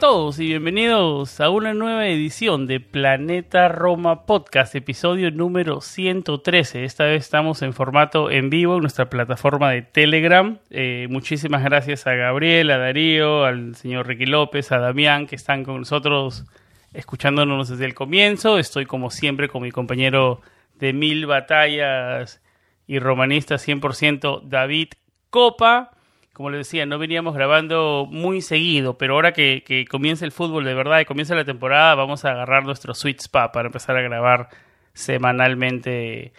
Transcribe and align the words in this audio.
Todos 0.00 0.38
y 0.38 0.46
bienvenidos 0.46 1.40
a 1.40 1.50
una 1.50 1.74
nueva 1.74 2.08
edición 2.08 2.66
de 2.66 2.80
Planeta 2.80 3.68
Roma 3.68 4.24
Podcast, 4.24 4.74
episodio 4.74 5.30
número 5.30 5.82
113. 5.82 6.84
Esta 6.86 7.04
vez 7.04 7.22
estamos 7.22 7.60
en 7.60 7.74
formato 7.74 8.30
en 8.30 8.48
vivo 8.48 8.76
en 8.76 8.80
nuestra 8.80 9.10
plataforma 9.10 9.70
de 9.72 9.82
Telegram. 9.82 10.56
Eh, 10.70 11.06
muchísimas 11.10 11.62
gracias 11.62 12.06
a 12.06 12.14
Gabriel, 12.14 12.70
a 12.70 12.78
Darío, 12.78 13.44
al 13.44 13.76
señor 13.76 14.06
Ricky 14.06 14.24
López, 14.24 14.72
a 14.72 14.78
Damián 14.78 15.26
que 15.26 15.36
están 15.36 15.64
con 15.64 15.76
nosotros 15.80 16.46
escuchándonos 16.94 17.68
desde 17.68 17.84
el 17.84 17.92
comienzo. 17.92 18.58
Estoy 18.58 18.86
como 18.86 19.10
siempre 19.10 19.50
con 19.50 19.60
mi 19.60 19.70
compañero 19.70 20.40
de 20.76 20.94
mil 20.94 21.26
batallas 21.26 22.40
y 22.86 23.00
romanista 23.00 23.56
100% 23.56 24.44
David 24.44 24.92
Copa 25.28 25.90
como 26.32 26.50
les 26.50 26.66
decía, 26.66 26.86
no 26.86 26.98
veníamos 26.98 27.34
grabando 27.34 28.06
muy 28.10 28.40
seguido, 28.40 28.96
pero 28.96 29.14
ahora 29.14 29.32
que, 29.32 29.62
que 29.66 29.84
comienza 29.84 30.24
el 30.24 30.32
fútbol 30.32 30.64
de 30.64 30.74
verdad 30.74 31.00
y 31.00 31.04
comienza 31.04 31.34
la 31.34 31.44
temporada, 31.44 31.94
vamos 31.94 32.24
a 32.24 32.30
agarrar 32.30 32.64
nuestro 32.64 32.94
sweet 32.94 33.20
spot 33.20 33.52
para 33.52 33.66
empezar 33.66 33.96
a 33.96 34.02
grabar 34.02 34.48
semanalmente 34.92 36.32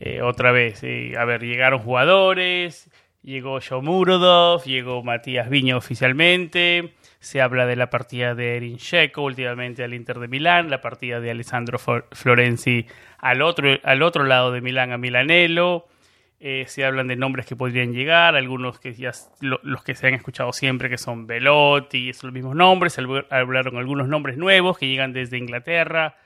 eh, 0.00 0.22
otra 0.22 0.52
vez. 0.52 0.82
a 0.82 1.24
ver, 1.24 1.42
llegaron 1.42 1.80
jugadores, 1.80 2.90
llegó 3.22 3.60
Shomurodov, 3.60 4.64
llegó 4.64 5.02
Matías 5.02 5.48
Viña 5.48 5.76
oficialmente, 5.76 6.94
se 7.20 7.40
habla 7.40 7.66
de 7.66 7.76
la 7.76 7.90
partida 7.90 8.34
de 8.34 8.56
Erin 8.56 8.76
Checo 8.78 9.22
últimamente 9.22 9.84
al 9.84 9.94
Inter 9.94 10.18
de 10.18 10.28
Milán, 10.28 10.70
la 10.70 10.80
partida 10.80 11.20
de 11.20 11.30
Alessandro 11.30 11.78
Florenzi 11.78 12.86
al 13.18 13.42
otro, 13.42 13.78
al 13.82 14.02
otro 14.02 14.24
lado 14.24 14.52
de 14.52 14.60
Milán 14.60 14.92
a 14.92 14.98
Milanello 14.98 15.86
eh, 16.38 16.64
se 16.68 16.84
hablan 16.84 17.08
de 17.08 17.16
nombres 17.16 17.46
que 17.46 17.56
podrían 17.56 17.94
llegar, 17.94 18.36
algunos 18.36 18.78
que 18.78 18.92
ya 18.92 19.12
los 19.40 19.82
que 19.82 19.94
se 19.94 20.08
han 20.08 20.14
escuchado 20.14 20.52
siempre 20.52 20.90
que 20.90 20.98
son 20.98 21.26
Velotti, 21.26 22.12
son 22.12 22.28
los 22.28 22.34
mismos 22.34 22.54
nombres, 22.54 22.98
hablaron 23.30 23.78
algunos 23.78 24.06
nombres 24.06 24.36
nuevos 24.36 24.76
que 24.76 24.86
llegan 24.86 25.12
desde 25.14 25.38
Inglaterra. 25.38 26.16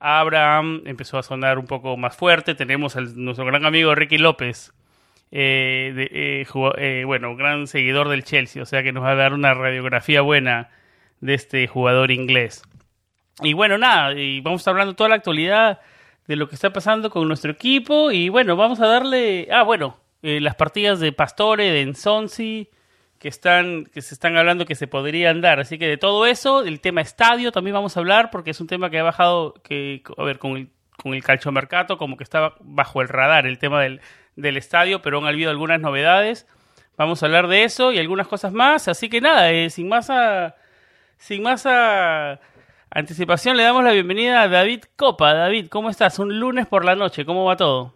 Abraham 0.00 0.82
empezó 0.86 1.18
a 1.18 1.22
sonar 1.22 1.58
un 1.58 1.66
poco 1.66 1.96
más 1.96 2.16
fuerte. 2.16 2.54
Tenemos 2.54 2.96
a 2.96 3.00
nuestro 3.00 3.44
gran 3.44 3.66
amigo 3.66 3.94
Ricky 3.94 4.16
López, 4.16 4.72
eh, 5.30 5.92
eh, 6.10 7.02
bueno, 7.04 7.36
gran 7.36 7.66
seguidor 7.66 8.08
del 8.08 8.24
Chelsea, 8.24 8.62
o 8.62 8.66
sea 8.66 8.82
que 8.82 8.92
nos 8.92 9.04
va 9.04 9.10
a 9.10 9.16
dar 9.16 9.34
una 9.34 9.52
radiografía 9.52 10.22
buena 10.22 10.70
de 11.20 11.34
este 11.34 11.66
jugador 11.66 12.10
inglés. 12.10 12.62
Y 13.42 13.52
bueno, 13.52 13.76
nada, 13.76 14.14
y 14.14 14.40
vamos 14.40 14.60
a 14.60 14.62
estar 14.62 14.72
hablando 14.72 14.94
toda 14.94 15.10
la 15.10 15.16
actualidad 15.16 15.80
de 16.28 16.36
lo 16.36 16.48
que 16.48 16.54
está 16.54 16.72
pasando 16.72 17.10
con 17.10 17.26
nuestro 17.26 17.50
equipo. 17.50 18.12
Y 18.12 18.28
bueno, 18.28 18.54
vamos 18.54 18.80
a 18.80 18.86
darle. 18.86 19.48
Ah, 19.50 19.64
bueno, 19.64 19.98
eh, 20.22 20.40
las 20.40 20.54
partidas 20.54 21.00
de 21.00 21.10
Pastore, 21.10 21.72
de 21.72 21.80
Ensonsi, 21.80 22.68
que 23.18 23.28
están, 23.28 23.86
que 23.86 24.02
se 24.02 24.14
están 24.14 24.36
hablando 24.36 24.66
que 24.66 24.74
se 24.74 24.86
podrían 24.86 25.40
dar. 25.40 25.58
Así 25.58 25.78
que 25.78 25.88
de 25.88 25.96
todo 25.96 26.26
eso, 26.26 26.62
el 26.62 26.80
tema 26.80 27.00
estadio 27.00 27.50
también 27.50 27.74
vamos 27.74 27.96
a 27.96 28.00
hablar, 28.00 28.30
porque 28.30 28.50
es 28.50 28.60
un 28.60 28.66
tema 28.66 28.90
que 28.90 28.98
ha 28.98 29.02
bajado, 29.02 29.54
que, 29.64 30.02
a 30.16 30.22
ver, 30.22 30.38
con 30.38 30.56
el, 30.56 30.68
con 31.02 31.14
el 31.14 31.24
calchomercato, 31.24 31.96
como 31.96 32.16
que 32.16 32.24
estaba 32.24 32.56
bajo 32.60 33.00
el 33.00 33.08
radar 33.08 33.46
el 33.46 33.58
tema 33.58 33.82
del, 33.82 34.00
del 34.36 34.58
estadio, 34.58 35.00
pero 35.00 35.18
han 35.18 35.26
habido 35.26 35.50
algunas 35.50 35.80
novedades. 35.80 36.46
Vamos 36.98 37.22
a 37.22 37.26
hablar 37.26 37.48
de 37.48 37.64
eso 37.64 37.90
y 37.90 37.98
algunas 37.98 38.28
cosas 38.28 38.52
más. 38.52 38.86
Así 38.86 39.08
que 39.08 39.22
nada, 39.22 39.50
eh, 39.50 39.70
sin 39.70 39.88
más 39.88 40.10
a. 40.10 40.56
Sin 41.16 41.42
más 41.42 41.64
a 41.66 42.38
Anticipación, 42.90 43.58
le 43.58 43.64
damos 43.64 43.84
la 43.84 43.92
bienvenida 43.92 44.42
a 44.42 44.48
David 44.48 44.80
Copa. 44.96 45.34
David, 45.34 45.66
¿cómo 45.68 45.90
estás? 45.90 46.18
Un 46.18 46.40
lunes 46.40 46.66
por 46.66 46.86
la 46.86 46.96
noche, 46.96 47.26
¿cómo 47.26 47.44
va 47.44 47.54
todo? 47.54 47.92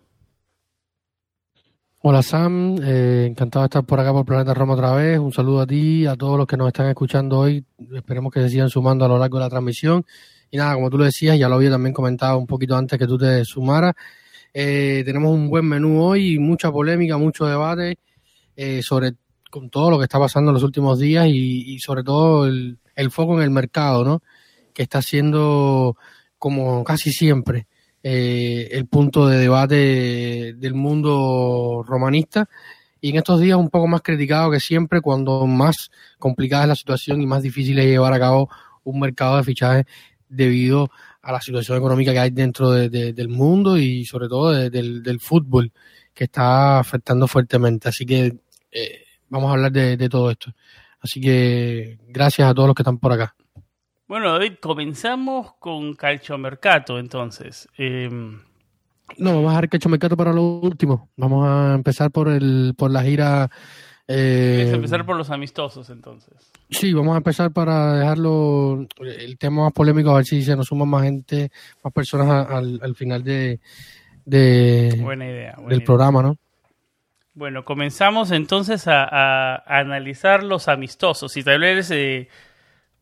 Hola 2.02 2.22
Sam, 2.22 2.76
eh, 2.82 3.26
encantado 3.26 3.62
de 3.62 3.66
estar 3.66 3.84
por 3.84 4.00
acá 4.00 4.12
por 4.12 4.26
Planeta 4.26 4.52
Roma 4.52 4.74
otra 4.74 4.92
vez. 4.92 5.18
Un 5.18 5.32
saludo 5.32 5.62
a 5.62 5.66
ti, 5.66 6.04
a 6.04 6.14
todos 6.14 6.36
los 6.36 6.46
que 6.46 6.58
nos 6.58 6.66
están 6.66 6.88
escuchando 6.88 7.38
hoy. 7.38 7.64
Esperemos 7.94 8.30
que 8.30 8.42
se 8.42 8.50
sigan 8.50 8.68
sumando 8.68 9.06
a 9.06 9.08
lo 9.08 9.18
largo 9.18 9.38
de 9.38 9.44
la 9.44 9.48
transmisión. 9.48 10.04
Y 10.50 10.58
nada, 10.58 10.74
como 10.74 10.90
tú 10.90 10.98
lo 10.98 11.04
decías, 11.04 11.38
ya 11.38 11.48
lo 11.48 11.54
había 11.54 11.70
también 11.70 11.94
comentado 11.94 12.36
un 12.36 12.46
poquito 12.46 12.76
antes 12.76 12.98
que 12.98 13.06
tú 13.06 13.16
te 13.16 13.46
sumaras. 13.46 13.94
Eh, 14.52 15.02
tenemos 15.06 15.32
un 15.32 15.48
buen 15.48 15.64
menú 15.64 16.02
hoy, 16.02 16.38
mucha 16.38 16.70
polémica, 16.70 17.16
mucho 17.16 17.46
debate 17.46 17.96
eh, 18.56 18.82
sobre 18.82 19.12
con 19.48 19.70
todo 19.70 19.90
lo 19.90 19.98
que 19.98 20.04
está 20.04 20.18
pasando 20.18 20.50
en 20.50 20.54
los 20.54 20.62
últimos 20.62 20.98
días 20.98 21.26
y, 21.28 21.78
sobre 21.78 22.02
todo 22.02 22.46
el, 22.46 22.78
el, 22.94 23.10
foco 23.10 23.36
en 23.36 23.42
el 23.42 23.50
mercado, 23.50 24.04
¿no? 24.04 24.22
Que 24.72 24.82
está 24.82 25.02
siendo, 25.02 25.96
como 26.38 26.84
casi 26.84 27.12
siempre, 27.12 27.66
eh, 28.02 28.68
el 28.72 28.86
punto 28.86 29.28
de 29.28 29.38
debate 29.38 30.54
del 30.54 30.74
mundo 30.74 31.84
romanista 31.86 32.48
y 33.00 33.10
en 33.10 33.16
estos 33.16 33.40
días 33.40 33.56
un 33.56 33.70
poco 33.70 33.86
más 33.86 34.02
criticado 34.02 34.50
que 34.50 34.60
siempre 34.60 35.00
cuando 35.00 35.46
más 35.46 35.90
complicada 36.18 36.64
es 36.64 36.68
la 36.68 36.74
situación 36.74 37.20
y 37.20 37.26
más 37.26 37.42
difícil 37.42 37.78
es 37.78 37.86
llevar 37.86 38.12
a 38.12 38.18
cabo 38.18 38.48
un 38.84 39.00
mercado 39.00 39.36
de 39.36 39.44
fichajes 39.44 39.86
debido 40.28 40.90
a 41.20 41.32
la 41.32 41.40
situación 41.40 41.78
económica 41.78 42.12
que 42.12 42.18
hay 42.18 42.30
dentro 42.30 42.70
del 42.70 43.28
mundo 43.28 43.78
y 43.78 44.04
sobre 44.04 44.28
todo 44.28 44.50
del, 44.50 45.20
fútbol 45.20 45.72
que 46.12 46.24
está 46.24 46.80
afectando 46.80 47.28
fuertemente. 47.28 47.88
Así 47.88 48.04
que 48.04 48.36
eh, 48.72 49.04
vamos 49.28 49.50
a 49.50 49.52
hablar 49.52 49.72
de 49.72 50.08
todo 50.08 50.30
esto. 50.30 50.52
Así 51.02 51.20
que 51.20 51.98
gracias 52.08 52.48
a 52.48 52.54
todos 52.54 52.68
los 52.68 52.74
que 52.74 52.82
están 52.82 52.98
por 52.98 53.12
acá. 53.12 53.34
Bueno, 54.06 54.32
David, 54.32 54.54
comenzamos 54.60 55.54
con 55.58 55.94
Calchomercato, 55.94 56.98
entonces. 56.98 57.68
Em, 57.76 58.40
no, 59.18 59.34
vamos 59.34 59.46
a 59.46 59.50
dejar 59.50 59.68
Calchomercato 59.68 60.16
para 60.16 60.32
lo 60.32 60.42
último. 60.42 61.10
Vamos 61.16 61.46
a 61.48 61.74
empezar 61.74 62.10
por 62.10 62.28
el 62.28 62.74
por 62.76 62.90
la 62.90 63.02
gira. 63.02 63.50
Eh... 64.08 64.70
empezar 64.74 65.06
por 65.06 65.16
los 65.16 65.30
amistosos, 65.30 65.88
entonces. 65.90 66.52
Sí, 66.70 66.92
vamos 66.92 67.14
a 67.14 67.18
empezar 67.18 67.52
para 67.52 67.96
dejarlo 67.96 68.86
el 69.00 69.38
tema 69.38 69.64
más 69.64 69.72
polémico, 69.72 70.10
a 70.10 70.16
ver 70.16 70.24
si 70.24 70.42
se 70.42 70.56
nos 70.56 70.66
suman 70.66 70.88
más 70.88 71.04
gente, 71.04 71.50
más 71.82 71.92
personas 71.92 72.48
al, 72.50 72.94
final 72.96 73.22
de, 73.22 73.60
de 74.24 74.98
buena 75.00 75.26
idea, 75.26 75.56
del 75.68 75.84
programa, 75.84 76.22
¿no? 76.22 76.36
Bueno, 77.34 77.64
comenzamos 77.64 78.30
entonces 78.30 78.86
a, 78.88 79.56
analizar 79.66 80.42
los 80.42 80.68
amistosos. 80.68 81.36
Y 81.36 81.42
tal 81.42 81.60
vez 81.60 81.90
eh, 81.90 82.28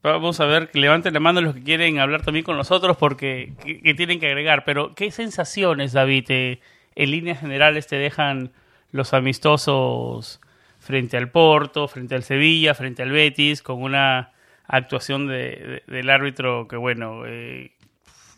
Vamos 0.03 0.41
a 0.41 0.47
ver, 0.47 0.71
que 0.71 0.78
levanten 0.78 1.12
la 1.12 1.21
mano 1.21 1.43
los 1.43 1.55
que 1.55 1.62
quieren 1.62 1.99
hablar 1.99 2.22
también 2.22 2.43
con 2.43 2.56
nosotros 2.56 2.97
porque 2.97 3.53
que, 3.62 3.94
tienen 3.94 4.19
que 4.19 4.28
agregar. 4.28 4.65
Pero, 4.65 4.95
¿qué 4.95 5.10
sensaciones, 5.10 5.92
David, 5.92 6.25
eh, 6.30 6.60
en 6.95 7.10
líneas 7.10 7.41
generales 7.41 7.86
te 7.86 7.97
dejan 7.97 8.51
los 8.92 9.13
amistosos 9.13 10.41
frente 10.78 11.19
al 11.19 11.30
Porto, 11.30 11.86
frente 11.86 12.15
al 12.15 12.22
Sevilla, 12.22 12.75
frente 12.75 13.03
al 13.03 13.10
Betis, 13.10 13.60
con 13.60 13.83
una 13.83 14.33
actuación 14.66 15.27
de, 15.27 15.83
del 15.86 16.09
árbitro 16.09 16.66
que, 16.66 16.77
bueno, 16.77 17.27
eh, 17.27 17.72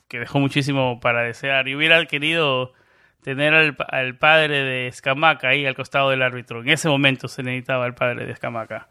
que 0.08 0.18
dejó 0.18 0.40
muchísimo 0.40 0.98
para 0.98 1.22
desear. 1.22 1.68
Y 1.68 1.76
hubiera 1.76 2.04
querido 2.06 2.72
tener 3.22 3.54
al, 3.54 3.76
al 3.88 4.16
padre 4.16 4.64
de 4.64 4.88
Escamaca 4.88 5.50
ahí 5.50 5.64
al 5.64 5.76
costado 5.76 6.10
del 6.10 6.22
árbitro. 6.22 6.60
En 6.60 6.70
ese 6.70 6.88
momento 6.88 7.28
se 7.28 7.44
necesitaba 7.44 7.86
el 7.86 7.94
padre 7.94 8.26
de 8.26 8.32
Escamaca. 8.32 8.88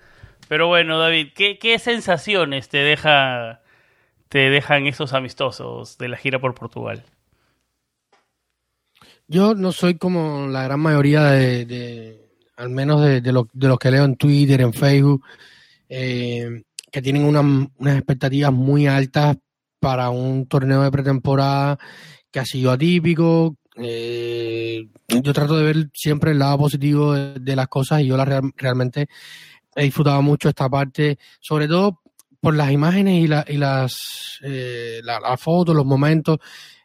Pero 0.51 0.67
bueno, 0.67 0.99
David, 0.99 1.29
¿qué, 1.33 1.79
sensaciones 1.79 2.67
te 2.67 2.79
deja 2.79 3.61
te 4.27 4.49
dejan 4.49 4.85
esos 4.85 5.13
amistosos 5.13 5.97
de 5.97 6.09
la 6.09 6.17
gira 6.17 6.41
por 6.41 6.53
Portugal? 6.55 7.05
Yo 9.29 9.55
no 9.55 9.71
soy 9.71 9.95
como 9.95 10.47
la 10.47 10.63
gran 10.63 10.81
mayoría 10.81 11.23
de, 11.23 12.27
al 12.57 12.69
menos 12.69 13.01
de, 13.01 13.21
de, 13.21 13.31
los 13.31 13.79
que 13.79 13.91
leo 13.91 14.03
en 14.03 14.17
Twitter, 14.17 14.59
en 14.59 14.73
Facebook, 14.73 15.23
eh, 15.87 16.63
que 16.91 17.01
tienen 17.01 17.23
unas 17.23 17.95
expectativas 17.95 18.51
muy 18.51 18.87
altas 18.87 19.37
para 19.79 20.09
un 20.09 20.47
torneo 20.47 20.83
de 20.83 20.91
pretemporada 20.91 21.77
que 22.29 22.41
ha 22.41 22.45
sido 22.45 22.71
atípico. 22.71 23.55
Eh, 23.77 24.89
yo 25.07 25.31
trato 25.31 25.55
de 25.55 25.63
ver 25.63 25.89
siempre 25.93 26.31
el 26.31 26.39
lado 26.39 26.57
positivo 26.57 27.13
de, 27.13 27.55
las 27.55 27.69
cosas 27.69 28.01
y 28.01 28.07
yo 28.07 28.17
la 28.17 28.25
realmente 28.57 29.07
he 29.75 29.83
disfrutado 29.83 30.21
mucho 30.21 30.49
esta 30.49 30.69
parte, 30.69 31.17
sobre 31.39 31.67
todo 31.67 32.01
por 32.39 32.55
las 32.55 32.71
imágenes 32.71 33.23
y, 33.23 33.27
la, 33.27 33.45
las 33.47 34.39
eh, 34.43 35.01
fotos, 35.37 35.75
los 35.75 35.85
momentos, 35.85 36.39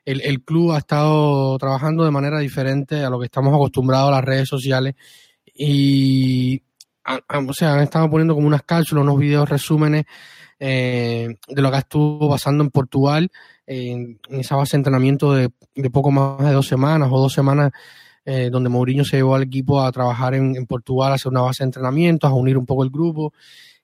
el, 0.05 0.43
club 0.45 0.73
ha 0.73 0.79
estado 0.79 1.59
trabajando 1.59 2.05
de 2.05 2.11
manera 2.11 2.39
diferente 2.39 3.05
a 3.05 3.11
lo 3.11 3.19
que 3.19 3.25
estamos 3.25 3.53
acostumbrados 3.53 4.09
a 4.09 4.17
las 4.17 4.25
redes 4.25 4.49
sociales 4.49 4.95
y 5.55 6.63
o 7.49 7.53
sea, 7.53 7.75
han 7.75 7.83
estado 7.83 8.11
poniendo 8.11 8.35
como 8.35 8.47
unas 8.47 8.63
cápsulas, 8.63 9.03
unos 9.03 9.19
videos 9.19 9.49
resúmenes 9.49 10.05
eh, 10.59 11.37
de 11.49 11.63
lo 11.63 11.71
que 11.71 11.79
estuvo 11.79 12.29
pasando 12.29 12.65
en 12.65 12.71
Portugal, 12.71 13.31
en, 13.67 14.19
esa 14.31 14.57
base 14.57 14.77
de 14.77 14.81
entrenamiento 14.81 15.35
de, 15.35 15.51
poco 15.91 16.11
más 16.11 16.39
de 16.45 16.53
dos 16.53 16.67
semanas 16.67 17.09
o 17.13 17.19
dos 17.19 17.33
semanas, 17.33 17.73
eh, 18.27 18.51
donde 18.51 18.69
Mourinho 18.69 19.05
se 19.05 19.17
llevó 19.17 19.37
al 19.37 19.45
equipo 19.45 19.81
a 19.81 19.93
trabajar 19.93 20.35
en, 20.35 20.57
en, 20.57 20.67
Portugal, 20.67 21.13
a 21.13 21.15
hacer 21.15 21.31
una 21.31 21.43
base 21.43 21.63
de 21.63 21.69
entrenamiento, 21.69 22.27
a 22.27 22.35
unir 22.35 22.59
un 22.59 22.67
poco 22.67 22.83
el 22.83 22.91
grupo. 22.91 23.33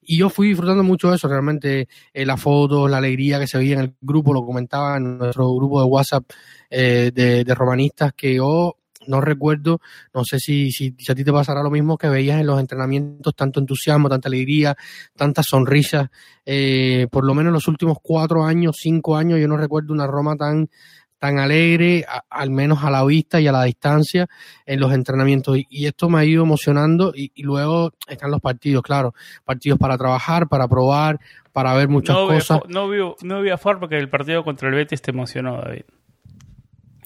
Y 0.04 0.18
yo 0.18 0.28
fui 0.28 0.48
disfrutando 0.48 0.82
mucho 0.82 1.10
de 1.10 1.16
eso, 1.16 1.28
realmente 1.28 1.88
eh, 2.12 2.26
la 2.26 2.36
foto, 2.36 2.88
la 2.88 2.98
alegría 2.98 3.38
que 3.38 3.46
se 3.46 3.56
veía 3.56 3.74
en 3.74 3.80
el 3.80 3.94
grupo, 4.00 4.34
lo 4.34 4.44
comentaba 4.44 4.96
en 4.96 5.18
nuestro 5.18 5.54
grupo 5.54 5.80
de 5.80 5.86
WhatsApp 5.86 6.24
eh, 6.68 7.12
de, 7.14 7.44
de, 7.44 7.54
romanistas, 7.54 8.12
que 8.12 8.34
yo 8.34 8.76
no 9.06 9.20
recuerdo, 9.20 9.80
no 10.14 10.24
sé 10.24 10.38
si, 10.38 10.70
si, 10.72 10.94
a 11.08 11.14
ti 11.14 11.24
te 11.24 11.32
pasará 11.32 11.62
lo 11.62 11.70
mismo 11.70 11.96
que 11.96 12.08
veías 12.08 12.40
en 12.40 12.46
los 12.46 12.58
entrenamientos, 12.58 13.34
tanto 13.34 13.60
entusiasmo, 13.60 14.08
tanta 14.08 14.28
alegría, 14.28 14.76
tantas 15.16 15.46
sonrisas. 15.46 16.08
Eh, 16.44 17.06
por 17.10 17.24
lo 17.24 17.34
menos 17.34 17.50
en 17.50 17.54
los 17.54 17.68
últimos 17.68 17.98
cuatro 18.02 18.44
años, 18.44 18.76
cinco 18.80 19.16
años, 19.16 19.40
yo 19.40 19.48
no 19.48 19.56
recuerdo 19.56 19.92
una 19.92 20.06
Roma 20.06 20.36
tan 20.36 20.68
tan 21.22 21.38
alegre, 21.38 22.04
al 22.30 22.50
menos 22.50 22.82
a 22.82 22.90
la 22.90 23.04
vista 23.04 23.40
y 23.40 23.46
a 23.46 23.52
la 23.52 23.62
distancia 23.62 24.26
en 24.66 24.80
los 24.80 24.92
entrenamientos. 24.92 25.56
Y, 25.56 25.86
esto 25.86 26.08
me 26.08 26.18
ha 26.18 26.24
ido 26.24 26.42
emocionando 26.42 27.12
y, 27.14 27.30
luego 27.44 27.92
están 28.08 28.32
los 28.32 28.40
partidos, 28.40 28.82
claro, 28.82 29.14
partidos 29.44 29.78
para 29.78 29.96
trabajar, 29.96 30.48
para 30.48 30.66
probar, 30.66 31.20
para 31.52 31.74
ver 31.74 31.88
muchas 31.88 32.16
cosas. 32.16 32.62
no, 32.66 32.88
vio, 32.88 33.14
no 33.22 33.36
había 33.36 33.56
forma 33.56 33.88
que 33.88 33.98
el 33.98 34.08
partido 34.08 34.42
contra 34.42 34.68
el 34.68 34.74
Betis 34.74 35.00
te 35.00 35.12
emocionó, 35.12 35.62
David. 35.62 35.82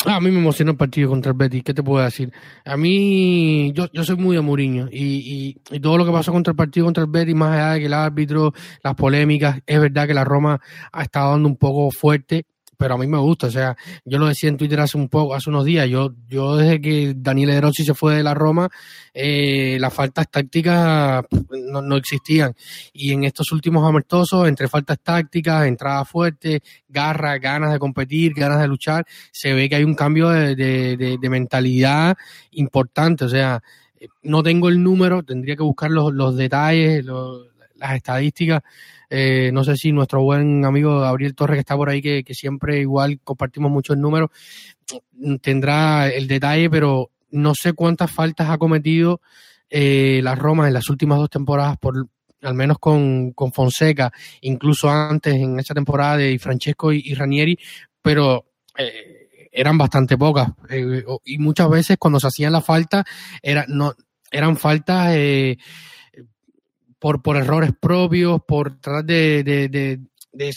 Ah, 0.07 0.17
a 0.17 0.21
mí 0.21 0.31
me 0.31 0.39
emocionó 0.39 0.71
el 0.71 0.79
partido 0.79 1.11
contra 1.11 1.33
el 1.33 1.37
Betis, 1.37 1.63
¿qué 1.63 1.75
te 1.75 1.83
puedo 1.83 2.03
decir? 2.03 2.33
A 2.65 2.79
mí, 2.79 3.71
yo, 3.75 3.85
yo 3.93 4.03
soy 4.03 4.17
muy 4.17 4.35
de 4.35 4.41
Mourinho 4.41 4.89
y, 4.91 5.59
y, 5.71 5.81
todo 5.81 5.99
lo 5.99 6.07
que 6.07 6.13
pasó 6.13 6.33
contra 6.33 6.53
el 6.53 6.57
partido 6.57 6.87
contra 6.87 7.05
el 7.05 7.11
Betis, 7.11 7.35
más 7.35 7.53
allá 7.53 7.73
de 7.73 7.81
que 7.81 7.87
el 7.87 7.93
árbitro, 7.93 8.55
las 8.83 8.95
polémicas, 8.95 9.61
es 9.67 9.79
verdad 9.79 10.07
que 10.07 10.15
la 10.15 10.25
Roma 10.25 10.59
ha 10.91 11.03
estado 11.03 11.33
dando 11.33 11.51
un 11.51 11.57
poco 11.57 11.91
fuerte, 11.91 12.47
pero 12.77 12.95
a 12.95 12.99
mí 12.99 13.07
me 13.07 13.19
gusta, 13.19 13.47
o 13.47 13.51
sea, 13.51 13.77
yo 14.05 14.19
lo 14.19 14.27
decía 14.27 14.49
en 14.49 14.57
Twitter 14.57 14.81
hace 14.81 14.97
un 14.97 15.09
poco, 15.09 15.35
hace 15.35 15.51
unos 15.51 15.65
días, 15.65 15.89
yo, 15.89 16.13
yo 16.29 16.57
desde 16.57 16.81
que 16.81 17.15
Daniel 17.17 17.61
De 17.61 17.73
se 17.73 17.95
fue 17.95 18.17
de 18.17 18.23
la 18.23 18.35
Roma, 18.35 18.69
eh, 19.15 19.77
las 19.81 19.93
faltas 19.93 20.31
tácticas 20.31 21.25
no, 21.51 21.83
no, 21.83 21.97
existían. 21.97 22.55
Y 22.93 23.13
en 23.13 23.25
estos 23.25 23.53
últimos 23.53 23.89
amistosos, 23.89 24.49
entre 24.49 24.69
faltas 24.69 24.99
tácticas, 25.03 25.67
entrada 25.67 26.05
fuerte, 26.05 26.61
garra, 26.89 27.39
ganas 27.39 27.73
de 27.73 27.79
competir, 27.79 28.33
ganas 28.35 28.61
de 28.61 28.69
luchar, 28.69 29.07
se 29.33 29.53
ve 29.53 29.69
que 29.69 29.77
hay 29.77 29.85
un 29.85 29.95
cambio 29.95 30.29
de, 30.29 30.55
de, 30.55 31.19
de, 31.21 31.31
mentalidad 31.31 32.17
importante, 32.53 33.25
o 33.25 33.29
sea, 33.29 33.63
no 34.23 34.43
tengo 34.43 34.69
el 34.69 34.83
número, 34.83 35.23
tendría 35.23 35.57
que 35.57 35.63
buscar 35.63 35.91
los, 35.91 36.13
los 36.13 36.37
detalles, 36.37 37.05
los, 37.05 37.56
las 37.79 37.95
estadísticas, 37.97 38.63
eh, 39.11 39.51
no 39.53 39.65
sé 39.65 39.77
si 39.77 39.93
nuestro 39.93 40.23
buen 40.23 40.65
amigo 40.65 41.01
Gabriel 41.01 41.35
Torres, 41.35 41.57
que 41.57 41.61
está 41.61 41.77
por 41.77 41.89
ahí, 41.89 42.03
que, 42.03 42.25
siempre 42.35 42.81
igual 42.81 43.21
compartimos 43.23 43.71
muchos 43.71 43.97
números, 43.97 44.31
tendrá 45.41 46.09
el 46.09 46.27
detalle, 46.27 46.71
pero 46.71 47.11
no 47.31 47.55
sé 47.55 47.73
cuántas 47.73 48.11
faltas 48.11 48.51
ha 48.51 48.59
cometido 48.59 49.21
eh, 49.69 50.21
la 50.23 50.35
Roma 50.35 50.69
en 50.69 50.75
las 50.75 50.89
últimas 50.91 51.19
dos 51.19 51.31
temporadas, 51.31 51.77
por 51.79 52.09
al 52.43 52.55
menos 52.55 52.79
con, 52.79 53.33
con 53.33 53.53
Fonseca, 53.53 54.13
incluso 54.43 54.91
antes 54.91 55.35
en 55.35 55.59
esa 55.59 55.75
temporada 55.75 56.17
de 56.19 56.39
Francesco 56.39 56.93
y, 56.93 57.15
Ranieri, 57.15 57.59
pero 58.01 58.45
eh, 58.77 59.49
eran 59.57 59.79
bastante 59.79 60.17
pocas. 60.17 60.51
Eh, 60.69 61.05
y 61.25 61.39
muchas 61.39 61.69
veces 61.69 61.97
cuando 61.99 62.21
se 62.21 62.29
hacían 62.29 62.53
las 62.53 62.65
faltas, 62.65 63.05
era, 63.43 63.65
no, 63.69 63.95
eran 64.31 64.57
faltas 64.57 65.13
eh, 65.15 65.57
por, 66.99 67.23
por 67.23 67.37
errores 67.37 67.71
propios, 67.79 68.41
por 68.47 68.79
tratar 68.79 69.05
de, 69.05 69.43
de, 69.45 69.69
de, 69.69 70.01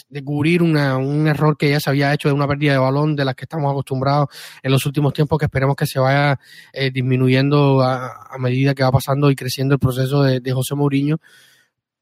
de, 0.08 0.24
cubrir 0.24 0.62
una, 0.62 0.96
un 0.96 1.26
error 1.26 1.56
que 1.56 1.70
ya 1.70 1.80
se 1.80 1.90
había 1.90 2.12
hecho 2.12 2.28
de 2.28 2.34
una 2.34 2.46
pérdida 2.46 2.72
de 2.72 2.78
balón 2.78 3.16
de 3.16 3.24
las 3.24 3.34
que 3.34 3.44
estamos 3.44 3.70
acostumbrados 3.70 4.28
en 4.62 4.72
los 4.72 4.84
últimos 4.86 5.12
tiempos, 5.12 5.38
que 5.38 5.46
esperemos 5.46 5.76
que 5.76 5.86
se 5.86 5.98
vaya 5.98 6.38
eh, 6.72 6.90
disminuyendo 6.90 7.82
a, 7.82 8.36
medida 8.38 8.74
que 8.74 8.82
va 8.82 8.92
pasando 8.92 9.30
y 9.30 9.36
creciendo 9.36 9.74
el 9.74 9.80
proceso 9.80 10.22
de, 10.22 10.52
José 10.52 10.74
Mourinho. 10.74 11.18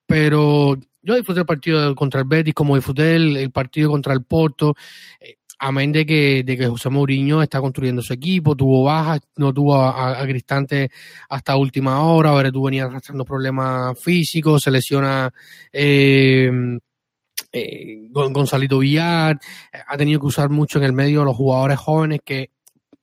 Pero 0.06 0.76
yo 1.02 1.14
disfruté 1.14 1.40
el 1.40 1.46
partido 1.46 1.94
contra 1.94 2.20
el 2.20 2.26
Betis, 2.26 2.54
como 2.54 2.76
disfruté 2.76 3.16
el, 3.16 3.36
el 3.36 3.50
partido 3.50 3.90
contra 3.90 4.14
el 4.14 4.22
Porto. 4.24 4.74
Eh, 5.20 5.37
amén 5.58 5.92
de 5.92 6.06
que, 6.06 6.42
de 6.44 6.56
que 6.56 6.66
José 6.66 6.88
Mourinho 6.88 7.42
está 7.42 7.60
construyendo 7.60 8.02
su 8.02 8.12
equipo, 8.12 8.56
tuvo 8.56 8.84
bajas, 8.84 9.20
no 9.36 9.52
tuvo 9.52 9.76
a, 9.76 10.20
a 10.20 10.26
Cristante 10.26 10.90
hasta 11.28 11.56
última 11.56 12.02
hora, 12.02 12.30
ahora 12.30 12.52
tú 12.52 12.64
venía 12.64 12.84
arrastrando 12.84 13.24
problemas 13.24 13.98
físicos, 13.98 14.62
se 14.62 14.70
lesiona 14.70 15.32
eh, 15.72 16.50
eh, 17.52 18.08
Gonzalito 18.10 18.78
Villar, 18.78 19.38
ha 19.86 19.96
tenido 19.96 20.20
que 20.20 20.26
usar 20.26 20.50
mucho 20.50 20.78
en 20.78 20.84
el 20.84 20.92
medio 20.92 21.22
a 21.22 21.24
los 21.24 21.36
jugadores 21.36 21.78
jóvenes 21.78 22.20
que 22.24 22.50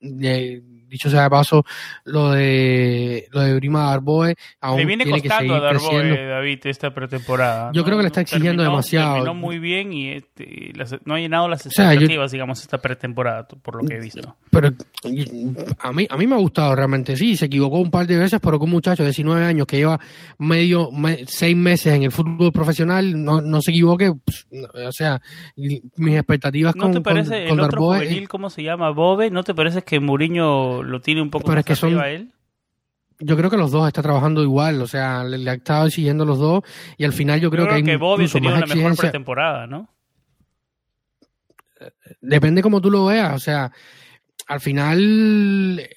eh, 0.00 0.62
dicho 0.96 1.10
sea 1.10 1.22
de 1.24 1.30
paso, 1.30 1.64
lo 2.04 2.30
de 2.32 3.26
lo 3.30 3.40
de 3.40 3.54
Brima 3.54 3.90
Darboe 3.90 4.34
aún 4.60 4.78
le 4.78 4.84
viene 4.84 5.04
tiene 5.04 5.20
costando 5.20 5.54
que 5.54 5.58
a 5.58 5.62
Darboe, 5.62 6.00
creciendo. 6.00 6.30
David, 6.30 6.58
esta 6.64 6.94
pretemporada. 6.94 7.70
Yo 7.72 7.80
¿no? 7.82 7.84
creo 7.84 7.96
que 7.98 8.02
le 8.02 8.06
está 8.08 8.20
exigiendo 8.22 8.62
terminó, 8.62 8.70
demasiado. 8.70 9.14
Terminó 9.14 9.34
muy 9.34 9.58
bien 9.58 9.92
y 9.92 10.12
este, 10.12 10.72
las, 10.74 10.94
no 11.04 11.14
ha 11.14 11.18
llenado 11.20 11.48
las 11.48 11.66
O 11.66 11.70
sea, 11.70 11.86
expectativas, 11.92 12.32
digamos, 12.32 12.60
esta 12.60 12.78
pretemporada, 12.78 13.46
por 13.46 13.80
lo 13.82 13.88
que 13.88 13.96
he 13.96 14.00
visto. 14.00 14.36
Pero 14.50 14.70
a 15.78 15.92
mí, 15.92 16.06
a 16.08 16.16
mí 16.16 16.26
me 16.26 16.34
ha 16.34 16.38
gustado 16.38 16.74
realmente, 16.74 17.16
sí, 17.16 17.36
se 17.36 17.46
equivocó 17.46 17.78
un 17.78 17.90
par 17.90 18.06
de 18.06 18.16
veces, 18.16 18.40
pero 18.42 18.58
que 18.58 18.64
un 18.64 18.70
muchacho 18.70 19.02
de 19.02 19.08
19 19.10 19.44
años 19.44 19.66
que 19.66 19.76
lleva 19.76 19.98
medio, 20.38 20.90
me- 20.90 21.24
seis 21.26 21.56
meses 21.56 21.94
en 21.94 22.02
el 22.04 22.12
fútbol 22.12 22.52
profesional, 22.52 23.22
no, 23.22 23.40
no 23.40 23.60
se 23.60 23.70
equivoque, 23.70 24.12
pues, 24.24 24.46
o 24.86 24.92
sea, 24.92 25.20
mis 25.56 26.14
expectativas 26.16 26.74
¿No 26.76 26.84
con, 26.84 26.92
te 26.94 27.00
parece 27.00 27.30
con, 27.30 27.38
el 27.42 27.48
con 27.48 27.60
otro 27.60 27.70
Darboe, 27.70 27.98
juvenil, 28.06 28.28
cómo 28.28 28.50
se 28.50 28.62
llama, 28.62 28.90
Bobe? 28.90 29.30
¿No 29.30 29.42
te 29.42 29.54
parece 29.54 29.82
que 29.82 30.00
Mourinho 30.00 30.82
lo 30.86 31.00
tiene 31.00 31.20
un 31.22 31.30
poco 31.30 31.44
Pero 31.44 31.56
más 31.56 31.60
es 31.60 31.66
que 31.66 31.76
son- 31.76 31.88
arriba 31.90 32.10
él? 32.10 32.32
yo 33.18 33.36
creo 33.36 33.48
que 33.50 33.56
los 33.56 33.70
dos 33.70 33.86
está 33.86 34.02
trabajando 34.02 34.42
igual, 34.42 34.80
o 34.82 34.86
sea, 34.86 35.24
le, 35.24 35.38
le 35.38 35.50
ha 35.50 35.54
estado 35.54 35.86
exigiendo 35.86 36.24
los 36.24 36.38
dos, 36.38 36.62
y 36.98 37.04
al 37.04 37.12
final 37.14 37.40
yo 37.40 37.50
creo, 37.50 37.64
Yo 37.64 37.68
creo 37.70 37.78
que, 37.78 37.84
que, 37.84 37.90
hay 37.92 37.96
incluso 37.96 38.32
tenía 38.34 38.50
más 38.50 38.62
una 38.64 38.74
mejor 38.74 38.96
pretemporada, 38.96 39.66
¿no? 39.66 39.88
depende 42.20 42.62
como 42.62 42.80
tú 42.80 42.90
lo 42.90 43.06
veas, 43.06 43.34
o 43.34 43.38
sea, 43.38 43.70
al 44.46 44.60
final 44.60 45.78
eh, 45.80 45.90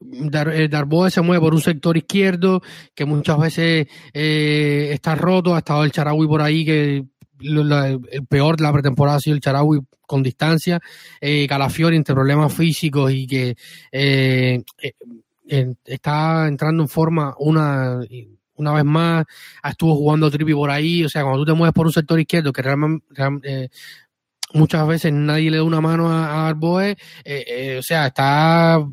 Dar, 0.00 0.48
eh, 0.50 0.68
Darboe 0.68 1.10
se 1.10 1.20
mueve 1.20 1.40
por 1.40 1.54
un 1.54 1.60
sector 1.60 1.96
izquierdo 1.96 2.62
que 2.94 3.04
muchas 3.04 3.38
veces 3.38 3.86
eh, 4.12 4.90
está 4.92 5.14
roto, 5.14 5.54
ha 5.54 5.58
estado 5.58 5.84
el 5.84 5.90
Charaui 5.92 6.26
por 6.26 6.42
ahí 6.42 6.64
que 6.64 7.04
el 7.40 8.26
peor 8.28 8.56
de 8.56 8.62
la 8.62 8.72
pretemporada 8.72 9.18
ha 9.18 9.20
sido 9.20 9.36
el 9.36 9.42
Charaui 9.42 9.80
con 10.06 10.22
distancia, 10.22 10.80
eh, 11.20 11.46
Calafiori 11.46 11.96
entre 11.96 12.14
problemas 12.14 12.52
físicos 12.52 13.12
y 13.12 13.28
que 13.28 13.56
eh, 13.92 14.62
eh, 15.46 15.74
está 15.84 16.48
entrando 16.48 16.82
en 16.82 16.88
forma 16.88 17.34
una 17.38 18.00
una 18.56 18.72
vez 18.74 18.84
más, 18.84 19.24
estuvo 19.64 19.94
jugando 19.94 20.30
Tripi 20.30 20.52
por 20.52 20.68
ahí, 20.68 21.02
o 21.04 21.08
sea, 21.08 21.22
cuando 21.22 21.38
tú 21.38 21.46
te 21.46 21.56
mueves 21.56 21.72
por 21.72 21.86
un 21.86 21.92
sector 21.92 22.20
izquierdo 22.20 22.52
que 22.52 22.60
realmente 22.60 23.06
eh, 23.44 23.68
muchas 24.52 24.86
veces 24.86 25.12
nadie 25.14 25.50
le 25.50 25.56
da 25.56 25.62
una 25.62 25.80
mano 25.80 26.10
a, 26.10 26.26
a 26.26 26.48
Arboe, 26.48 26.94
o 27.78 27.82
sea, 27.82 28.08
está 28.08 28.84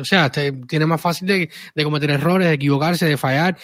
o 0.00 0.04
sea, 0.04 0.30
te- 0.30 0.52
tiene 0.52 0.86
más 0.86 1.00
fácil 1.00 1.26
de, 1.28 1.50
de 1.74 1.84
cometer 1.84 2.10
errores, 2.10 2.48
de 2.48 2.54
equivocarse, 2.54 3.06
de 3.06 3.16
fallar. 3.16 3.56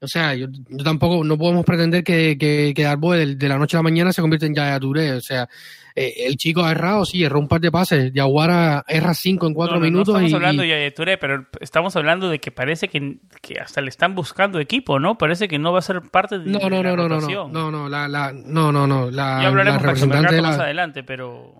O 0.00 0.06
sea, 0.08 0.34
yo, 0.34 0.46
yo 0.68 0.84
tampoco, 0.84 1.24
no 1.24 1.36
podemos 1.36 1.64
pretender 1.64 2.04
que, 2.04 2.36
que, 2.38 2.72
que 2.74 2.82
Darboe 2.82 3.16
de, 3.18 3.34
de 3.36 3.48
la 3.48 3.58
noche 3.58 3.76
a 3.76 3.80
la 3.80 3.82
mañana 3.84 4.12
se 4.12 4.20
convierta 4.20 4.46
en 4.46 4.54
Yaya 4.54 4.78
Touré. 4.78 5.12
O 5.12 5.20
sea, 5.20 5.48
eh, 5.96 6.14
el 6.26 6.36
chico 6.36 6.64
ha 6.64 6.70
errado, 6.70 7.04
sí, 7.04 7.24
erró 7.24 7.40
un 7.40 7.48
par 7.48 7.60
de 7.60 7.72
pases. 7.72 8.12
Yaguara 8.12 8.84
erra 8.86 9.14
cinco 9.14 9.48
en 9.48 9.54
cuatro 9.54 9.74
No, 9.74 9.80
no, 9.80 9.86
no 9.86 9.90
minutos. 9.90 10.14
estamos 10.14 10.30
y, 10.30 10.34
hablando 10.34 10.62
de 10.62 10.90
Touré, 10.92 11.18
pero 11.18 11.46
estamos 11.60 11.96
hablando 11.96 12.28
de 12.28 12.38
que 12.38 12.52
parece 12.52 12.86
que, 12.88 13.16
que 13.42 13.58
hasta 13.58 13.80
le 13.80 13.88
están 13.88 14.14
buscando 14.14 14.60
equipo, 14.60 15.00
¿no? 15.00 15.18
Parece 15.18 15.48
que 15.48 15.58
no 15.58 15.72
va 15.72 15.80
a 15.80 15.82
ser 15.82 16.00
parte 16.02 16.38
de, 16.38 16.48
no, 16.50 16.58
de 16.60 16.70
no, 16.70 16.82
la 16.82 16.90
no, 16.90 16.96
no, 16.96 17.08
no, 17.08 17.20
no, 17.20 17.48
no, 17.48 17.70
no, 17.72 17.88
la, 17.88 18.06
la, 18.06 18.32
no, 18.32 18.70
no, 18.70 18.86
no, 18.86 19.10
la, 19.10 19.40
ya 19.42 19.48
hablaremos 19.48 19.82
la 19.82 19.88
con 19.88 19.96
representante 19.96 20.34
de 20.36 20.42
más 20.42 20.56
la, 20.58 20.64
adelante, 20.64 21.02
pero 21.02 21.54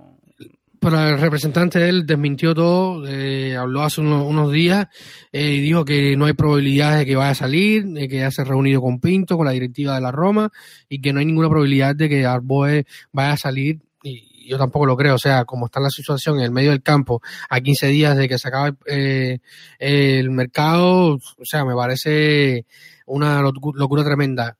pero 0.80 1.08
el 1.08 1.18
representante 1.18 1.78
de 1.78 1.88
él 1.88 2.06
desmintió 2.06 2.54
todo, 2.54 3.06
eh, 3.06 3.56
habló 3.56 3.82
hace 3.82 4.00
unos, 4.00 4.24
unos 4.26 4.52
días 4.52 4.86
eh, 5.32 5.52
y 5.54 5.60
dijo 5.60 5.84
que 5.84 6.16
no 6.16 6.26
hay 6.26 6.32
probabilidades 6.32 6.98
de 7.00 7.06
que 7.06 7.16
vaya 7.16 7.30
a 7.30 7.34
salir, 7.34 7.84
de 7.86 8.08
que 8.08 8.18
ya 8.18 8.30
se 8.30 8.42
ha 8.42 8.44
reunido 8.44 8.80
con 8.80 9.00
Pinto, 9.00 9.36
con 9.36 9.46
la 9.46 9.52
directiva 9.52 9.94
de 9.94 10.00
la 10.00 10.12
Roma 10.12 10.50
y 10.88 11.00
que 11.00 11.12
no 11.12 11.20
hay 11.20 11.26
ninguna 11.26 11.48
probabilidad 11.48 11.94
de 11.96 12.08
que 12.08 12.24
Arboe 12.26 12.84
vaya 13.12 13.32
a 13.32 13.36
salir 13.36 13.80
y 14.02 14.48
yo 14.48 14.56
tampoco 14.56 14.86
lo 14.86 14.96
creo, 14.96 15.16
o 15.16 15.18
sea, 15.18 15.44
como 15.44 15.66
está 15.66 15.78
la 15.80 15.90
situación 15.90 16.38
en 16.38 16.44
el 16.44 16.50
medio 16.52 16.70
del 16.70 16.82
campo 16.82 17.20
a 17.50 17.60
15 17.60 17.88
días 17.88 18.16
de 18.16 18.28
que 18.28 18.38
se 18.38 18.48
acabe 18.48 18.76
eh, 18.86 19.40
el 19.78 20.30
mercado, 20.30 21.14
o 21.16 21.44
sea, 21.44 21.64
me 21.66 21.74
parece 21.74 22.64
una 23.06 23.42
locu- 23.42 23.74
locura 23.74 24.04
tremenda. 24.04 24.56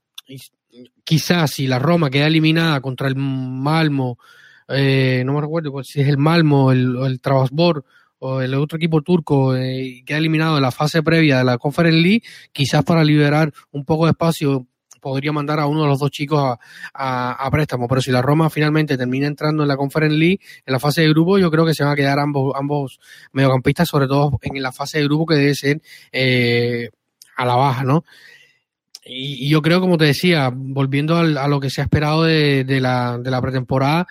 Quizás 1.05 1.53
si 1.53 1.67
la 1.67 1.79
Roma 1.79 2.11
queda 2.11 2.27
eliminada 2.27 2.81
contra 2.83 3.09
el 3.09 3.17
Malmo, 3.17 4.19
eh, 4.69 5.23
no 5.25 5.35
me 5.35 5.41
recuerdo 5.41 5.83
si 5.83 6.01
es 6.01 6.09
el 6.09 6.19
Malmo, 6.19 6.73
el, 6.73 6.97
el 6.97 7.21
o 8.21 8.41
el 8.41 8.55
otro 8.55 8.77
equipo 8.77 9.03
turco 9.03 9.57
eh, 9.57 10.03
queda 10.05 10.19
eliminado 10.19 10.57
en 10.57 10.63
la 10.63 10.73
fase 10.73 11.03
previa 11.03 11.39
de 11.39 11.45
la 11.45 11.59
Conference 11.59 11.99
League, 11.99 12.23
quizás 12.53 12.85
para 12.85 13.05
liberar 13.05 13.53
un 13.71 13.85
poco 13.85 14.07
de 14.07 14.11
espacio 14.11 14.67
podría 15.01 15.31
mandar 15.31 15.61
a 15.61 15.67
uno 15.67 15.83
de 15.83 15.89
los 15.89 16.01
dos 16.01 16.11
chicos 16.11 16.59
a, 16.93 17.49
préstamo. 17.53 17.87
Pero 17.87 18.01
si 18.01 18.11
la 18.11 18.21
Roma 18.21 18.51
finalmente 18.51 18.99
termina 18.99 19.29
entrando 19.29 19.63
en 19.63 19.69
la 19.69 19.77
Conference 19.77 20.17
League, 20.17 20.41
en 20.67 20.73
la 20.73 20.81
fase 20.81 21.03
de 21.03 21.09
grupo, 21.11 21.39
yo 21.39 21.53
creo 21.53 21.65
que 21.65 21.73
se 21.73 21.85
van 21.85 21.93
a 21.93 21.97
quedar 21.97 22.19
ambos, 22.19 22.53
ambos 22.57 22.99
mediocampistas, 23.33 23.89
sobre 23.89 24.09
todo 24.09 24.39
en 24.43 24.61
la 24.61 24.73
fase 24.73 24.99
de 24.99 25.05
grupo 25.05 25.27
que 25.27 25.37
debe 25.37 25.55
ser 25.55 25.81
eh, 26.11 26.91
a 27.37 27.47
la 27.47 27.55
baja, 27.55 27.85
¿no? 27.85 28.05
Y, 29.05 29.49
yo 29.49 29.63
creo, 29.63 29.81
como 29.81 29.97
te 29.97 30.07
decía, 30.07 30.51
volviendo 30.53 31.17
a 31.17 31.49
lo 31.49 31.61
que 31.61 31.71
se 31.71 31.81
ha 31.81 31.85
esperado 31.85 32.25
de 32.25 32.81
la 32.81 33.41
pretemporada, 33.41 34.09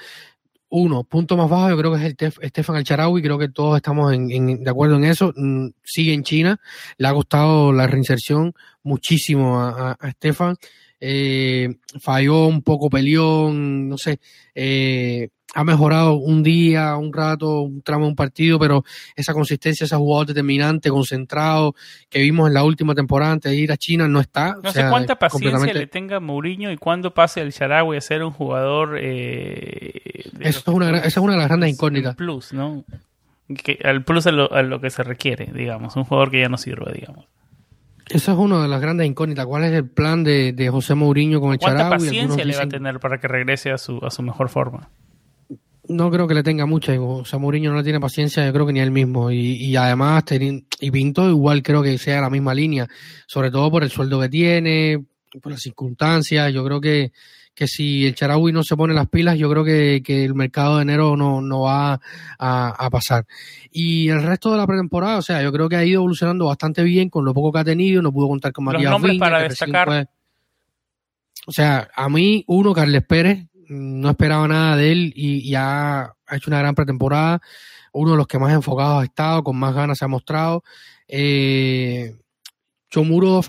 uno, 0.70 1.04
punto 1.04 1.38
más 1.38 1.50
bajo, 1.50 1.70
yo 1.70 1.78
creo 1.78 1.94
que 1.94 2.08
es 2.08 2.38
el 2.40 2.50
Stefan 2.50 2.76
Alcharaui, 2.76 3.22
creo 3.22 3.38
que 3.38 3.50
todos 3.50 3.78
estamos 3.78 4.14
en, 4.14 4.64
de 4.64 4.70
acuerdo 4.70 4.98
en 4.98 5.06
eso. 5.06 5.34
Mm, 5.36 5.70
sigue 5.84 6.14
en 6.14 6.24
China, 6.24 6.60
le 6.98 7.08
ha 7.08 7.14
costado 7.14 7.72
la 7.72 7.88
reinserción 7.88 8.54
muchísimo 8.84 9.60
a, 9.60 9.92
a, 9.92 10.12
Stefan. 10.12 10.56
Eh, 11.00 11.76
falló 12.00 12.48
un 12.48 12.62
poco 12.62 12.90
peleón, 12.90 13.88
no 13.88 13.98
sé, 13.98 14.20
eh, 14.56 15.30
ha 15.54 15.64
mejorado 15.64 16.16
un 16.16 16.44
día, 16.44 16.96
un 16.98 17.14
rato, 17.14 17.62
un 17.62 17.82
tramo 17.82 18.06
de 18.06 18.10
un 18.10 18.16
partido, 18.16 18.60
pero 18.60 18.84
esa 19.16 19.34
consistencia, 19.34 19.86
ese 19.86 19.96
jugador 19.96 20.28
determinante, 20.28 20.90
concentrado, 20.90 21.74
que 22.10 22.20
vimos 22.20 22.48
en 22.48 22.54
la 22.54 22.64
última 22.64 22.94
temporada 22.94 23.32
antes 23.32 23.52
de 23.52 23.58
ir 23.58 23.72
a 23.72 23.78
China, 23.78 24.08
no 24.08 24.20
está. 24.20 24.58
No 24.62 24.72
sé 24.72 24.86
cuánta 24.90 25.16
paciencia 25.16 25.74
le 25.74 25.88
tenga 25.88 26.20
Mourinho 26.20 26.72
y 26.72 26.78
cuándo 26.78 27.14
pase 27.14 27.42
el 27.42 27.52
Sharawi 27.52 27.98
a 27.98 28.02
ser 28.02 28.24
un 28.24 28.32
jugador. 28.32 28.98
Eh, 29.02 30.26
Eso 30.42 30.60
es 30.60 30.68
una, 30.68 30.98
esa 30.98 31.08
es 31.08 31.18
una 31.18 31.34
de 31.34 31.40
las 31.40 31.48
grandes 31.48 31.72
incógnitas. 31.72 32.16
plus, 32.16 32.54
¿no? 32.54 32.84
Que, 33.64 33.80
al 33.84 34.04
plus 34.04 34.28
a 34.28 34.32
lo, 34.32 34.52
a 34.52 34.62
lo 34.62 34.82
que 34.82 34.90
se 34.90 35.04
requiere, 35.04 35.50
digamos, 35.54 35.96
un 35.96 36.04
jugador 36.04 36.30
que 36.30 36.42
ya 36.42 36.50
no 36.50 36.58
sirve, 36.58 36.92
digamos. 36.94 37.26
Esa 38.10 38.32
es 38.32 38.38
una 38.38 38.62
de 38.62 38.68
las 38.68 38.82
grandes 38.82 39.08
incógnitas. 39.08 39.46
¿Cuál 39.46 39.66
es 39.66 39.74
el 39.74 39.90
plan 39.90 40.24
de, 40.24 40.54
de 40.54 40.70
José 40.70 40.96
Mourinho 40.96 41.42
con 41.42 41.54
el 41.54 41.60
¿Cuánta 41.60 41.90
paciencia 41.90 42.46
le 42.46 42.56
va 42.56 42.64
a 42.64 42.70
tener 42.70 43.00
para 43.00 43.20
que 43.20 43.28
regrese 43.28 43.72
a 43.72 43.78
su, 43.78 43.98
a 44.04 44.10
su 44.10 44.22
mejor 44.22 44.50
forma? 44.50 44.90
no 45.90 46.12
creo 46.12 46.28
que 46.28 46.34
le 46.34 46.44
tenga 46.44 46.66
mucha. 46.66 47.00
O 47.00 47.26
sea, 47.26 47.40
Mourinho 47.40 47.72
no 47.72 47.78
le 47.78 47.84
tiene 47.84 48.00
paciencia, 48.00 48.46
yo 48.46 48.54
creo 48.54 48.66
que 48.66 48.74
ni 48.74 48.80
él 48.80 48.92
mismo. 48.92 49.32
Y, 49.32 49.56
y 49.56 49.76
además, 49.76 50.24
y 50.80 50.92
Pinto 50.92 51.30
igual 51.30 51.64
creo 51.64 51.82
que 51.82 51.98
sea 51.98 52.22
la 52.22 52.30
misma 52.30 52.54
línea, 52.54 52.88
sobre 53.26 53.52
todo 53.52 53.72
por 53.72 53.84
el 53.84 53.90
sueldo 53.90 54.20
que 54.20 54.30
tiene, 54.30 55.06
por 55.42 55.52
las 55.52 55.62
circunstancias. 55.62 56.54
Yo 56.54 56.64
creo 56.66 56.82
que, 56.82 57.12
que 57.58 57.68
si 57.68 58.06
el 58.06 58.14
Charaui 58.14 58.52
no 58.52 58.62
se 58.64 58.78
pone 58.78 58.94
las 58.94 59.10
pilas, 59.10 59.36
yo 59.36 59.50
creo 59.50 59.64
que, 59.64 60.04
que 60.06 60.24
el 60.24 60.36
mercado 60.36 60.76
de 60.76 60.84
enero 60.84 61.18
no, 61.18 61.42
no 61.42 61.62
va 61.62 62.00
a, 62.38 62.86
a, 62.86 62.90
pasar. 62.92 63.26
Y 63.72 64.10
el 64.10 64.22
resto 64.22 64.52
de 64.52 64.58
la 64.58 64.68
pretemporada, 64.68 65.18
o 65.18 65.22
sea, 65.24 65.42
yo 65.42 65.52
creo 65.52 65.68
que 65.68 65.76
ha 65.76 65.84
ido 65.84 66.02
evolucionando 66.02 66.46
bastante 66.46 66.84
bien 66.84 67.10
con 67.10 67.26
lo 67.26 67.34
poco 67.34 67.52
que 67.52 67.58
ha 67.58 67.64
tenido. 67.64 68.04
No 68.04 68.12
pudo 68.12 68.28
contar 68.28 68.54
con 68.54 68.66
Matías 68.66 68.84
Los 68.84 68.92
nombres 68.92 69.18
para 69.18 69.40
destacar. 69.40 70.08
o 71.48 71.52
sea, 71.52 71.90
a 71.96 72.08
mí, 72.10 72.44
uno, 72.46 72.76
Carles 72.76 73.04
Pérez, 73.04 73.48
no 73.70 74.12
esperaba 74.12 74.48
nada 74.48 74.76
de 74.76 74.92
él 74.92 75.14
y, 75.16 75.50
ya 75.50 76.14
ha 76.28 76.36
hecho 76.36 76.52
una 76.52 76.60
gran 76.60 76.76
pretemporada. 76.76 77.42
Uno 77.92 78.12
de 78.12 78.18
los 78.18 78.28
que 78.28 78.38
más 78.38 78.54
enfocados 78.54 79.02
ha 79.02 79.06
estado, 79.06 79.44
con 79.44 79.58
más 79.58 79.74
ganas 79.74 79.98
se 79.98 80.06
ha 80.06 80.08
mostrado. 80.08 80.64
Eh, 81.08 82.16
Chomuro, 82.92 83.42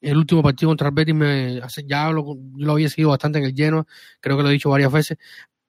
el 0.00 0.16
último 0.16 0.42
partido 0.42 0.70
contra 0.70 0.88
el 0.88 0.94
Betis, 0.94 1.14
me, 1.14 1.60
ya 1.86 2.10
lo, 2.10 2.34
yo 2.34 2.36
lo 2.56 2.72
había 2.72 2.88
seguido 2.88 3.10
bastante 3.10 3.38
en 3.38 3.44
el 3.44 3.54
lleno, 3.54 3.86
creo 4.20 4.36
que 4.36 4.42
lo 4.42 4.48
he 4.48 4.52
dicho 4.52 4.70
varias 4.70 4.92
veces, 4.92 5.18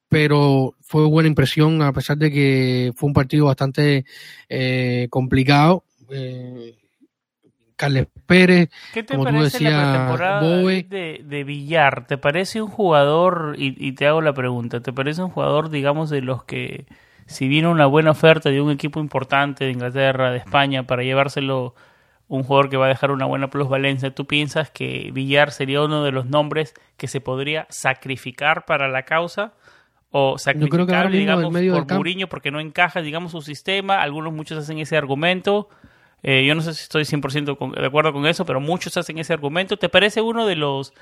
pero 0.08 0.76
fue 0.82 1.08
buena 1.08 1.30
impresión 1.30 1.82
a 1.82 1.94
pesar 1.94 2.18
de 2.18 2.32
que 2.32 2.92
fue 2.96 3.08
un 3.08 3.14
partido 3.14 3.46
bastante 3.46 4.06
eh, 4.50 5.08
complicado. 5.10 5.86
Eh, 6.10 6.76
Carles 7.78 8.08
Pérez, 8.28 8.70
¿Qué 8.94 9.02
te 9.02 9.18
parece 9.18 9.64
la 9.64 9.92
pretemporada 9.92 10.42
de, 10.42 11.22
de, 11.24 11.44
Villar? 11.44 12.06
¿Te 12.06 12.18
parece 12.20 12.62
un 12.62 12.68
jugador, 12.68 13.56
y, 13.58 13.94
te 13.94 14.06
hago 14.06 14.22
la 14.22 14.34
pregunta, 14.34 14.82
¿te 14.82 14.94
parece 14.94 15.24
un 15.24 15.32
jugador, 15.32 15.72
digamos, 15.72 16.12
de 16.12 16.22
los 16.22 16.44
que, 16.44 16.86
si 17.26 17.48
viene 17.48 17.70
una 17.70 17.88
buena 17.88 18.12
oferta 18.12 18.52
de 18.52 18.62
un 18.62 18.70
equipo 18.70 19.00
importante 19.00 19.66
de 19.66 19.72
Inglaterra, 19.72 20.30
de 20.30 20.38
España, 20.38 20.84
para 20.84 21.02
llevárselo 21.02 21.74
un 22.32 22.44
jugador 22.44 22.70
que 22.70 22.78
va 22.78 22.86
a 22.86 22.90
dejar 22.90 23.12
una 23.12 23.26
buena 23.26 23.50
plusvalencia, 23.50 24.16
¿tú 24.16 24.26
piensas 24.26 24.72
que 24.72 25.12
Villar 25.14 25.52
sería 25.52 25.82
uno 25.82 26.02
de 26.06 26.14
los 26.14 26.28
nombres 26.28 26.74
que 26.96 27.10
se 27.10 27.20
podría 27.20 27.68
sacrificar 27.70 28.66
para 28.66 28.88
la 28.88 29.04
causa? 29.04 29.54
o 30.14 30.38
sacrificar, 30.38 31.10
digamos, 31.10 31.54
por 31.54 31.94
Mourinho 31.94 32.28
porque 32.28 32.52
no 32.52 32.60
encaja, 32.60 33.02
digamos, 33.02 33.32
su 33.32 33.42
sistema. 33.42 34.02
Algunos, 34.02 34.34
muchos 34.34 34.58
hacen 34.58 34.78
ese 34.80 34.98
argumento. 34.98 35.70
Eh, 36.22 36.46
yo 36.46 36.54
no 36.54 36.62
sé 36.62 36.74
si 36.74 36.84
estoy 36.84 37.04
100% 37.04 37.80
de 37.80 37.86
acuerdo 37.86 38.12
con 38.12 38.26
eso, 38.26 38.46
pero 38.46 38.60
muchos 38.60 38.98
hacen 38.98 39.20
ese 39.20 39.32
argumento. 39.32 39.78
¿Te 39.78 39.88
parece 39.88 40.20
uno 40.20 40.46
de 40.46 40.58
los, 40.58 40.94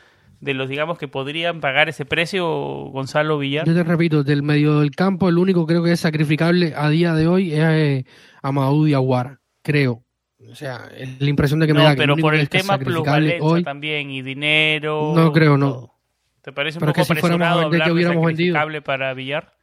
de 0.41 0.53
los 0.53 0.69
digamos, 0.69 0.99
que 0.99 1.07
podrían 1.07 1.59
pagar 1.59 1.89
ese 1.89 2.05
precio, 2.05 2.45
Gonzalo 2.91 3.39
Villar? 3.39 3.65
Yo 3.65 3.73
te 3.73 3.83
repito, 3.83 4.23
del 4.23 4.43
medio 4.43 4.79
del 4.79 4.91
campo, 4.91 5.27
el 5.27 5.39
único 5.39 5.65
creo 5.65 5.83
que 5.83 5.93
es 5.93 5.99
sacrificable 5.99 6.75
a 6.77 6.87
día 6.89 7.15
de 7.15 7.27
hoy 7.27 7.53
es 7.53 7.63
eh, 7.63 8.05
Amadou 8.43 8.85
Diaguara, 8.85 9.41
creo. 9.63 10.03
O 10.51 10.55
sea, 10.55 10.89
es 10.97 11.21
la 11.21 11.29
impresión 11.29 11.59
de 11.59 11.67
que 11.67 11.73
me 11.73 11.83
da 11.83 11.95
pero 11.95 12.15
por 12.17 12.35
el 12.35 12.49
tema 12.49 12.77
plusvalencia 12.77 13.43
hoy, 13.43 13.63
también 13.63 14.09
y 14.09 14.21
dinero. 14.21 15.13
No 15.15 15.31
creo, 15.31 15.57
no. 15.57 15.93
¿Te 16.41 16.51
parece 16.51 16.79
un 16.79 16.85
poco 16.85 17.01
apresurado 17.01 17.61
hablar 17.61 17.83
que 17.83 17.91
hubiéramos 17.91 18.35
de 18.35 18.81
para 18.81 19.13
Villar? 19.13 19.53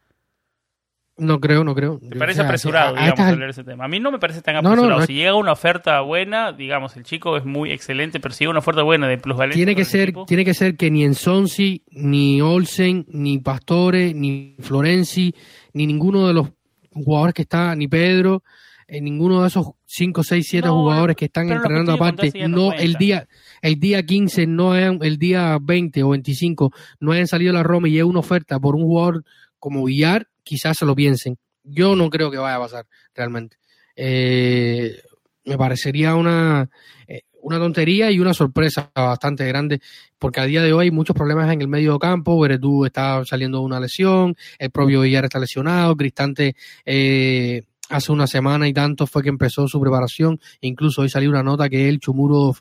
No 1.17 1.39
creo, 1.39 1.63
no 1.63 1.73
creo. 1.73 1.99
Me 2.01 2.15
parece 2.15 2.41
apresurado, 2.41 2.95
digamos, 2.95 3.19
hablar 3.19 3.49
ese 3.49 3.63
tema. 3.63 3.85
A 3.85 3.87
mí 3.87 3.99
no 3.99 4.11
me 4.11 4.19
parece 4.19 4.41
tan 4.43 4.57
apresurado. 4.57 5.01
si 5.01 5.13
llega 5.13 5.33
una 5.33 5.51
oferta 5.51 5.99
buena, 6.01 6.51
digamos, 6.51 6.95
el 6.95 7.03
chico 7.03 7.37
es 7.37 7.43
muy 7.43 7.71
excelente, 7.71 8.19
pero 8.19 8.35
si 8.35 8.43
llega 8.43 8.51
una 8.51 8.59
oferta 8.59 8.83
buena 8.83 9.07
de 9.07 9.17
plusvalencia. 9.17 9.57
Tiene 9.57 9.75
que 9.75 9.83
ser, 9.83 10.13
tiene 10.27 10.45
que 10.45 10.53
ser 10.53 10.77
que 10.77 10.91
ni 10.91 11.03
Ensonsi, 11.03 11.83
ni 11.89 12.39
Olsen, 12.39 13.05
ni 13.09 13.39
Pastore, 13.39 14.13
ni 14.13 14.57
Florenzi, 14.59 15.33
ni 15.73 15.87
ninguno 15.87 16.27
de 16.27 16.35
los 16.35 16.49
jugadores 16.91 17.33
que 17.33 17.41
está, 17.41 17.75
ni 17.75 17.87
Pedro, 17.87 18.43
en 18.87 18.97
eh, 18.97 19.01
ninguno 19.01 19.41
de 19.41 19.47
esos 19.47 19.65
5, 19.89 20.23
6, 20.23 20.45
7 20.49 20.67
jugadores 20.67 21.15
que 21.15 21.25
están 21.25 21.49
entrenando 21.49 21.93
aparte, 21.93 22.31
no, 22.49 22.73
el 22.73 22.95
día, 22.95 23.27
el 23.61 23.79
día 23.79 24.03
15, 24.03 24.45
no 24.45 24.75
el 24.75 25.17
día 25.17 25.57
20 25.61 26.03
o 26.03 26.09
25, 26.09 26.71
no 26.99 27.13
hayan 27.13 27.27
salido 27.27 27.53
la 27.53 27.63
Roma 27.63 27.87
y 27.87 27.91
llega 27.91 28.05
una 28.05 28.19
oferta 28.19 28.59
por 28.59 28.75
un 28.75 28.83
jugador 28.83 29.23
como 29.59 29.85
Villar, 29.85 30.27
quizás 30.43 30.77
se 30.77 30.85
lo 30.85 30.93
piensen. 30.93 31.37
Yo 31.63 31.95
no 31.95 32.09
creo 32.09 32.29
que 32.29 32.37
vaya 32.37 32.57
a 32.57 32.59
pasar 32.59 32.85
realmente. 33.15 33.57
Eh, 33.95 35.01
me 35.45 35.57
parecería 35.57 36.15
una, 36.15 36.69
eh, 37.07 37.21
una 37.41 37.57
tontería 37.57 38.11
y 38.11 38.19
una 38.19 38.33
sorpresa 38.33 38.91
bastante 38.93 39.47
grande, 39.47 39.79
porque 40.19 40.41
a 40.41 40.45
día 40.45 40.61
de 40.61 40.73
hoy 40.73 40.87
hay 40.87 40.91
muchos 40.91 41.15
problemas 41.15 41.51
en 41.51 41.61
el 41.61 41.69
medio 41.69 41.97
campo. 41.97 42.39
Veredú 42.39 42.85
está 42.85 43.23
saliendo 43.23 43.59
de 43.59 43.65
una 43.65 43.79
lesión, 43.79 44.35
el 44.59 44.69
propio 44.69 45.01
Villar 45.01 45.23
está 45.23 45.39
lesionado, 45.39 45.95
Cristante 45.95 46.57
eh, 46.85 47.63
hace 47.89 48.11
una 48.11 48.27
semana 48.27 48.67
y 48.67 48.73
tanto 48.73 49.07
fue 49.07 49.23
que 49.23 49.29
empezó 49.29 49.67
su 49.67 49.79
preparación. 49.79 50.39
Incluso 50.61 51.01
hoy 51.01 51.09
salió 51.09 51.29
una 51.29 51.43
nota 51.43 51.69
que 51.69 51.89
él, 51.89 51.99
Chumurov, 51.99 52.57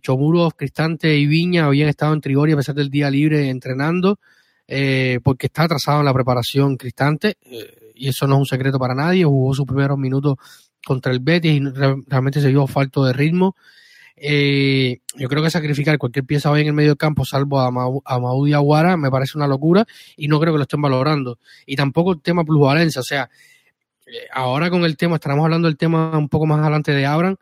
Chomurov, 0.00 0.54
Cristante 0.54 1.16
y 1.16 1.26
Viña 1.26 1.66
habían 1.66 1.88
estado 1.88 2.12
en 2.12 2.20
Trigoria 2.20 2.54
a 2.54 2.58
pesar 2.58 2.74
del 2.74 2.90
día 2.90 3.10
libre 3.10 3.48
entrenando 3.48 4.18
eh, 4.68 5.20
porque 5.22 5.46
está 5.46 5.64
atrasado 5.64 6.00
en 6.00 6.06
la 6.06 6.12
preparación 6.12 6.76
Cristante, 6.76 7.36
eh, 7.42 7.92
y 7.94 8.08
eso 8.08 8.26
no 8.26 8.34
es 8.34 8.40
un 8.40 8.46
secreto 8.46 8.78
para 8.78 8.94
nadie, 8.94 9.24
jugó 9.24 9.54
sus 9.54 9.64
primeros 9.64 9.96
minutos 9.96 10.36
contra 10.84 11.12
el 11.12 11.20
Betis 11.20 11.60
y 11.60 11.60
realmente 11.60 12.40
se 12.40 12.48
vio 12.48 12.66
falto 12.66 13.04
de 13.04 13.12
ritmo. 13.12 13.54
Eh, 14.16 14.98
yo 15.16 15.28
creo 15.28 15.42
que 15.42 15.50
sacrificar 15.50 15.98
cualquier 15.98 16.24
pieza 16.24 16.50
hoy 16.50 16.62
en 16.62 16.68
el 16.68 16.72
medio 16.72 16.90
del 16.90 16.96
campo, 16.96 17.24
salvo 17.24 17.60
a, 17.60 17.70
Maudí 17.70 18.54
Aguara, 18.54 18.96
me 18.96 19.10
parece 19.10 19.38
una 19.38 19.46
locura 19.46 19.86
y 20.16 20.26
no 20.26 20.40
creo 20.40 20.52
que 20.52 20.58
lo 20.58 20.62
estén 20.62 20.82
valorando. 20.82 21.38
Y 21.64 21.76
tampoco 21.76 22.12
el 22.12 22.20
tema 22.20 22.44
plusvalencia, 22.44 23.00
o 23.00 23.04
sea, 23.04 23.30
ahora 24.32 24.70
con 24.70 24.84
el 24.84 24.96
tema, 24.96 25.16
estaremos 25.16 25.44
hablando 25.44 25.68
del 25.68 25.76
tema 25.76 26.16
un 26.16 26.28
poco 26.28 26.46
más 26.46 26.60
adelante 26.60 26.92
de 26.92 27.06
Abran, 27.06 27.38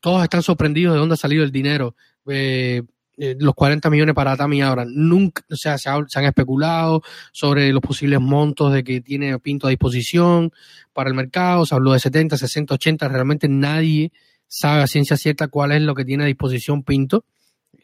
todos 0.00 0.22
están 0.22 0.42
sorprendidos 0.42 0.94
de 0.94 1.00
dónde 1.00 1.14
ha 1.14 1.18
salido 1.18 1.44
el 1.44 1.52
dinero. 1.52 1.94
Eh, 2.26 2.82
eh, 3.16 3.36
los 3.38 3.54
40 3.54 3.90
millones 3.90 4.14
para 4.14 4.36
Tami 4.36 4.60
ahora. 4.62 4.84
Nunca, 4.86 5.44
o 5.50 5.56
sea, 5.56 5.78
se, 5.78 5.88
han 5.88 6.24
especulado 6.24 7.02
sobre 7.32 7.72
los 7.72 7.80
posibles 7.80 8.20
montos 8.20 8.72
de 8.72 8.82
que 8.82 9.00
tiene 9.00 9.38
Pinto 9.38 9.66
a 9.66 9.70
disposición 9.70 10.52
para 10.92 11.08
el 11.10 11.14
mercado. 11.14 11.64
Se 11.64 11.74
habló 11.74 11.92
de 11.92 12.00
70, 12.00 12.36
60, 12.36 12.74
80. 12.74 13.08
Realmente 13.08 13.48
nadie 13.48 14.10
sabe 14.48 14.82
a 14.82 14.86
ciencia 14.86 15.16
cierta 15.16 15.48
cuál 15.48 15.72
es 15.72 15.82
lo 15.82 15.94
que 15.94 16.04
tiene 16.04 16.24
a 16.24 16.26
disposición 16.26 16.82
Pinto. 16.82 17.24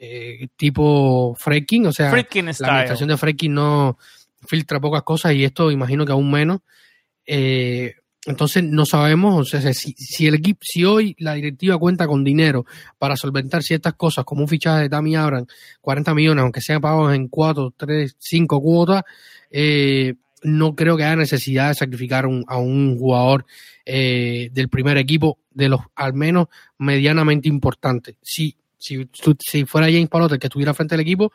Eh, 0.02 0.48
tipo 0.56 1.34
Freaking, 1.38 1.86
o 1.86 1.92
sea, 1.92 2.06
la 2.06 2.10
administración 2.12 3.08
de 3.08 3.16
Freaking 3.18 3.52
no 3.52 3.98
filtra 4.46 4.80
pocas 4.80 5.02
cosas 5.02 5.34
y 5.34 5.44
esto 5.44 5.70
imagino 5.70 6.06
que 6.06 6.12
aún 6.12 6.30
menos. 6.30 6.60
Eh, 7.32 7.94
entonces 8.26 8.64
no 8.64 8.84
sabemos, 8.84 9.40
o 9.40 9.44
sea, 9.44 9.72
si, 9.72 9.92
si, 9.92 10.26
el 10.26 10.34
equipo, 10.34 10.58
si 10.62 10.84
hoy 10.84 11.14
la 11.20 11.34
directiva 11.34 11.78
cuenta 11.78 12.08
con 12.08 12.24
dinero 12.24 12.66
para 12.98 13.16
solventar 13.16 13.62
ciertas 13.62 13.94
cosas, 13.94 14.24
como 14.24 14.42
un 14.42 14.48
fichaje 14.48 14.82
de 14.82 14.88
Tammy 14.88 15.14
Abraham, 15.14 15.46
40 15.80 16.12
millones, 16.14 16.42
aunque 16.42 16.60
sean 16.60 16.80
pagos 16.80 17.14
en 17.14 17.28
4, 17.28 17.74
3, 17.76 18.16
5 18.18 18.60
cuotas, 18.60 19.04
eh, 19.52 20.14
no 20.42 20.74
creo 20.74 20.96
que 20.96 21.04
haya 21.04 21.14
necesidad 21.14 21.68
de 21.68 21.76
sacrificar 21.76 22.24
a 22.24 22.58
un 22.58 22.98
jugador 22.98 23.46
eh, 23.86 24.50
del 24.52 24.68
primer 24.68 24.98
equipo, 24.98 25.38
de 25.52 25.68
los 25.68 25.80
al 25.94 26.14
menos 26.14 26.48
medianamente 26.78 27.48
importantes. 27.48 28.16
Si, 28.22 28.56
si, 28.76 29.08
si 29.38 29.64
fuera 29.66 29.86
James 29.86 30.08
Palote 30.08 30.34
el 30.34 30.40
que 30.40 30.48
estuviera 30.48 30.74
frente 30.74 30.96
al 30.96 31.00
equipo, 31.00 31.30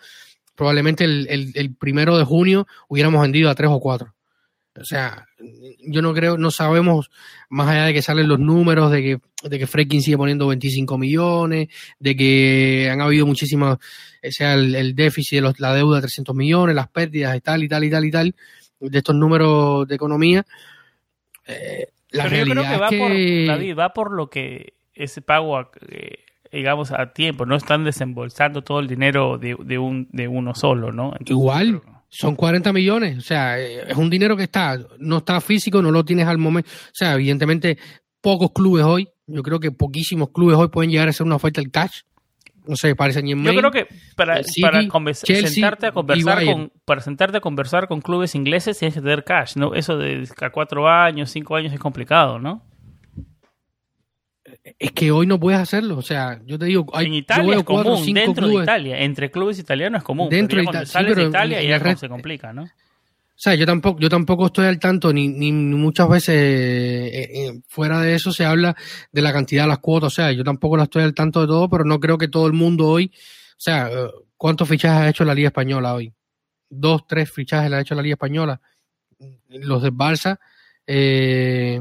probablemente 0.56 1.06
el, 1.06 1.25
el, 1.30 1.52
el 1.56 1.74
primero 1.74 2.18
de 2.18 2.25
junio 2.25 2.68
hubiéramos 2.90 3.22
vendido 3.22 3.50
a 3.50 3.56
tres 3.56 3.70
o 3.72 3.80
cuatro 3.80 4.16
o 4.79 4.84
sea, 4.84 5.27
yo 5.79 6.01
no 6.01 6.13
creo, 6.13 6.38
no 6.38 6.51
sabemos, 6.51 7.10
más 7.50 7.70
allá 7.70 7.86
de 7.86 7.94
que 7.94 8.01
salen 8.01 8.27
los 8.27 8.39
números, 8.39 8.91
de 8.91 9.01
que, 9.01 9.50
de 9.50 9.60
que 9.60 9.67
Freaking 9.67 10.01
sigue 10.01 10.17
poniendo 10.17 10.48
25 10.48 10.98
millones, 10.98 11.70
de 12.00 12.15
que 12.15 12.89
han 12.91 13.01
habido 13.01 13.25
muchísimas, 13.25 13.75
o 13.75 14.32
sea, 14.32 14.53
el, 14.53 14.94
déficit, 14.96 15.41
de 15.41 15.53
la 15.60 15.74
deuda 15.74 15.98
de 15.98 16.01
300 16.01 16.36
millones, 16.36 16.75
las 16.75 16.89
pérdidas 16.89 17.38
y 17.38 17.41
tal 17.41 17.63
y 17.63 17.70
tal 17.70 17.84
y 17.86 17.89
tal 17.89 18.05
y 18.05 18.12
tal, 18.12 18.36
de 18.79 18.98
estos 18.98 19.15
números 19.15 19.88
de 19.88 19.96
economía. 19.96 20.46
Eh, 21.48 21.88
la 22.10 22.27
realidad 22.27 22.55
yo 22.55 22.62
creo 22.62 22.74
que 22.74 22.77
va 22.77 23.08
por, 23.08 23.48
David, 23.48 23.77
va 23.77 23.94
por 23.94 24.12
lo 24.12 24.29
que 24.29 24.74
ese 24.94 25.22
pago, 25.22 25.58
eh, 25.88 26.20
digamos, 26.51 26.91
a 26.91 27.13
tiempo, 27.13 27.46
no 27.46 27.55
están 27.55 27.86
desembolsando 27.86 28.62
todo 28.62 28.79
el 28.79 28.88
dinero 28.88 29.38
de, 29.38 29.55
de, 29.58 29.77
un, 29.77 30.10
de 30.12 30.27
uno 30.27 30.53
solo, 30.53 30.91
¿no? 30.91 31.13
Igual 31.25 31.82
son 32.17 32.36
40 32.36 32.72
millones, 32.72 33.17
o 33.17 33.22
sea, 33.22 33.60
eh, 33.60 33.84
es 33.89 33.98
un 33.98 34.10
dinero 34.10 34.38
que 34.38 34.43
está, 34.43 34.79
no 35.00 35.17
está 35.17 35.41
físico, 35.41 35.81
no 35.81 35.91
lo 35.91 36.05
tienes 36.05 36.27
al 36.27 36.38
momento. 36.38 36.69
O 36.69 36.93
sea, 36.93 37.15
evidentemente, 37.15 37.77
pocos 38.22 38.51
clubes 38.53 38.86
hoy, 38.86 39.10
yo 39.27 39.43
creo 39.43 39.60
que 39.60 39.72
poquísimos 39.72 40.29
clubes 40.29 40.57
hoy 40.57 40.69
pueden 40.69 40.91
llegar 40.91 41.07
a 41.07 41.10
hacer 41.10 41.25
una 41.25 41.36
oferta 41.36 41.60
del 41.60 41.72
cash. 41.72 42.01
No 42.67 42.75
sé, 42.77 42.95
parece 42.95 43.22
ni 43.22 43.34
en 43.34 43.43
Yo 43.43 43.53
creo 43.53 43.69
que 43.69 43.88
para, 44.15 44.39
para 44.62 45.13
sentarte 45.13 45.88
a 45.88 45.91
conversar 45.91 46.45
con, 46.45 46.72
para 46.86 47.01
sentarte 47.01 47.38
a 47.38 47.41
conversar 47.41 47.88
con 47.88 48.01
clubes 48.01 48.34
ingleses 48.34 48.79
tienes 48.79 48.95
que 48.95 49.01
tener 49.01 49.24
cash, 49.24 49.55
¿no? 49.55 49.75
Eso 49.75 49.98
de 49.98 50.27
a 50.41 50.50
cuatro 50.50 50.88
años, 50.88 51.29
cinco 51.29 51.55
años 51.57 51.74
es 51.74 51.79
complicado, 51.79 52.39
¿no? 52.39 52.63
Es 54.79 54.91
que 54.91 55.12
hoy 55.12 55.27
no 55.27 55.39
puedes 55.39 55.60
hacerlo. 55.60 55.98
O 55.98 56.01
sea, 56.01 56.41
yo 56.45 56.57
te 56.57 56.65
digo, 56.65 56.86
hay, 56.93 57.05
en 57.05 57.13
Italia 57.13 57.57
es 57.57 57.63
común, 57.63 58.13
dentro 58.13 58.48
de 58.48 58.55
Italia, 58.55 59.00
entre 59.00 59.29
clubes 59.29 59.60
italianos 59.60 60.00
es 60.00 60.03
común. 60.03 60.29
Dentro 60.29 60.57
de 60.57 60.63
Italia, 60.63 60.86
sales 60.86 61.15
de 61.15 61.24
Italia 61.24 61.62
y 61.62 61.67
ya 61.67 61.95
se 61.95 62.10
complica, 62.10 62.51
¿no? 62.51 62.63
O 62.63 63.38
sea, 63.38 63.53
yo 63.53 63.65
tampoco, 63.65 64.00
yo 64.00 64.07
tampoco 64.10 64.45
estoy 64.45 64.65
al 64.65 64.79
tanto, 64.79 65.12
ni, 65.12 65.27
ni 65.27 65.51
muchas 65.51 66.07
veces 66.07 66.36
eh, 66.36 67.29
eh, 67.34 67.62
fuera 67.67 68.00
de 68.00 68.15
eso 68.15 68.31
se 68.31 68.45
habla 68.45 68.77
de 69.12 69.22
la 69.22 69.34
cantidad 69.34 69.63
de 69.63 69.69
las 69.69 69.79
cuotas. 69.79 70.13
O 70.13 70.15
sea, 70.15 70.31
yo 70.31 70.43
tampoco 70.43 70.77
la 70.77 70.84
estoy 70.84 71.03
al 71.03 71.13
tanto 71.13 71.41
de 71.41 71.48
todo, 71.48 71.69
pero 71.69 71.84
no 71.84 72.00
creo 72.00 72.17
que 72.17 72.29
todo 72.29 72.48
el 72.48 72.53
mundo 72.53 72.88
hoy, 72.88 73.12
o 73.13 73.60
sea, 73.60 73.89
eh, 73.89 74.10
¿cuántos 74.38 74.69
fichajes 74.69 75.01
ha 75.01 75.10
hecho 75.10 75.25
la 75.25 75.36
Liga 75.36 75.50
Española 75.50 75.93
hoy? 75.93 76.13
Dos, 76.69 77.05
tres 77.07 77.29
fichajes 77.29 77.69
la 77.69 77.77
ha 77.77 77.81
hecho 77.81 77.93
la 77.93 78.01
Liga 78.01 78.13
Española. 78.13 78.62
Los 79.50 79.84
de 79.84 79.91
Barça, 79.91 80.39
eh, 80.88 81.79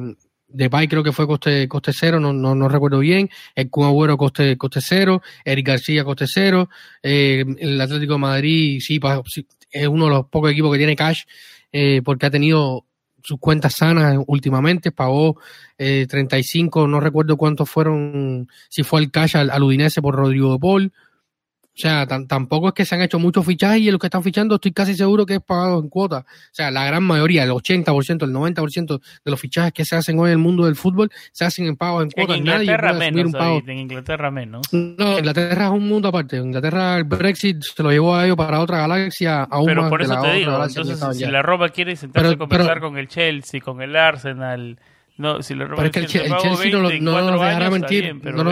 Depay 0.54 0.86
creo 0.86 1.02
que 1.02 1.12
fue 1.12 1.26
coste, 1.26 1.66
coste 1.66 1.92
cero, 1.92 2.20
no, 2.20 2.32
no, 2.32 2.54
no 2.54 2.68
recuerdo 2.68 3.00
bien. 3.00 3.28
El 3.56 3.70
Kun 3.70 3.86
Agüero 3.86 4.16
coste, 4.16 4.56
coste 4.56 4.80
cero. 4.80 5.20
Eric 5.44 5.66
García 5.66 6.04
coste 6.04 6.26
cero. 6.28 6.70
Eh, 7.02 7.44
el 7.58 7.80
Atlético 7.80 8.12
de 8.14 8.18
Madrid 8.20 8.80
sí, 8.80 9.00
es 9.70 9.88
uno 9.88 10.04
de 10.04 10.10
los 10.10 10.26
pocos 10.26 10.52
equipos 10.52 10.70
que 10.72 10.78
tiene 10.78 10.94
cash 10.94 11.22
eh, 11.72 12.02
porque 12.04 12.26
ha 12.26 12.30
tenido 12.30 12.86
sus 13.20 13.40
cuentas 13.40 13.74
sanas 13.74 14.16
últimamente. 14.28 14.92
Pagó 14.92 15.40
eh, 15.76 16.06
35, 16.08 16.86
no 16.86 17.00
recuerdo 17.00 17.36
cuántos 17.36 17.68
fueron, 17.68 18.48
si 18.68 18.84
fue 18.84 19.00
el 19.00 19.10
cash 19.10 19.36
al, 19.36 19.50
al 19.50 19.62
Udinese 19.62 20.00
por 20.00 20.14
Rodrigo 20.14 20.52
de 20.52 20.58
Paul. 20.60 20.92
O 21.76 21.80
sea, 21.80 22.06
tampoco 22.06 22.68
es 22.68 22.74
que 22.74 22.84
se 22.84 22.94
han 22.94 23.02
hecho 23.02 23.18
muchos 23.18 23.44
fichajes 23.44 23.80
y 23.80 23.90
los 23.90 23.98
que 23.98 24.06
están 24.06 24.22
fichando 24.22 24.54
estoy 24.54 24.70
casi 24.72 24.94
seguro 24.94 25.26
que 25.26 25.34
es 25.34 25.40
pagado 25.40 25.80
en 25.80 25.88
cuota. 25.88 26.18
O 26.18 26.54
sea, 26.54 26.70
la 26.70 26.84
gran 26.84 27.02
mayoría, 27.02 27.42
el 27.42 27.50
80%, 27.50 28.22
el 28.22 28.32
90% 28.32 29.00
de 29.24 29.30
los 29.30 29.40
fichajes 29.40 29.72
que 29.72 29.84
se 29.84 29.96
hacen 29.96 30.16
hoy 30.20 30.26
en 30.26 30.32
el 30.32 30.38
mundo 30.38 30.66
del 30.66 30.76
fútbol 30.76 31.10
se 31.32 31.44
hacen 31.44 31.66
en 31.66 31.76
pago 31.76 32.00
en 32.00 32.10
cuota. 32.10 32.34
En 32.34 32.40
Inglaterra 32.40 32.92
menos, 32.92 33.24
un 33.24 33.32
pago. 33.32 33.62
en 33.66 33.78
Inglaterra 33.78 34.30
menos. 34.30 34.72
No, 34.72 35.18
Inglaterra 35.18 35.64
es 35.64 35.70
un 35.72 35.88
mundo 35.88 36.08
aparte. 36.08 36.36
En 36.36 36.44
Inglaterra 36.44 36.96
el 36.96 37.04
Brexit 37.04 37.60
se 37.62 37.82
lo 37.82 37.90
llevó 37.90 38.14
a 38.14 38.24
ellos 38.24 38.36
para 38.36 38.60
otra 38.60 38.78
galaxia 38.78 39.42
aún 39.42 39.66
Pero 39.66 39.82
más 39.82 39.90
por 39.90 40.02
eso 40.02 40.20
te 40.20 40.32
digo, 40.32 40.64
entonces 40.64 41.16
si 41.16 41.26
la 41.26 41.42
Roma 41.42 41.70
quiere 41.70 41.96
sentarse 41.96 42.34
a 42.34 42.36
conversar 42.36 42.80
con 42.80 42.96
el 42.98 43.08
Chelsea, 43.08 43.60
con 43.60 43.82
el 43.82 43.96
Arsenal 43.96 44.78
no, 45.16 45.42
si 45.42 45.54
pero 45.54 45.80
es 45.84 45.92
que 45.92 46.00
el, 46.00 46.06
Chelsea 46.06 46.70
no, 46.72 46.82
nos 46.82 47.40
dejará 47.40 47.70
mentir. 47.70 48.14
no, 48.14 48.42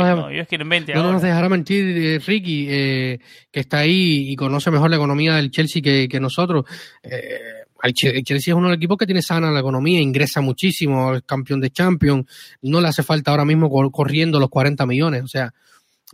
nos, 1.12 1.22
dejará 1.22 1.48
mentir, 1.48 2.22
Ricky, 2.24 2.66
eh, 2.70 3.18
que 3.50 3.60
está 3.60 3.78
ahí 3.78 4.30
y 4.30 4.36
conoce 4.36 4.70
mejor 4.70 4.88
la 4.90 4.96
economía 4.96 5.34
del 5.34 5.50
Chelsea 5.50 5.82
que, 5.82 6.08
que 6.08 6.20
nosotros. 6.20 6.64
Eh, 7.02 7.40
el 7.82 7.94
Chelsea 7.94 8.52
es 8.52 8.56
uno 8.56 8.68
de 8.68 8.74
los 8.74 8.76
equipos 8.76 8.96
que 8.96 9.06
tiene 9.06 9.22
sana 9.22 9.50
la 9.50 9.58
economía, 9.58 10.00
ingresa 10.00 10.40
muchísimo, 10.40 11.16
es 11.16 11.22
campeón 11.26 11.60
de 11.60 11.70
Champions, 11.70 12.26
no 12.62 12.80
le 12.80 12.88
hace 12.88 13.02
falta 13.02 13.32
ahora 13.32 13.44
mismo 13.44 13.68
corriendo 13.90 14.38
los 14.38 14.50
40 14.50 14.86
millones, 14.86 15.24
o 15.24 15.28
sea, 15.28 15.52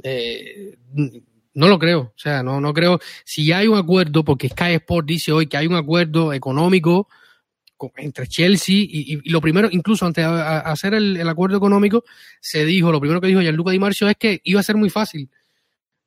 eh, 0.02 0.78
no 1.54 1.68
lo 1.68 1.78
creo, 1.78 2.00
o 2.00 2.12
sea, 2.18 2.42
no, 2.42 2.60
no 2.60 2.72
creo. 2.72 3.00
Si 3.24 3.52
hay 3.52 3.66
un 3.66 3.76
acuerdo, 3.76 4.24
porque 4.24 4.48
Sky 4.48 4.74
Sport 4.74 5.06
dice 5.06 5.32
hoy 5.32 5.46
que 5.46 5.58
hay 5.58 5.66
un 5.66 5.74
acuerdo 5.74 6.32
económico, 6.32 7.08
entre 7.96 8.26
Chelsea 8.26 8.76
y, 8.76 9.20
lo 9.30 9.40
primero, 9.40 9.68
incluso 9.70 10.06
antes 10.06 10.24
de 10.24 10.30
hacer 10.30 10.94
el, 10.94 11.28
acuerdo 11.28 11.56
económico, 11.56 12.04
se 12.40 12.64
dijo, 12.64 12.92
lo 12.92 13.00
primero 13.00 13.20
que 13.20 13.28
dijo 13.28 13.40
Gianluca 13.40 13.70
Di 13.70 13.78
Marcio 13.78 14.08
es 14.08 14.16
que 14.16 14.40
iba 14.44 14.60
a 14.60 14.62
ser 14.62 14.76
muy 14.76 14.90
fácil, 14.90 15.28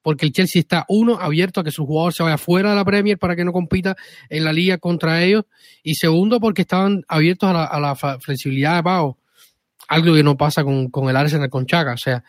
porque 0.01 0.25
el 0.25 0.31
Chelsea 0.31 0.59
está, 0.59 0.85
uno, 0.89 1.19
abierto 1.19 1.61
a 1.61 1.63
que 1.63 1.71
su 1.71 1.85
jugador 1.85 2.13
se 2.13 2.23
vaya 2.23 2.37
fuera 2.37 2.71
de 2.71 2.75
la 2.75 2.85
Premier 2.85 3.17
para 3.17 3.35
que 3.35 3.45
no 3.45 3.51
compita 3.51 3.95
en 4.29 4.43
la 4.43 4.53
liga 4.53 4.77
contra 4.77 5.23
ellos, 5.23 5.45
y 5.83 5.95
segundo, 5.95 6.39
porque 6.39 6.63
estaban 6.63 7.03
abiertos 7.07 7.49
a 7.53 7.79
la, 7.79 7.95
flexibilidad 8.19 8.75
de 8.75 8.83
pago, 8.83 9.17
algo 9.87 10.13
que 10.13 10.23
no 10.23 10.37
pasa 10.37 10.63
con, 10.63 10.89
con 10.89 11.09
el 11.09 11.15
Arsenal 11.15 11.49
con 11.49 11.65
Chaca, 11.65 11.93
o 11.93 11.97
sea, 11.97 12.23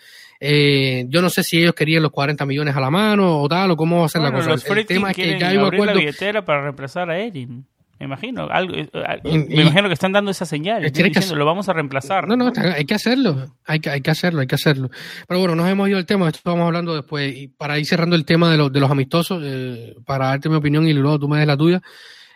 eh, 0.44 1.06
yo 1.08 1.22
no 1.22 1.30
sé 1.30 1.44
si 1.44 1.58
ellos 1.58 1.72
querían 1.72 2.02
los 2.02 2.10
40 2.10 2.44
millones 2.46 2.74
a 2.74 2.80
la 2.80 2.90
mano 2.90 3.40
o 3.40 3.48
tal, 3.48 3.70
o 3.70 3.76
cómo 3.76 4.00
va 4.00 4.06
a 4.06 4.08
ser 4.08 4.22
la 4.22 4.32
cosa. 4.32 4.54
el 4.54 4.86
tema 4.86 5.12
es 5.12 5.16
que 5.16 5.38
ya 5.38 5.50
hay 5.50 5.56
un 5.56 5.72
acuerdo. 5.72 6.00
para 6.44 6.62
reemplazar 6.62 7.08
a 7.10 7.20
Erin. 7.20 7.64
Me 7.98 8.06
imagino, 8.06 8.48
algo, 8.50 8.74
eh, 8.74 8.88
me 9.24 9.62
imagino 9.62 9.86
que 9.86 9.94
están 9.94 10.10
dando 10.10 10.32
esa 10.32 10.44
señal, 10.44 10.82
diciendo, 10.82 11.36
lo 11.36 11.44
vamos 11.44 11.68
a 11.68 11.72
reemplazar. 11.72 12.26
No, 12.26 12.36
no, 12.36 12.52
hay 12.74 12.84
que 12.84 12.94
hacerlo, 12.94 13.54
hay 13.64 13.78
que, 13.78 13.90
hay 13.90 14.00
que 14.00 14.10
hacerlo, 14.10 14.40
hay 14.40 14.48
que 14.48 14.56
hacerlo. 14.56 14.90
Pero 15.28 15.38
bueno, 15.38 15.54
nos 15.54 15.68
hemos 15.68 15.88
ido 15.88 15.98
al 15.98 16.06
tema, 16.06 16.28
esto 16.28 16.40
vamos 16.44 16.66
hablando 16.66 16.96
después. 16.96 17.32
Y 17.36 17.48
para 17.48 17.78
ir 17.78 17.86
cerrando 17.86 18.16
el 18.16 18.24
tema 18.24 18.50
de, 18.50 18.56
los 18.56 18.72
de 18.72 18.80
los 18.80 18.90
amistosos, 18.90 19.40
eh, 19.44 19.94
para 20.04 20.26
darte 20.26 20.48
mi 20.48 20.56
opinión 20.56 20.86
y 20.88 20.92
luego 20.94 21.20
tú 21.20 21.28
me 21.28 21.38
des 21.38 21.46
la 21.46 21.56
tuya, 21.56 21.80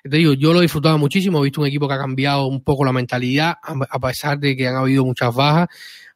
te 0.04 0.16
digo, 0.16 0.34
yo 0.34 0.52
lo 0.52 0.60
he 0.60 0.62
disfrutado 0.62 0.98
muchísimo, 0.98 1.40
he 1.40 1.44
visto 1.44 1.60
un 1.60 1.66
equipo 1.66 1.88
que 1.88 1.94
ha 1.94 1.98
cambiado 1.98 2.46
un 2.46 2.62
poco 2.62 2.84
la 2.84 2.92
mentalidad, 2.92 3.56
a 3.62 3.98
pesar 3.98 4.38
de 4.38 4.56
que 4.56 4.68
han 4.68 4.76
habido 4.76 5.04
muchas 5.04 5.34
bajas. 5.34 5.68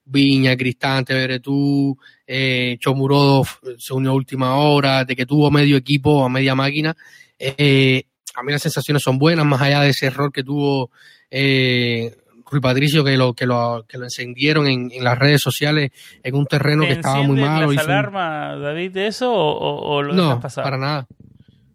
Viña, 0.05 0.57
Cristante, 0.57 1.15
Beretú, 1.15 1.97
eh, 2.27 2.77
Chomurodo 2.81 3.45
se 3.79 3.95
unió 3.95 4.11
a 4.11 4.15
última 4.15 4.57
hora, 4.57 5.05
de 5.05 5.15
que 5.15 5.27
tuvo 5.27 5.51
medio 5.51 5.77
equipo, 5.77 6.25
a 6.25 6.29
media 6.29 6.55
máquina. 6.55 6.97
Eh, 7.39 8.05
a 8.35 8.43
mí 8.43 8.53
las 8.53 8.63
sensaciones 8.63 9.03
son 9.03 9.19
buenas, 9.19 9.45
más 9.45 9.61
allá 9.61 9.81
de 9.81 9.91
ese 9.91 10.07
error 10.07 10.33
que 10.33 10.43
tuvo 10.43 10.91
eh, 11.31 12.15
Rui 12.51 12.61
Patricio, 12.61 13.05
que 13.05 13.17
lo, 13.17 13.35
que 13.35 13.47
lo, 13.47 13.85
que 13.89 13.99
lo 13.99 14.05
encendieron 14.05 14.67
en, 14.67 14.91
las 15.01 15.19
redes 15.19 15.41
sociales 15.41 15.93
en 16.23 16.35
un 16.35 16.47
terreno 16.47 16.83
que 16.83 16.93
estaba 16.93 17.23
muy 17.23 17.41
malo. 17.41 17.71
¿La 17.73 17.83
alarma, 17.83 18.57
David, 18.57 18.93
de 18.93 19.07
eso 19.07 19.33
o, 19.33 20.03
lo 20.03 20.13
no, 20.13 20.41
para 20.41 20.77
nada. 20.77 21.07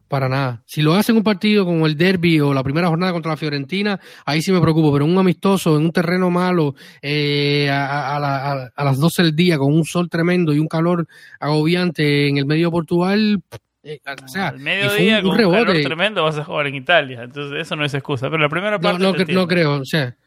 Para 0.07 0.29
nada. 0.29 0.61
Si 0.67 0.83
lo 0.83 0.93
hacen 0.93 1.17
un 1.17 1.23
partido 1.23 1.65
como 1.65 1.87
el 1.87 1.97
derby 1.97 2.39
o 2.39 2.53
la 2.53 2.63
primera 2.63 2.89
jornada 2.89 3.11
contra 3.11 3.31
la 3.31 3.37
Fiorentina, 3.37 3.99
ahí 4.25 4.41
sí 4.41 4.51
me 4.51 4.61
preocupo. 4.61 4.93
Pero 4.93 5.05
un 5.05 5.17
amistoso 5.17 5.77
en 5.77 5.85
un 5.85 5.91
terreno 5.91 6.29
malo 6.29 6.75
eh, 7.01 7.67
a, 7.71 8.15
a, 8.15 8.69
a, 8.75 8.83
las 8.83 8.99
12 8.99 9.23
del 9.23 9.35
día 9.35 9.57
con 9.57 9.73
un 9.73 9.83
sol 9.83 10.07
tremendo 10.07 10.53
y 10.53 10.59
un 10.59 10.67
calor 10.67 11.07
agobiante 11.39 12.27
en 12.27 12.37
el 12.37 12.45
medio 12.45 12.67
de 12.67 12.71
Portugal, 12.71 13.41
eh, 13.87 14.01
o 14.23 14.27
sea, 14.27 14.47
al 14.47 14.59
mediodía 14.59 15.19
un, 15.19 15.27
un 15.27 15.35
con 15.35 15.45
un 15.45 15.51
calor 15.53 15.81
tremendo 15.83 16.23
vas 16.23 16.39
a 16.39 16.43
jugar 16.43 16.65
en 16.65 16.73
Italia, 16.73 17.21
entonces 17.21 17.61
eso 17.61 17.75
no 17.75 17.85
es 17.85 17.93
excusa. 17.93 18.31
Pero 18.31 18.41
la 18.41 18.49
primera 18.49 18.79
parte. 18.79 18.97
No, 18.97 19.13
no, 19.13 19.47
creo, 19.47 19.81
o 19.81 19.85
sea, 19.85 20.17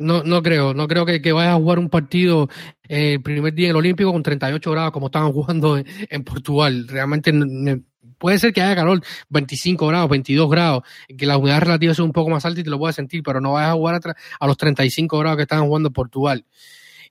no, 0.00 0.24
no 0.24 0.42
creo, 0.42 0.74
no 0.74 0.88
creo 0.88 1.06
que, 1.06 1.22
que 1.22 1.30
vayas 1.30 1.54
a 1.54 1.58
jugar 1.58 1.78
un 1.78 1.88
partido 1.88 2.48
eh, 2.88 3.12
el 3.14 3.22
primer 3.22 3.54
día 3.54 3.66
en 3.66 3.70
el 3.70 3.76
Olímpico 3.76 4.12
con 4.12 4.24
38 4.24 4.68
grados 4.68 4.90
como 4.90 5.06
estaban 5.06 5.32
jugando 5.32 5.78
en, 5.78 6.24
Portugal. 6.24 6.88
Realmente 6.88 7.32
puede 8.18 8.40
ser 8.40 8.52
que 8.52 8.62
haya 8.62 8.74
calor, 8.74 9.00
25 9.28 9.86
grados, 9.86 10.10
22 10.10 10.50
grados, 10.50 10.82
que 11.16 11.24
la 11.24 11.36
humedad 11.36 11.60
relativa 11.60 11.94
sea 11.94 12.04
un 12.04 12.12
poco 12.12 12.30
más 12.30 12.44
alta 12.44 12.62
y 12.62 12.64
te 12.64 12.70
lo 12.70 12.80
puedas 12.80 12.96
sentir, 12.96 13.22
pero 13.22 13.40
no 13.40 13.52
vayas 13.52 13.70
a 13.70 13.74
jugar 13.74 13.94
a, 13.94 14.14
a 14.40 14.46
los 14.48 14.56
35 14.56 15.18
grados 15.20 15.36
que 15.36 15.42
estaban 15.42 15.66
jugando 15.66 15.88
en 15.88 15.92
Portugal 15.92 16.44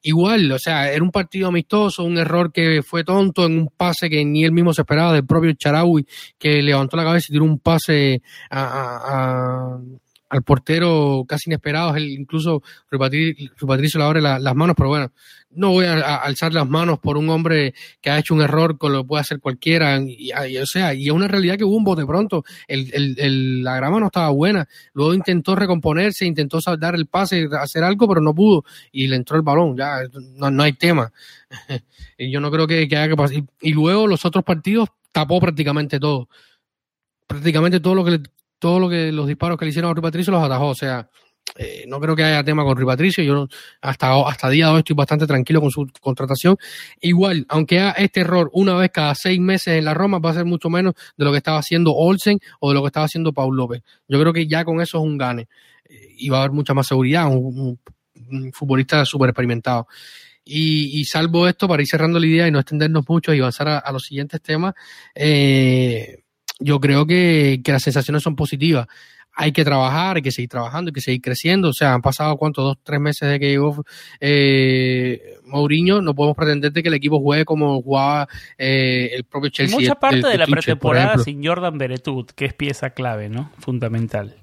igual, 0.04 0.52
o 0.52 0.60
sea, 0.60 0.92
era 0.92 1.04
un 1.04 1.12
partido 1.12 1.48
amistoso, 1.48 2.04
un 2.04 2.18
error 2.18 2.52
que 2.52 2.84
fue 2.84 3.04
tonto 3.04 3.46
en 3.46 3.58
un 3.58 3.70
pase 3.76 4.10
que 4.10 4.24
ni 4.24 4.44
él 4.44 4.52
mismo 4.52 4.74
se 4.74 4.82
esperaba 4.82 5.14
del 5.14 5.26
propio 5.26 5.54
Charaui, 5.54 6.06
que 6.38 6.62
levantó 6.62 6.98
la 6.98 7.04
cabeza 7.04 7.28
y 7.30 7.34
tiró 7.34 7.46
un 7.46 7.60
pase 7.60 8.22
a, 8.52 9.78
al 10.34 10.42
portero 10.42 11.26
casi 11.28 11.50
inesperado, 11.50 11.96
él 11.96 12.10
incluso 12.10 12.64
Patricio, 12.90 14.00
le 14.00 14.04
abre 14.04 14.22
las 14.22 14.56
manos, 14.56 14.76
pero 14.76 14.90
bueno, 14.90 15.12
no 15.52 15.70
voy 15.70 15.86
a, 15.86 16.16
alzar 16.16 16.54
las 16.54 16.68
manos 16.68 16.98
por 16.98 17.18
un 17.18 17.30
hombre 17.30 17.76
que 18.02 18.10
ha 18.10 18.18
hecho 18.18 18.34
un 18.34 18.42
error 18.42 18.80
con 18.80 18.94
lo 18.94 19.04
que 19.04 19.08
puede 19.10 19.22
hacer 19.22 19.40
cualquiera, 19.40 20.00
y, 20.00 20.32
o 20.58 20.66
sea, 20.66 20.96
y 20.96 21.06
es 21.06 21.12
una 21.12 21.28
realidad 21.28 21.56
que 21.56 21.64
hubo 21.64 21.76
un 21.76 21.84
bote 21.84 22.04
pronto, 22.06 22.44
el, 22.68 23.16
el, 23.20 23.64
la 23.64 23.76
grama 23.76 24.00
no 24.00 24.08
estaba 24.08 24.30
buena, 24.30 24.68
luego 24.94 25.14
intentó 25.14 25.56
recomponerse, 25.56 26.26
intentó 26.26 26.60
dar 26.80 26.96
el 26.96 27.06
pase, 27.06 27.48
hacer 27.60 27.84
algo, 27.84 28.08
pero 28.08 28.20
no 28.20 28.34
pudo, 28.34 28.66
y 28.92 29.08
le 29.08 29.16
entró 29.18 29.38
el 29.38 29.44
balón, 29.44 29.78
ya 29.78 30.00
no, 30.36 30.50
no 30.50 30.64
hay 30.64 30.74
tema. 30.74 31.12
y 32.18 32.32
yo 32.32 32.40
no 32.40 32.50
creo 32.50 32.66
que, 32.66 32.80
haya 32.80 33.08
que 33.08 33.16
pasar. 33.16 33.44
Y, 33.62 33.74
luego 33.74 34.08
los 34.08 34.26
otros 34.26 34.44
partidos 34.44 34.90
tapó 35.12 35.40
prácticamente 35.40 36.00
todo. 36.00 36.28
Prácticamente 37.28 37.80
todo 37.80 37.94
lo 37.94 38.04
que 38.04 38.20
todo 38.64 38.80
lo 38.80 38.88
que 38.88 39.12
los 39.12 39.28
disparos 39.28 39.58
que 39.58 39.66
le 39.66 39.72
hicieron 39.72 39.92
a 39.92 39.94
Rui 39.94 40.02
Patricio 40.02 40.32
los 40.32 40.42
atajó. 40.42 40.68
O 40.68 40.74
sea, 40.74 41.10
eh, 41.58 41.84
no 41.86 42.00
creo 42.00 42.16
que 42.16 42.24
haya 42.24 42.46
tema 42.46 42.64
con 42.64 42.78
Rui 42.78 42.86
Patricio. 42.86 43.22
Yo 43.22 43.46
hasta, 43.82 44.26
hasta 44.26 44.50
día 44.50 44.68
de 44.68 44.72
hoy 44.72 44.80
estoy 44.80 44.96
bastante 44.96 45.28
tranquilo 45.28 45.60
con 45.60 45.70
su 45.70 45.86
contratación. 46.00 46.56
Igual, 47.02 47.46
aunque 47.50 47.82
haga 47.82 47.92
este 47.92 48.22
error 48.22 48.50
una 48.54 48.76
vez 48.76 48.90
cada 48.94 49.16
seis 49.16 49.38
meses 49.38 49.80
en 49.80 49.84
la 49.84 49.94
Roma, 49.94 50.20
va 50.20 50.30
a 50.30 50.36
ser 50.36 50.46
mucho 50.46 50.70
menos 50.70 50.94
de 51.18 51.26
lo 51.26 51.32
que 51.32 51.40
estaba 51.40 51.58
haciendo 51.58 51.94
Olsen 51.94 52.40
o 52.62 52.70
de 52.70 52.76
lo 52.76 52.82
que 52.84 52.88
estaba 52.88 53.06
haciendo 53.06 53.34
Paul 53.34 53.58
López. 53.58 53.84
Yo 54.08 54.18
creo 54.18 54.32
que 54.32 54.48
ya 54.48 54.64
con 54.64 54.80
eso 54.80 54.98
es 55.00 55.04
un 55.04 55.18
gane. 55.18 55.50
Eh, 55.84 56.16
y 56.20 56.30
va 56.30 56.38
a 56.38 56.40
haber 56.44 56.52
mucha 56.52 56.74
más 56.74 56.88
seguridad, 56.88 57.28
un, 57.28 57.78
futbolista 58.54 59.04
súper 59.04 59.32
experimentado. 59.32 59.88
Y, 60.46 61.04
salvo 61.04 61.50
esto, 61.50 61.68
para 61.68 61.82
ir 61.82 61.88
cerrando 61.90 62.18
la 62.18 62.28
idea 62.28 62.48
y 62.48 62.52
no 62.52 62.60
extendernos 62.60 63.04
mucho 63.10 63.34
y 63.34 63.40
avanzar 63.40 63.68
a, 63.68 63.92
los 63.92 64.04
siguientes 64.04 64.42
temas, 64.42 64.74
eh, 65.16 66.23
yo 66.64 66.80
creo 66.80 67.06
que, 67.06 67.62
que, 67.64 67.72
las 67.72 67.84
sensaciones 67.84 68.24
son 68.24 68.36
positivas. 68.36 68.88
Hay 69.36 69.52
que 69.52 69.66
trabajar, 69.66 70.18
hay 70.18 70.22
que 70.22 70.32
seguir 70.32 70.50
trabajando, 70.50 70.90
hay 70.90 70.94
que 70.94 71.02
seguir 71.02 71.22
creciendo. 71.22 71.70
O 71.70 71.74
sea, 71.74 71.94
han 71.94 72.02
pasado 72.02 72.38
cuánto, 72.38 72.62
dos, 72.62 72.78
tres 72.84 73.00
meses 73.00 73.30
de 73.30 73.40
que 73.40 73.50
llegó 73.50 73.84
eh, 74.20 75.40
Mourinho. 75.46 76.02
No 76.02 76.14
podemos 76.14 76.38
pretender 76.38 76.72
que 76.72 76.88
el 76.88 76.94
equipo 76.94 77.20
juegue 77.20 77.44
como 77.44 77.82
jugaba 77.82 78.28
eh, 78.58 79.10
el 79.14 79.24
propio 79.24 79.50
Chelsea. 79.50 79.78
Mucha 79.78 79.96
parte 79.96 80.28
de 80.28 80.38
la 80.38 80.46
pretemporada 80.46 81.18
sin 81.18 81.44
Jordan 81.44 81.78
Beretut, 81.78 82.32
que 82.32 82.46
es 82.46 82.54
pieza 82.54 82.92
clave, 82.92 83.28
¿no? 83.30 83.52
Fundamental. 83.58 84.36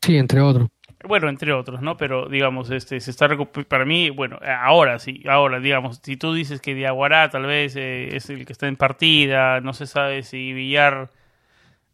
Sí, 0.00 0.16
entre 0.16 0.40
otros. 0.40 0.68
Bueno, 1.06 1.28
entre 1.28 1.52
otros, 1.52 1.82
¿no? 1.82 1.96
Pero 1.96 2.28
digamos, 2.28 2.70
este 2.70 2.98
se 3.00 3.10
está 3.10 3.28
para 3.68 3.84
mí, 3.84 4.10
bueno, 4.10 4.38
ahora 4.42 4.98
sí, 4.98 5.22
ahora 5.28 5.60
digamos, 5.60 6.00
si 6.02 6.16
tú 6.16 6.32
dices 6.32 6.60
que 6.60 6.74
Diaguará 6.74 7.28
tal 7.30 7.46
vez 7.46 7.76
eh, 7.76 8.16
es 8.16 8.30
el 8.30 8.46
que 8.46 8.52
está 8.52 8.68
en 8.68 8.76
partida, 8.76 9.60
no 9.60 9.74
se 9.74 9.86
sabe 9.86 10.22
si 10.22 10.52
Villar, 10.52 11.10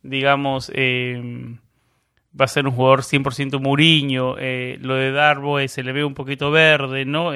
digamos, 0.02 0.70
eh, 0.74 1.56
va 2.38 2.44
a 2.44 2.48
ser 2.48 2.66
un 2.66 2.72
jugador 2.72 3.02
100% 3.02 3.60
Muriño, 3.60 4.36
eh, 4.38 4.78
lo 4.80 4.94
de 4.94 5.12
Darbo 5.12 5.58
se 5.68 5.82
le 5.82 5.92
ve 5.92 6.04
un 6.04 6.14
poquito 6.14 6.50
verde, 6.50 7.04
¿no? 7.04 7.32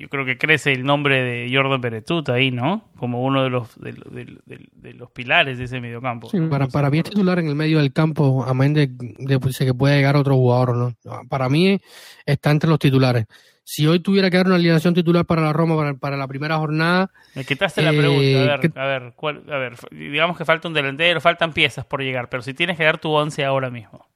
Eh, 0.00 0.02
yo 0.02 0.08
creo 0.08 0.24
que 0.24 0.38
crece 0.38 0.72
el 0.72 0.84
nombre 0.84 1.22
de 1.22 1.54
Jordan 1.54 1.80
Beretut 1.80 2.28
ahí, 2.30 2.50
¿no? 2.50 2.88
Como 2.96 3.22
uno 3.22 3.42
de 3.42 3.50
los 3.50 3.78
de, 3.78 4.94
los 4.94 5.10
pilares 5.10 5.58
de 5.58 5.64
ese 5.64 5.80
mediocampo. 5.80 6.30
Sí, 6.30 6.40
para, 6.48 6.68
para 6.68 6.90
mí 6.90 6.98
es 6.98 7.04
titular 7.04 7.38
en 7.38 7.48
el 7.48 7.54
medio 7.54 7.78
del 7.78 7.92
campo, 7.92 8.44
a 8.44 8.54
menos 8.54 8.88
de, 8.98 9.40
pues, 9.40 9.58
que 9.58 9.74
pueda 9.74 9.96
llegar 9.96 10.16
otro 10.16 10.34
jugador, 10.34 10.76
¿no? 10.76 11.26
Para 11.28 11.48
mí 11.48 11.78
está 12.24 12.50
entre 12.50 12.70
los 12.70 12.78
titulares. 12.78 13.26
Si 13.62 13.86
hoy 13.86 14.00
tuviera 14.00 14.30
que 14.30 14.38
dar 14.38 14.46
una 14.46 14.56
alineación 14.56 14.94
titular 14.94 15.24
para 15.24 15.42
la 15.42 15.52
Roma 15.52 15.94
para, 16.00 16.16
la 16.16 16.26
primera 16.26 16.56
jornada... 16.56 17.12
Me 17.36 17.44
quitaste 17.44 17.82
la 17.82 17.90
pregunta, 17.90 18.54
a 18.54 18.56
ver, 18.56 18.72
a 18.74 18.86
ver, 18.86 19.14
a 19.48 19.58
ver, 19.58 19.74
digamos 19.92 20.36
que 20.36 20.44
falta 20.44 20.66
un 20.66 20.74
delantero, 20.74 21.20
faltan 21.20 21.52
piezas 21.52 21.84
por 21.84 22.02
llegar, 22.02 22.28
pero 22.28 22.42
si 22.42 22.52
tienes 22.52 22.76
que 22.76 22.82
dar 22.82 22.98
tu 22.98 23.10
once 23.10 23.44
ahora 23.44 23.70
mismo. 23.70 24.08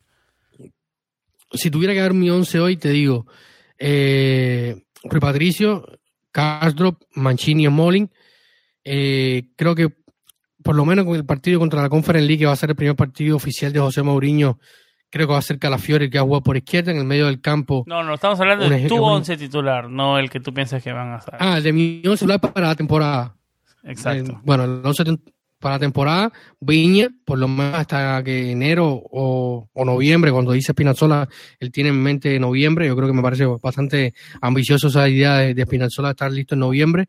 Si 1.52 1.70
tuviera 1.70 1.94
que 1.94 2.00
dar 2.00 2.14
mi 2.14 2.30
once 2.30 2.58
hoy, 2.58 2.76
te 2.76 2.88
digo... 2.88 3.26
Eh, 3.78 4.76
Rui 5.04 5.20
Patricio, 5.20 5.86
Castro, 6.30 6.98
Mancini 7.14 7.66
y 7.66 7.68
Molin. 7.68 8.10
Eh, 8.84 9.50
creo 9.56 9.74
que 9.74 9.88
por 10.62 10.74
lo 10.74 10.84
menos 10.84 11.04
con 11.04 11.14
el 11.14 11.26
partido 11.26 11.60
contra 11.60 11.82
la 11.82 11.88
Conference 11.88 12.26
League, 12.26 12.40
que 12.40 12.46
va 12.46 12.52
a 12.52 12.56
ser 12.56 12.70
el 12.70 12.76
primer 12.76 12.96
partido 12.96 13.36
oficial 13.36 13.72
de 13.72 13.80
José 13.80 14.02
Mourinho, 14.02 14.58
creo 15.10 15.26
que 15.26 15.32
va 15.34 15.38
a 15.38 15.42
ser 15.42 15.58
Calafiori, 15.58 16.08
que 16.08 16.18
va 16.18 16.24
a 16.24 16.26
jugar 16.26 16.42
por 16.42 16.56
izquierda 16.56 16.90
en 16.90 16.98
el 16.98 17.04
medio 17.04 17.26
del 17.26 17.40
campo. 17.40 17.84
No, 17.86 18.02
no, 18.02 18.14
estamos 18.14 18.40
hablando 18.40 18.68
de 18.68 18.88
tu 18.88 18.96
once 19.02 19.36
titular, 19.36 19.88
no 19.90 20.18
el 20.18 20.30
que 20.30 20.40
tú 20.40 20.52
piensas 20.54 20.82
que 20.82 20.92
van 20.92 21.10
a 21.10 21.16
hacer. 21.16 21.34
Ah, 21.38 21.60
de 21.60 21.72
mi 21.72 22.02
once 22.06 22.24
titular 22.24 22.40
para 22.40 22.68
la 22.68 22.74
temporada. 22.74 23.36
Exacto. 23.84 24.32
Eh, 24.32 24.38
bueno, 24.42 24.64
el 24.64 24.80
once 24.84 25.04
para 25.64 25.76
la 25.76 25.80
temporada, 25.80 26.30
Viña, 26.60 27.08
por 27.24 27.38
lo 27.38 27.48
menos 27.48 27.72
hasta 27.72 28.22
que 28.22 28.50
enero 28.50 29.02
o, 29.10 29.66
noviembre, 29.74 30.30
cuando 30.30 30.52
dice 30.52 30.72
Spinazzola, 30.72 31.26
él 31.58 31.72
tiene 31.72 31.88
en 31.88 32.02
mente 32.02 32.38
noviembre, 32.38 32.86
yo 32.86 32.94
creo 32.94 33.08
que 33.08 33.14
me 33.14 33.22
parece 33.22 33.46
bastante 33.46 34.12
ambicioso 34.42 34.88
esa 34.88 35.08
idea 35.08 35.36
de, 35.36 35.54
de 35.54 35.62
estar 35.62 36.30
listo 36.30 36.54
en 36.54 36.58
noviembre, 36.58 37.08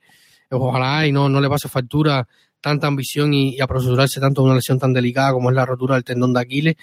ojalá 0.52 1.06
y 1.06 1.12
no, 1.12 1.28
no 1.28 1.42
le 1.42 1.50
pase 1.50 1.68
factura 1.68 2.26
tanta 2.62 2.88
ambición 2.88 3.34
y, 3.34 3.60
apresurarse 3.60 4.22
tanto 4.22 4.40
en 4.40 4.46
una 4.46 4.56
lesión 4.56 4.80
tan 4.80 4.94
delicada 4.94 5.34
como 5.34 5.50
es 5.50 5.56
la 5.58 5.66
rotura 5.66 5.96
del 5.96 6.06
tendón 6.06 6.32
de 6.32 6.40
Aquiles. 6.40 6.76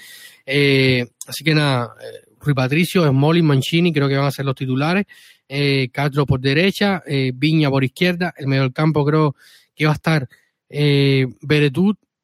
Eh, 0.45 1.07
así 1.27 1.43
que 1.43 1.55
nada, 1.55 1.95
eh, 2.03 2.35
Rui 2.39 2.53
Patricio, 2.53 3.09
Smolin, 3.09 3.47
Mancini 3.47 3.95
creo 3.95 4.11
que 4.11 4.17
van 4.19 4.27
a 4.27 4.31
ser 4.31 4.45
los 4.45 4.57
titulares, 4.57 5.07
eh, 5.49 5.89
Castro 5.91 6.27
por 6.27 6.39
derecha, 6.39 7.03
Viña 7.33 7.71
por 7.71 7.83
izquierda, 7.83 8.35
el 8.37 8.47
medio 8.47 8.65
del 8.65 8.75
campo 8.75 9.07
creo 9.07 9.35
que 9.75 9.87
va 9.87 9.93
a 9.93 9.95
estar 9.95 10.29
eh, 10.73 11.27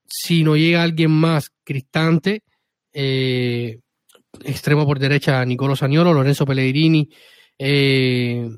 si 0.08 0.42
no 0.42 0.56
llega 0.56 0.82
alguien 0.82 1.11
más, 1.11 1.52
Cristante, 1.64 2.42
eh, 2.92 3.80
extremo 4.42 4.87
por 4.87 4.98
derecha, 4.98 5.44
Nicolo 5.44 5.76
Saniolo, 5.76 6.14
Lorenzo 6.14 6.46
Pellegrini 6.46 7.11
eh, 7.58 8.48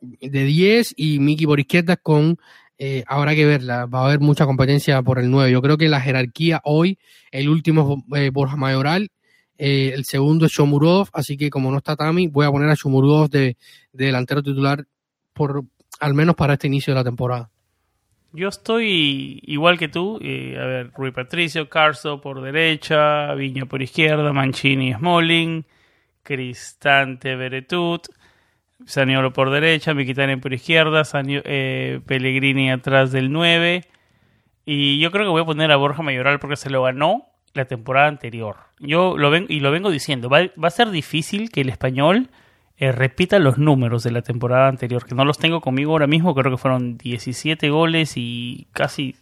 de 0.00 0.44
10 0.44 0.94
y 0.96 1.18
Miki 1.18 1.46
por 1.46 1.60
izquierda 1.60 1.96
con, 1.96 2.38
eh, 2.78 3.04
habrá 3.06 3.34
que 3.34 3.44
verla, 3.44 3.84
va 3.86 4.00
a 4.00 4.06
haber 4.06 4.20
mucha 4.20 4.46
competencia 4.46 5.02
por 5.02 5.18
el 5.18 5.30
9. 5.30 5.52
Yo 5.52 5.60
creo 5.60 5.76
que 5.76 5.88
la 5.88 6.00
jerarquía 6.00 6.60
hoy, 6.64 6.98
el 7.30 7.48
último 7.50 8.02
es 8.14 8.32
Borja 8.32 8.56
Mayoral, 8.56 9.10
el 9.56 10.04
segundo 10.04 10.46
es 10.46 10.52
Shomurov, 10.52 11.08
así 11.12 11.36
que 11.36 11.48
como 11.48 11.70
no 11.70 11.78
está 11.78 11.94
Tami, 11.94 12.26
voy 12.26 12.46
a 12.46 12.50
poner 12.50 12.68
a 12.70 12.74
Shomurov 12.74 13.28
de, 13.30 13.56
de 13.92 14.06
delantero 14.06 14.42
titular 14.42 14.84
por 15.32 15.64
al 16.00 16.14
menos 16.14 16.34
para 16.34 16.54
este 16.54 16.66
inicio 16.66 16.92
de 16.92 17.00
la 17.00 17.04
temporada. 17.04 17.50
Yo 18.36 18.48
estoy 18.48 19.40
igual 19.44 19.78
que 19.78 19.86
tú. 19.86 20.18
Eh, 20.20 20.58
a 20.60 20.64
ver, 20.66 20.90
Rui 20.92 21.12
Patricio, 21.12 21.68
Carso 21.68 22.20
por 22.20 22.42
derecha, 22.42 23.32
Viña 23.34 23.66
por 23.66 23.80
izquierda, 23.80 24.32
Mancini, 24.32 24.92
Smalling, 24.92 25.64
Cristante, 26.24 27.36
Beretut, 27.36 28.08
Saniolo 28.86 29.32
por 29.32 29.50
derecha, 29.50 29.94
Miquitane 29.94 30.36
por 30.38 30.52
izquierda, 30.52 31.04
eh, 31.24 32.00
Pellegrini 32.04 32.72
atrás 32.72 33.12
del 33.12 33.30
9. 33.30 33.84
Y 34.66 34.98
yo 34.98 35.12
creo 35.12 35.26
que 35.26 35.30
voy 35.30 35.42
a 35.42 35.46
poner 35.46 35.70
a 35.70 35.76
Borja 35.76 36.02
Mayoral 36.02 36.40
porque 36.40 36.56
se 36.56 36.70
lo 36.70 36.82
ganó 36.82 37.26
la 37.52 37.66
temporada 37.66 38.08
anterior. 38.08 38.56
Yo 38.80 39.16
lo 39.16 39.30
ven 39.30 39.46
y 39.48 39.60
lo 39.60 39.70
vengo 39.70 39.92
diciendo. 39.92 40.28
Va, 40.28 40.40
va 40.60 40.66
a 40.66 40.72
ser 40.72 40.90
difícil 40.90 41.50
que 41.50 41.60
el 41.60 41.68
español 41.68 42.30
eh, 42.76 42.92
repita 42.92 43.38
los 43.38 43.56
números 43.58 44.02
de 44.02 44.10
la 44.10 44.22
temporada 44.22 44.68
anterior, 44.68 45.06
que 45.06 45.14
no 45.14 45.24
los 45.24 45.38
tengo 45.38 45.60
conmigo 45.60 45.92
ahora 45.92 46.06
mismo, 46.06 46.34
creo 46.34 46.50
que 46.50 46.58
fueron 46.58 46.96
17 46.98 47.70
goles 47.70 48.14
y 48.16 48.66
casi 48.72 49.16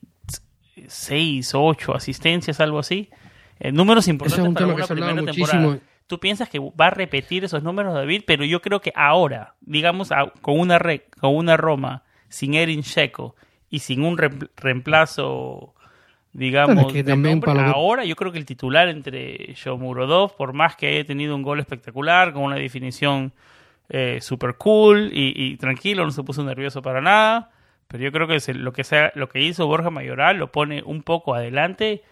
6 0.86 1.54
o 1.54 1.64
8 1.64 1.94
asistencias, 1.94 2.60
algo 2.60 2.78
así. 2.78 3.10
Eh, 3.60 3.70
números 3.70 4.08
importantes 4.08 4.54
para 4.54 4.74
una 4.74 4.86
primera 4.86 5.24
temporada. 5.24 5.78
Tú 6.06 6.18
piensas 6.18 6.48
que 6.48 6.58
va 6.58 6.88
a 6.88 6.90
repetir 6.90 7.44
esos 7.44 7.62
números, 7.62 7.94
David, 7.94 8.24
pero 8.26 8.44
yo 8.44 8.60
creo 8.60 8.80
que 8.80 8.92
ahora, 8.94 9.54
digamos, 9.60 10.10
con 10.40 10.58
una 10.58 10.78
con 11.20 11.36
una 11.36 11.56
Roma 11.56 12.02
sin 12.28 12.54
Erin 12.54 12.82
Checo 12.82 13.36
y 13.70 13.78
sin 13.78 14.04
un 14.04 14.18
reemplazo 14.56 15.74
digamos, 16.32 16.92
ahora 17.74 18.04
yo 18.04 18.16
creo 18.16 18.32
que 18.32 18.38
el 18.38 18.46
titular 18.46 18.88
entre 18.88 19.54
Shomurodov, 19.54 20.34
por 20.36 20.54
más 20.54 20.76
que 20.76 20.88
haya 20.88 21.04
tenido 21.04 21.34
un 21.34 21.42
gol 21.42 21.60
espectacular, 21.60 22.32
con 22.32 22.44
una 22.44 22.56
definición 22.56 23.32
eh, 23.88 24.18
super 24.22 24.56
cool 24.56 25.10
y, 25.12 25.56
tranquilo, 25.58 26.04
no 26.04 26.10
se 26.10 26.22
puso 26.22 26.42
nervioso 26.42 26.80
para 26.80 27.02
nada, 27.02 27.50
pero 27.86 28.04
yo 28.04 28.12
creo 28.12 28.26
que 28.26 28.38
lo, 28.54 28.72
que 28.72 28.84
sea, 28.84 29.12
lo 29.14 29.28
que 29.28 29.42
hizo 29.42 29.66
Borja 29.66 29.90
Mayoral 29.90 30.38
lo 30.38 30.50
pone 30.50 30.82
un 30.82 31.02
poco 31.02 31.34
adelante 31.34 32.02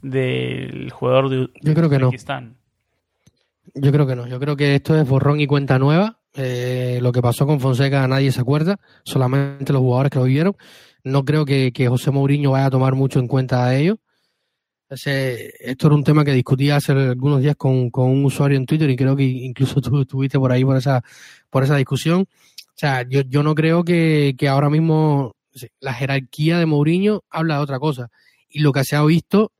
del 0.00 0.90
jugador 0.90 1.28
de 1.28 1.50
Yo 1.60 1.74
creo 1.74 1.90
que 1.90 1.98
no. 1.98 2.10
Yo 3.74 3.92
creo 3.92 4.06
que 4.06 4.16
no, 4.16 4.26
yo 4.26 4.40
creo 4.40 4.56
que 4.56 4.74
esto 4.74 4.98
es 4.98 5.06
borrón 5.06 5.38
y 5.40 5.46
cuenta 5.46 5.78
nueva. 5.78 6.18
Eh, 6.32 6.98
lo 7.02 7.12
que 7.12 7.20
pasó 7.20 7.46
con 7.46 7.60
Fonseca 7.60 8.06
nadie 8.08 8.32
se 8.32 8.40
acuerda, 8.40 8.78
solamente 9.04 9.72
los 9.72 9.80
jugadores 9.80 10.10
que 10.10 10.18
lo 10.18 10.24
vieron 10.24 10.56
no 11.06 11.24
creo 11.24 11.44
que, 11.44 11.72
José 11.88 12.10
Mourinho 12.10 12.50
vaya 12.50 12.66
a 12.66 12.70
tomar 12.70 12.96
mucho 12.96 13.20
en 13.20 13.28
cuenta 13.28 13.68
de 13.68 13.80
ello. 13.80 13.98
esto 14.88 15.86
era 15.86 15.94
un 15.94 16.02
tema 16.04 16.24
que 16.24 16.32
discutí 16.32 16.70
hace 16.70 16.92
algunos 16.92 17.40
días 17.40 17.54
con, 17.56 17.90
un 17.92 18.24
usuario 18.24 18.58
en 18.58 18.66
Twitter 18.66 18.90
y 18.90 18.96
creo 18.96 19.14
que 19.14 19.22
incluso 19.22 19.80
tú 19.80 20.00
estuviste 20.02 20.38
por 20.38 20.50
ahí 20.50 20.64
por 20.64 20.76
esa, 20.76 21.02
por 21.48 21.62
esa 21.62 21.76
discusión. 21.76 22.22
O 22.22 22.78
sea, 22.78 23.08
yo, 23.08 23.22
yo 23.22 23.42
no 23.44 23.54
creo 23.54 23.84
que, 23.84 24.36
ahora 24.50 24.68
mismo 24.68 25.36
la 25.80 25.94
jerarquía 25.94 26.58
de 26.58 26.66
Mourinho 26.66 27.22
habla 27.30 27.56
de 27.56 27.62
otra 27.62 27.78
cosa. 27.78 28.10
Y 28.48 28.60
lo 28.60 28.72
que 28.72 28.84
se 28.84 28.96
ha 28.96 29.04
visto 29.04 29.52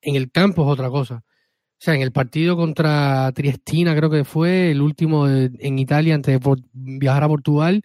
En 0.00 0.16
el 0.16 0.30
campo 0.30 0.62
es 0.64 0.72
otra 0.72 0.88
cosa. 0.90 1.16
O 1.16 1.84
sea, 1.84 1.94
en 1.94 2.02
el 2.02 2.12
partido 2.12 2.56
contra 2.56 3.30
Triestina, 3.34 3.94
creo 3.94 4.10
que 4.10 4.24
fue 4.24 4.70
el 4.70 4.80
último 4.80 5.28
en 5.28 5.78
Italia 5.78 6.14
antes 6.14 6.40
de 6.40 6.56
viajar 6.72 7.24
a 7.24 7.28
Portugal, 7.28 7.82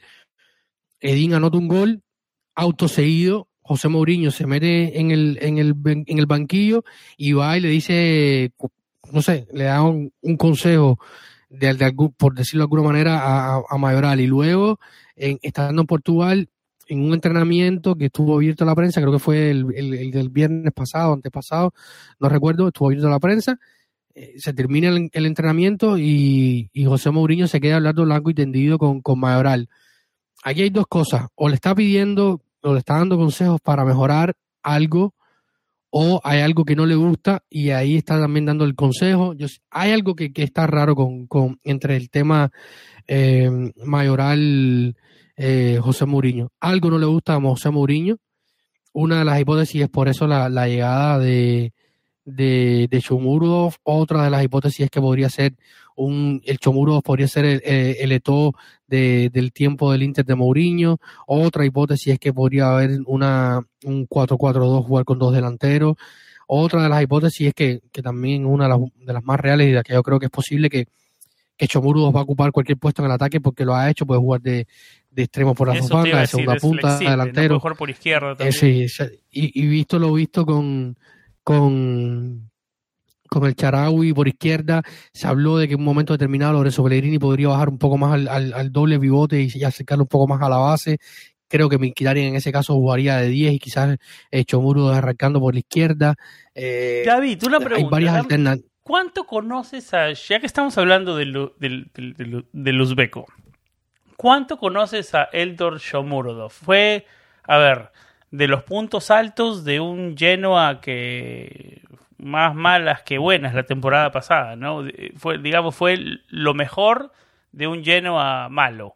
Edín 1.01 1.33
anota 1.33 1.57
un 1.57 1.67
gol, 1.67 2.03
autoseguido, 2.61 3.47
José 3.61 3.87
Mourinho 3.87 4.31
se 4.31 4.47
mete 4.47 4.99
en 4.99 5.11
el, 5.11 5.37
en 5.41 5.57
el, 5.57 5.75
en 5.85 6.17
el 6.19 6.25
banquillo 6.25 6.83
y 7.17 7.33
va 7.33 7.57
y 7.57 7.61
le 7.61 7.69
dice, 7.69 8.51
no 9.11 9.21
sé, 9.21 9.47
le 9.53 9.65
da 9.65 9.83
un, 9.83 10.11
consejo, 10.37 10.99
por 12.17 12.33
decirlo 12.33 12.61
de 12.61 12.65
alguna 12.65 12.83
manera, 12.83 13.19
a, 13.19 13.61
a 13.69 13.77
Mayoral. 13.77 14.19
Y 14.21 14.27
luego, 14.27 14.79
estando 15.15 15.81
en 15.81 15.87
Portugal, 15.87 16.49
en 16.89 17.01
un 17.03 17.13
entrenamiento 17.13 17.95
que 17.95 18.05
estuvo 18.05 18.35
abierto 18.35 18.63
a 18.63 18.67
la 18.67 18.75
prensa, 18.75 18.99
creo 18.99 19.13
que 19.13 19.19
fue 19.19 19.51
el, 19.51 19.67
el, 19.75 20.11
del 20.11 20.29
viernes 20.29 20.73
pasado, 20.73 21.13
antepasado, 21.13 21.73
no 22.19 22.29
recuerdo, 22.29 22.67
estuvo 22.67 22.87
abierto 22.87 23.07
a 23.07 23.11
la 23.11 23.19
prensa, 23.19 23.59
eh, 24.15 24.33
se 24.37 24.53
termina 24.53 24.89
el, 24.89 25.25
entrenamiento 25.25 25.97
y, 25.97 26.71
José 26.85 27.11
Mourinho 27.11 27.47
se 27.47 27.61
queda 27.61 27.75
hablando 27.75 28.05
blanco 28.05 28.31
y 28.31 28.33
tendido 28.33 28.79
con, 28.79 29.01
con 29.01 29.19
Mayoral. 29.19 29.69
Aquí 30.43 30.63
hay 30.63 30.71
dos 30.71 30.87
cosas, 30.87 31.27
o 31.35 31.47
le 31.47 31.55
está 31.55 31.75
pidiendo, 31.75 32.41
o 32.61 32.73
le 32.73 32.79
está 32.79 32.95
dando 32.97 33.17
consejos 33.17 33.61
para 33.61 33.85
mejorar 33.85 34.35
algo 34.63 35.13
o 35.91 36.21
hay 36.23 36.41
algo 36.41 36.65
que 36.65 36.75
no 36.75 36.85
le 36.85 36.95
gusta 36.95 37.43
y 37.49 37.71
ahí 37.71 37.95
está 37.95 38.19
también 38.19 38.45
dando 38.45 38.65
el 38.65 38.75
consejo. 38.75 39.33
Hay 39.71 39.91
algo 39.91 40.15
que, 40.15 40.31
está 40.35 40.67
raro 40.67 40.95
con, 40.95 41.25
con, 41.27 41.59
entre 41.63 41.95
el 41.95 42.09
tema 42.09 42.51
eh, 43.07 43.49
mayoral 43.83 44.95
eh, 45.35 45.79
José 45.81 46.05
Mourinho. 46.05 46.51
Algo 46.59 46.91
no 46.91 46.99
le 46.99 47.07
gusta 47.07 47.35
a 47.35 47.41
José 47.41 47.71
Mourinho. 47.71 48.17
Una 48.93 49.19
de 49.19 49.25
las 49.25 49.39
hipótesis 49.39 49.81
es 49.81 49.89
por 49.89 50.09
eso 50.09 50.27
la, 50.27 50.49
la 50.49 50.67
llegada 50.67 51.17
de, 51.19 51.73
de, 52.25 52.87
de 52.89 53.77
Otra 53.83 54.23
de 54.23 54.29
las 54.29 54.43
hipótesis 54.43 54.81
es 54.81 54.89
que 54.91 55.01
podría 55.01 55.29
ser 55.29 55.55
un, 55.99 56.41
el 56.45 56.59
Chomurov 56.59 57.03
podría 57.03 57.27
ser 57.27 57.45
el, 57.45 57.61
el, 57.65 58.11
Eto 58.13 58.53
de, 58.87 59.29
del 59.31 59.51
tiempo 59.51 59.91
del 59.91 60.03
Inter 60.03 60.25
de 60.25 60.35
Mourinho. 60.35 60.97
Otra 61.27 61.65
hipótesis 61.65 62.13
es 62.13 62.19
que 62.19 62.33
podría 62.33 62.71
haber 62.71 62.99
una, 63.05 63.61
un 63.83 64.07
4-4-2 64.07 64.85
jugar 64.85 65.05
con 65.05 65.19
dos 65.19 65.33
delanteros. 65.33 65.95
Otra 66.47 66.83
de 66.83 66.89
las 66.89 67.03
hipótesis 67.03 67.47
es 67.49 67.53
que, 67.53 67.81
que 67.91 68.01
también 68.01 68.45
una 68.45 68.63
de 68.63 68.69
las, 68.69 68.79
de 68.95 69.13
las, 69.13 69.23
más 69.23 69.39
reales 69.39 69.67
y 69.67 69.71
de 69.71 69.83
que 69.83 69.93
yo 69.93 70.01
creo 70.01 70.19
que 70.19 70.27
es 70.27 70.31
posible 70.31 70.69
que, 70.69 70.87
que 71.57 71.67
Chomuro 71.67 72.11
va 72.13 72.21
a 72.21 72.23
ocupar 72.23 72.53
cualquier 72.53 72.77
puesto 72.77 73.01
en 73.01 73.07
el 73.07 73.11
ataque 73.11 73.41
porque 73.41 73.65
lo 73.65 73.75
ha 73.75 73.89
hecho, 73.89 74.05
puede 74.05 74.21
jugar 74.21 74.41
de, 74.41 74.67
de 75.11 75.23
extremo 75.23 75.53
por 75.53 75.67
dos 75.67 75.89
bandas, 75.89 76.21
de 76.21 76.27
segunda 76.27 76.55
punta, 76.55 76.97
delantero. 76.97 77.59
por 77.59 77.89
izquierda 77.89 78.35
eh, 78.39 78.53
sí, 78.53 78.85
y, 79.31 79.61
y, 79.61 79.67
visto 79.67 79.99
lo 79.99 80.13
visto 80.13 80.45
con, 80.45 80.97
con, 81.43 82.49
con 83.29 83.45
el 83.45 83.55
Charaui 83.55 84.13
por 84.13 84.27
izquierda. 84.27 84.81
Se 85.13 85.27
habló 85.27 85.57
de 85.57 85.67
que 85.67 85.75
en 85.75 85.79
un 85.79 85.85
momento 85.85 86.13
determinado 86.13 86.53
Lorenzo 86.53 86.83
Pellegrini 86.83 87.19
podría 87.19 87.49
bajar 87.49 87.69
un 87.69 87.77
poco 87.77 87.97
más 87.97 88.13
al, 88.13 88.53
al, 88.53 88.71
doble 88.71 88.99
pivote 88.99 89.41
y, 89.41 89.63
acercarlo 89.63 90.03
un 90.03 90.09
poco 90.09 90.27
más 90.27 90.41
a 90.41 90.49
la 90.49 90.57
base. 90.57 90.97
Creo 91.47 91.69
que 91.69 91.79
Miquitari 91.79 92.25
en 92.25 92.35
ese 92.35 92.51
caso 92.51 92.73
jugaría 92.75 93.17
de 93.17 93.29
10 93.29 93.53
y 93.53 93.59
quizás 93.59 93.97
muro 94.53 94.89
arrancando 94.89 95.39
por 95.39 95.53
la 95.53 95.59
izquierda. 95.59 96.15
Eh, 96.53 97.03
David, 97.05 97.43
una 97.45 97.59
pregunta. 97.59 97.77
Hay 97.77 97.89
varias 97.89 98.15
alternativas. 98.15 98.69
¿Cuánto 98.83 99.25
conoces 99.25 99.93
a, 99.93 100.11
ya 100.13 100.39
que 100.39 100.47
estamos 100.47 100.75
hablando 100.79 101.15
del, 101.15 101.51
del, 101.59 101.91
del, 101.93 102.45
del, 102.51 102.81
uzbeco, 102.81 103.27
cuánto 104.17 104.57
conoces 104.57 105.13
a 105.13 105.25
Eldor 105.31 105.79
Shomurodov? 105.79 106.49
Fue, 106.49 107.05
a 107.43 107.57
ver, 107.59 107.91
de 108.31 108.47
los 108.47 108.63
puntos 108.63 109.11
altos 109.11 109.63
de 109.63 109.79
un 109.79 110.17
Genoa 110.17 110.81
que 110.81 111.83
más 112.19 112.53
malas 112.55 113.01
que 113.03 113.17
buenas 113.17 113.53
la 113.53 113.63
temporada 113.63 114.11
pasada, 114.11 114.55
¿no? 114.55 114.83
Fue, 115.15 115.37
digamos, 115.37 115.75
fue 115.75 115.97
lo 116.27 116.53
mejor 116.53 117.11
de 117.51 117.67
un 117.67 117.83
Genoa 117.83 118.49
malo. 118.49 118.95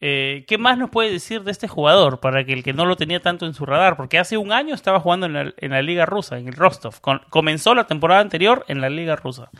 Eh, 0.00 0.44
¿Qué 0.46 0.58
más 0.58 0.78
nos 0.78 0.90
puede 0.90 1.10
decir 1.10 1.42
de 1.42 1.50
este 1.50 1.66
jugador 1.66 2.20
para 2.20 2.44
que 2.44 2.52
el 2.52 2.62
que 2.62 2.72
no 2.72 2.84
lo 2.84 2.96
tenía 2.96 3.20
tanto 3.20 3.46
en 3.46 3.54
su 3.54 3.66
radar? 3.66 3.96
Porque 3.96 4.18
hace 4.18 4.36
un 4.36 4.52
año 4.52 4.74
estaba 4.74 5.00
jugando 5.00 5.26
en 5.26 5.32
la, 5.32 5.54
en 5.56 5.70
la 5.72 5.82
Liga 5.82 6.06
Rusa, 6.06 6.38
en 6.38 6.46
el 6.46 6.54
Rostov. 6.54 7.00
comenzó 7.30 7.74
la 7.74 7.86
temporada 7.86 8.20
anterior 8.20 8.64
en 8.68 8.80
la 8.80 8.90
Liga 8.90 9.16
Rusa. 9.16 9.50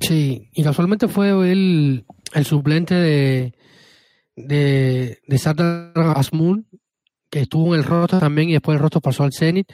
Sí, 0.00 0.50
y 0.52 0.62
casualmente 0.62 1.08
fue 1.08 1.30
él 1.50 2.04
el 2.34 2.44
suplente 2.44 2.94
de, 2.94 3.54
de, 4.36 5.20
de 5.26 5.38
Sardar 5.38 5.92
que 7.30 7.40
estuvo 7.40 7.74
en 7.74 7.80
el 7.80 7.86
Rostov 7.86 8.20
también 8.20 8.50
y 8.50 8.52
después 8.52 8.76
el 8.76 8.82
Rostov 8.82 9.02
pasó 9.02 9.24
al 9.24 9.32
Zenit, 9.32 9.72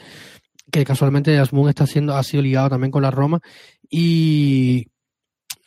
que 0.70 0.84
casualmente 0.84 1.38
Asmun 1.38 1.68
está 1.68 1.86
siendo, 1.86 2.14
ha 2.14 2.22
sido 2.22 2.42
ligado 2.42 2.70
también 2.70 2.90
con 2.90 3.02
la 3.02 3.10
Roma. 3.10 3.40
Y 3.88 4.86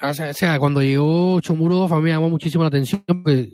o 0.01 0.13
sea, 0.13 0.59
cuando 0.59 0.81
llegó 0.81 1.39
Chomuro 1.39 1.85
a 1.85 1.97
mí 1.97 2.03
me 2.03 2.09
llamó 2.09 2.29
muchísimo 2.29 2.63
la 2.63 2.67
atención 2.67 3.03
porque 3.07 3.49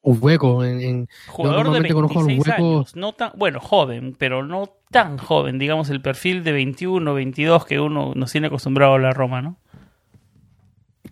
Uzbeko 0.00 0.64
en, 0.64 0.80
en 0.80 1.08
jugador 1.28 1.72
de 1.72 1.80
26 1.80 2.48
años, 2.48 2.96
no 2.96 3.12
tan, 3.12 3.32
bueno, 3.36 3.60
joven, 3.60 4.16
pero 4.18 4.44
no 4.44 4.70
tan 4.90 5.18
joven, 5.18 5.58
digamos 5.58 5.90
el 5.90 6.00
perfil 6.00 6.42
de 6.44 6.52
21, 6.52 7.14
22 7.14 7.66
que 7.66 7.78
uno 7.78 8.12
nos 8.14 8.32
tiene 8.32 8.46
acostumbrado 8.46 8.94
a 8.94 8.98
la 8.98 9.12
Roma, 9.12 9.42
¿no? 9.42 9.58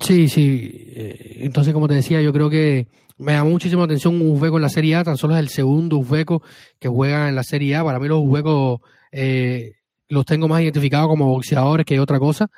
Sí, 0.01 0.29
sí. 0.29 0.71
Eh, 0.95 1.39
entonces, 1.41 1.75
como 1.75 1.89
te 1.89 1.95
decía, 1.95 2.21
yo 2.21 2.33
creo 2.33 2.51
que 2.51 2.87
me 3.19 3.33
llamó 3.33 3.51
muchísimo 3.51 3.83
la 3.83 3.87
atención 3.87 4.15
un 4.15 4.31
uzbeco 4.31 4.57
en 4.57 4.63
la 4.63 4.69
Serie 4.69 4.97
A, 4.97 5.05
tan 5.05 5.17
solo 5.17 5.35
es 5.35 5.41
el 5.41 5.49
segundo 5.49 5.99
uzbeco 5.99 6.43
que 6.79 6.89
juega 6.89 7.29
en 7.29 7.35
la 7.35 7.43
Serie 7.43 7.77
A. 7.77 7.85
Para 7.85 7.99
mí 7.99 8.09
los 8.09 8.21
uzbecos 8.21 8.81
eh, 9.19 9.77
los 10.09 10.27
tengo 10.27 10.47
más 10.47 10.61
identificados 10.61 11.09
como 11.09 11.27
boxeadores 11.27 11.87
que 11.87 11.99
otra 11.99 12.19
cosa. 12.19 12.51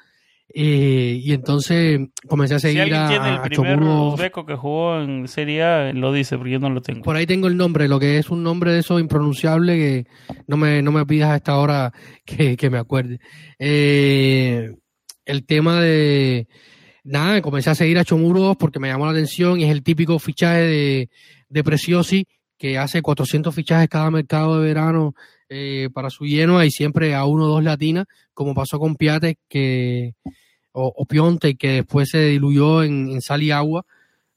Eh, 0.53 1.21
y 1.23 1.33
entonces 1.35 2.01
comencé 2.27 2.55
a 2.55 2.59
seguir 2.59 2.85
si 2.85 2.93
a, 2.93 3.07
tiene 3.07 3.35
el 3.35 3.41
primer 3.43 3.81
uzbeco 3.81 4.47
que 4.47 4.57
jugó 4.57 4.99
en 4.99 5.29
Serie 5.29 5.63
A, 5.63 5.93
lo 5.93 6.13
dice, 6.13 6.37
porque 6.37 6.53
yo 6.53 6.59
no 6.59 6.71
lo 6.71 6.81
tengo. 6.81 7.03
Por 7.03 7.17
ahí 7.17 7.27
tengo 7.27 7.49
el 7.49 7.57
nombre, 7.57 7.87
lo 7.87 8.01
que 8.01 8.19
es 8.19 8.31
un 8.31 8.43
nombre 8.43 8.73
de 8.73 8.81
eso 8.81 8.99
impronunciable 8.99 9.77
que 9.77 10.07
no 10.47 10.57
me, 10.57 10.83
no 10.83 10.91
me 10.91 11.05
pidas 11.07 11.31
a 11.31 11.37
esta 11.37 11.59
hora 11.59 11.93
que, 12.25 12.57
que 12.57 12.71
me 12.71 12.79
acuerde. 12.79 13.21
Eh, 13.59 14.75
el 15.27 15.45
tema 15.45 15.81
de 15.83 16.49
nada, 17.05 17.43
comencé 17.43 17.71
a 17.71 17.75
seguir 17.75 17.99
a 17.99 18.05
Chomuros 18.05 18.57
porque 18.57 18.81
me 18.81 18.89
llamó 18.89 19.05
la 19.05 19.13
atención 19.13 19.61
y 19.61 19.65
es 19.65 19.71
el 19.71 19.83
típico 19.83 20.19
fichaje 20.19 20.63
de, 20.63 21.11
de 21.51 21.65
Preciosi 21.65 22.27
que 22.57 22.79
hace 22.79 23.03
400 23.03 23.55
fichajes 23.55 23.89
cada 23.89 24.11
mercado 24.11 24.59
de 24.59 24.67
verano 24.67 25.15
eh, 25.49 25.89
para 25.93 26.11
su 26.11 26.25
lleno 26.25 26.63
y 26.63 26.71
siempre 26.71 27.15
a 27.15 27.25
uno 27.25 27.45
o 27.45 27.49
dos 27.49 27.65
latinas, 27.65 28.07
como 28.35 28.55
pasó 28.55 28.79
con 28.79 28.97
Piate 28.97 29.39
que, 29.49 30.15
o, 30.73 31.07
Pionte, 31.07 31.57
que 31.57 31.73
después 31.73 32.11
se 32.11 32.27
diluyó 32.27 32.83
en, 32.83 33.21
sal 33.21 33.43
y 33.43 33.51
agua. 33.51 33.85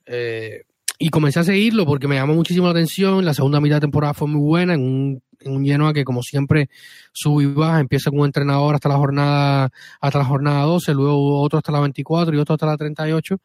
Eh, 0.06 0.64
y 0.98 1.10
comencé 1.10 1.40
a 1.40 1.44
seguirlo 1.44 1.86
porque 1.86 2.08
me 2.08 2.16
llamó 2.16 2.34
muchísimo 2.34 2.68
la 2.68 2.72
atención. 2.72 3.26
La 3.26 3.34
segunda 3.34 3.60
mitad 3.60 3.78
de 3.78 3.82
temporada 3.82 4.14
fue 4.14 4.28
muy 4.28 4.42
buena 4.42 4.74
en 4.76 4.82
un 4.82 5.24
en 5.44 5.56
un 5.56 5.66
Genoa 5.66 5.94
que 5.94 6.04
como 6.04 6.22
siempre 6.24 6.70
sube 7.12 7.44
y 7.44 7.48
baja, 7.48 7.80
empieza 7.80 8.10
con 8.10 8.20
un 8.20 8.26
entrenador 8.28 8.76
hasta 8.76 8.90
la 8.90 8.98
jornada 8.98 9.72
hasta 10.00 10.20
la 10.20 10.26
jornada 10.26 10.64
12, 10.66 10.94
luego 10.94 11.42
otro 11.42 11.58
hasta 11.58 11.72
la 11.72 11.80
24 11.80 12.36
y 12.36 12.38
otro 12.38 12.54
hasta 12.54 12.66
la 12.68 12.78
38. 12.78 13.38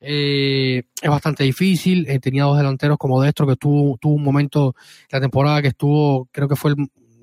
Eh, 0.00 0.82
es 1.02 1.10
bastante 1.10 1.44
difícil, 1.44 2.08
eh, 2.08 2.20
tenía 2.20 2.44
dos 2.44 2.56
delanteros 2.56 2.98
como 2.98 3.20
Destro 3.20 3.46
que 3.46 3.56
tuvo, 3.56 3.96
tuvo 3.98 4.14
un 4.14 4.22
momento, 4.22 4.76
la 5.10 5.20
temporada 5.20 5.60
que 5.60 5.68
estuvo, 5.68 6.28
creo 6.30 6.48
que 6.48 6.54
fue 6.54 6.72
el 6.72 6.76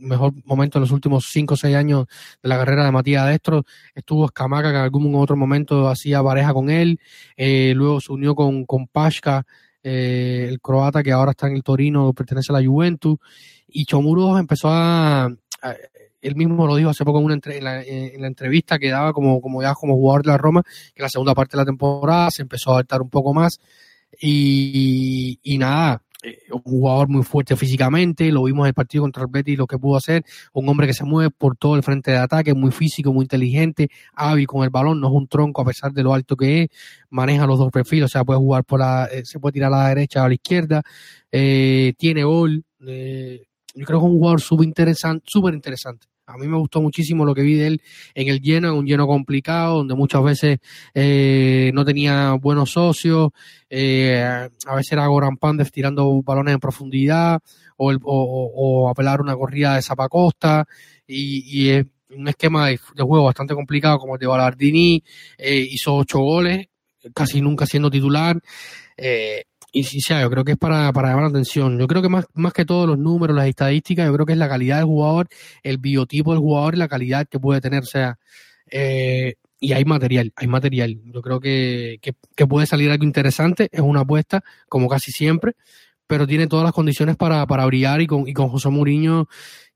mejor 0.06 0.34
momento 0.46 0.78
en 0.78 0.82
los 0.82 0.92
últimos 0.92 1.28
5 1.32 1.54
o 1.54 1.58
6 1.58 1.76
años 1.76 2.06
de 2.42 2.50
la 2.50 2.58
carrera 2.58 2.86
de 2.86 2.92
Matías 2.92 3.28
Destro, 3.28 3.64
estuvo 3.94 4.26
Escamaca 4.26 4.72
que 4.72 4.78
en 4.78 4.84
algún 4.84 5.14
otro 5.16 5.36
momento 5.36 5.88
hacía 5.88 6.24
pareja 6.24 6.54
con 6.54 6.70
él, 6.70 7.00
eh, 7.36 7.74
luego 7.76 8.00
se 8.02 8.12
unió 8.12 8.36
con, 8.36 8.66
con 8.66 8.88
Pashka, 8.88 9.46
el 9.84 10.60
croata 10.62 11.04
que 11.04 11.12
ahora 11.12 11.32
está 11.32 11.48
en 11.48 11.56
el 11.56 11.64
Torino, 11.64 12.12
pertenece 12.14 12.52
a 12.52 12.60
la 12.60 12.66
Juventus, 12.66 13.18
y 13.68 13.86
Chomuros 13.86 14.40
empezó 14.40 14.70
a, 14.72 15.30
él 16.26 16.36
mismo 16.36 16.66
lo 16.66 16.76
dijo 16.76 16.90
hace 16.90 17.06
poco 17.06 17.20
en, 17.20 17.26
una 17.26 17.40
en, 17.46 17.64
la, 18.22 18.28
entrevista 18.28 18.80
que 18.80 18.90
daba 18.90 19.14
como, 19.14 19.40
como 19.42 19.62
ya 19.62 19.74
como 19.76 19.96
jugador 19.96 20.24
de 20.24 20.32
la 20.32 20.38
Roma, 20.38 20.64
que 20.94 21.04
la 21.04 21.10
segunda 21.10 21.36
parte 21.36 21.56
de 21.56 21.62
la 21.62 21.66
temporada 21.66 22.32
se 22.32 22.42
empezó 22.42 22.72
a 22.72 22.76
adaptar 22.76 23.02
un 23.02 23.10
poco 23.10 23.34
más. 23.34 23.60
Y, 24.20 25.40
y 25.44 25.58
nada, 25.58 26.02
eh, 26.26 26.40
un 26.52 26.62
jugador 26.62 27.08
muy 27.08 27.24
fuerte 27.24 27.56
físicamente, 27.56 28.32
lo 28.32 28.44
vimos 28.44 28.66
en 28.66 28.70
el 28.70 28.74
partido 28.74 29.04
contra 29.04 29.24
el 29.24 29.30
Betis, 29.30 29.58
lo 29.58 29.68
que 29.68 29.78
pudo 29.78 29.98
hacer, 29.98 30.24
un 30.54 30.68
hombre 30.68 30.88
que 30.88 30.94
se 30.94 31.04
mueve 31.04 31.30
por 31.30 31.56
todo 31.56 31.76
el 31.76 31.84
frente 31.84 32.12
de 32.12 32.18
ataque, 32.18 32.56
muy 32.56 32.72
físico, 32.72 33.14
muy 33.14 33.26
inteligente, 33.26 33.90
hábil 34.14 34.48
con 34.48 34.64
el 34.64 34.72
balón, 34.72 35.00
no 35.00 35.08
es 35.08 35.14
un 35.14 35.28
tronco 35.28 35.62
a 35.62 35.66
pesar 35.66 35.92
de 35.94 36.02
lo 36.02 36.14
alto 36.16 36.36
que 36.36 36.64
es, 36.64 36.70
maneja 37.12 37.46
los 37.46 37.60
dos 37.60 37.72
perfiles, 37.72 38.06
o 38.06 38.08
sea, 38.08 38.24
puede 38.24 38.40
jugar 38.40 38.64
por 38.64 38.80
la, 38.80 39.06
eh, 39.06 39.24
se 39.24 39.40
puede 39.40 39.54
tirar 39.54 39.72
a 39.72 39.78
la 39.78 39.90
derecha 39.90 40.24
o 40.24 40.26
a 40.26 40.28
la 40.30 40.34
izquierda, 40.34 40.82
eh, 41.32 41.94
tiene 41.98 42.24
gol, 42.24 42.64
yo 42.80 43.86
creo 43.86 44.00
que 44.00 44.06
es 44.06 44.12
un 44.12 44.18
jugador 44.18 44.42
súper 44.42 44.68
interesante, 44.68 45.24
súper 45.28 45.54
interesante. 45.54 46.08
A 46.28 46.38
mí 46.38 46.48
me 46.48 46.58
gustó 46.58 46.82
muchísimo 46.82 47.24
lo 47.24 47.36
que 47.36 47.44
vi 47.44 47.54
de 47.54 47.68
él 47.68 47.82
en 48.16 48.28
el 48.30 48.42
lleno, 48.42 48.70
en 48.70 48.74
un 48.76 48.86
lleno 48.86 49.06
complicado, 49.06 49.78
donde 49.78 49.94
muchas 49.94 50.24
veces 50.24 50.60
eh, 50.94 51.72
no 51.74 51.86
tenía 51.86 52.34
buenos 52.34 52.72
socios, 52.72 53.30
eh, 53.70 54.24
a 54.66 54.76
veces 54.76 54.92
era 54.92 55.06
Goran 55.06 55.38
Pandev 55.38 55.70
tirando 55.70 56.22
balones 56.24 56.56
en 56.56 56.60
profundidad, 56.60 57.40
o, 57.78 57.92
o, 57.92 57.98
o, 58.04 58.90
apelar 58.90 59.22
una 59.22 59.36
corrida 59.36 59.76
de 59.76 59.82
Zapacosta, 59.82 60.66
y, 61.06 61.70
y 61.70 61.86
un 62.16 62.28
esquema 62.28 62.68
de, 62.70 62.78
juego 62.78 63.26
bastante 63.26 63.54
complicado 63.54 64.00
como 64.00 64.16
el 64.16 64.20
de 64.20 64.28
Ballardini, 64.28 65.04
eh, 65.38 65.60
hizo 65.70 65.96
ocho 65.96 66.20
goles, 66.20 66.68
casi 67.14 67.42
nunca 67.42 67.66
siendo 67.66 67.92
titular. 67.92 68.40
Eh, 68.98 69.44
y 69.76 69.84
sí, 69.84 70.00
yo 70.08 70.30
creo 70.30 70.46
que 70.46 70.54
es 70.54 70.58
para, 70.58 70.94
para 70.94 71.10
llamar 71.10 71.24
la 71.24 71.30
atención. 71.32 71.78
Yo 71.78 71.86
creo 71.86 72.02
que 72.02 72.08
más, 72.08 72.26
más 72.34 72.54
que 72.54 72.64
todos 72.64 72.88
los 72.88 72.98
números, 72.98 73.36
las 73.36 73.46
estadísticas, 73.46 74.08
yo 74.08 74.14
creo 74.14 74.26
que 74.26 74.32
es 74.32 74.40
la 74.40 74.48
calidad 74.48 74.78
del 74.78 74.86
jugador, 74.86 75.28
el 75.64 75.80
biotipo 75.80 76.32
del 76.32 76.40
jugador 76.40 76.76
y 76.76 76.78
la 76.78 76.88
calidad 76.88 77.28
que 77.28 77.42
puede 77.42 77.60
tener. 77.60 77.84
O 77.84 77.86
sea, 77.86 78.18
eh, 78.72 79.36
y 79.60 79.74
hay 79.74 79.84
material, 79.84 80.32
hay 80.38 80.48
material. 80.48 81.02
Yo 81.04 81.22
creo 81.22 81.42
que, 81.42 82.00
que, 82.02 82.48
puede 82.48 82.68
salir 82.68 82.90
algo 82.90 83.04
interesante. 83.04 83.68
Es 83.70 83.82
una 83.82 84.00
apuesta, 84.00 84.46
como 84.70 84.88
casi 84.88 85.12
siempre, 85.12 85.58
pero 86.08 86.26
tiene 86.26 86.48
todas 86.48 86.64
las 86.64 86.72
condiciones 86.72 87.18
para, 87.18 87.46
para 87.46 87.66
brillar. 87.66 88.00
Y 88.00 88.08
con, 88.08 88.30
y 88.30 88.34
con 88.34 88.48
José 88.48 88.70
Mourinho, 88.70 89.28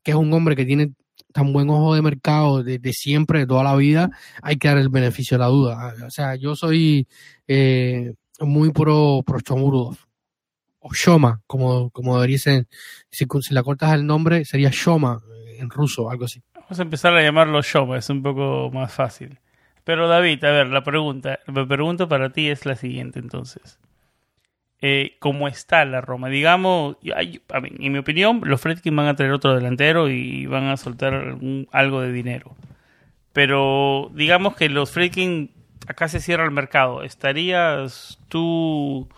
que 0.01 0.11
es 0.11 0.17
un 0.17 0.31
hombre 0.31 0.55
que 0.55 0.63
tiene 0.63 0.93
tan 1.33 1.51
buen 1.51 1.69
ojo 1.69 1.93
de 1.93 2.01
mercado 2.01 2.63
de, 2.63 2.79
siempre, 2.93 3.39
de 3.39 3.47
toda 3.47 3.65
la 3.65 3.75
vida, 3.75 4.11
hay 4.41 4.55
que 4.55 4.69
dar 4.69 4.77
el 4.77 4.87
beneficio 4.87 5.37
de 5.37 5.43
la 5.43 5.49
duda. 5.49 5.93
O 6.07 6.09
sea, 6.09 6.35
yo 6.37 6.55
soy 6.55 7.05
eh, 7.49 8.13
muy 8.41 8.71
pro, 8.71 9.23
pro 9.25 9.39
Chomurudov. 9.41 9.97
O 10.79 10.93
Shoma, 10.93 11.41
como, 11.45 11.89
como 11.89 12.21
ser. 12.37 12.67
Si, 13.09 13.25
si 13.41 13.53
la 13.53 13.63
cortas 13.63 13.93
el 13.93 14.05
nombre, 14.05 14.45
sería 14.45 14.69
Shoma 14.71 15.21
en 15.57 15.69
ruso, 15.69 16.09
algo 16.09 16.25
así. 16.25 16.41
Vamos 16.53 16.79
a 16.79 16.83
empezar 16.83 17.15
a 17.15 17.21
llamarlo 17.21 17.61
Shoma, 17.61 17.97
es 17.97 18.09
un 18.09 18.23
poco 18.23 18.69
más 18.73 18.93
fácil. 18.93 19.39
Pero 19.83 20.07
David, 20.07 20.43
a 20.43 20.51
ver, 20.51 20.67
la 20.67 20.83
pregunta, 20.83 21.39
la 21.47 21.65
pregunta 21.65 22.07
para 22.07 22.31
ti 22.31 22.47
es 22.47 22.65
la 22.65 22.75
siguiente 22.75 23.19
entonces. 23.19 23.79
Eh, 24.81 25.17
¿Cómo 25.19 25.47
está 25.47 25.83
la 25.83 25.99
Roma? 25.99 26.29
Digamos, 26.29 26.95
en 27.01 27.91
mi 27.91 27.97
opinión, 27.97 28.41
los 28.45 28.61
Fredkin 28.61 28.95
van 28.95 29.07
a 29.07 29.15
traer 29.15 29.33
otro 29.33 29.53
delantero 29.53 30.09
y 30.09 30.45
van 30.45 30.67
a 30.67 30.77
soltar 30.77 31.37
algo 31.71 32.01
de 32.01 32.13
dinero. 32.13 32.55
Pero 33.33 34.09
digamos 34.13 34.55
que 34.55 34.69
los 34.69 34.91
Fredkin 34.91 35.51
acá 35.89 36.07
se 36.07 36.19
cierra 36.19 36.45
el 36.45 36.51
mercado. 36.51 37.03
¿Estarías 37.03 38.19
tú 38.29 39.09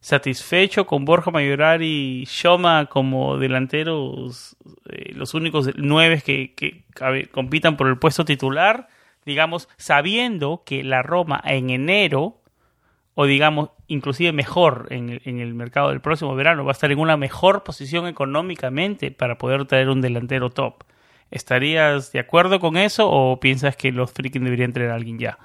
satisfecho 0.00 0.86
con 0.86 1.04
Borja 1.04 1.30
Mayorari 1.30 2.22
y 2.22 2.24
Shoma 2.24 2.86
como 2.86 3.36
delanteros, 3.36 4.56
eh, 4.88 5.12
los 5.14 5.34
únicos 5.34 5.70
nueve 5.76 6.22
que, 6.24 6.54
que 6.54 6.84
compitan 7.32 7.76
por 7.76 7.88
el 7.88 7.98
puesto 7.98 8.24
titular? 8.24 8.88
Digamos, 9.26 9.68
sabiendo 9.76 10.62
que 10.64 10.84
la 10.84 11.02
Roma 11.02 11.42
en 11.44 11.68
enero, 11.68 12.40
o 13.14 13.26
digamos, 13.26 13.70
inclusive 13.88 14.32
mejor 14.32 14.86
en 14.90 15.10
el, 15.10 15.22
en 15.24 15.40
el 15.40 15.52
mercado 15.54 15.90
del 15.90 16.00
próximo 16.00 16.34
verano, 16.36 16.64
va 16.64 16.70
a 16.70 16.78
estar 16.78 16.92
en 16.92 17.00
una 17.00 17.16
mejor 17.16 17.64
posición 17.64 18.06
económicamente 18.06 19.10
para 19.10 19.36
poder 19.36 19.66
traer 19.66 19.88
un 19.88 20.00
delantero 20.00 20.48
top. 20.48 20.84
¿Estarías 21.32 22.12
de 22.12 22.20
acuerdo 22.20 22.60
con 22.60 22.76
eso 22.76 23.10
o 23.10 23.40
piensas 23.40 23.76
que 23.76 23.90
los 23.90 24.12
freaking 24.12 24.44
deberían 24.44 24.72
traer 24.72 24.90
a 24.90 24.94
alguien 24.94 25.18
ya? 25.18 25.38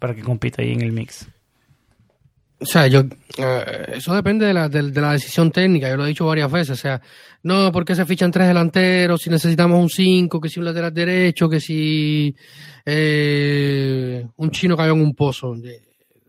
Para 0.00 0.14
que 0.14 0.22
compita 0.22 0.62
ahí 0.62 0.72
en 0.72 0.80
el 0.80 0.90
mix? 0.90 1.28
O 2.62 2.66
sea, 2.66 2.88
yo, 2.88 3.04
eh, 3.38 3.92
eso 3.94 4.14
depende 4.14 4.44
de 4.44 4.52
la, 4.52 4.68
de, 4.68 4.82
la, 4.82 5.12
decisión 5.12 5.50
técnica, 5.50 5.88
yo 5.88 5.96
lo 5.96 6.04
he 6.04 6.08
dicho 6.08 6.26
varias 6.26 6.52
veces, 6.52 6.78
o 6.78 6.82
sea, 6.82 7.00
no, 7.42 7.72
porque 7.72 7.94
se 7.94 8.04
fichan 8.04 8.30
tres 8.30 8.48
delanteros, 8.48 9.22
si 9.22 9.30
necesitamos 9.30 9.80
un 9.80 9.88
cinco, 9.88 10.40
que 10.40 10.50
si 10.50 10.58
un 10.58 10.66
lateral 10.66 10.92
derecho, 10.92 11.48
que 11.48 11.58
si 11.58 12.36
eh, 12.84 14.26
un 14.36 14.50
chino 14.50 14.76
cayó 14.76 14.92
en 14.92 15.00
un 15.00 15.14
pozo. 15.14 15.52
O 15.52 15.56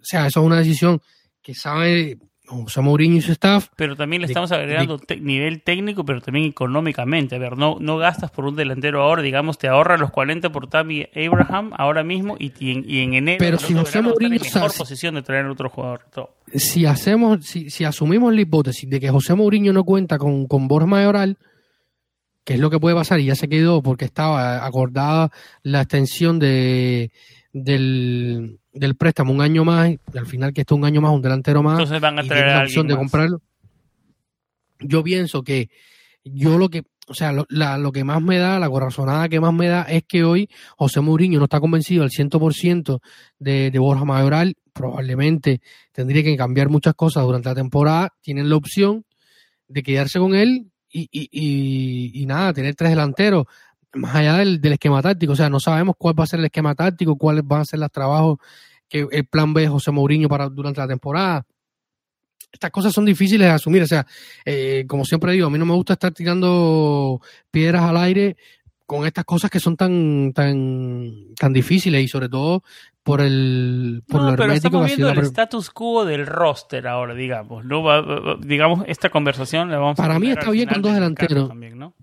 sea, 0.02 0.28
eso 0.28 0.40
es 0.40 0.46
una 0.46 0.60
decisión 0.60 1.02
que 1.42 1.54
sabe 1.54 2.18
José 2.52 2.82
Mourinho 2.82 3.18
y 3.18 3.22
su 3.22 3.32
staff. 3.32 3.70
Pero 3.76 3.96
también 3.96 4.22
le 4.22 4.28
estamos 4.28 4.52
agregando 4.52 5.00
nivel 5.20 5.62
técnico, 5.62 6.06
pero 6.06 6.22
también 6.22 6.46
económicamente. 6.46 7.36
A 7.36 7.40
ver, 7.40 7.58
no, 7.58 7.78
no 7.80 7.98
gastas 7.98 8.32
por 8.32 8.46
un 8.46 8.56
delantero 8.56 9.02
ahora, 9.02 9.22
digamos, 9.22 9.58
te 9.58 9.68
ahorras 9.68 10.00
los 10.00 10.12
40 10.12 10.52
por 10.52 10.68
Tammy 10.68 11.08
Abraham 11.16 11.72
ahora 11.78 12.04
mismo 12.04 12.36
y, 12.40 12.52
en, 12.72 13.14
enero 13.14 13.38
pero 13.40 13.58
si 13.58 13.74
José 13.74 14.02
Mourinho 14.02 14.36
en 14.36 14.42
mejor 14.42 14.74
posición 14.76 15.16
de 15.16 15.22
traer 15.22 15.46
otro 15.46 15.70
jugador. 15.70 16.02
Si 16.54 16.86
hacemos, 16.86 17.46
si, 17.46 17.70
si, 17.70 17.84
asumimos 17.84 18.34
la 18.34 18.42
hipótesis 18.42 18.90
de 18.90 19.00
que 19.00 19.10
José 19.10 19.34
Mourinho 19.36 19.74
no 19.74 19.84
cuenta 19.84 20.18
con, 20.18 20.48
con 20.48 20.68
Borja 20.68 20.88
Mayoral, 20.88 21.38
que 22.44 22.56
es 22.56 22.60
lo 22.60 22.70
que 22.70 22.80
puede 22.80 22.96
pasar 22.96 23.20
y 23.20 23.26
ya 23.26 23.36
se 23.36 23.48
quedó 23.48 23.82
porque 23.82 24.06
estaba 24.06 24.66
acordada 24.66 25.32
la 25.64 25.82
extensión 25.82 26.40
de 26.40 27.12
del, 27.54 28.60
del 28.74 28.96
préstamo 28.96 29.34
un 29.34 29.42
año 29.42 29.66
más, 29.66 29.90
y 29.90 30.18
al 30.18 30.26
final 30.26 30.54
que 30.54 30.62
esté 30.62 30.74
un 30.74 30.86
año 30.86 31.02
más, 31.02 31.12
un 31.12 31.22
delantero 31.22 31.62
más, 31.64 31.80
Entonces 31.80 32.02
van 32.02 32.20
a 32.20 32.24
traer 32.24 32.48
la 32.48 32.64
opción 32.64 32.88
de 32.88 32.96
comprarlo. 32.96 33.42
Yo 34.80 35.04
pienso 35.04 35.44
que 35.44 35.70
yo 36.24 36.58
lo 36.58 36.70
que, 36.70 36.84
o 37.08 37.14
sea, 37.14 37.32
lo, 37.32 37.46
lo 37.50 37.92
que 37.92 38.04
más 38.04 38.22
me 38.22 38.38
da, 38.38 38.60
la 38.60 38.70
corazonada 38.70 39.30
que 39.30 39.40
más 39.40 39.54
me 39.54 39.68
da 39.68 39.84
es 39.84 40.04
que 40.08 40.24
hoy 40.24 40.50
José 40.78 41.02
Mourinho 41.02 41.40
no 41.40 41.46
está 41.46 41.60
convencido 41.60 42.04
al 42.04 42.10
100% 42.10 43.00
de, 43.40 43.72
de 43.72 43.80
Borja 43.80 44.06
Mayoral, 44.06 44.56
probablemente 44.74 45.62
tendría 45.92 46.24
que 46.24 46.38
cambiar 46.38 46.70
muchas 46.70 46.94
cosas 46.96 47.24
durante 47.24 47.50
la 47.50 47.56
temporada, 47.56 48.14
tienen 48.22 48.50
la 48.50 48.56
opción 48.56 49.06
de 49.68 49.84
quedarse 49.84 50.20
con 50.20 50.36
él 50.36 50.72
y, 50.90 51.08
y, 51.12 51.30
y, 51.32 52.22
y 52.22 52.26
nada, 52.26 52.54
tener 52.54 52.76
tres 52.76 52.92
delanteros 52.92 53.46
más 53.94 54.16
allá 54.16 54.38
del, 54.38 54.60
esquema 54.64 55.02
táctico, 55.02 55.34
o 55.34 55.36
sea, 55.36 55.50
no 55.50 55.60
sabemos 55.60 55.96
cuál 55.98 56.20
va 56.20 56.24
a 56.24 56.28
ser 56.28 56.40
el 56.40 56.46
esquema 56.46 56.76
táctico, 56.76 57.18
cuáles 57.18 57.46
van 57.46 57.62
a 57.62 57.66
ser 57.66 57.80
los 57.80 57.92
trabajos 57.92 58.40
que 58.88 59.08
el 59.12 59.26
plan 59.26 59.54
B 59.54 59.62
de 59.62 59.68
José 59.68 59.92
Mourinho 59.92 60.30
para 60.30 60.50
durante 60.50 60.82
la 60.82 60.88
temporada. 60.88 61.46
Estas 62.52 62.72
cosas 62.72 62.94
son 62.94 63.06
difíciles 63.06 63.48
de 63.48 63.54
asumir, 63.54 63.84
o 63.84 63.88
sea, 63.88 64.06
eh, 64.46 64.86
como 64.88 65.06
siempre 65.06 65.32
digo, 65.32 65.48
a 65.48 65.50
mí 65.50 65.58
no 65.58 65.66
me 65.66 65.74
gusta 65.74 65.94
estar 65.94 66.12
tirando 66.12 67.22
piedras 67.50 67.84
al 67.84 67.98
aire 67.98 68.36
con 68.86 69.06
estas 69.06 69.24
cosas 69.24 69.50
que 69.50 69.62
son 69.62 69.78
tan 69.78 70.34
tan 70.34 71.34
tan 71.40 71.54
difíciles 71.54 72.04
y 72.04 72.10
sobre 72.10 72.28
todo 72.28 72.62
por 73.04 73.22
el 73.22 74.04
por 74.06 74.22
no, 74.22 74.36
pero 74.36 74.52
estamos 74.52 74.86
viendo 74.86 75.10
el 75.10 75.20
status 75.20 75.70
quo 75.70 76.04
del 76.04 76.28
roster 76.28 76.86
ahora 76.88 77.14
digamos 77.14 77.64
no 77.64 77.82
digamos 78.40 78.84
esta 78.88 79.10
conversación 79.10 79.72
la 79.72 79.78
vamos 79.78 79.96
para 79.96 80.20
mí 80.20 80.32
está 80.32 80.52
bien 80.52 80.68
con 80.68 80.82
dos 80.82 80.94
delanteros 80.94 81.48
también, 81.48 81.80
¿no? 81.80 81.94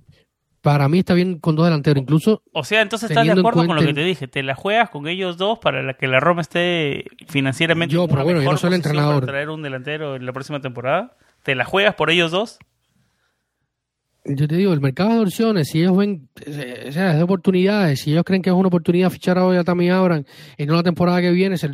Para 0.60 0.88
mí 0.88 1.00
está 1.00 1.14
bien 1.14 1.38
con 1.38 1.56
dos 1.56 1.66
delanteros, 1.66 2.02
incluso. 2.02 2.42
O 2.52 2.64
sea, 2.64 2.82
entonces 2.82 3.10
estás 3.10 3.24
de 3.24 3.32
acuerdo 3.32 3.66
con 3.66 3.76
lo 3.76 3.82
que 3.82 3.94
te 3.94 4.04
dije, 4.04 4.28
te 4.28 4.42
la 4.42 4.54
juegas 4.54 4.90
con 4.90 5.08
ellos 5.08 5.36
dos 5.36 5.58
para 5.58 5.94
que 5.94 6.06
la 6.06 6.20
Roma 6.20 6.40
esté 6.40 7.04
financieramente 7.28 7.94
yo, 7.94 8.08
pero 8.08 8.24
bueno, 8.24 8.42
yo 8.42 8.50
no 8.50 8.56
soy 8.56 8.68
el 8.68 8.74
entrenador. 8.74 9.20
Para 9.20 9.32
traer 9.32 9.50
un 9.50 9.62
delantero 9.62 10.16
en 10.16 10.26
la 10.26 10.32
próxima 10.32 10.60
temporada. 10.60 11.16
¿Te 11.42 11.54
la 11.54 11.64
juegas 11.64 11.94
por 11.94 12.10
ellos 12.10 12.30
dos? 12.30 12.58
Yo 14.24 14.46
te 14.46 14.56
digo, 14.56 14.74
el 14.74 14.80
mercado 14.80 15.14
de 15.14 15.20
opciones, 15.20 15.68
si 15.68 15.80
ellos 15.80 15.96
ven, 15.96 16.28
o 16.46 16.92
sea, 16.92 17.12
es 17.12 17.16
de 17.16 17.22
oportunidades, 17.22 18.00
si 18.00 18.12
ellos 18.12 18.24
creen 18.24 18.42
que 18.42 18.50
es 18.50 18.56
una 18.56 18.68
oportunidad 18.68 19.08
fichar 19.08 19.38
hoy 19.38 19.56
a 19.56 19.64
Tammy 19.64 19.88
Abraham 19.88 20.24
no 20.58 20.74
la 20.74 20.82
temporada 20.82 21.22
que 21.22 21.30
viene, 21.30 21.54
es, 21.54 21.66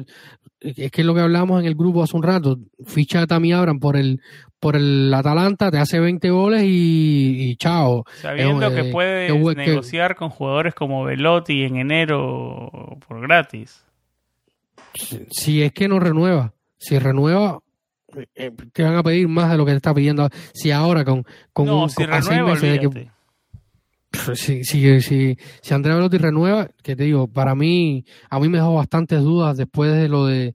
es 0.61 0.91
que 0.93 1.01
es 1.01 1.07
lo 1.07 1.15
que 1.15 1.21
hablamos 1.21 1.61
en 1.61 1.67
el 1.67 1.75
grupo 1.75 2.05
hace 2.05 2.17
un 2.17 2.23
rato, 2.23 2.59
ficha 2.87 3.23
a 3.23 3.27
Tammy 3.27 3.53
Abraham 3.53 3.81
por 3.81 3.97
el, 3.97 4.21
por 4.65 4.77
el 4.77 5.13
Atalanta, 5.13 5.71
te 5.71 5.77
hace 5.77 6.01
20 6.01 6.31
goles 6.31 6.63
y, 6.65 7.55
chao. 7.57 8.07
Sabiendo 8.23 8.75
que 8.75 8.85
puedes 8.85 9.31
negociar 9.57 10.17
con 10.17 10.31
jugadores 10.31 10.75
como 10.75 11.05
Velotti 11.05 11.65
en 11.65 11.77
enero 11.77 12.71
por 13.07 13.21
gratis. 13.21 13.85
Si, 15.31 15.63
es 15.63 15.71
que 15.73 15.87
no 15.87 16.01
renueva, 16.01 16.55
si 16.79 16.99
renueva, 16.99 17.59
eh, 18.35 18.53
te 18.73 18.83
van 18.85 18.97
a 18.97 19.03
pedir 19.03 19.29
más 19.29 19.51
de 19.51 19.59
lo 19.59 19.67
que 19.67 19.73
te 19.73 19.77
está 19.77 19.93
pidiendo. 19.93 20.31
Si 20.55 20.71
ahora 20.71 21.05
con, 21.05 21.27
con 21.53 21.67
no, 21.67 21.87
si 21.91 22.03
renueva, 22.07 22.59
que, 22.59 23.11
si, 24.35 24.65
si, 24.65 25.03
si, 25.03 25.37
si 25.61 25.75
Andrea 25.75 25.97
Velotti 25.97 26.17
renueva, 26.17 26.71
que 26.83 26.97
te 26.97 27.03
digo, 27.03 27.27
para 27.29 27.55
mí, 27.55 28.07
a 28.31 28.41
mí 28.41 28.49
me 28.49 28.57
dejó 28.57 28.77
bastantes 28.77 29.21
dudas 29.21 29.59
después 29.59 29.93
de 29.93 30.09
lo 30.09 30.25
de 30.25 30.55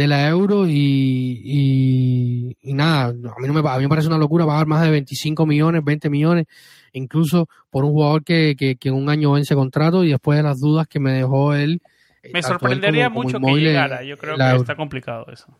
de 0.00 0.06
la 0.06 0.26
euro 0.28 0.66
y, 0.66 2.56
y, 2.62 2.72
nada, 2.72 3.08
a 3.08 3.12
mí, 3.12 3.46
no 3.46 3.52
me, 3.52 3.68
a 3.68 3.76
mí 3.76 3.82
me 3.82 3.88
parece 3.90 4.08
una 4.08 4.16
locura 4.16 4.46
pagar 4.46 4.66
más 4.66 4.80
de 4.80 4.90
25 4.90 5.44
millones, 5.44 5.84
20 5.84 6.08
millones, 6.08 6.46
incluso 6.94 7.50
por 7.68 7.84
un 7.84 7.92
jugador 7.92 8.24
que, 8.24 8.56
que, 8.56 8.78
en 8.88 8.94
un 8.94 9.10
año 9.10 9.32
vence 9.32 9.54
contrato 9.54 10.02
y 10.02 10.08
después 10.08 10.38
de 10.38 10.42
las 10.42 10.58
dudas 10.58 10.88
que 10.88 11.00
me 11.00 11.12
dejó 11.12 11.52
él. 11.52 11.82
Eh, 12.22 12.30
me 12.32 12.42
sorprendería 12.42 13.10
mucho 13.10 13.38
que 13.38 13.52
llegara, 13.56 14.02
yo 14.02 14.16
creo 14.16 14.38
que 14.38 14.56
está 14.56 14.74
complicado 14.74 15.26
eso. 15.30 15.54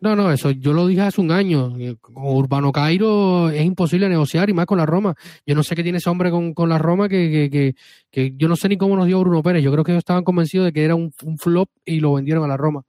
No, 0.00 0.16
no, 0.16 0.32
eso 0.32 0.52
yo 0.52 0.72
lo 0.72 0.86
dije 0.86 1.02
hace 1.02 1.20
un 1.20 1.30
año. 1.30 1.76
Eh, 1.78 1.96
con 2.00 2.14
Urbano 2.16 2.72
Cairo 2.72 3.50
es 3.50 3.62
imposible 3.62 4.08
negociar 4.08 4.48
y 4.48 4.54
más 4.54 4.64
con 4.64 4.78
la 4.78 4.86
Roma. 4.86 5.14
Yo 5.44 5.54
no 5.54 5.62
sé 5.62 5.76
qué 5.76 5.82
tiene 5.82 5.98
ese 5.98 6.08
hombre 6.08 6.30
con, 6.30 6.54
con 6.54 6.70
la 6.70 6.78
Roma 6.78 7.10
que, 7.10 7.30
que, 7.30 7.50
que, 7.50 7.74
que, 8.10 8.32
yo 8.38 8.48
no 8.48 8.56
sé 8.56 8.70
ni 8.70 8.78
cómo 8.78 8.96
nos 8.96 9.06
dio 9.06 9.20
Bruno 9.20 9.42
Pérez. 9.42 9.62
Yo 9.62 9.70
creo 9.70 9.84
que 9.84 9.92
ellos 9.92 10.00
estaban 10.00 10.24
convencidos 10.24 10.64
de 10.64 10.72
que 10.72 10.84
era 10.84 10.94
un, 10.94 11.12
un 11.24 11.36
flop 11.36 11.68
y 11.84 12.00
lo 12.00 12.14
vendieron 12.14 12.42
a 12.44 12.48
la 12.48 12.56
Roma. 12.56 12.84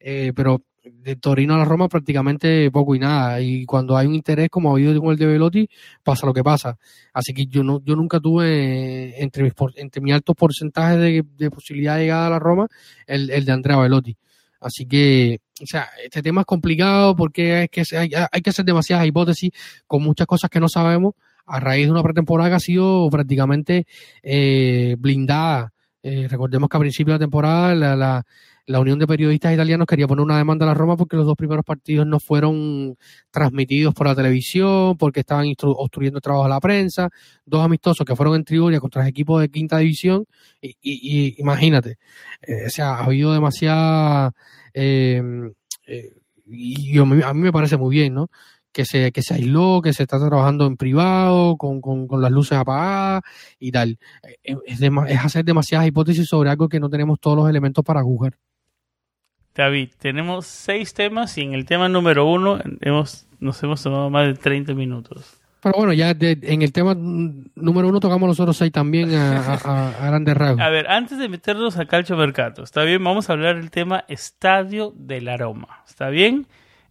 Eh, 0.00 0.32
pero 0.34 0.62
de 0.84 1.16
Torino 1.16 1.54
a 1.54 1.58
la 1.58 1.64
Roma 1.64 1.88
prácticamente 1.88 2.70
poco 2.70 2.94
y 2.94 2.98
nada. 2.98 3.40
Y 3.40 3.64
cuando 3.66 3.96
hay 3.96 4.06
un 4.06 4.14
interés, 4.14 4.48
como 4.48 4.70
ha 4.70 4.72
habido 4.72 4.98
con 5.00 5.10
el 5.10 5.18
de 5.18 5.26
Velotti, 5.26 5.68
pasa 6.02 6.26
lo 6.26 6.32
que 6.32 6.42
pasa. 6.42 6.78
Así 7.12 7.34
que 7.34 7.46
yo 7.46 7.62
no, 7.62 7.82
yo 7.84 7.96
nunca 7.96 8.20
tuve 8.20 9.22
entre 9.22 9.42
mis, 9.42 9.52
entre 9.76 10.00
mis 10.02 10.14
altos 10.14 10.34
porcentajes 10.36 10.98
de, 10.98 11.24
de 11.36 11.50
posibilidad 11.50 11.96
de 11.96 12.02
llegada 12.02 12.26
a 12.26 12.30
la 12.30 12.38
Roma 12.38 12.68
el, 13.06 13.30
el 13.30 13.44
de 13.44 13.52
Andrea 13.52 13.78
Velotti. 13.78 14.16
Así 14.60 14.86
que, 14.86 15.40
o 15.62 15.66
sea, 15.66 15.88
este 16.02 16.22
tema 16.22 16.40
es 16.40 16.46
complicado 16.46 17.14
porque 17.14 17.54
hay 17.54 17.68
que, 17.68 17.82
hay, 17.96 18.10
hay 18.30 18.40
que 18.40 18.50
hacer 18.50 18.64
demasiadas 18.64 19.06
hipótesis 19.06 19.50
con 19.86 20.02
muchas 20.02 20.26
cosas 20.26 20.50
que 20.50 20.58
no 20.58 20.68
sabemos 20.68 21.14
a 21.46 21.60
raíz 21.60 21.86
de 21.86 21.92
una 21.92 22.02
pretemporada 22.02 22.50
que 22.50 22.56
ha 22.56 22.60
sido 22.60 23.08
prácticamente 23.10 23.86
eh, 24.22 24.96
blindada. 24.98 25.72
Eh, 26.10 26.26
recordemos 26.26 26.70
que 26.70 26.76
a 26.78 26.80
principio 26.80 27.12
de 27.12 27.18
la 27.18 27.24
temporada 27.24 27.74
la, 27.74 27.94
la, 27.94 28.24
la 28.64 28.80
Unión 28.80 28.98
de 28.98 29.06
Periodistas 29.06 29.52
Italianos 29.52 29.86
quería 29.86 30.06
poner 30.06 30.24
una 30.24 30.38
demanda 30.38 30.64
a 30.64 30.68
la 30.68 30.74
Roma 30.74 30.96
porque 30.96 31.16
los 31.16 31.26
dos 31.26 31.36
primeros 31.36 31.66
partidos 31.66 32.06
no 32.06 32.18
fueron 32.18 32.96
transmitidos 33.30 33.92
por 33.92 34.06
la 34.06 34.14
televisión, 34.14 34.96
porque 34.96 35.20
estaban 35.20 35.52
obstruyendo 35.60 36.16
el 36.16 36.22
trabajo 36.22 36.44
de 36.44 36.50
la 36.50 36.60
prensa, 36.60 37.10
dos 37.44 37.62
amistosos 37.62 38.06
que 38.06 38.16
fueron 38.16 38.36
en 38.36 38.44
Trigoria 38.44 38.80
contra 38.80 39.06
equipos 39.06 39.42
de 39.42 39.50
quinta 39.50 39.76
división, 39.78 40.24
y, 40.62 40.70
y, 40.80 41.28
y 41.28 41.34
imagínate, 41.38 41.98
eh, 42.40 42.66
o 42.66 42.70
sea, 42.70 42.94
ha 42.94 43.04
habido 43.04 43.34
demasiada... 43.34 44.32
Eh, 44.72 45.22
eh, 45.86 46.14
y 46.50 46.98
a 46.98 47.02
a 47.02 47.34
mí 47.34 47.42
me 47.42 47.52
parece 47.52 47.76
muy 47.76 47.94
bien, 47.94 48.14
¿no? 48.14 48.30
Que 48.72 48.84
se, 48.84 49.12
que 49.12 49.22
se 49.22 49.34
aisló, 49.34 49.80
que 49.82 49.92
se 49.92 50.04
está 50.04 50.18
trabajando 50.18 50.66
en 50.66 50.76
privado, 50.76 51.56
con, 51.56 51.80
con, 51.80 52.06
con 52.06 52.20
las 52.20 52.30
luces 52.30 52.58
apagadas 52.58 53.22
y 53.58 53.72
tal. 53.72 53.98
Es, 54.42 54.78
de, 54.78 54.90
es, 55.08 55.24
hacer 55.24 55.44
demasiadas 55.44 55.86
hipótesis 55.86 56.28
sobre 56.28 56.50
algo 56.50 56.68
que 56.68 56.80
no 56.80 56.88
tenemos 56.88 57.20
todos 57.20 57.36
los 57.36 57.48
elementos 57.48 57.84
para 57.84 58.02
juzgar. 58.02 58.34
David, 59.54 59.90
tenemos 59.98 60.46
seis 60.46 60.94
temas 60.94 61.36
y 61.36 61.42
en 61.42 61.52
el 61.52 61.66
tema 61.66 61.88
número 61.88 62.26
uno 62.26 62.60
hemos, 62.80 63.26
nos 63.40 63.60
hemos 63.62 63.82
tomado 63.82 64.08
más 64.08 64.28
de 64.28 64.34
30 64.34 64.74
minutos. 64.74 65.38
Pero 65.60 65.74
bueno, 65.76 65.92
ya 65.92 66.14
de, 66.14 66.38
en 66.42 66.62
el 66.62 66.72
tema 66.72 66.94
número 66.94 67.88
uno 67.88 67.98
tocamos 67.98 68.28
los 68.28 68.38
otros 68.38 68.56
seis 68.56 68.70
también 68.70 69.12
a, 69.16 69.40
a, 69.40 69.88
a 69.88 70.06
grandes 70.06 70.36
rasgos. 70.36 70.60
A 70.60 70.68
ver, 70.68 70.88
antes 70.88 71.18
de 71.18 71.28
meternos 71.28 71.76
a 71.76 71.86
Calcio 71.86 72.16
Mercato, 72.16 72.62
¿está 72.62 72.84
bien? 72.84 73.02
Vamos 73.02 73.28
a 73.28 73.32
hablar 73.32 73.56
del 73.56 73.72
tema 73.72 74.04
Estadio 74.06 74.92
del 74.96 75.28
Aroma. 75.28 75.82
¿Está 75.88 76.10
bien? 76.10 76.46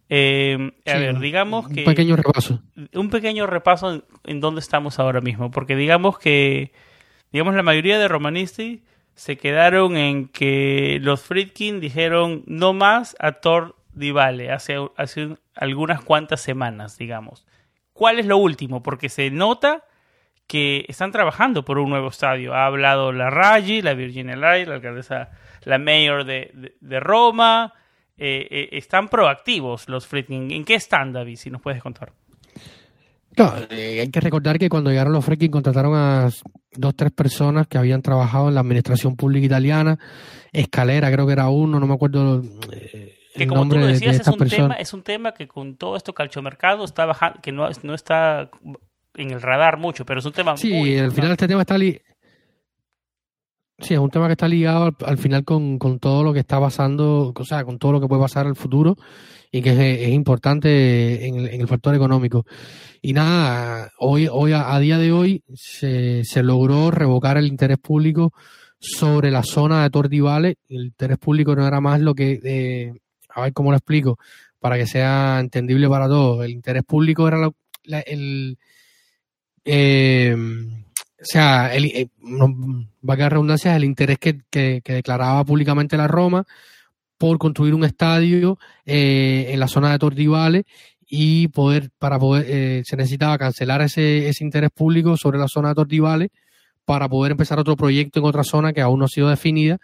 Eh, 0.08 0.72
a 0.86 0.92
sí, 0.92 0.98
ver, 0.98 1.18
digamos 1.18 1.68
que... 1.68 1.80
Un 1.80 1.86
pequeño 1.86 2.16
repaso. 2.16 2.62
Un 2.94 3.10
pequeño 3.10 3.46
repaso 3.46 3.92
en, 3.92 4.04
en, 4.24 4.40
dónde 4.40 4.60
estamos 4.60 4.98
ahora 4.98 5.20
mismo, 5.20 5.50
porque 5.50 5.76
digamos 5.76 6.18
que, 6.18 6.72
digamos, 7.32 7.54
la 7.54 7.62
mayoría 7.62 7.98
de 7.98 8.08
romanisti 8.08 8.82
se 9.14 9.36
quedaron 9.36 9.96
en 9.96 10.28
que 10.28 10.98
los 11.02 11.22
Friedkin 11.22 11.80
dijeron 11.80 12.44
no 12.46 12.72
más 12.72 13.16
a 13.18 13.32
Thor 13.32 13.74
Divale 13.92 14.52
hace, 14.52 14.76
hace 14.96 15.36
algunas 15.56 16.02
cuantas 16.02 16.40
semanas, 16.40 16.96
digamos. 16.96 17.44
¿Cuál 17.92 18.20
es 18.20 18.26
lo 18.26 18.36
último? 18.36 18.80
Porque 18.80 19.08
se 19.08 19.30
nota 19.30 19.84
que 20.46 20.84
están 20.88 21.10
trabajando 21.10 21.64
por 21.64 21.78
un 21.78 21.90
nuevo 21.90 22.08
estadio. 22.08 22.54
Ha 22.54 22.66
hablado 22.66 23.10
la 23.12 23.28
Raggi, 23.28 23.82
la 23.82 23.94
Virginia 23.94 24.36
Light, 24.36 24.68
la 24.68 24.76
alcaldesa, 24.76 25.30
la 25.64 25.78
mayor 25.78 26.24
de, 26.24 26.52
de, 26.54 26.76
de 26.80 27.00
Roma. 27.00 27.74
Eh, 28.18 28.46
eh, 28.50 28.68
están 28.72 29.08
proactivos 29.08 29.88
los 29.88 30.06
Friedkin. 30.06 30.50
¿En 30.50 30.64
qué 30.64 30.74
están, 30.74 31.12
David? 31.12 31.36
Si 31.36 31.50
nos 31.50 31.62
puedes 31.62 31.80
contar. 31.80 32.12
Claro, 33.34 33.66
eh, 33.70 34.00
hay 34.00 34.10
que 34.10 34.20
recordar 34.20 34.58
que 34.58 34.68
cuando 34.68 34.90
llegaron 34.90 35.12
los 35.12 35.24
Friedkin 35.24 35.50
contrataron 35.50 35.94
a 35.94 36.28
dos, 36.72 36.96
tres 36.96 37.12
personas 37.12 37.68
que 37.68 37.78
habían 37.78 38.02
trabajado 38.02 38.48
en 38.48 38.54
la 38.54 38.60
administración 38.60 39.14
pública 39.14 39.46
italiana. 39.46 39.98
Escalera, 40.52 41.12
creo 41.12 41.26
que 41.26 41.34
era 41.34 41.48
uno, 41.48 41.78
no 41.78 41.86
me 41.86 41.94
acuerdo. 41.94 42.42
Eh, 42.72 43.14
que 43.36 43.46
como 43.46 43.68
tú 43.68 43.78
lo 43.78 43.86
decías, 43.86 44.18
de, 44.18 44.24
de 44.24 44.30
es, 44.30 44.40
un 44.40 44.48
tema, 44.48 44.74
es 44.74 44.92
un 44.92 45.02
tema 45.02 45.32
que 45.32 45.46
con 45.46 45.76
todo 45.76 45.96
esto 45.96 46.12
calchomercado 46.12 46.84
está 46.84 47.06
bajando, 47.06 47.40
que 47.40 47.52
no, 47.52 47.68
no 47.84 47.94
está 47.94 48.50
en 49.14 49.30
el 49.30 49.40
radar 49.40 49.78
mucho, 49.78 50.04
pero 50.04 50.18
es 50.18 50.26
un 50.26 50.32
tema 50.32 50.56
sí, 50.56 50.72
muy 50.72 50.98
al 50.98 51.12
final 51.12 51.30
este 51.32 51.46
tema 51.46 51.60
está 51.60 51.78
li... 51.78 52.00
Sí, 53.80 53.94
es 53.94 54.00
un 54.00 54.10
tema 54.10 54.26
que 54.26 54.32
está 54.32 54.48
ligado 54.48 54.84
al, 54.84 54.96
al 55.06 55.18
final 55.18 55.44
con, 55.44 55.78
con, 55.78 56.00
todo 56.00 56.24
lo 56.24 56.32
que 56.32 56.40
está 56.40 56.58
pasando, 56.58 57.32
o 57.34 57.44
sea, 57.44 57.64
con 57.64 57.78
todo 57.78 57.92
lo 57.92 58.00
que 58.00 58.08
puede 58.08 58.22
pasar 58.22 58.46
en 58.46 58.50
el 58.50 58.56
futuro 58.56 58.96
y 59.52 59.62
que 59.62 59.70
es, 59.70 60.08
es 60.08 60.08
importante 60.10 61.26
en 61.26 61.36
el, 61.36 61.48
en 61.48 61.60
el, 61.60 61.68
factor 61.68 61.94
económico. 61.94 62.44
Y 63.00 63.12
nada, 63.12 63.90
hoy, 63.98 64.28
hoy 64.30 64.52
a, 64.52 64.74
a 64.74 64.80
día 64.80 64.98
de 64.98 65.12
hoy 65.12 65.44
se, 65.54 66.24
se, 66.24 66.42
logró 66.42 66.90
revocar 66.90 67.38
el 67.38 67.46
interés 67.46 67.78
público 67.78 68.32
sobre 68.80 69.30
la 69.30 69.44
zona 69.44 69.84
de 69.84 69.90
Tordivale. 69.90 70.56
El 70.68 70.86
interés 70.86 71.18
público 71.18 71.54
no 71.54 71.66
era 71.66 71.80
más 71.80 72.00
lo 72.00 72.14
que, 72.14 72.40
eh, 72.42 72.92
a 73.28 73.42
ver 73.42 73.52
cómo 73.52 73.70
lo 73.70 73.76
explico, 73.76 74.18
para 74.58 74.76
que 74.76 74.86
sea 74.86 75.38
entendible 75.40 75.88
para 75.88 76.08
todos. 76.08 76.44
El 76.44 76.50
interés 76.50 76.82
público 76.84 77.28
era 77.28 77.38
lo, 77.38 77.54
la, 77.84 78.00
el, 78.00 78.58
eh, 79.64 80.36
o 81.20 81.24
sea, 81.24 81.74
el, 81.74 82.10
va 83.08 83.14
a 83.14 83.16
quedar 83.16 83.32
redundancia, 83.32 83.74
el 83.74 83.84
interés 83.84 84.18
que, 84.18 84.40
que, 84.50 84.80
que, 84.84 84.92
declaraba 84.94 85.44
públicamente 85.44 85.96
la 85.96 86.06
Roma 86.06 86.46
por 87.18 87.38
construir 87.38 87.74
un 87.74 87.84
estadio 87.84 88.58
eh, 88.86 89.46
en 89.50 89.60
la 89.60 89.66
zona 89.66 89.90
de 89.90 89.98
Tordivale 89.98 90.64
y 91.08 91.48
poder, 91.48 91.90
para 91.98 92.18
poder, 92.18 92.46
eh, 92.48 92.82
se 92.84 92.96
necesitaba 92.96 93.36
cancelar 93.36 93.82
ese, 93.82 94.28
ese 94.28 94.44
interés 94.44 94.70
público 94.70 95.16
sobre 95.16 95.38
la 95.38 95.48
zona 95.48 95.70
de 95.70 95.74
Tordivale 95.74 96.30
para 96.84 97.08
poder 97.08 97.32
empezar 97.32 97.58
otro 97.58 97.76
proyecto 97.76 98.20
en 98.20 98.26
otra 98.26 98.44
zona 98.44 98.72
que 98.72 98.80
aún 98.80 99.00
no 99.00 99.06
ha 99.06 99.08
sido 99.08 99.28
definida. 99.28 99.78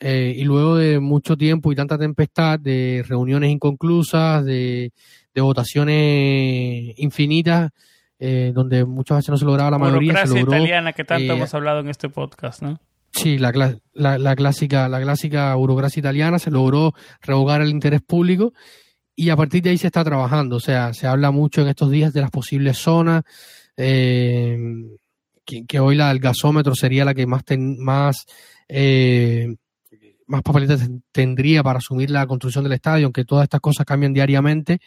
Eh, 0.00 0.34
y 0.36 0.44
luego 0.44 0.76
de 0.76 0.98
mucho 0.98 1.36
tiempo 1.36 1.70
y 1.70 1.76
tanta 1.76 1.98
tempestad, 1.98 2.58
de 2.58 3.04
reuniones 3.06 3.50
inconclusas, 3.50 4.44
de, 4.44 4.92
de 5.34 5.40
votaciones 5.40 6.94
infinitas, 6.98 7.70
eh, 8.18 8.52
donde 8.54 8.84
muchas 8.84 9.18
veces 9.18 9.30
no 9.30 9.36
se 9.36 9.44
lograba 9.44 9.70
la 9.72 9.78
mayoría. 9.78 10.26
Se 10.26 10.40
logró, 10.40 10.56
italiana 10.56 10.92
que 10.92 11.04
tanto 11.04 11.32
eh, 11.32 11.36
hemos 11.36 11.52
hablado 11.54 11.80
en 11.80 11.88
este 11.88 12.08
podcast, 12.08 12.62
¿no? 12.62 12.78
Sí, 13.12 13.38
la, 13.38 13.52
la, 13.92 14.18
la, 14.18 14.36
clásica, 14.36 14.88
la 14.88 15.00
clásica 15.00 15.54
burocracia 15.54 16.00
italiana 16.00 16.38
se 16.40 16.50
logró 16.50 16.94
revocar 17.22 17.62
el 17.62 17.70
interés 17.70 18.02
público 18.02 18.52
y 19.14 19.30
a 19.30 19.36
partir 19.36 19.62
de 19.62 19.70
ahí 19.70 19.78
se 19.78 19.86
está 19.86 20.02
trabajando. 20.02 20.56
O 20.56 20.60
sea, 20.60 20.92
se 20.94 21.06
habla 21.06 21.30
mucho 21.30 21.62
en 21.62 21.68
estos 21.68 21.90
días 21.90 22.12
de 22.12 22.20
las 22.20 22.30
posibles 22.30 22.76
zonas, 22.78 23.22
eh, 23.76 24.58
que, 25.44 25.64
que, 25.66 25.78
hoy 25.78 25.94
la 25.94 26.08
del 26.08 26.18
gasómetro 26.18 26.74
sería 26.74 27.04
la 27.04 27.14
que 27.14 27.26
más, 27.26 27.44
ten, 27.44 27.78
más, 27.78 28.26
eh, 28.68 29.54
más 30.26 30.42
papeletas 30.42 30.88
tendría 31.12 31.62
para 31.62 31.78
asumir 31.78 32.10
la 32.10 32.26
construcción 32.26 32.64
del 32.64 32.72
estadio, 32.72 33.06
aunque 33.06 33.24
todas 33.24 33.44
estas 33.44 33.60
cosas 33.60 33.86
cambian 33.86 34.12
diariamente 34.12 34.80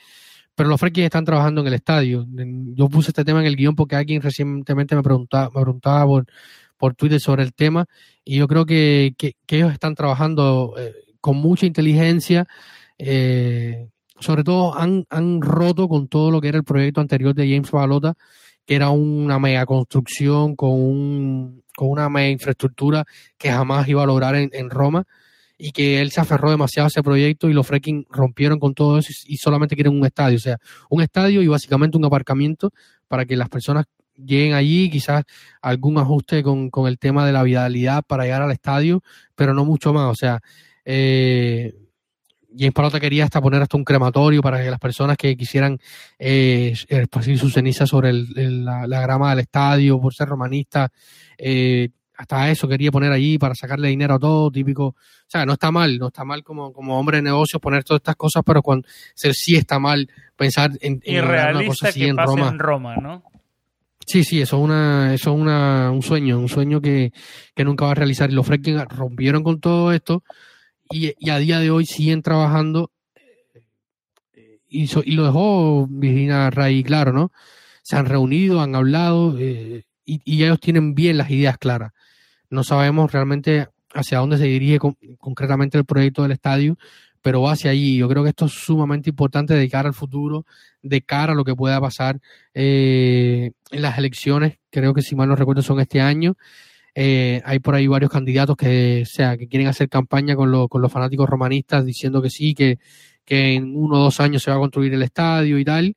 pero 0.57 0.69
los 0.69 0.79
Frekis 0.79 1.03
están 1.03 1.23
trabajando 1.23 1.61
en 1.61 1.67
el 1.67 1.75
estadio. 1.75 2.25
Yo 2.73 2.89
puse 2.89 3.11
este 3.11 3.23
tema 3.23 3.41
en 3.41 3.45
el 3.45 3.55
guion 3.55 3.75
porque 3.75 3.95
alguien 3.95 4.23
recientemente 4.23 4.95
me 4.95 5.03
preguntaba, 5.03 5.51
me 5.53 5.61
preguntaba 5.61 6.23
por, 6.77 6.95
Twitter 6.95 7.19
sobre 7.19 7.43
el 7.43 7.53
tema 7.53 7.85
y 8.25 8.37
yo 8.37 8.47
creo 8.47 8.65
que, 8.65 9.13
ellos 9.49 9.71
están 9.71 9.93
trabajando 9.93 10.73
eh, 10.79 10.95
con 11.21 11.37
mucha 11.37 11.67
inteligencia. 11.67 12.47
Eh, 12.97 13.87
sobre 14.19 14.43
todo 14.43 14.73
han, 14.75 15.05
roto 15.41 15.87
con 15.87 16.07
todo 16.07 16.31
lo 16.31 16.41
que 16.41 16.47
era 16.47 16.57
el 16.57 16.63
proyecto 16.63 17.01
anterior 17.01 17.35
de 17.35 17.47
James 17.47 17.69
Balota, 17.69 18.15
que 18.65 18.73
era 18.73 18.89
una 18.89 19.37
mega 19.37 19.63
construcción 19.67 20.55
con, 20.55 20.71
un, 20.71 21.63
una 21.77 22.09
mega 22.09 22.29
infraestructura 22.29 23.05
que 23.37 23.51
jamás 23.51 23.87
iba 23.87 24.01
a 24.01 24.07
lograr 24.07 24.33
en 24.35 24.69
Roma 24.71 25.05
y 25.57 25.71
que 25.71 26.01
él 26.01 26.11
se 26.11 26.21
aferró 26.21 26.51
demasiado 26.51 26.85
a 26.85 26.87
ese 26.87 27.01
proyecto 27.01 27.49
y 27.49 27.53
los 27.53 27.65
Freaking 27.65 28.05
rompieron 28.09 28.59
con 28.59 28.73
todo 28.73 28.97
eso 28.97 29.11
y, 29.25 29.37
solamente 29.37 29.75
quieren 29.75 29.97
un 29.97 30.05
estadio, 30.05 30.37
o 30.37 30.39
sea, 30.39 30.57
un 30.89 31.01
estadio 31.01 31.41
y 31.41 31.47
básicamente 31.47 31.97
un 31.97 32.05
aparcamiento 32.05 32.71
para 33.07 33.25
que 33.25 33.35
las 33.35 33.49
personas 33.49 33.85
lleguen 34.15 34.53
allí, 34.53 34.89
quizás 34.89 35.23
algún 35.61 35.97
ajuste 35.97 36.43
con, 36.43 36.69
con 36.69 36.87
el 36.87 36.99
tema 36.99 37.25
de 37.25 37.31
la 37.31 37.43
vialidad 37.43 38.03
para 38.05 38.23
llegar 38.23 38.41
al 38.41 38.51
estadio, 38.51 39.03
pero 39.35 39.53
no 39.53 39.65
mucho 39.65 39.93
más, 39.93 40.11
o 40.11 40.15
sea, 40.15 40.39
eh, 40.85 41.73
James 42.57 42.73
Palota 42.73 42.99
quería 42.99 43.25
hasta 43.25 43.41
poner 43.41 43.61
hasta 43.61 43.77
un 43.77 43.83
crematorio 43.83 44.41
para 44.41 44.63
que 44.63 44.71
las 44.71 44.79
personas 44.79 45.17
que 45.17 45.35
quisieran 45.37 45.79
eh, 46.17 46.73
esparcir 46.87 47.37
sus 47.37 47.53
cenizas 47.53 47.89
sobre 47.89 48.09
el, 48.09 48.27
el, 48.35 48.65
la, 48.65 48.87
la, 48.87 49.01
grama 49.01 49.29
del 49.29 49.39
estadio 49.39 49.99
por 49.99 50.13
ser 50.13 50.27
romanista, 50.27 50.89
eh, 51.37 51.89
hasta 52.17 52.49
eso 52.49 52.67
quería 52.67 52.91
poner 52.91 53.11
allí 53.11 53.37
para 53.37 53.53
sacarle 53.53 53.89
dinero 53.89 54.15
a 54.15 54.19
todo, 54.19 54.49
típico. 54.49 54.87
O 54.87 54.95
sea, 55.27 55.45
no 55.45 55.53
está 55.53 55.71
mal, 55.71 55.99
no 55.99 56.07
está 56.07 56.25
mal 56.25 56.43
como, 56.43 56.73
como 56.73 56.99
hombre 56.99 57.17
de 57.17 57.23
negocios 57.23 57.61
poner 57.61 57.83
todas 57.83 57.99
estas 57.99 58.15
cosas, 58.15 58.41
pero 58.43 58.63
cuando 58.63 58.87
sí 59.13 59.55
está 59.55 59.77
mal 59.77 60.09
pensar 60.35 60.71
en, 60.81 60.99
en 61.05 61.23
una 61.23 61.65
cosa 61.65 61.89
así 61.89 62.05
en 62.05 62.17
Roma. 62.17 62.49
en 62.49 62.59
Roma, 62.59 62.95
¿no? 62.97 63.23
Sí, 64.07 64.23
sí, 64.23 64.41
eso 64.41 64.57
es 64.57 64.63
una, 64.63 65.13
eso 65.13 65.31
es 65.31 65.39
una, 65.39 65.91
un 65.91 66.01
sueño, 66.01 66.39
un 66.39 66.49
sueño 66.49 66.81
que, 66.81 67.11
que 67.53 67.63
nunca 67.63 67.85
va 67.85 67.91
a 67.91 67.95
realizar. 67.95 68.31
Y 68.31 68.33
los 68.33 68.47
Fredkin 68.47 68.79
rompieron 68.89 69.43
con 69.43 69.59
todo 69.59 69.91
esto 69.91 70.23
y, 70.89 71.13
y, 71.19 71.29
a 71.29 71.37
día 71.37 71.59
de 71.59 71.69
hoy 71.69 71.85
siguen 71.85 72.23
trabajando 72.23 72.89
y, 74.69 74.87
so, 74.87 75.01
y 75.05 75.11
lo 75.11 75.23
dejó 75.23 75.87
Virginia 75.87 76.49
Ray 76.49 76.83
claro, 76.83 77.13
¿no? 77.13 77.31
Se 77.83 77.95
han 77.95 78.05
reunido, 78.05 78.61
han 78.61 78.75
hablado 78.75 79.37
eh, 79.37 79.83
y, 80.03 80.21
y 80.25 80.43
ellos 80.43 80.59
tienen 80.59 80.95
bien 80.95 81.17
las 81.17 81.29
ideas 81.29 81.57
claras 81.57 81.91
no 82.49 82.63
sabemos 82.63 83.11
realmente 83.11 83.67
hacia 83.93 84.19
dónde 84.19 84.37
se 84.37 84.45
dirige 84.45 84.79
con, 84.79 84.97
concretamente 85.17 85.77
el 85.77 85.85
proyecto 85.85 86.23
del 86.23 86.31
estadio, 86.31 86.77
pero 87.21 87.41
va 87.41 87.53
hacia 87.53 87.71
allí. 87.71 87.97
Yo 87.97 88.07
creo 88.07 88.23
que 88.23 88.29
esto 88.29 88.45
es 88.45 88.53
sumamente 88.53 89.09
importante 89.09 89.53
de 89.53 89.69
cara 89.69 89.89
al 89.89 89.95
futuro, 89.95 90.45
de 90.81 91.01
cara 91.01 91.33
a 91.33 91.35
lo 91.35 91.43
que 91.43 91.55
pueda 91.55 91.81
pasar 91.81 92.19
eh, 92.53 93.51
en 93.71 93.81
las 93.81 93.97
elecciones. 93.97 94.59
Creo 94.69 94.93
que 94.93 95.01
si 95.01 95.15
mal 95.15 95.27
no 95.27 95.35
recuerdo 95.35 95.61
son 95.61 95.79
este 95.79 95.99
año. 96.01 96.37
Eh, 96.95 97.41
hay 97.45 97.59
por 97.59 97.75
ahí 97.75 97.85
varios 97.87 98.11
candidatos 98.11 98.55
que, 98.57 99.03
o 99.03 99.05
sea, 99.05 99.37
que 99.37 99.47
quieren 99.47 99.67
hacer 99.67 99.87
campaña 99.87 100.35
con, 100.35 100.51
lo, 100.51 100.67
con 100.67 100.81
los 100.81 100.91
fanáticos 100.91 101.29
romanistas 101.29 101.85
diciendo 101.85 102.21
que 102.21 102.29
sí, 102.29 102.55
que, 102.55 102.79
que 103.23 103.53
en 103.53 103.75
uno 103.75 103.97
o 103.97 104.03
dos 104.05 104.19
años 104.19 104.41
se 104.41 104.49
va 104.49 104.57
a 104.57 104.59
construir 104.59 104.93
el 104.93 105.03
estadio 105.03 105.59
y 105.59 105.65
tal, 105.65 105.95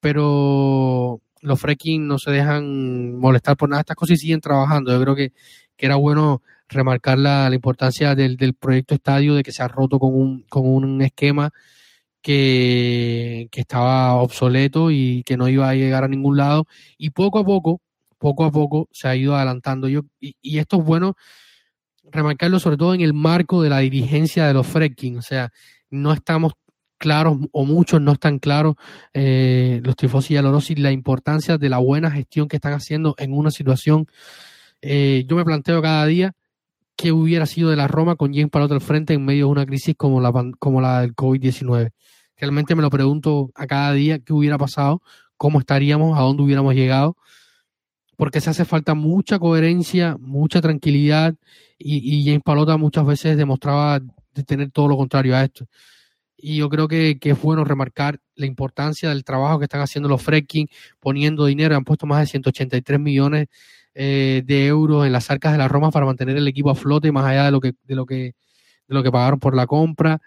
pero 0.00 1.20
los 1.42 1.60
Freaking 1.60 2.06
no 2.06 2.18
se 2.18 2.30
dejan 2.30 3.16
molestar 3.16 3.56
por 3.56 3.68
nada 3.68 3.78
de 3.78 3.82
estas 3.82 3.96
cosas 3.96 4.16
y 4.16 4.20
siguen 4.20 4.40
trabajando. 4.40 4.92
Yo 4.92 5.00
creo 5.00 5.14
que, 5.14 5.32
que 5.80 5.86
era 5.86 5.96
bueno 5.96 6.42
remarcar 6.68 7.18
la, 7.18 7.50
importancia 7.54 8.14
del, 8.14 8.36
del, 8.36 8.52
proyecto 8.52 8.94
estadio, 8.94 9.34
de 9.34 9.42
que 9.42 9.50
se 9.50 9.62
ha 9.62 9.68
roto 9.68 9.98
con 9.98 10.14
un, 10.14 10.42
con 10.42 10.66
un 10.66 11.00
esquema 11.00 11.52
que, 12.20 13.48
que, 13.50 13.62
estaba 13.62 14.14
obsoleto 14.16 14.90
y 14.90 15.22
que 15.24 15.38
no 15.38 15.48
iba 15.48 15.70
a 15.70 15.74
llegar 15.74 16.04
a 16.04 16.08
ningún 16.08 16.36
lado. 16.36 16.66
Y 16.98 17.10
poco 17.10 17.38
a 17.38 17.44
poco, 17.46 17.80
poco 18.18 18.44
a 18.44 18.50
poco 18.50 18.90
se 18.92 19.08
ha 19.08 19.16
ido 19.16 19.34
adelantando. 19.34 19.88
Yo, 19.88 20.02
y, 20.20 20.58
esto 20.58 20.80
es 20.80 20.84
bueno 20.84 21.16
remarcarlo 22.12 22.60
sobre 22.60 22.76
todo 22.76 22.92
en 22.92 23.00
el 23.00 23.14
marco 23.14 23.62
de 23.62 23.70
la 23.70 23.78
dirigencia 23.78 24.46
de 24.46 24.52
los 24.52 24.66
Freaking. 24.66 25.16
O 25.16 25.22
sea, 25.22 25.50
no 25.88 26.12
estamos 26.12 26.52
claros 26.98 27.38
o 27.52 27.64
muchos 27.64 28.02
no 28.02 28.12
están 28.12 28.38
claros 28.38 28.74
eh, 29.14 29.80
los 29.82 29.96
tifosi 29.96 30.34
y 30.34 30.36
Alorosi 30.36 30.74
la 30.74 30.92
importancia 30.92 31.56
de 31.56 31.70
la 31.70 31.78
buena 31.78 32.10
gestión 32.10 32.48
que 32.48 32.56
están 32.56 32.74
haciendo 32.74 33.14
en 33.16 33.32
una 33.32 33.50
situación. 33.50 34.06
Eh, 34.82 35.24
yo 35.26 35.36
me 35.36 35.44
planteo 35.44 35.82
cada 35.82 36.06
día 36.06 36.32
qué 36.96 37.12
hubiera 37.12 37.46
sido 37.46 37.70
de 37.70 37.76
la 37.76 37.88
Roma 37.88 38.16
con 38.16 38.32
James 38.32 38.50
Palotto 38.50 38.74
al 38.74 38.80
frente 38.80 39.14
en 39.14 39.24
medio 39.24 39.46
de 39.46 39.52
una 39.52 39.66
crisis 39.66 39.94
como 39.96 40.20
la, 40.20 40.32
como 40.58 40.80
la 40.80 41.00
del 41.00 41.14
COVID-19. 41.14 41.92
Realmente 42.36 42.74
me 42.74 42.82
lo 42.82 42.90
pregunto 42.90 43.50
a 43.54 43.66
cada 43.66 43.92
día 43.92 44.18
qué 44.18 44.32
hubiera 44.32 44.58
pasado, 44.58 45.02
cómo 45.36 45.60
estaríamos, 45.60 46.18
a 46.18 46.22
dónde 46.22 46.42
hubiéramos 46.42 46.74
llegado, 46.74 47.16
porque 48.16 48.40
se 48.40 48.50
hace 48.50 48.64
falta 48.64 48.94
mucha 48.94 49.38
coherencia, 49.38 50.16
mucha 50.20 50.60
tranquilidad 50.60 51.34
y, 51.78 52.24
James 52.24 52.42
Palota 52.44 52.76
muchas 52.76 53.06
veces 53.06 53.36
demostraba 53.36 54.00
de 54.34 54.42
tener 54.44 54.70
todo 54.70 54.88
lo 54.88 54.96
contrario 54.96 55.34
a 55.34 55.44
esto 55.44 55.66
y 56.36 56.56
yo 56.56 56.68
creo 56.68 56.88
que, 56.88 57.18
que, 57.18 57.30
es 57.30 57.42
bueno 57.42 57.64
remarcar 57.64 58.20
la 58.34 58.46
importancia 58.46 59.10
del 59.10 59.24
trabajo 59.24 59.58
que 59.58 59.64
están 59.64 59.80
haciendo 59.82 60.08
los 60.08 60.22
Freaking, 60.22 60.68
poniendo 60.98 61.46
dinero, 61.46 61.76
han 61.76 61.84
puesto 61.84 62.06
más 62.06 62.20
de 62.20 62.26
183 62.26 62.98
millones 62.98 63.48
eh, 64.02 64.42
de 64.46 64.66
euros 64.66 65.04
en 65.04 65.12
las 65.12 65.30
arcas 65.30 65.52
de 65.52 65.58
la 65.58 65.68
Roma 65.68 65.90
para 65.90 66.06
mantener 66.06 66.34
el 66.38 66.48
equipo 66.48 66.70
a 66.70 66.74
flote, 66.74 67.12
más 67.12 67.26
allá 67.26 67.44
de 67.44 67.50
lo 67.50 67.60
que, 67.60 67.74
de 67.84 67.94
lo 67.94 68.06
que, 68.06 68.34
de 68.88 68.94
lo 68.94 69.02
que 69.02 69.12
pagaron 69.12 69.38
por 69.38 69.54
la 69.54 69.66
compra. 69.66 70.22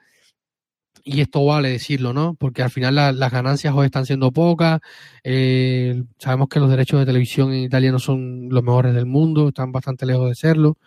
Y 1.04 1.22
esto 1.22 1.44
vale 1.44 1.70
decirlo, 1.70 2.14
¿no? 2.14 2.36
Porque 2.36 2.62
al 2.62 2.70
final 2.70 2.94
la, 2.94 3.12
las 3.12 3.32
ganancias 3.32 3.74
hoy 3.76 3.88
están 3.88 4.06
siendo 4.06 4.32
pocas. 4.32 4.80
Eh, 5.24 6.04
sabemos 6.20 6.50
que 6.50 6.60
los 6.60 6.70
derechos 6.70 7.00
de 7.00 7.08
televisión 7.08 7.52
en 7.52 7.64
Italia 7.64 7.92
no 7.92 7.98
son 7.98 8.48
los 8.50 8.62
mejores 8.64 8.94
del 8.94 9.08
mundo, 9.08 9.48
están 9.48 9.72
bastante 9.72 10.06
lejos 10.06 10.30
de 10.30 10.36
serlo. 10.36 10.78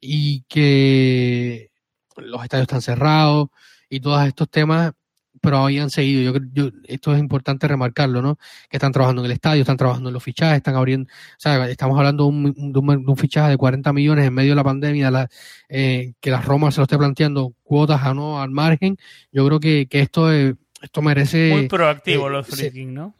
Y 0.00 0.42
que 0.42 1.70
los 2.16 2.44
estadios 2.44 2.64
están 2.64 2.82
cerrados 2.82 3.48
y 3.88 3.98
todos 3.98 4.24
estos 4.24 4.48
temas, 4.48 4.92
pero 5.40 5.58
habían 5.58 5.90
seguido. 5.90 6.34
Yo, 6.34 6.40
yo, 6.52 6.70
esto 6.84 7.14
es 7.14 7.20
importante 7.20 7.66
remarcarlo, 7.66 8.22
¿no? 8.22 8.38
Que 8.68 8.76
están 8.76 8.92
trabajando 8.92 9.22
en 9.22 9.26
el 9.26 9.32
estadio, 9.32 9.62
están 9.62 9.76
trabajando 9.76 10.10
en 10.10 10.14
los 10.14 10.22
fichajes, 10.22 10.58
están 10.58 10.76
abriendo, 10.76 11.08
o 11.08 11.40
sea, 11.40 11.68
estamos 11.68 11.98
hablando 11.98 12.24
de 12.24 12.28
un, 12.28 12.72
de 12.72 12.78
un, 12.78 13.04
de 13.04 13.10
un 13.10 13.16
fichaje 13.16 13.50
de 13.50 13.56
40 13.56 13.92
millones 13.92 14.26
en 14.26 14.34
medio 14.34 14.50
de 14.50 14.56
la 14.56 14.64
pandemia, 14.64 15.10
la, 15.10 15.28
eh, 15.68 16.12
que 16.20 16.30
la 16.30 16.40
Roma 16.40 16.70
se 16.70 16.78
lo 16.78 16.84
esté 16.84 16.98
planteando 16.98 17.54
cuotas 17.62 18.02
a 18.02 18.14
no 18.14 18.40
al 18.40 18.50
margen. 18.50 18.96
Yo 19.32 19.46
creo 19.46 19.60
que, 19.60 19.86
que 19.86 20.00
esto, 20.00 20.32
eh, 20.32 20.54
esto 20.82 21.02
merece. 21.02 21.50
Muy 21.52 21.68
proactivo 21.68 22.28
eh, 22.28 22.30
los 22.30 22.46
freaking, 22.46 22.94
¿no? 22.94 23.14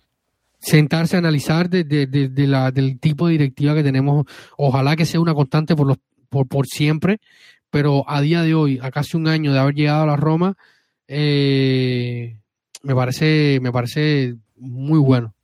sentarse 0.63 1.17
a 1.17 1.21
analizar 1.21 1.71
de, 1.71 1.85
de, 1.85 2.07
de, 2.07 2.29
de, 2.29 2.47
la, 2.47 2.71
del 2.71 3.01
tipo 3.01 3.27
de 3.27 3.33
directiva 3.33 3.75
que 3.75 3.83
tenemos. 3.83 4.27
Ojalá 4.59 4.95
que 4.95 5.07
sea 5.07 5.21
una 5.21 5.35
constante 5.35 5.75
por, 5.75 5.87
los, 5.87 5.97
por, 6.29 6.47
por 6.47 6.67
siempre, 6.67 7.19
pero 7.71 8.05
a 8.09 8.21
día 8.21 8.43
de 8.43 8.55
hoy, 8.55 8.79
a 8.83 8.91
casi 8.91 9.17
un 9.17 9.29
año 9.29 9.53
de 9.53 9.59
haber 9.59 9.75
llegado 9.75 10.03
a 10.03 10.07
la 10.07 10.17
Roma, 10.17 10.57
eh, 11.13 12.37
me 12.85 12.95
parece, 12.95 13.59
me 13.61 13.73
parece 13.73 14.37
muy 14.57 15.01
bueno. 15.01 15.35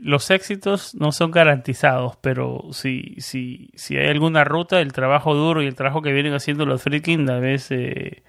Los 0.00 0.32
éxitos 0.32 0.96
no 0.96 1.12
son 1.12 1.30
garantizados, 1.30 2.16
pero 2.20 2.64
si, 2.72 3.14
si, 3.18 3.70
si 3.74 3.96
hay 3.96 4.08
alguna 4.08 4.42
ruta, 4.42 4.80
el 4.80 4.92
trabajo 4.92 5.34
duro 5.34 5.62
y 5.62 5.66
el 5.66 5.76
trabajo 5.76 6.02
que 6.02 6.12
vienen 6.12 6.34
haciendo 6.34 6.66
los 6.66 6.82
freaking 6.82 7.30
a 7.30 7.38
veces 7.38 7.70
eh, 7.78 8.22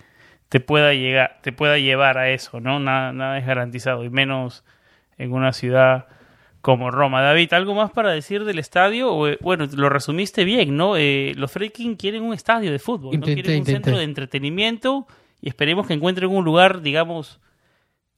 te 0.49 0.59
pueda 0.59 0.93
llegar, 0.93 1.39
te 1.41 1.51
pueda 1.51 1.79
llevar 1.79 2.19
a 2.19 2.29
eso, 2.29 2.59
¿no? 2.59 2.79
Nada, 2.79 3.11
nada 3.11 3.39
es 3.39 3.45
garantizado, 3.47 4.03
y 4.03 4.11
menos 4.11 4.63
en 5.17 5.33
una 5.33 5.53
ciudad 5.53 6.05
como 6.61 6.91
Roma. 6.91 7.23
David, 7.23 7.53
¿algo 7.53 7.73
más 7.73 7.89
para 7.89 8.11
decir 8.11 8.43
del 8.43 8.59
estadio? 8.59 9.15
Bueno, 9.41 9.67
lo 9.73 9.89
resumiste 9.89 10.43
bien, 10.43 10.77
¿no? 10.77 10.95
Eh, 10.95 11.33
los 11.37 11.51
Freaking 11.51 11.95
quieren 11.95 12.21
un 12.21 12.35
estadio 12.35 12.71
de 12.71 12.77
fútbol, 12.77 13.15
intenté, 13.15 13.31
¿no? 13.31 13.35
quieren 13.35 13.51
un 13.51 13.57
intenté. 13.57 13.71
centro 13.71 13.97
de 13.97 14.03
entretenimiento 14.03 15.07
y 15.41 15.49
esperemos 15.49 15.87
que 15.87 15.93
encuentren 15.93 16.29
un 16.29 16.45
lugar, 16.45 16.81
digamos, 16.81 17.39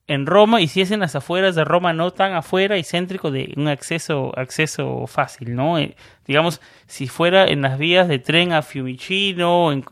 en 0.07 0.25
Roma 0.25 0.61
y 0.61 0.67
si 0.67 0.81
es 0.81 0.91
en 0.91 1.01
las 1.01 1.15
afueras 1.15 1.55
de 1.55 1.63
Roma, 1.63 1.93
no 1.93 2.11
tan 2.11 2.33
afuera 2.33 2.77
y 2.77 2.83
céntrico 2.83 3.29
de 3.29 3.53
un 3.57 3.67
acceso, 3.67 4.31
acceso 4.37 5.05
fácil, 5.07 5.55
¿no? 5.55 5.77
Eh, 5.77 5.95
digamos, 6.25 6.61
si 6.87 7.07
fuera 7.07 7.45
en 7.45 7.61
las 7.61 7.77
vías 7.77 8.07
de 8.07 8.19
tren 8.19 8.53
a 8.53 8.61
Fiumicino, 8.61 9.71
en, 9.71 9.83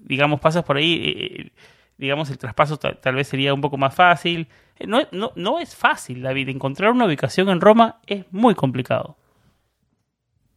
digamos, 0.00 0.40
pasas 0.40 0.64
por 0.64 0.76
ahí, 0.76 1.02
eh, 1.04 1.52
digamos, 1.98 2.30
el 2.30 2.38
traspaso 2.38 2.78
tal, 2.78 2.98
tal 2.98 3.14
vez 3.14 3.28
sería 3.28 3.54
un 3.54 3.60
poco 3.60 3.76
más 3.76 3.94
fácil 3.94 4.48
no, 4.86 5.02
no, 5.12 5.32
no 5.34 5.58
es 5.58 5.74
fácil, 5.74 6.22
David. 6.22 6.48
Encontrar 6.48 6.90
una 6.90 7.06
ubicación 7.06 7.48
en 7.50 7.60
Roma 7.60 7.98
es 8.06 8.24
muy 8.30 8.54
complicado. 8.54 9.16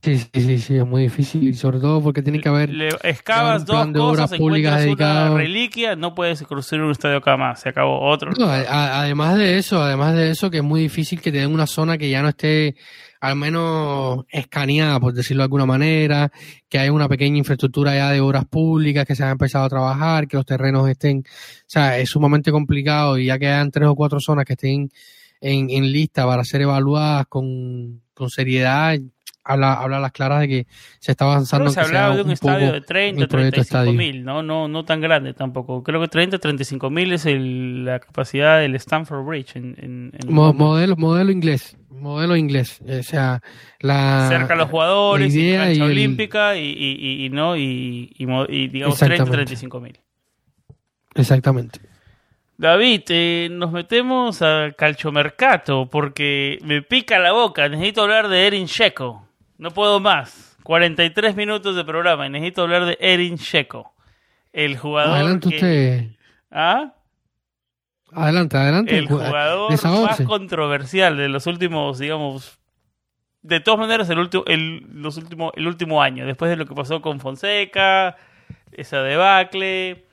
Sí, 0.03 0.17
sí, 0.17 0.29
sí, 0.33 0.57
sí, 0.59 0.75
es 0.75 0.85
muy 0.85 1.03
difícil 1.03 1.47
y 1.47 1.53
sobre 1.53 1.79
todo 1.79 2.01
porque 2.03 2.21
tiene 2.21 2.41
que 2.41 2.49
haber. 2.49 2.69
Le 2.69 2.89
excavas 3.03 3.65
dos 3.65 3.87
cosas, 3.87 4.33
encuentras 4.33 4.81
dedicado. 4.81 5.31
una 5.31 5.37
reliquia, 5.41 5.95
no 5.95 6.13
puedes 6.13 6.43
construir 6.43 6.83
un 6.83 6.91
estadio 6.91 7.17
acá 7.17 7.37
más, 7.37 7.61
se 7.61 7.69
acabó 7.69 8.01
otro. 8.01 8.31
No, 8.37 8.45
a, 8.45 8.99
además 8.99 9.37
de 9.37 9.57
eso, 9.57 9.81
además 9.81 10.13
de 10.15 10.31
eso, 10.31 10.51
que 10.51 10.57
es 10.57 10.63
muy 10.63 10.81
difícil 10.81 11.21
que 11.21 11.31
te 11.31 11.37
den 11.37 11.53
una 11.53 11.67
zona 11.67 11.97
que 11.97 12.09
ya 12.09 12.21
no 12.21 12.27
esté 12.27 12.75
al 13.21 13.37
menos 13.37 14.25
escaneada, 14.27 14.99
por 14.99 15.13
decirlo 15.13 15.43
de 15.43 15.45
alguna 15.45 15.65
manera, 15.65 16.29
que 16.67 16.79
haya 16.79 16.91
una 16.91 17.07
pequeña 17.07 17.37
infraestructura 17.37 17.95
ya 17.95 18.11
de 18.11 18.19
obras 18.19 18.43
públicas 18.43 19.05
que 19.05 19.15
se 19.15 19.23
haya 19.23 19.31
empezado 19.31 19.63
a 19.63 19.69
trabajar, 19.69 20.27
que 20.27 20.35
los 20.35 20.45
terrenos 20.45 20.89
estén, 20.89 21.19
o 21.19 21.63
sea, 21.65 21.97
es 21.97 22.09
sumamente 22.09 22.51
complicado 22.51 23.17
y 23.17 23.27
ya 23.27 23.39
que 23.39 23.47
hayan 23.47 23.71
tres 23.71 23.87
o 23.87 23.95
cuatro 23.95 24.19
zonas 24.19 24.43
que 24.43 24.53
estén 24.53 24.89
en, 25.39 25.69
en 25.69 25.89
lista 25.93 26.25
para 26.25 26.43
ser 26.43 26.63
evaluadas 26.63 27.27
con, 27.27 28.01
con 28.13 28.29
seriedad, 28.29 28.97
habla, 29.43 29.73
habla 29.73 29.97
a 29.97 29.99
las 29.99 30.11
claras 30.11 30.41
de 30.41 30.47
que 30.47 30.67
se 30.99 31.11
está 31.11 31.25
avanzando. 31.25 31.65
Que 31.65 31.71
se 31.71 31.79
hablaba 31.81 32.15
de 32.15 32.21
un, 32.21 32.27
un 32.27 32.33
estadio 32.33 32.71
de 32.71 32.81
30, 32.81 33.27
35 33.27 33.93
mil, 33.93 34.23
¿no? 34.23 34.43
No, 34.43 34.67
no 34.67 34.85
tan 34.85 35.01
grande 35.01 35.33
tampoco. 35.33 35.83
Creo 35.83 36.01
que 36.01 36.07
30, 36.07 36.39
35 36.39 36.89
mil 36.89 37.13
es 37.13 37.25
el, 37.25 37.85
la 37.85 37.99
capacidad 37.99 38.59
del 38.59 38.75
Stanford 38.75 39.25
Bridge. 39.25 39.55
En, 39.55 39.75
en, 39.77 40.11
en 40.13 40.33
Mo, 40.33 40.53
modelo, 40.53 40.95
modelo 40.95 41.31
inglés. 41.31 41.77
Modelo 41.89 42.35
inglés. 42.35 42.81
O 42.81 43.03
sea, 43.03 43.41
la. 43.79 44.27
Cerca 44.29 44.53
a 44.53 44.57
los 44.57 44.69
jugadores, 44.69 45.33
y 45.35 45.53
cancha 45.53 45.73
y 45.73 45.81
olímpica 45.81 46.57
y, 46.57 46.65
y, 46.65 47.25
y, 47.25 47.29
no, 47.29 47.55
y, 47.55 48.13
y 48.17 48.67
digamos 48.67 48.97
30, 48.97 49.25
35 49.25 49.79
mil. 49.79 49.99
Exactamente. 51.15 51.79
David, 52.57 53.01
eh, 53.09 53.49
nos 53.51 53.71
metemos 53.71 54.41
al 54.41 54.75
calchomercato 54.75 55.89
porque 55.89 56.59
me 56.63 56.81
pica 56.81 57.19
la 57.19 57.31
boca. 57.31 57.67
Necesito 57.67 58.03
hablar 58.03 58.27
de 58.29 58.47
Erin 58.47 58.67
Checo. 58.67 59.27
No 59.63 59.71
puedo 59.71 60.01
más. 60.01 60.57
43 60.63 61.37
minutos 61.37 61.73
de 61.77 61.85
programa 61.85 62.27
y 62.27 62.29
necesito 62.29 62.63
hablar 62.63 62.83
de 62.83 62.97
Erin 62.99 63.37
Checo. 63.37 63.93
El 64.51 64.77
jugador. 64.77 65.15
Adelante 65.15 65.47
que... 65.47 65.55
usted. 65.55 66.07
¿Ah? 66.51 66.93
Adelante, 68.11 68.57
adelante. 68.57 68.97
El 68.97 69.07
jugador 69.07 69.71
más 69.71 70.21
controversial 70.23 71.15
de 71.15 71.29
los 71.29 71.47
últimos, 71.47 71.97
digamos. 71.99 72.59
De 73.41 73.61
todas 73.61 73.79
maneras, 73.79 74.09
el 74.09 74.19
último, 74.19 74.43
el, 74.47 74.85
los 74.95 75.15
últimos, 75.15 75.53
el 75.55 75.65
último 75.65 76.01
año, 76.01 76.25
después 76.25 76.51
de 76.51 76.57
lo 76.57 76.65
que 76.65 76.75
pasó 76.75 77.01
con 77.01 77.21
Fonseca, 77.21 78.17
esa 78.73 79.01
debacle, 79.01 80.03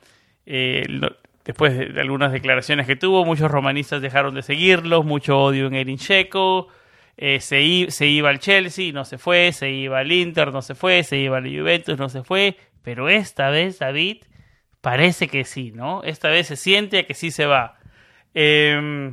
eh, 0.46 0.84
lo, 0.86 1.16
después 1.44 1.76
de 1.76 2.00
algunas 2.00 2.30
declaraciones 2.30 2.86
que 2.86 2.94
tuvo, 2.94 3.24
muchos 3.24 3.50
romanistas 3.50 4.00
dejaron 4.00 4.32
de 4.36 4.42
seguirlos, 4.42 5.04
mucho 5.04 5.42
odio 5.42 5.66
en 5.66 5.74
Erin 5.74 5.98
Checo. 5.98 6.68
Eh, 7.22 7.40
se, 7.40 7.90
se, 7.90 8.06
iba 8.06 8.30
al 8.30 8.38
Chelsea, 8.38 8.94
no 8.94 9.04
se 9.04 9.18
fue, 9.18 9.52
se 9.52 9.68
iba 9.68 9.98
al 9.98 10.10
Inter, 10.10 10.50
no 10.54 10.62
se 10.62 10.74
fue, 10.74 11.02
se 11.02 11.18
iba 11.18 11.36
al 11.36 11.44
Juventus, 11.44 11.98
no 11.98 12.08
se 12.08 12.22
fue, 12.22 12.56
pero 12.82 13.10
esta 13.10 13.50
vez, 13.50 13.78
David, 13.78 14.22
parece 14.80 15.28
que 15.28 15.44
sí, 15.44 15.70
¿no? 15.70 16.02
Esta 16.02 16.30
vez 16.30 16.46
se 16.46 16.56
siente 16.56 17.04
que 17.04 17.12
sí 17.12 17.30
se 17.30 17.44
va. 17.44 17.78
Eh, 18.32 19.12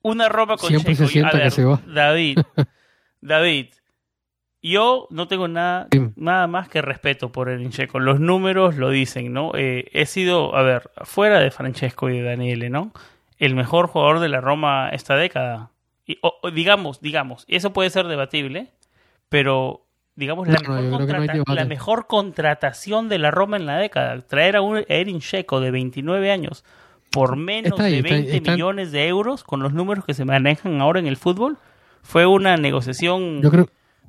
una 0.00 0.28
Roma 0.30 0.56
con 0.56 0.70
Siempre 0.70 0.94
Checo. 0.94 1.06
se 1.06 1.12
siente 1.12 1.36
ver, 1.36 1.44
que 1.44 1.50
se 1.50 1.64
va. 1.64 1.78
David, 1.86 2.38
David, 3.20 3.66
yo 4.62 5.08
no 5.10 5.28
tengo 5.28 5.48
nada, 5.48 5.88
nada 6.16 6.46
más 6.46 6.70
que 6.70 6.80
respeto 6.80 7.32
por 7.32 7.50
el 7.50 7.68
Checo. 7.68 8.00
Los 8.00 8.18
números 8.18 8.76
lo 8.76 8.88
dicen, 8.88 9.34
¿no? 9.34 9.52
Eh, 9.54 9.90
he 9.92 10.06
sido, 10.06 10.56
a 10.56 10.62
ver, 10.62 10.90
fuera 11.02 11.38
de 11.38 11.50
Francesco 11.50 12.08
y 12.08 12.18
de 12.18 12.22
Daniele, 12.22 12.70
¿no? 12.70 12.92
El 13.36 13.54
mejor 13.54 13.88
jugador 13.88 14.20
de 14.20 14.30
la 14.30 14.40
Roma 14.40 14.88
esta 14.88 15.16
década. 15.16 15.68
Y, 16.06 16.18
o, 16.22 16.34
o, 16.42 16.50
digamos, 16.50 17.00
digamos, 17.00 17.44
eso 17.48 17.72
puede 17.72 17.90
ser 17.90 18.06
debatible, 18.06 18.68
pero 19.28 19.86
digamos 20.14 20.48
la, 20.48 20.54
No, 20.54 20.60
mejor, 20.74 20.82
no 20.82 20.98
la 21.54 22.02
contratación 22.06 23.08
de 23.08 23.18
la 23.18 23.30
Roma 23.30 23.56
en 23.56 23.66
la 23.66 23.78
década. 23.78 24.20
Traer 24.20 24.56
a 24.56 24.60
un 24.62 24.84
Erin 24.88 25.20
Checo 25.20 25.60
de 25.60 25.70
29 25.70 26.30
años 26.30 26.64
por 27.10 27.36
menos 27.36 27.78
ahí, 27.80 27.92
de 27.92 27.98
está- 28.00 28.14
20 28.14 28.36
está- 28.36 28.52
millones 28.52 28.90
de 28.92 29.06
euros 29.08 29.44
con 29.44 29.62
los 29.62 29.72
números 29.72 30.04
que 30.04 30.14
se 30.14 30.24
manejan 30.24 30.80
ahora 30.80 30.98
en 30.98 31.06
el 31.06 31.16
fútbol 31.16 31.56
fue 32.02 32.26
una 32.26 32.56
negociación 32.56 33.40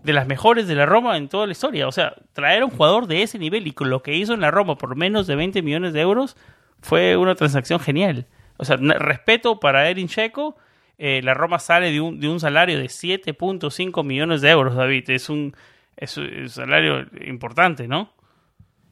de 0.03 0.13
las 0.13 0.25
mejores 0.27 0.67
de 0.67 0.75
la 0.75 0.85
Roma 0.85 1.15
en 1.17 1.29
toda 1.29 1.45
la 1.45 1.51
historia. 1.51 1.87
O 1.87 1.91
sea, 1.91 2.15
traer 2.33 2.63
a 2.63 2.65
un 2.65 2.71
jugador 2.71 3.07
de 3.07 3.21
ese 3.21 3.37
nivel 3.39 3.67
y 3.67 3.71
con 3.71 3.89
lo 3.89 4.01
que 4.03 4.15
hizo 4.15 4.33
en 4.33 4.41
la 4.41 4.51
Roma 4.51 4.77
por 4.77 4.95
menos 4.95 5.27
de 5.27 5.35
20 5.35 5.61
millones 5.61 5.93
de 5.93 6.01
euros 6.01 6.35
fue 6.81 7.15
una 7.17 7.35
transacción 7.35 7.79
genial. 7.79 8.25
O 8.57 8.65
sea, 8.65 8.77
respeto 8.77 9.59
para 9.59 9.89
Erin 9.89 10.07
Checo. 10.07 10.57
Eh, 10.97 11.21
la 11.23 11.33
Roma 11.33 11.59
sale 11.59 11.91
de 11.91 12.01
un, 12.01 12.19
de 12.19 12.29
un 12.29 12.39
salario 12.39 12.77
de 12.77 12.85
7.5 12.85 14.03
millones 14.03 14.41
de 14.41 14.49
euros, 14.49 14.75
David. 14.75 15.09
Es 15.09 15.29
un, 15.29 15.55
es 15.97 16.17
un 16.17 16.49
salario 16.49 17.05
importante, 17.25 17.87
¿no? 17.87 18.13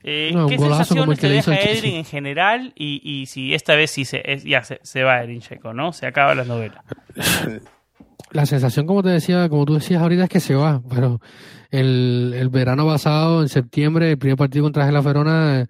Eh, 0.04 0.34
¿Qué 0.50 0.58
sensaciones 0.58 1.20
te 1.20 1.30
deja 1.30 1.56
Edrin 1.56 1.96
en 1.96 2.06
general 2.06 2.74
y, 2.76 3.02
y, 3.04 3.28
si 3.28 3.54
esta 3.54 3.76
vez 3.76 3.92
sí 3.92 4.04
se, 4.04 4.24
ya 4.44 4.64
se, 4.64 4.80
se 4.82 5.04
va 5.04 5.22
Edrin 5.22 5.42
Checo, 5.42 5.74
¿no? 5.74 5.94
Se 5.94 6.08
acaba 6.08 6.34
la 6.34 6.44
novela. 6.44 6.84
La 8.32 8.46
sensación, 8.46 8.86
como 8.86 9.04
te 9.04 9.10
decía, 9.10 9.50
como 9.50 9.66
tú 9.66 9.74
decías 9.74 10.02
ahorita, 10.02 10.24
es 10.24 10.30
que 10.30 10.40
se 10.40 10.56
va, 10.56 10.82
pero 10.90 11.20
el, 11.70 12.34
el 12.36 12.50
verano 12.50 12.86
pasado, 12.86 13.42
en 13.42 13.50
septiembre, 13.50 14.12
el 14.12 14.18
primer 14.18 14.38
partido 14.38 14.64
contra 14.64 14.90
la 14.90 15.02
Verona, 15.02 15.68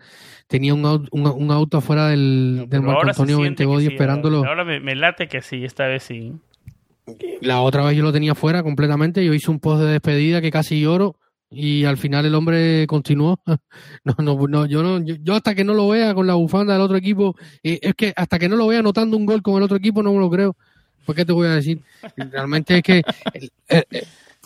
tenía 0.48 0.74
un, 0.74 0.86
auto, 0.86 1.08
un, 1.12 1.52
auto 1.52 1.78
afuera 1.78 2.08
del, 2.08 2.66
del 2.68 2.82
Marco 2.82 3.08
Antonio 3.08 3.40
Ventegodi 3.40 3.88
esperándolo. 3.88 4.46
Ahora 4.46 4.64
me, 4.64 4.80
me, 4.80 4.96
late 4.96 5.28
que 5.28 5.42
sí, 5.42 5.64
esta 5.64 5.88
vez 5.88 6.04
sí. 6.04 6.34
La 7.42 7.62
otra 7.62 7.84
vez 7.84 7.96
yo 7.96 8.04
lo 8.04 8.12
tenía 8.12 8.36
fuera 8.36 8.62
completamente, 8.62 9.26
yo 9.26 9.34
hice 9.34 9.50
un 9.50 9.60
post 9.60 9.82
de 9.82 9.92
despedida 9.92 10.42
que 10.42 10.52
casi 10.52 10.82
lloro 10.82 11.18
y 11.50 11.84
al 11.86 11.98
final 11.98 12.26
el 12.26 12.36
hombre 12.36 12.88
continuó. 12.88 13.40
No, 14.04 14.16
no, 14.18 14.48
no, 14.48 14.66
yo 14.66 14.82
no, 14.82 15.00
yo, 15.00 15.36
hasta 15.36 15.54
que 15.54 15.64
no 15.64 15.76
lo 15.76 15.88
vea 15.88 16.16
con 16.16 16.26
la 16.26 16.34
bufanda 16.34 16.74
del 16.74 16.82
otro 16.82 16.98
equipo, 16.98 17.36
eh, 17.62 17.80
es 17.84 17.94
que 17.94 18.14
hasta 18.16 18.40
que 18.40 18.50
no 18.50 18.56
lo 18.56 18.66
vea 18.66 18.80
anotando 18.80 19.16
un 19.16 19.28
gol 19.28 19.44
con 19.44 19.58
el 19.58 19.64
otro 19.64 19.78
equipo 19.78 20.02
no 20.02 20.12
me 20.14 20.20
lo 20.20 20.30
creo. 20.30 20.56
¿Por 21.06 21.16
qué 21.16 21.26
te 21.26 21.34
voy 21.34 21.48
a 21.48 21.56
decir? 21.56 21.82
Realmente 22.16 22.78
es 22.78 22.84
que 22.84 23.02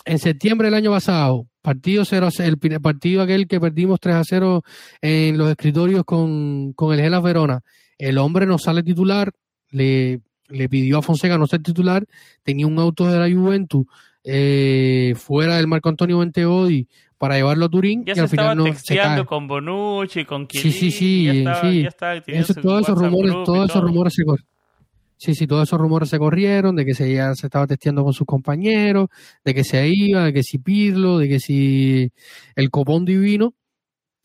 en 0.04 0.18
septiembre 0.18 0.66
del 0.68 0.74
año 0.74 0.92
pasado, 0.92 1.46
partido 1.62 2.04
0 2.04 2.28
el 2.38 2.58
partido 2.80 3.22
aquel 3.22 3.48
que 3.48 3.60
perdimos 3.60 3.98
3 4.00 4.16
a 4.16 4.24
0 4.24 4.62
en 5.00 5.36
los 5.36 5.50
escritorios 5.50 6.04
con, 6.04 6.72
con 6.74 6.94
el 6.94 7.00
Gelas 7.00 7.22
Verona, 7.22 7.60
el 7.98 8.18
hombre 8.18 8.46
no 8.46 8.58
sale 8.58 8.82
titular, 8.82 9.32
le, 9.70 10.20
le 10.48 10.68
pidió 10.68 10.98
a 10.98 11.02
Fonseca 11.02 11.38
no 11.38 11.46
ser 11.46 11.62
titular, 11.62 12.04
tenía 12.42 12.66
un 12.66 12.78
auto 12.78 13.06
de 13.06 13.18
la 13.18 13.34
Juventus 13.34 13.86
eh, 14.22 15.14
fuera 15.16 15.56
del 15.56 15.66
Marco 15.66 15.88
Antonio 15.88 16.18
Venteodi 16.18 16.88
para 17.18 17.36
llevarlo 17.36 17.66
a 17.66 17.68
Turín 17.68 18.04
ya 18.04 18.12
y 18.16 18.18
al 18.18 18.28
final 18.28 18.58
no 18.58 18.74
se 18.74 18.96
cae. 18.96 19.24
con 19.24 19.48
Bonucci, 19.48 20.24
con 20.24 20.46
Sí, 20.50 20.70
sí, 20.72 20.90
sí, 20.90 21.46
todos 22.60 22.82
esos 22.82 22.98
rumores, 22.98 23.32
todos 23.44 23.70
esos 23.70 23.82
rumores 23.82 24.14
se 24.14 24.24
Sí, 25.18 25.34
sí, 25.34 25.46
todos 25.46 25.68
esos 25.68 25.80
rumores 25.80 26.10
se 26.10 26.18
corrieron 26.18 26.76
de 26.76 26.84
que 26.84 26.94
se 26.94 27.12
ya 27.12 27.34
se 27.34 27.46
estaba 27.46 27.66
testeando 27.66 28.04
con 28.04 28.12
sus 28.12 28.26
compañeros, 28.26 29.08
de 29.44 29.54
que 29.54 29.64
se 29.64 29.88
iba, 29.88 30.24
de 30.24 30.32
que 30.32 30.42
si 30.42 30.58
Pirlo, 30.58 31.18
de 31.18 31.28
que 31.28 31.40
si 31.40 32.12
el 32.54 32.70
copón 32.70 33.04
divino 33.04 33.54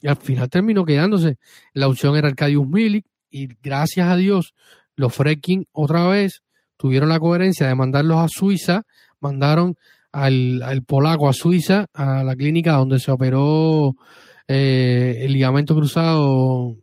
y 0.02 0.08
al 0.08 0.18
final 0.18 0.50
terminó 0.50 0.84
quedándose. 0.84 1.38
La 1.74 1.88
opción 1.88 2.16
era 2.18 2.28
Arcadius 2.28 2.68
Milik 2.68 3.06
y 3.30 3.48
gracias 3.62 4.08
a 4.10 4.16
Dios 4.18 4.54
los 4.96 5.14
Freking 5.14 5.66
otra 5.72 6.08
vez 6.08 6.42
tuvieron 6.76 7.10
la 7.10 7.20
coherencia 7.20 7.68
de 7.68 7.76
mandarlos 7.76 8.18
a 8.18 8.28
Suiza 8.28 8.84
mandaron 9.22 9.76
al, 10.12 10.62
al, 10.64 10.84
polaco 10.84 11.30
a 11.30 11.34
Suiza, 11.34 11.86
a 11.94 12.24
la 12.24 12.36
clínica 12.36 12.74
donde 12.74 13.00
se 13.00 13.12
operó 13.12 13.96
eh, 14.48 15.20
el 15.22 15.32
ligamento 15.32 15.74
cruzado 15.74 16.76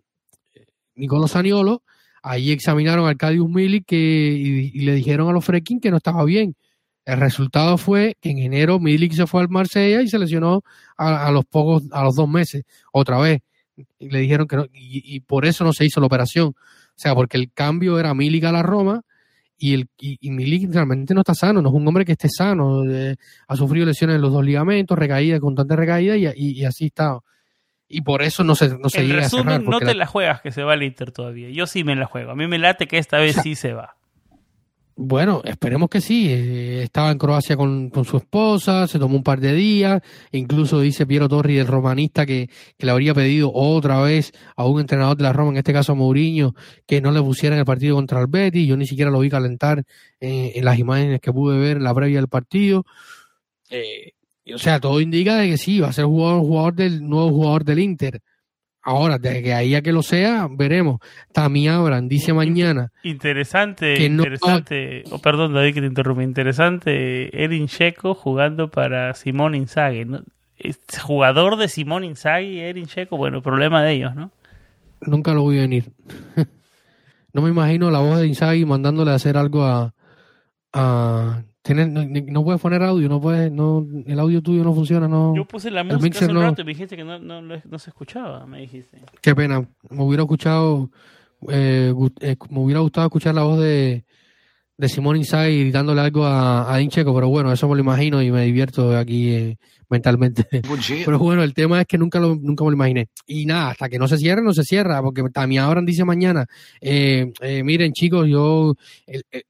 Nicolás 0.95 1.33
Saniolo. 1.33 1.83
Ahí 2.23 2.51
examinaron 2.51 3.07
a 3.07 3.11
Arcadius 3.11 3.49
Milik 3.49 3.87
que, 3.87 3.97
y, 3.97 4.81
le 4.81 4.95
dijeron 4.95 5.29
a 5.29 5.33
los 5.33 5.45
Frekin 5.45 5.81
que 5.81 5.91
no 5.91 5.99
estaba 5.99 6.25
bien. 6.25 6.57
El 7.05 7.21
resultado 7.21 7.79
fue 7.79 8.17
que 8.21 8.31
en 8.31 8.39
enero 8.39 8.79
Milik 8.81 9.13
se 9.13 9.27
fue 9.27 9.41
al 9.41 9.49
Marsella 9.49 10.03
y 10.03 10.09
se 10.09 10.19
lesionó 10.19 10.63
a, 10.97 11.31
los 11.31 11.45
pocos, 11.47 11.85
a 11.93 12.03
los 12.05 12.15
dos 12.17 12.29
meses, 12.29 12.65
otra 12.93 13.19
vez. 13.19 13.41
Y 13.99 14.11
le 14.11 14.21
dijeron 14.21 14.47
que 14.47 14.57
no, 14.57 14.65
y, 14.73 15.17
y, 15.17 15.21
por 15.21 15.47
eso 15.47 15.65
no 15.65 15.73
se 15.73 15.85
hizo 15.85 16.01
la 16.01 16.07
operación. 16.07 16.49
O 16.49 16.55
sea, 17.01 17.15
porque 17.15 17.37
el 17.37 17.53
cambio 17.53 17.99
era 17.99 18.13
Milik 18.13 18.45
a 18.45 18.53
la 18.53 18.63
Roma 18.63 19.03
y, 19.59 19.75
el, 19.75 19.89
y, 19.99 20.31
Milik 20.31 20.73
realmente 20.73 21.13
no 21.15 21.21
está 21.21 21.35
sano, 21.35 21.61
no 21.61 21.69
es 21.69 21.75
un 21.75 21.87
hombre 21.87 22.05
que 22.05 22.13
esté 22.13 22.29
sano, 22.29 22.83
ha 23.49 23.57
sufrido 23.57 23.87
lesiones 23.87 24.17
en 24.17 24.23
los 24.23 24.33
dos 24.33 24.45
ligamentos, 24.45 24.97
recaída, 24.97 25.41
constante 25.41 25.75
recaída 25.75 26.17
y, 26.17 26.29
y, 26.37 26.65
así 26.65 26.87
está. 26.87 27.19
Y 27.89 28.03
por 28.03 28.23
eso 28.23 28.45
no 28.45 28.55
se, 28.55 28.77
no 28.79 28.91
se 28.91 29.07
llega 29.07 29.25
a 29.25 29.29
cerrar. 29.29 29.63
no 29.63 29.81
te 29.81 29.95
la... 29.95 30.07
juegas 30.07 30.43
que 30.43 30.53
se 30.53 30.63
va 30.63 30.75
al 30.75 30.83
Inter 30.83 31.11
todavía. 31.11 31.49
Yo 31.51 31.67
sí 31.67 31.85
me 31.85 31.97
la 31.97 32.07
juego. 32.07 32.33
A 32.33 32.35
mí 32.35 32.47
me 32.47 32.59
late 32.59 32.87
que 32.87 32.99
esta 32.99 33.19
vez 33.19 33.37
sí 33.43 33.55
se 33.55 33.73
va. 33.73 33.99
Bueno, 35.01 35.43
esperemos 35.45 35.89
que 35.89 36.01
sí. 36.01 36.27
Eh, 36.29 36.83
estaba 36.83 37.13
en 37.13 37.19
Croacia 37.19 37.57
con, 37.57 37.93
su 38.05 38.17
esposa, 38.17 38.89
se 38.89 38.99
tomó 38.99 39.15
un 39.15 39.23
par 39.23 39.39
de 39.39 39.53
días. 39.53 40.03
Incluso 40.33 40.81
dice 40.81 41.07
Piero 41.07 41.29
Torri, 41.29 41.57
el 41.57 41.69
romanista, 41.69 42.27
que, 42.27 42.51
le 42.79 42.91
habría 42.91 43.15
pedido 43.15 43.53
otra 43.55 44.03
vez 44.03 44.33
a 44.57 44.67
un 44.67 44.81
entrenador 44.81 45.17
de 45.17 45.23
la 45.23 45.33
Roma, 45.33 45.53
en 45.53 45.59
este 45.59 45.73
caso 45.73 45.93
a 45.93 45.95
Mourinho, 45.95 46.53
que 46.85 47.01
no 47.01 47.13
le 47.13 47.23
pusiera 47.23 47.55
en 47.55 47.61
el 47.61 47.65
partido 47.65 47.95
contra 47.95 48.21
el 48.21 48.27
Betis. 48.27 48.67
Yo 48.67 48.77
ni 48.77 48.87
siquiera 48.87 49.13
lo 49.13 49.21
vi 49.21 49.31
calentar 49.31 49.85
eh, 50.19 50.53
en 50.57 50.65
las 50.65 50.81
imágenes 50.81 51.21
que 51.21 51.33
pude 51.33 51.57
ver 51.59 51.77
en 51.77 51.85
la 51.85 51.95
previa 51.95 52.19
del 52.19 52.29
partido. 52.29 52.85
Eh, 53.71 54.15
o 54.55 54.59
sea, 54.59 54.81
todo 54.81 55.01
indica 55.01 55.37
de 55.37 55.49
que 55.49 55.59
sí, 55.59 55.81
va 55.81 55.89
a 55.89 55.93
ser 55.93 56.05
jugador, 56.05 56.41
jugador 56.41 56.75
del 56.75 57.09
nuevo 57.09 57.31
jugador 57.31 57.65
del 57.65 57.79
Inter. 57.79 58.21
Ahora, 58.83 59.19
de 59.19 59.43
que 59.43 59.53
ahí 59.53 59.75
a 59.75 59.83
que 59.83 59.93
lo 59.93 60.03
sea, 60.03 60.49
veremos. 60.51 61.01
Tami 61.33 61.69
Abraham 61.69 62.09
dice 62.09 62.33
mañana. 62.33 62.91
Interesante, 63.03 64.03
interesante. 64.03 65.05
Oh, 65.11 65.19
perdón, 65.19 65.53
David, 65.53 65.75
que 65.75 65.81
te 65.81 65.87
interrumpe. 65.89 66.23
Interesante. 66.23 67.45
Edin 67.45 67.67
Checo 67.67 68.15
jugando 68.15 68.71
para 68.71 69.13
Simón 69.13 69.55
Inzaghi. 69.55 70.07
¿no? 70.07 70.23
Jugador 71.03 71.57
de 71.57 71.69
Simón 71.69 72.05
Inzaghi, 72.05 72.61
Edin 72.61 72.87
Checo, 72.87 73.19
bueno, 73.19 73.43
problema 73.43 73.83
de 73.83 73.93
ellos, 73.93 74.15
¿no? 74.15 74.31
Nunca 75.03 75.35
lo 75.35 75.43
voy 75.43 75.59
a 75.59 75.63
venir. 75.63 75.93
no 77.35 77.43
me 77.43 77.51
imagino 77.51 77.91
la 77.91 77.99
voz 77.99 78.21
de 78.21 78.27
Inzaghi 78.27 78.65
mandándole 78.65 79.11
a 79.11 79.17
hacer 79.17 79.37
algo 79.37 79.65
a, 79.65 79.95
a 80.73 81.43
no, 81.75 82.45
puedes 82.45 82.61
poner 82.61 82.83
audio, 82.83 83.09
no 83.09 83.21
puedes, 83.21 83.51
no, 83.51 83.87
el 84.07 84.19
audio 84.19 84.43
tuyo 84.43 84.65
no 84.65 84.75
funciona, 84.75 85.09
no. 85.09 85.35
Yo 85.35 85.45
puse 85.45 85.71
la 85.71 85.85
música 85.85 86.19
hace 86.19 86.31
un 86.31 86.41
rato 86.41 86.63
y 86.63 86.65
me 86.65 86.73
dijiste 86.73 86.97
que 86.97 87.05
no, 87.05 87.19
no, 87.19 87.43
no, 87.43 87.79
se 87.79 87.91
escuchaba, 87.91 88.47
me 88.47 88.61
dijiste. 88.61 88.99
Qué 89.21 89.35
pena, 89.35 89.61
me 89.91 90.03
hubiera 90.03 90.23
escuchado, 90.23 90.91
eh, 91.49 91.93
eh, 92.21 92.37
me 92.51 92.61
hubiera 92.61 92.81
gustado 92.81 93.07
escuchar 93.07 93.35
la 93.35 93.43
voz 93.43 93.61
de, 93.61 94.05
de 94.79 94.89
Simón 94.89 95.17
Inside 95.17 95.59
gritándole 95.59 96.01
algo 96.01 96.25
a, 96.25 96.73
a 96.73 96.81
Incheco, 96.81 97.13
pero 97.13 97.29
bueno, 97.29 97.53
eso 97.53 97.69
me 97.69 97.75
lo 97.75 97.81
imagino 97.81 98.23
y 98.23 98.31
me 98.31 98.45
divierto 98.45 98.97
aquí 98.97 99.35
eh, 99.35 99.59
mentalmente. 99.91 100.47
pero 101.05 101.19
bueno, 101.19 101.43
el 101.43 101.53
tema 101.53 101.81
es 101.81 101.87
que 101.87 101.99
nunca 101.99 102.21
lo, 102.21 102.37
nunca 102.37 102.63
me 102.63 102.71
lo 102.71 102.77
imaginé. 102.77 103.09
Y 103.27 103.45
nada, 103.45 103.71
hasta 103.71 103.89
que 103.89 103.99
no 103.99 104.07
se 104.07 104.19
cierre, 104.19 104.41
no 104.41 104.53
se 104.53 104.63
cierra, 104.63 105.03
porque 105.03 105.25
también 105.33 105.63
ahora 105.63 105.83
dice 105.83 106.05
mañana, 106.05 106.47
eh, 106.81 107.33
eh, 107.41 107.65
miren 107.65 107.93
chicos, 107.93 108.29
yo, 108.29 108.75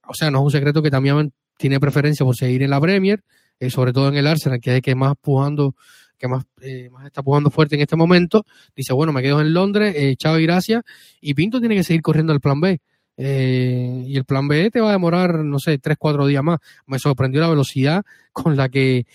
o 0.06 0.14
sea, 0.14 0.30
no 0.30 0.38
es 0.38 0.44
un 0.44 0.50
secreto 0.50 0.82
que 0.82 0.90
también 0.90 1.30
tiene 1.59 1.78
preferencia 1.78 2.24
por 2.24 2.34
seguir 2.34 2.62
en 2.62 2.70
la 2.70 2.80
Premier, 2.80 3.22
eh, 3.61 3.68
sobre 3.68 3.92
todo 3.92 4.09
en 4.09 4.16
el 4.16 4.26
Arsenal, 4.26 4.61
que 4.61 4.70
es 4.70 4.76
el 4.76 4.82
que 4.82 4.94
más 4.94 5.14
pujando, 5.20 5.74
que 6.16 6.28
más, 6.28 6.44
eh, 6.62 6.88
más 6.90 7.04
está 7.04 7.22
pujando 7.22 7.50
fuerte 7.50 7.74
en 7.74 7.82
este 7.82 7.96
momento. 7.96 8.46
Dice, 8.74 8.94
bueno, 8.94 9.12
me 9.12 9.20
quedo 9.20 9.40
en 9.40 9.52
Londres, 9.52 9.94
eh, 9.96 10.16
chao 10.16 10.38
y 10.38 10.44
gracias. 10.44 10.82
Y 11.20 11.34
Pinto 11.34 11.61
tiene 11.61 11.74
que 11.74 11.84
seguir 11.84 12.00
corriendo 12.00 12.32
al 12.32 12.40
plan 12.40 12.61
B. 12.61 12.80
y 13.20 14.16
el 14.16 14.24
plan 14.24 14.46
B 14.46 14.70
te 14.70 14.80
va 14.80 14.90
a 14.90 14.92
demorar, 14.92 15.44
no 15.44 15.59
sé, 15.59 15.78
tres, 15.78 15.96
cuatro 15.98 16.24
días 16.26 16.42
más. 16.42 16.61
Me 16.86 17.00
sorprendió 17.00 17.40
la 17.40 17.48
velocidad 17.48 18.04
con 18.32 18.56
la 18.56 18.68
que 18.68 19.06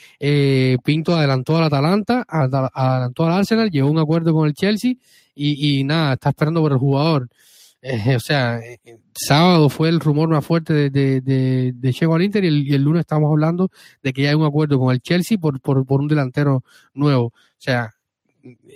Pinto 0.83 1.15
adelantó 1.15 1.57
al 1.57 1.63
Atalanta, 1.63 2.25
adelantó 2.27 3.25
al 3.25 3.31
Arsenal, 3.31 3.71
llegó 3.71 3.87
a 3.87 3.91
un 3.91 3.99
acuerdo 3.99 4.33
con 4.33 4.45
el 4.47 4.53
Chelsea 4.53 4.95
y, 5.33 5.79
y 5.79 5.83
nada, 5.85 6.13
está 6.13 6.29
esperando 6.29 6.61
por 6.61 6.73
el 6.73 6.77
jugador. 6.79 7.29
Eh, 7.85 8.15
o 8.15 8.19
sea, 8.21 8.59
eh, 8.59 8.79
sábado 9.13 9.67
fue 9.67 9.89
el 9.89 9.99
rumor 9.99 10.29
más 10.29 10.45
fuerte 10.45 10.73
de, 10.73 10.89
de, 10.89 11.19
de, 11.19 11.73
de 11.75 12.09
al 12.09 12.21
Inter 12.21 12.45
y 12.45 12.73
el, 12.73 12.81
lunes 12.81 13.01
estamos 13.01 13.29
hablando 13.29 13.69
de 14.01 14.13
que 14.13 14.21
ya 14.21 14.29
hay 14.29 14.35
un 14.35 14.45
acuerdo 14.45 14.79
con 14.79 14.93
el 14.93 15.01
Chelsea 15.01 15.37
por, 15.37 15.59
por, 15.59 15.85
por 15.85 15.99
un 15.99 16.07
delantero 16.07 16.63
nuevo. 16.93 17.25
O 17.25 17.33
sea, 17.57 17.93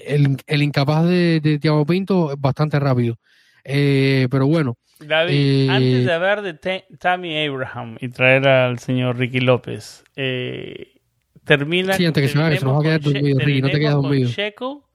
el, 0.05 0.35
el 0.45 0.61
incapaz 0.61 1.05
de, 1.05 1.39
de 1.39 1.57
Thiago 1.57 1.85
Pinto 1.85 2.33
es 2.33 2.41
bastante 2.41 2.77
rápido. 2.81 3.17
Eh, 3.63 4.27
pero 4.29 4.45
bueno. 4.45 4.77
David, 4.99 5.69
antes 5.69 6.05
de 6.05 6.13
hablar 6.13 6.41
de 6.41 6.83
Tammy 6.99 7.45
Abraham 7.45 7.97
y 8.01 8.09
traer 8.09 8.45
al 8.45 8.79
señor 8.79 9.17
Ricky 9.17 9.39
López, 9.39 10.03
termina. 11.45 11.93
Sí, 11.93 12.05
antes 12.05 12.23
que 12.23 12.27
se 12.27 12.37
vaya, 12.37 12.59
se 12.59 12.65
nos 12.65 12.75
va 12.75 12.79
a 12.79 12.83
quedar 12.83 12.99
dormido, 12.99 13.39
Ricky, 13.39 13.61
no 13.61 13.69
te 13.69 13.79
quedas 13.79 13.93
dormido. 13.93 14.29
Checo 14.31 14.86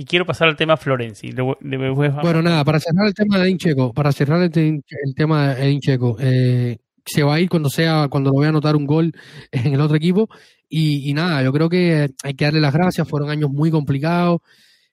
y 0.00 0.04
quiero 0.04 0.24
pasar 0.24 0.48
al 0.48 0.54
tema 0.54 0.76
Florenzi. 0.76 1.32
bueno, 1.32 2.40
nada, 2.40 2.64
para 2.64 2.78
cerrar 2.78 3.08
el 3.08 3.14
tema 3.14 3.36
de 3.40 3.50
Incheco, 3.50 3.92
para 3.92 4.12
cerrar 4.12 4.40
el, 4.40 4.84
tema 5.16 5.56
de 5.56 5.70
Incheco, 5.72 6.16
eh, 6.20 6.78
se 7.04 7.24
va 7.24 7.34
a 7.34 7.40
ir 7.40 7.48
cuando 7.48 7.68
sea, 7.68 8.06
cuando 8.08 8.30
lo 8.30 8.38
vea 8.38 8.50
anotar 8.50 8.76
un 8.76 8.86
gol 8.86 9.12
en 9.50 9.74
el 9.74 9.80
otro 9.80 9.96
equipo. 9.96 10.28
Y, 10.68 11.12
nada, 11.14 11.42
yo 11.42 11.52
creo 11.52 11.68
que 11.68 12.10
hay 12.22 12.34
que 12.34 12.44
darle 12.44 12.60
las 12.60 12.72
gracias. 12.72 13.08
Fueron 13.08 13.28
años 13.28 13.50
muy 13.50 13.72
complicados. 13.72 14.40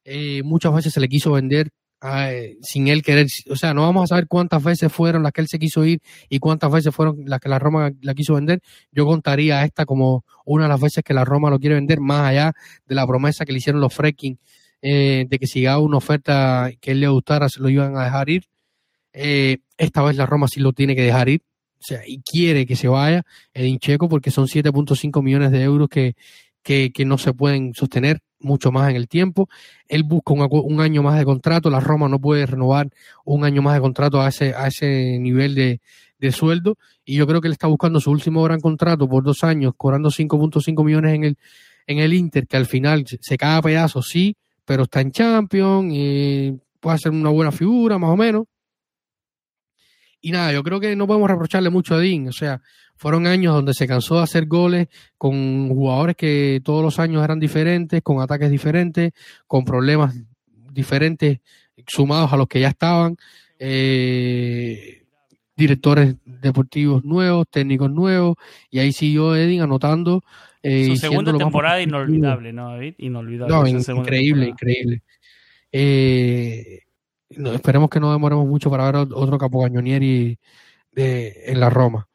Eh, 0.04 0.42
muchas 0.44 0.74
veces 0.74 0.92
se 0.92 1.00
le 1.00 1.08
quiso 1.08 1.34
vender 1.34 1.70
sin 2.62 2.88
él 2.88 3.02
querer, 3.02 3.26
o 3.50 3.56
sea, 3.56 3.74
no 3.74 3.82
vamos 3.82 4.04
a 4.04 4.08
saber 4.08 4.28
cuántas 4.28 4.64
veces 4.64 4.92
fueron 4.92 5.24
las 5.24 5.32
que 5.32 5.42
él 5.42 5.48
se 5.48 5.58
quiso 5.58 5.84
ir 5.86 6.02
y 6.30 6.38
cuántas 6.38 6.72
veces 6.72 6.94
fueron 6.94 7.18
las 7.26 7.40
que 7.40 7.50
la 7.50 7.58
Roma 7.58 7.92
la 8.02 8.14
quiso 8.16 8.36
vender. 8.36 8.60
Yo 8.92 9.06
contaría 9.06 9.64
esta 9.64 9.86
como 9.86 10.24
una 10.46 10.64
de 10.64 10.70
las 10.70 10.82
veces 10.82 11.04
que 11.04 11.14
la 11.14 11.26
Roma 11.26 11.50
lo 11.50 11.60
quiere 11.60 11.76
vender, 11.76 12.00
más 12.00 12.30
allá 12.30 12.54
de 12.88 12.96
la 12.96 13.08
promesa 13.08 13.46
que 13.46 13.54
le 13.54 13.60
hicieron 13.60 13.82
los 13.82 13.94
Freaking 13.94 14.38
eh, 14.88 15.26
de 15.28 15.40
que 15.40 15.48
si 15.48 15.62
llegaba 15.62 15.80
una 15.80 15.98
oferta 15.98 16.70
que 16.80 16.92
él 16.92 17.00
le 17.00 17.08
gustara, 17.08 17.50
se 17.50 17.60
lo 17.60 17.70
iban 17.70 17.98
a 17.98 18.04
dejar 18.04 18.30
ir. 18.30 18.44
Eh, 19.14 19.58
esta 19.80 20.04
vez 20.04 20.16
la 20.16 20.28
Roma 20.28 20.48
sí 20.48 20.60
lo 20.60 20.74
tiene 20.74 20.96
que 20.96 21.02
dejar 21.02 21.28
ir, 21.28 21.42
o 21.80 21.82
sea, 21.82 22.02
y 22.06 22.22
quiere 22.22 22.68
que 22.68 22.76
se 22.76 22.88
vaya 22.88 23.24
el 23.56 23.66
Incheco 23.66 24.08
porque 24.08 24.30
son 24.30 24.46
7.5 24.46 25.24
millones 25.24 25.52
de 25.52 25.64
euros 25.64 25.90
que, 25.90 26.16
que, 26.62 26.92
que 26.92 27.04
no 27.04 27.18
se 27.18 27.34
pueden 27.34 27.74
sostener 27.74 28.20
mucho 28.40 28.72
más 28.72 28.92
en 28.92 28.96
el 28.96 29.08
tiempo. 29.08 29.50
Él 29.88 30.04
busca 30.04 30.36
un, 30.36 30.80
año 30.80 31.02
más 31.02 31.18
de 31.18 31.26
contrato. 31.26 31.72
La 31.72 31.80
Roma 31.80 32.08
no 32.08 32.20
puede 32.20 32.46
renovar 32.46 32.90
un 33.24 33.44
año 33.44 33.64
más 33.64 33.74
de 33.74 33.82
contrato 33.82 34.22
a 34.22 34.30
ese, 34.30 34.54
a 34.54 34.68
ese 34.68 35.18
nivel 35.20 35.56
de, 35.56 35.82
sueldo. 36.32 36.78
Y 37.04 37.16
yo 37.16 37.26
creo 37.26 37.42
que 37.42 37.48
él 37.48 37.54
está 37.54 37.66
buscando 37.66 38.00
su 38.00 38.12
último 38.12 38.44
gran 38.44 38.60
contrato 38.60 39.10
por 39.10 39.24
dos 39.24 39.44
años, 39.44 39.74
cobrando 39.76 40.10
5.5 40.10 40.84
millones 40.84 41.16
en 41.16 41.24
el, 41.24 41.38
en 41.88 42.00
el 42.00 42.14
Inter, 42.14 42.46
que 42.46 42.58
al 42.58 42.68
final 42.68 43.06
se 43.08 43.38
cae 43.38 43.58
a 43.58 43.62
pedazos, 43.62 44.10
sí, 44.10 44.36
pero 44.66 44.84
está 44.84 45.02
en 45.02 45.12
Champions 45.12 45.94
y 45.94 46.60
puede 46.80 46.96
hacer 46.96 47.12
una 47.12 47.30
buena 47.30 47.52
figura, 47.52 47.98
más 47.98 48.10
o 48.10 48.18
menos. 48.18 48.46
Y 50.22 50.32
nada, 50.32 50.52
yo 50.52 50.64
creo 50.64 50.80
que 50.80 50.96
no 50.96 51.06
podemos 51.06 51.30
reprocharle 51.30 51.70
mucho 51.70 51.94
a 51.94 52.00
Dean. 52.00 52.28
O 52.28 52.32
sea, 52.32 52.62
fueron 52.96 53.28
años 53.28 53.54
donde 53.54 53.74
se 53.74 53.88
cansó 53.88 54.16
de 54.16 54.24
hacer 54.24 54.48
goles 54.48 54.88
con 55.18 55.70
jugadores 55.70 56.16
que 56.16 56.62
todos 56.64 56.84
los 56.84 56.98
años 56.98 57.24
eran 57.24 57.40
diferentes, 57.40 58.02
con 58.02 58.20
ataques 58.22 58.50
diferentes, 58.50 59.14
con 59.46 59.66
problemas 59.66 60.16
diferentes 60.72 61.40
sumados 61.86 62.34
a 62.34 62.38
los 62.38 62.48
que 62.48 62.60
ya 62.60 62.70
estaban. 62.70 63.18
Eh, 63.60 65.04
directores 65.56 66.16
deportivos 66.26 67.06
nuevos, 67.06 67.48
técnicos 67.50 67.92
nuevos, 67.92 68.36
y 68.70 68.80
ahí 68.80 68.92
siguió 68.92 69.36
Edin 69.36 69.62
anotando. 69.62 70.24
Eh, 70.68 70.88
Su 70.88 70.96
segunda 70.96 71.38
temporada 71.38 71.80
inolvidable, 71.80 72.52
¿no, 72.52 72.72
David? 72.72 72.96
Inolvidable. 72.98 73.70
increíble, 73.70 74.48
increíble. 74.48 75.04
Eh, 75.72 76.80
esperemos 77.30 77.88
que 77.88 78.00
no 78.00 78.12
demoremos 78.12 78.48
mucho 78.48 78.72
para 78.72 78.86
ver 78.86 79.08
otro 79.14 79.38
Capocañonieri 79.38 80.40
de, 80.92 81.44
en 81.46 81.60
la 81.60 81.70
Roma. 81.70 82.10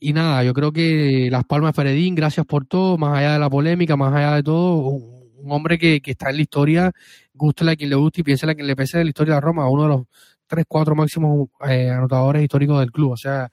Y 0.00 0.12
nada, 0.12 0.42
yo 0.42 0.52
creo 0.52 0.72
que 0.72 1.28
Las 1.30 1.44
Palmas 1.44 1.74
de 1.74 1.82
Feredín, 1.82 2.16
gracias 2.16 2.44
por 2.44 2.66
todo, 2.66 2.98
más 2.98 3.18
allá 3.18 3.34
de 3.34 3.38
la 3.38 3.48
polémica, 3.48 3.94
más 3.96 4.12
allá 4.12 4.34
de 4.34 4.42
todo, 4.42 4.78
un, 4.78 5.52
hombre 5.52 5.78
que, 5.78 6.02
está 6.04 6.30
en 6.30 6.36
la 6.36 6.42
historia, 6.42 6.92
guste 7.34 7.70
a 7.70 7.76
quien 7.76 7.90
le 7.90 7.94
guste 7.94 8.22
y 8.22 8.24
piense 8.24 8.50
a 8.50 8.54
quien 8.56 8.66
le 8.66 8.74
pese 8.74 8.98
de 8.98 9.04
la 9.04 9.10
historia 9.10 9.34
de 9.34 9.40
Roma, 9.42 9.68
uno 9.68 9.84
de 9.84 9.88
los 9.90 10.02
tres, 10.48 10.64
cuatro 10.66 10.96
máximos 10.96 11.50
eh, 11.68 11.88
anotadores 11.88 12.42
históricos 12.42 12.80
del 12.80 12.90
club. 12.90 13.12
O 13.12 13.16
sea, 13.16 13.48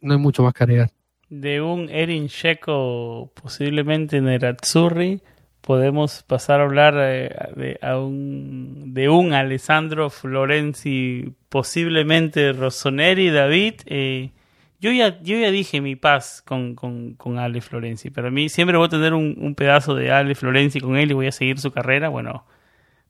no 0.00 0.14
hay 0.14 0.20
mucho 0.20 0.44
más 0.44 0.52
que 0.54 0.62
agregar. 0.62 0.90
De 1.40 1.60
un 1.60 1.90
Erin 1.90 2.28
Checo 2.28 3.32
posiblemente 3.34 4.20
Nerazzurri, 4.20 5.20
podemos 5.60 6.22
pasar 6.22 6.60
a 6.60 6.62
hablar 6.62 6.94
eh, 6.96 7.34
de, 7.56 7.78
un, 7.96 8.94
de 8.94 9.08
un 9.08 9.32
Alessandro 9.32 10.10
Florenzi, 10.10 11.34
posiblemente 11.48 12.52
Rossoneri, 12.52 13.30
David. 13.30 13.74
Eh, 13.86 14.30
yo 14.78 14.92
ya, 14.92 15.20
yo 15.22 15.36
ya 15.36 15.50
dije 15.50 15.80
mi 15.80 15.96
paz 15.96 16.40
con, 16.46 16.76
con, 16.76 17.14
con 17.14 17.38
Ale 17.38 17.60
Florenzi. 17.60 18.10
Para 18.10 18.30
mí 18.30 18.48
siempre 18.48 18.76
voy 18.76 18.86
a 18.86 18.90
tener 18.90 19.12
un, 19.12 19.54
pedazo 19.56 19.96
de 19.96 20.12
Ale 20.12 20.36
Florenzi 20.36 20.78
con 20.78 20.96
él 20.96 21.10
y 21.10 21.14
voy 21.14 21.26
a 21.26 21.32
seguir 21.32 21.58
su 21.58 21.72
carrera. 21.72 22.10
Bueno, 22.10 22.46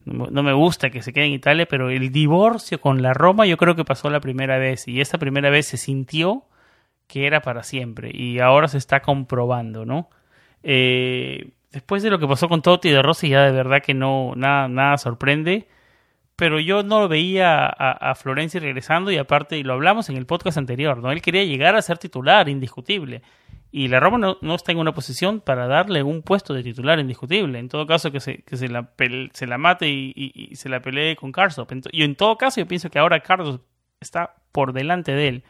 no, 0.05 0.41
me 0.41 0.53
gusta 0.53 0.89
que 0.89 1.03
se 1.03 1.13
quede 1.13 1.25
en 1.25 1.33
Italia, 1.33 1.67
pero 1.67 1.91
el 1.91 2.11
divorcio 2.11 2.81
con 2.81 3.03
la 3.03 3.13
Roma 3.13 3.45
yo 3.45 3.57
creo 3.57 3.75
que 3.75 3.85
pasó 3.85 4.09
la 4.09 4.19
primera 4.19 4.57
vez. 4.57 4.87
Y 4.87 4.99
esa 4.99 5.19
primera 5.19 5.51
vez 5.51 5.67
se 5.67 5.77
sintió 5.77 6.45
que 7.07 7.27
era 7.27 7.41
para 7.41 7.63
siempre. 7.63 8.11
Y 8.13 8.39
ahora 8.39 8.67
se 8.67 8.77
está 8.77 9.01
comprobando, 9.01 9.85
¿no? 9.85 10.09
Eh, 10.63 11.51
después 11.71 12.03
de 12.03 12.09
lo 12.09 12.19
que 12.19 12.27
pasó 12.27 12.49
con 12.49 12.61
Totti 12.61 12.89
de 12.89 13.01
Rossi, 13.01 13.29
ya 13.29 13.43
de 13.43 13.51
verdad 13.51 13.81
que 13.81 13.93
no, 13.93 14.33
nada, 14.35 14.67
nada 14.67 14.97
sorprende 14.97 15.67
pero 16.35 16.59
yo 16.59 16.83
no 16.83 16.99
lo 17.01 17.07
veía 17.07 17.65
a, 17.65 18.11
a, 18.11 18.13
regresando 18.23 19.11
y 19.11 19.17
aparte, 19.17 19.57
y 19.57 19.63
lo 19.63 19.73
hablamos 19.73 20.09
en 20.09 20.17
el 20.17 20.25
podcast 20.25 20.57
anterior, 20.57 20.97
¿no? 20.97 21.11
Él 21.11 21.21
quería 21.21 21.43
llegar 21.45 21.75
a 21.75 21.81
ser 21.81 21.97
titular, 21.97 22.49
indiscutible. 22.49 23.21
Y 23.71 23.87
la 23.87 23.99
Roma 23.99 24.17
no, 24.17 24.37
no 24.41 24.55
está 24.55 24.71
en 24.71 24.79
una 24.79 24.93
posición 24.93 25.41
para 25.41 25.67
darle 25.67 26.03
un 26.03 26.21
puesto 26.21 26.53
de 26.53 26.63
titular 26.63 26.99
indiscutible. 26.99 27.59
En 27.59 27.69
todo 27.69 27.85
caso, 27.85 28.11
que 28.11 28.19
se, 28.19 28.43
que 28.43 28.57
se, 28.57 28.67
la, 28.67 28.89
se 29.33 29.47
la 29.47 29.57
mate 29.57 29.87
y, 29.87 30.13
y, 30.15 30.55
se 30.55 30.69
la 30.69 30.81
pelee 30.81 31.15
con 31.15 31.31
Carlos. 31.31 31.67
Y 31.91 32.03
en 32.03 32.15
todo 32.15 32.37
caso, 32.37 32.61
yo 32.61 32.67
pienso 32.67 32.89
que 32.89 32.99
ahora 32.99 33.19
Carlos 33.21 33.59
está 33.99 34.35
por 34.51 34.71
delante 34.73 35.13
de 35.13 35.27
él. 35.27 35.43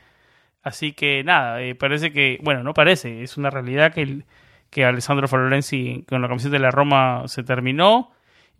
Así 0.65 0.91
que 0.91 1.23
nada, 1.23 1.61
eh, 1.61 1.75
parece 1.75 2.11
que, 2.11 2.39
bueno, 2.43 2.63
no 2.63 2.73
parece, 2.73 3.23
es 3.23 3.37
una 3.37 3.49
realidad 3.49 3.93
que, 3.93 4.01
el, 4.01 4.25
que 4.69 4.83
Alessandro 4.83 5.29
Florenzi 5.29 6.03
con 6.09 6.21
la 6.21 6.27
comisión 6.27 6.51
de 6.51 6.59
la 6.59 6.71
Roma 6.71 7.23
se 7.27 7.43
terminó 7.43 8.11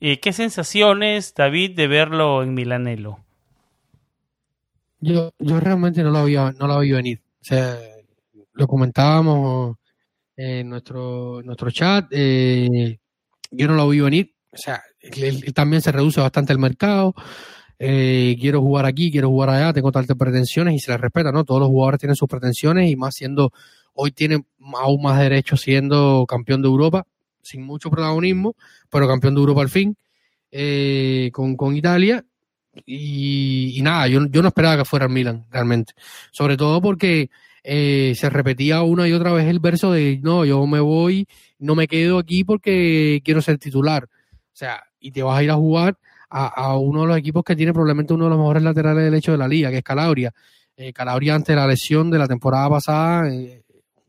eh, 0.02 0.20
¿Qué 0.20 0.34
sensaciones, 0.34 1.34
David, 1.36 1.76
de 1.76 1.88
verlo 1.88 2.44
en 2.44 2.54
Milanelo? 2.54 3.20
Yo, 5.00 5.34
yo 5.40 5.60
realmente 5.60 6.04
no 6.04 6.12
lo 6.12 6.20
había, 6.20 6.52
no 6.52 6.68
lo 6.68 6.74
había 6.74 6.98
venir. 6.98 7.22
O 7.42 7.44
sea, 7.44 7.78
lo 8.54 8.68
comentábamos 8.68 9.78
en 10.36 10.70
nuestro, 10.70 11.42
nuestro 11.44 11.72
chat. 11.72 12.08
Eh, 12.12 13.00
yo 13.52 13.68
no 13.68 13.76
lo 13.76 13.88
vi 13.88 14.02
venir. 14.02 14.34
O 14.52 14.58
sea, 14.58 14.84
él, 15.00 15.54
también 15.54 15.82
se 15.82 15.92
reduce 15.92 16.20
bastante 16.20 16.52
el 16.52 16.60
mercado. 16.60 17.14
Eh, 17.78 18.38
quiero 18.40 18.62
jugar 18.62 18.86
aquí, 18.86 19.12
quiero 19.12 19.30
jugar 19.30 19.50
allá, 19.50 19.74
tengo 19.74 19.92
tantas 19.92 20.18
pretensiones 20.18 20.76
y 20.76 20.80
se 20.80 20.92
les 20.92 21.02
respeta, 21.02 21.32
¿no? 21.32 21.44
Todos 21.44 21.62
los 21.62 21.70
jugadores 21.70 22.00
tienen 22.00 22.16
sus 22.16 22.28
pretensiones 22.28 22.90
y 22.90 22.96
más 22.96 23.16
siendo, 23.16 23.52
hoy 23.94 24.12
tienen 24.12 24.46
aún 24.76 25.02
más 25.02 25.20
derecho 25.20 25.58
siendo 25.58 26.26
campeón 26.28 26.62
de 26.62 26.68
Europa 26.68 27.06
sin 27.46 27.64
mucho 27.64 27.90
protagonismo, 27.90 28.56
pero 28.90 29.08
campeón 29.08 29.36
de 29.36 29.42
Europa 29.42 29.62
al 29.62 29.70
fin, 29.70 29.96
eh, 30.52 31.30
con, 31.32 31.56
con, 31.56 31.76
Italia. 31.76 32.26
Y, 32.86 33.80
nada, 33.84 34.08
yo, 34.08 34.26
yo, 34.28 34.42
no 34.42 34.50
esperaba 34.50 34.78
que 34.78 34.86
fuera 34.86 35.06
el 35.06 35.12
Milan, 35.12 35.46
realmente. 35.52 35.94
Sobre 36.32 36.58
todo 36.58 36.82
porque 36.82 37.30
eh, 37.64 38.14
se 38.16 38.30
repetía 38.30 38.82
una 38.82 39.08
y 39.08 39.14
otra 39.14 39.32
vez 39.32 39.48
el 39.48 39.60
verso 39.60 39.92
de, 39.92 40.20
no, 40.22 40.44
yo 40.44 40.66
me 40.68 40.80
voy, 40.80 41.28
no 41.60 41.76
me 41.76 41.88
quedo 41.88 42.18
aquí 42.18 42.44
porque 42.44 43.22
quiero 43.24 43.42
ser 43.42 43.58
titular. 43.60 44.06
O 44.06 44.58
sea, 44.58 44.84
y 45.00 45.12
te 45.12 45.24
vas 45.24 45.40
a 45.40 45.44
ir 45.44 45.52
a 45.52 45.56
jugar 45.56 45.98
a, 46.38 46.78
uno 46.78 47.02
de 47.02 47.08
los 47.08 47.18
equipos 47.18 47.44
que 47.44 47.56
tiene 47.56 47.72
probablemente 47.72 48.14
uno 48.14 48.26
de 48.26 48.30
los 48.32 48.40
mejores 48.40 48.64
laterales 48.64 49.06
del 49.06 49.14
hecho 49.14 49.32
de 49.32 49.38
la 49.38 49.48
liga, 49.48 49.70
que 49.70 49.78
es 49.78 49.84
Calabria. 49.84 50.34
Eh, 50.76 50.92
Calabria 50.92 51.36
ante 51.36 51.56
la 51.56 51.66
lesión 51.66 52.12
de 52.12 52.18
la 52.18 52.28
temporada 52.28 52.70
pasada, 52.70 53.30
eh, 53.34 53.64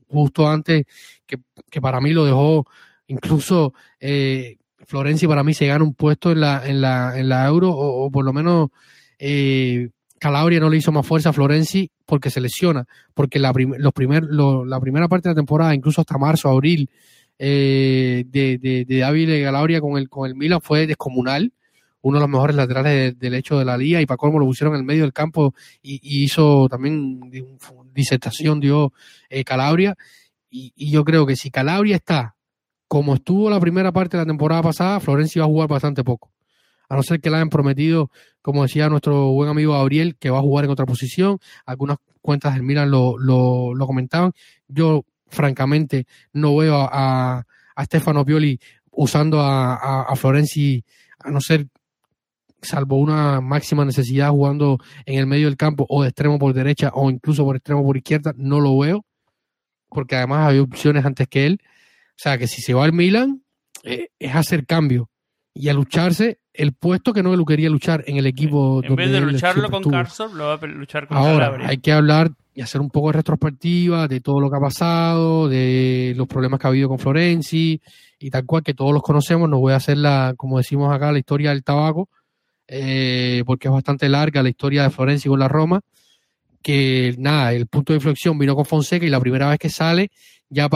justo 0.09 0.49
antes, 0.49 0.85
que, 1.25 1.39
que 1.71 1.81
para 1.81 2.01
mí 2.01 2.13
lo 2.13 2.25
dejó 2.25 2.67
incluso 3.09 3.73
eh, 4.01 4.57
Florenzi 4.87 5.27
para 5.27 5.43
mí 5.43 5.55
se 5.55 5.67
gana 5.67 5.85
un 5.85 5.95
puesto 5.95 6.31
en 6.31 6.41
la, 6.41 6.67
en 6.67 6.81
la, 6.81 7.19
en 7.19 7.29
la 7.29 7.47
Euro, 7.47 7.71
o, 7.71 8.11
por 8.11 8.25
lo 8.25 8.33
menos 8.33 8.71
eh, 9.19 9.91
Calabria 10.19 10.61
no 10.61 10.71
le 10.71 10.77
hizo 10.77 10.93
más 10.93 11.07
fuerza 11.07 11.31
a 11.31 11.33
Florenzi 11.33 11.91
porque 12.05 12.31
se 12.31 12.41
lesiona, 12.41 12.87
porque 13.13 13.39
la, 13.39 13.53
los 13.79 13.93
primer, 13.93 14.25
la 14.25 14.81
primera 14.81 15.09
parte 15.09 15.29
de 15.29 15.35
la 15.35 15.41
temporada, 15.41 15.75
incluso 15.75 16.01
hasta 16.01 16.19
marzo, 16.19 16.49
abril, 16.49 16.89
eh, 17.39 18.25
de, 18.27 18.59
de, 18.59 18.85
de 18.85 19.41
y 19.41 19.43
Calabria 19.43 19.81
con 19.81 19.99
el, 19.99 20.09
con 20.09 20.27
el 20.27 20.37
Milan 20.37 20.61
fue 20.61 20.87
descomunal, 20.87 21.53
uno 22.03 22.19
de 22.19 22.21
los 22.21 22.31
mejores 22.31 22.57
laterales 22.57 23.19
del 23.19 23.35
hecho 23.35 23.59
de 23.59 23.65
la 23.65 23.77
liga, 23.77 24.01
y 24.01 24.07
para 24.07 24.17
cómo 24.17 24.39
lo 24.39 24.47
pusieron 24.47 24.75
en 24.75 24.81
el 24.81 24.87
medio 24.87 25.03
del 25.03 25.13
campo 25.13 25.55
y, 25.83 26.01
hizo 26.25 26.69
también 26.69 27.21
disertación, 27.93 28.61
dio 28.61 28.93
eh, 29.29 29.45
Calabria, 29.45 29.97
y, 30.51 30.91
yo 30.91 31.05
creo 31.05 31.27
que 31.27 31.37
si 31.37 31.51
Calabria 31.51 31.97
está 31.97 32.37
como 32.89 33.15
estuvo 33.15 33.51
la 33.51 33.59
primera 33.59 33.93
parte 33.93 34.17
de 34.17 34.23
la 34.23 34.27
temporada 34.27 34.63
pasada, 34.63 35.01
Florencia 35.01 35.43
va 35.43 35.47
a 35.47 35.51
jugar 35.51 35.69
bastante 35.69 36.05
poco. 36.05 36.33
A 36.89 36.95
no 36.95 37.03
ser 37.03 37.21
que 37.21 37.31
le 37.31 37.37
hayan 37.37 37.49
prometido, 37.49 38.11
como 38.43 38.63
decía 38.63 38.89
nuestro 38.89 39.33
buen 39.33 39.51
amigo 39.51 39.73
Gabriel, 39.73 40.17
que 40.17 40.31
va 40.31 40.39
a 40.39 40.43
jugar 40.43 40.67
en 40.67 40.71
otra 40.71 40.87
posición. 40.87 41.39
Algunas 41.65 41.99
cuentas 42.23 42.55
del 42.55 42.63
Milan 42.63 42.93
lo, 42.93 43.19
lo, 43.19 43.87
comentaban. 43.87 44.31
Yo, 44.69 45.05
francamente, 45.27 46.07
no 46.33 46.55
veo 46.55 46.77
a, 46.77 47.45
a, 47.75 47.85
Stefano 47.85 48.25
Pioli 48.25 48.61
usando 48.93 49.41
a, 49.41 49.75
a, 49.75 50.03
a 50.03 50.15
Florenzi, 50.15 50.85
a 51.19 51.31
no 51.33 51.41
ser 51.41 51.67
salvo 52.63 52.97
una 52.97 53.41
máxima 53.41 53.85
necesidad 53.85 54.31
jugando 54.31 54.79
en 55.05 55.19
el 55.19 55.27
medio 55.27 55.47
del 55.47 55.57
campo 55.57 55.87
o 55.89 56.03
de 56.03 56.09
extremo 56.09 56.39
por 56.39 56.53
derecha 56.53 56.91
o 56.95 57.11
incluso 57.11 57.45
por 57.45 57.57
extremo 57.57 57.85
por 57.85 57.97
izquierda, 57.97 58.33
no 58.37 58.61
lo 58.61 58.79
veo, 58.79 59.05
porque 59.89 60.17
además 60.17 60.49
había 60.49 60.63
opciones 60.63 61.05
antes 61.05 61.29
que 61.29 61.47
él. 61.47 61.61
O 61.63 62.19
sea, 62.19 62.39
que 62.39 62.47
si 62.47 62.63
se 62.63 62.75
va 62.75 62.85
al 62.85 62.93
Milan, 62.93 63.43
eh, 63.85 64.09
es 64.19 64.35
hacer 64.35 64.67
cambio 64.67 65.11
y 65.53 65.69
a 65.69 65.75
lucharse 65.75 66.39
el 66.53 66.73
puesto 66.73 67.13
que 67.13 67.23
no 67.23 67.35
lo 67.35 67.45
quería 67.45 67.71
luchar 67.71 68.05
en 68.07 68.17
el 68.17 68.27
equipo. 68.27 68.83
En 68.83 68.95
vez 68.95 69.11
de 69.11 69.21
lucharlo 69.21 69.71
con 69.71 69.83
Carson, 69.85 70.37
lo 70.37 70.47
va 70.47 70.55
a 70.55 70.67
luchar 70.67 71.07
con 71.07 71.17
Ahora, 71.17 71.57
hay 71.67 71.79
que 71.79 71.93
hablar 71.93 72.31
y 72.55 72.63
hacer 72.63 72.81
un 72.81 72.91
poco 72.91 73.09
de 73.09 73.19
retrospectiva 73.19 74.09
de 74.09 74.21
todo 74.21 74.41
lo 74.41 74.51
que 74.51 74.57
ha 74.57 74.61
pasado, 74.61 75.49
de 75.49 76.15
los 76.17 76.27
problemas 76.27 76.59
que 76.59 76.67
ha 76.67 76.71
habido 76.71 76.89
con 76.89 76.99
Florenzi 76.99 77.81
y 78.19 78.31
tal 78.31 78.45
cual, 78.47 78.63
que 78.63 78.75
todos 78.75 78.93
los 78.93 79.03
conocemos. 79.03 79.49
No 79.49 79.59
voy 79.59 79.73
a 79.73 79.77
hacer 79.77 79.99
la, 79.99 80.35
como 80.37 80.59
decimos 80.59 80.95
acá, 80.95 81.13
la 81.13 81.19
historia 81.19 81.51
del 81.51 81.65
tabaco. 81.65 82.09
Eh, 82.69 83.43
porque 83.47 83.69
es 83.69 83.73
bastante 83.73 84.09
larga 84.09 84.43
la 84.43 84.49
historia 84.49 84.83
de 84.83 84.91
Florencia 84.91 85.29
con 85.29 85.39
la 85.39 85.49
Roma, 85.49 85.81
que 86.63 87.15
nada, 87.19 87.53
el 87.53 87.67
punto 87.67 87.93
de 87.93 87.99
inflexión 87.99 88.39
vino 88.39 88.57
con 88.57 88.65
Fonseca 88.65 89.07
y 89.07 89.11
la 89.11 89.21
primera 89.21 89.49
vez 89.49 89.59
que 89.59 89.71
sale, 89.71 90.11
ya 90.49 90.69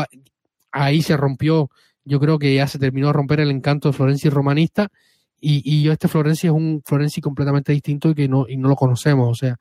ahí 0.70 1.02
se 1.02 1.16
rompió, 1.16 1.70
yo 2.04 2.20
creo 2.20 2.38
que 2.38 2.54
ya 2.54 2.66
se 2.66 2.78
terminó 2.78 3.08
de 3.08 3.12
romper 3.12 3.40
el 3.40 3.50
encanto 3.50 3.88
de 3.88 3.94
Florencia 3.94 4.28
y 4.28 4.30
romanista, 4.30 4.88
y, 5.40 5.62
y 5.64 5.88
este 5.88 6.06
Florencia 6.06 6.48
es 6.48 6.54
un 6.54 6.82
Florencia 6.84 7.20
completamente 7.20 7.72
distinto 7.72 8.10
y 8.10 8.14
que 8.14 8.28
no, 8.28 8.46
y 8.48 8.56
no 8.56 8.68
lo 8.68 8.76
conocemos, 8.76 9.28
o 9.28 9.34
sea, 9.34 9.56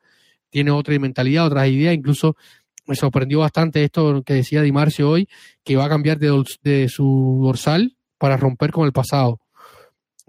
tiene 0.50 0.70
otra 0.70 0.98
mentalidad, 0.98 1.46
otras 1.46 1.68
ideas, 1.68 1.94
incluso 1.94 2.36
me 2.86 2.96
sorprendió 2.96 3.40
bastante 3.40 3.84
esto 3.84 4.22
que 4.22 4.34
decía 4.34 4.62
Di 4.62 4.72
Marcio 4.72 5.08
hoy, 5.08 5.28
que 5.64 5.76
va 5.76 5.84
a 5.84 5.88
cambiar 5.88 6.18
de, 6.18 6.44
de 6.62 6.88
su 6.88 7.40
dorsal 7.42 7.96
para 8.18 8.36
romper 8.36 8.72
con 8.72 8.84
el 8.84 8.92
pasado. 8.92 9.39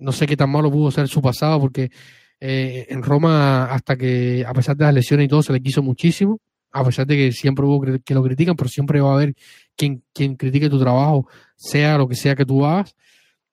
No 0.02 0.12
sé 0.12 0.28
qué 0.28 0.36
tan 0.36 0.50
malo 0.50 0.72
pudo 0.72 0.92
ser 0.92 1.08
su 1.08 1.22
pasado, 1.22 1.60
porque 1.60 1.92
eh, 2.40 2.88
en 2.90 3.04
Roma, 3.04 3.66
hasta 3.66 3.96
que, 3.96 4.44
a 4.46 4.54
pesar 4.54 4.76
de 4.76 4.86
las 4.86 4.94
lesiones 4.94 5.26
y 5.26 5.30
todo, 5.30 5.44
se 5.44 5.54
le 5.54 5.62
quiso 5.62 5.84
muchísimo, 5.84 6.40
a 6.72 6.84
pesar 6.84 7.06
de 7.06 7.16
que 7.16 7.32
siempre 7.32 7.66
hubo 7.66 7.82
que 8.04 8.14
lo 8.14 8.24
critican, 8.24 8.56
pero 8.56 8.70
siempre 8.70 9.00
va 9.02 9.12
a 9.12 9.16
haber 9.16 9.36
quien, 9.76 10.04
quien 10.14 10.36
critique 10.36 10.70
tu 10.70 10.80
trabajo, 10.80 11.28
sea 11.56 11.98
lo 11.98 12.08
que 12.08 12.16
sea 12.16 12.36
que 12.36 12.46
tú 12.46 12.66
hagas. 12.66 12.96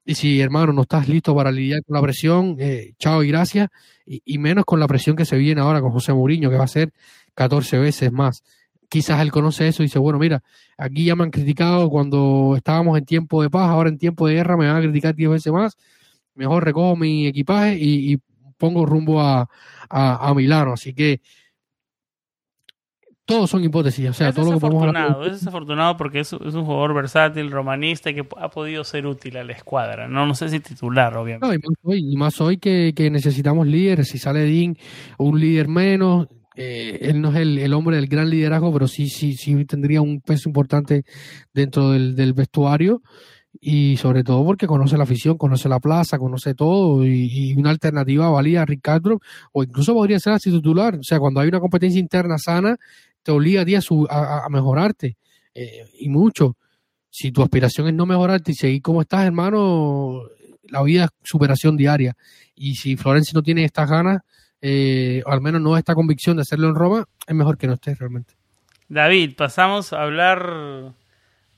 Y 0.08 0.14
si, 0.14 0.40
hermano, 0.40 0.72
no 0.72 0.82
estás 0.82 1.06
listo 1.06 1.34
para 1.36 1.52
lidiar 1.52 1.82
con 1.84 1.94
la 1.94 2.00
presión, 2.00 2.56
eh, 2.58 2.94
chao 2.98 3.22
y 3.22 3.28
gracias, 3.28 3.68
y, 4.06 4.38
menos 4.38 4.64
con 4.64 4.80
la 4.80 4.86
presión 4.86 5.16
que 5.16 5.26
se 5.26 5.36
viene 5.36 5.60
ahora 5.60 5.82
con 5.82 5.90
José 5.90 6.14
Mourinho, 6.14 6.48
que 6.48 6.56
va 6.56 6.64
a 6.64 6.68
ser 6.68 6.92
14 7.34 7.78
veces 7.78 8.10
más. 8.10 8.42
Quizás 8.88 9.20
él 9.20 9.30
conoce 9.30 9.68
eso 9.68 9.82
y 9.82 9.86
dice, 9.86 9.98
bueno, 9.98 10.18
mira, 10.18 10.42
aquí 10.78 11.04
ya 11.04 11.14
me 11.14 11.24
han 11.24 11.30
criticado 11.30 11.90
cuando 11.90 12.54
estábamos 12.56 12.96
en 12.96 13.04
tiempo 13.04 13.42
de 13.42 13.50
paz, 13.50 13.68
ahora 13.68 13.90
en 13.90 13.98
tiempo 13.98 14.26
de 14.26 14.36
guerra 14.36 14.56
me 14.56 14.66
van 14.66 14.76
a 14.76 14.80
criticar 14.80 15.14
10 15.14 15.28
veces 15.28 15.52
más, 15.52 15.76
mejor 16.38 16.64
recojo 16.64 16.96
mi 16.96 17.26
equipaje 17.26 17.76
y, 17.76 18.14
y 18.14 18.18
pongo 18.56 18.86
rumbo 18.86 19.20
a, 19.20 19.48
a, 19.90 20.34
Milano. 20.34 20.72
Así 20.72 20.94
que 20.94 21.20
todos 23.24 23.50
son 23.50 23.64
hipótesis. 23.64 24.08
O 24.08 24.12
sea, 24.12 24.32
todo 24.32 24.46
lo 24.46 24.52
que 24.52 24.60
podemos 24.60 24.84
hablar. 24.84 25.18
Es 25.26 25.32
desafortunado 25.32 25.96
porque 25.96 26.20
es, 26.20 26.32
un 26.32 26.64
jugador 26.64 26.94
versátil, 26.94 27.50
romanista, 27.50 28.12
que 28.12 28.26
ha 28.36 28.50
podido 28.50 28.84
ser 28.84 29.06
útil 29.06 29.36
a 29.36 29.44
la 29.44 29.52
escuadra. 29.52 30.08
No, 30.08 30.26
no 30.26 30.34
sé 30.34 30.48
si 30.48 30.60
titular, 30.60 31.16
obviamente. 31.16 31.58
y, 31.96 32.16
más 32.16 32.40
hoy, 32.40 32.58
que, 32.58 32.92
necesitamos 33.10 33.66
líderes. 33.66 34.08
Si 34.08 34.18
sale 34.18 34.40
Dean, 34.40 34.76
un 35.18 35.40
líder 35.40 35.68
menos. 35.68 36.28
Eh, 36.60 36.98
él 37.02 37.20
no 37.20 37.30
es 37.30 37.36
el, 37.36 37.72
hombre 37.72 37.96
del 37.96 38.08
gran 38.08 38.28
liderazgo, 38.28 38.72
pero 38.72 38.88
sí, 38.88 39.08
sí, 39.08 39.34
sí 39.34 39.64
tendría 39.64 40.00
un 40.00 40.20
peso 40.20 40.48
importante 40.48 41.04
dentro 41.54 41.90
del, 41.90 42.16
del 42.16 42.32
vestuario 42.32 43.00
y 43.60 43.96
sobre 43.96 44.22
todo 44.22 44.44
porque 44.44 44.66
conoce 44.66 44.96
la 44.96 45.04
afición, 45.04 45.36
conoce 45.36 45.68
la 45.68 45.80
plaza, 45.80 46.18
conoce 46.18 46.54
todo 46.54 47.04
y, 47.04 47.54
una 47.56 47.70
alternativa 47.70 48.30
valía 48.30 48.62
a 48.62 48.66
Ricardo 48.66 49.20
o 49.52 49.62
incluso 49.62 49.94
podría 49.94 50.20
ser 50.20 50.34
así 50.34 50.50
titular. 50.50 50.96
O 50.96 51.02
sea, 51.02 51.18
cuando 51.18 51.40
hay 51.40 51.48
una 51.48 51.60
competencia 51.60 51.98
interna 51.98 52.38
sana, 52.38 52.76
te 53.22 53.32
obliga 53.32 53.62
a 53.62 53.64
ti 53.64 53.74
a, 53.74 53.80
a, 54.44 54.48
mejorarte 54.48 55.16
eh, 55.54 55.84
y 55.98 56.08
mucho. 56.08 56.56
Si 57.10 57.32
tu 57.32 57.42
aspiración 57.42 57.88
es 57.88 57.94
no 57.94 58.06
mejorarte 58.06 58.52
y 58.52 58.54
seguir 58.54 58.82
como 58.82 59.00
estás, 59.00 59.24
hermano, 59.24 60.22
la 60.64 60.82
vida 60.82 61.04
es 61.04 61.10
superación 61.24 61.76
diaria. 61.76 62.14
Y 62.54 62.74
si 62.74 62.96
Florencia 62.96 63.32
no 63.34 63.42
tiene 63.42 63.64
estas 63.64 63.88
ganas, 63.90 64.22
eh, 64.60 65.22
o 65.26 65.30
al 65.30 65.40
menos 65.40 65.60
no 65.60 65.76
esta 65.76 65.94
convicción 65.94 66.36
de 66.36 66.42
hacerlo 66.42 66.68
en 66.68 66.74
Roma, 66.74 67.06
es 67.26 67.34
mejor 67.34 67.56
que 67.56 67.66
no 67.66 67.74
estés 67.74 67.98
realmente. 67.98 68.34
David, 68.88 69.34
pasamos 69.36 69.92
a 69.92 70.02
hablar 70.02 70.94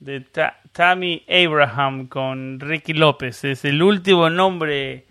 de 0.01 0.25
Tammy 0.71 1.23
Abraham 1.29 2.07
con 2.07 2.59
Ricky 2.59 2.93
López. 2.93 3.43
Es 3.43 3.63
el 3.65 3.81
último 3.83 4.29
nombre 4.29 5.05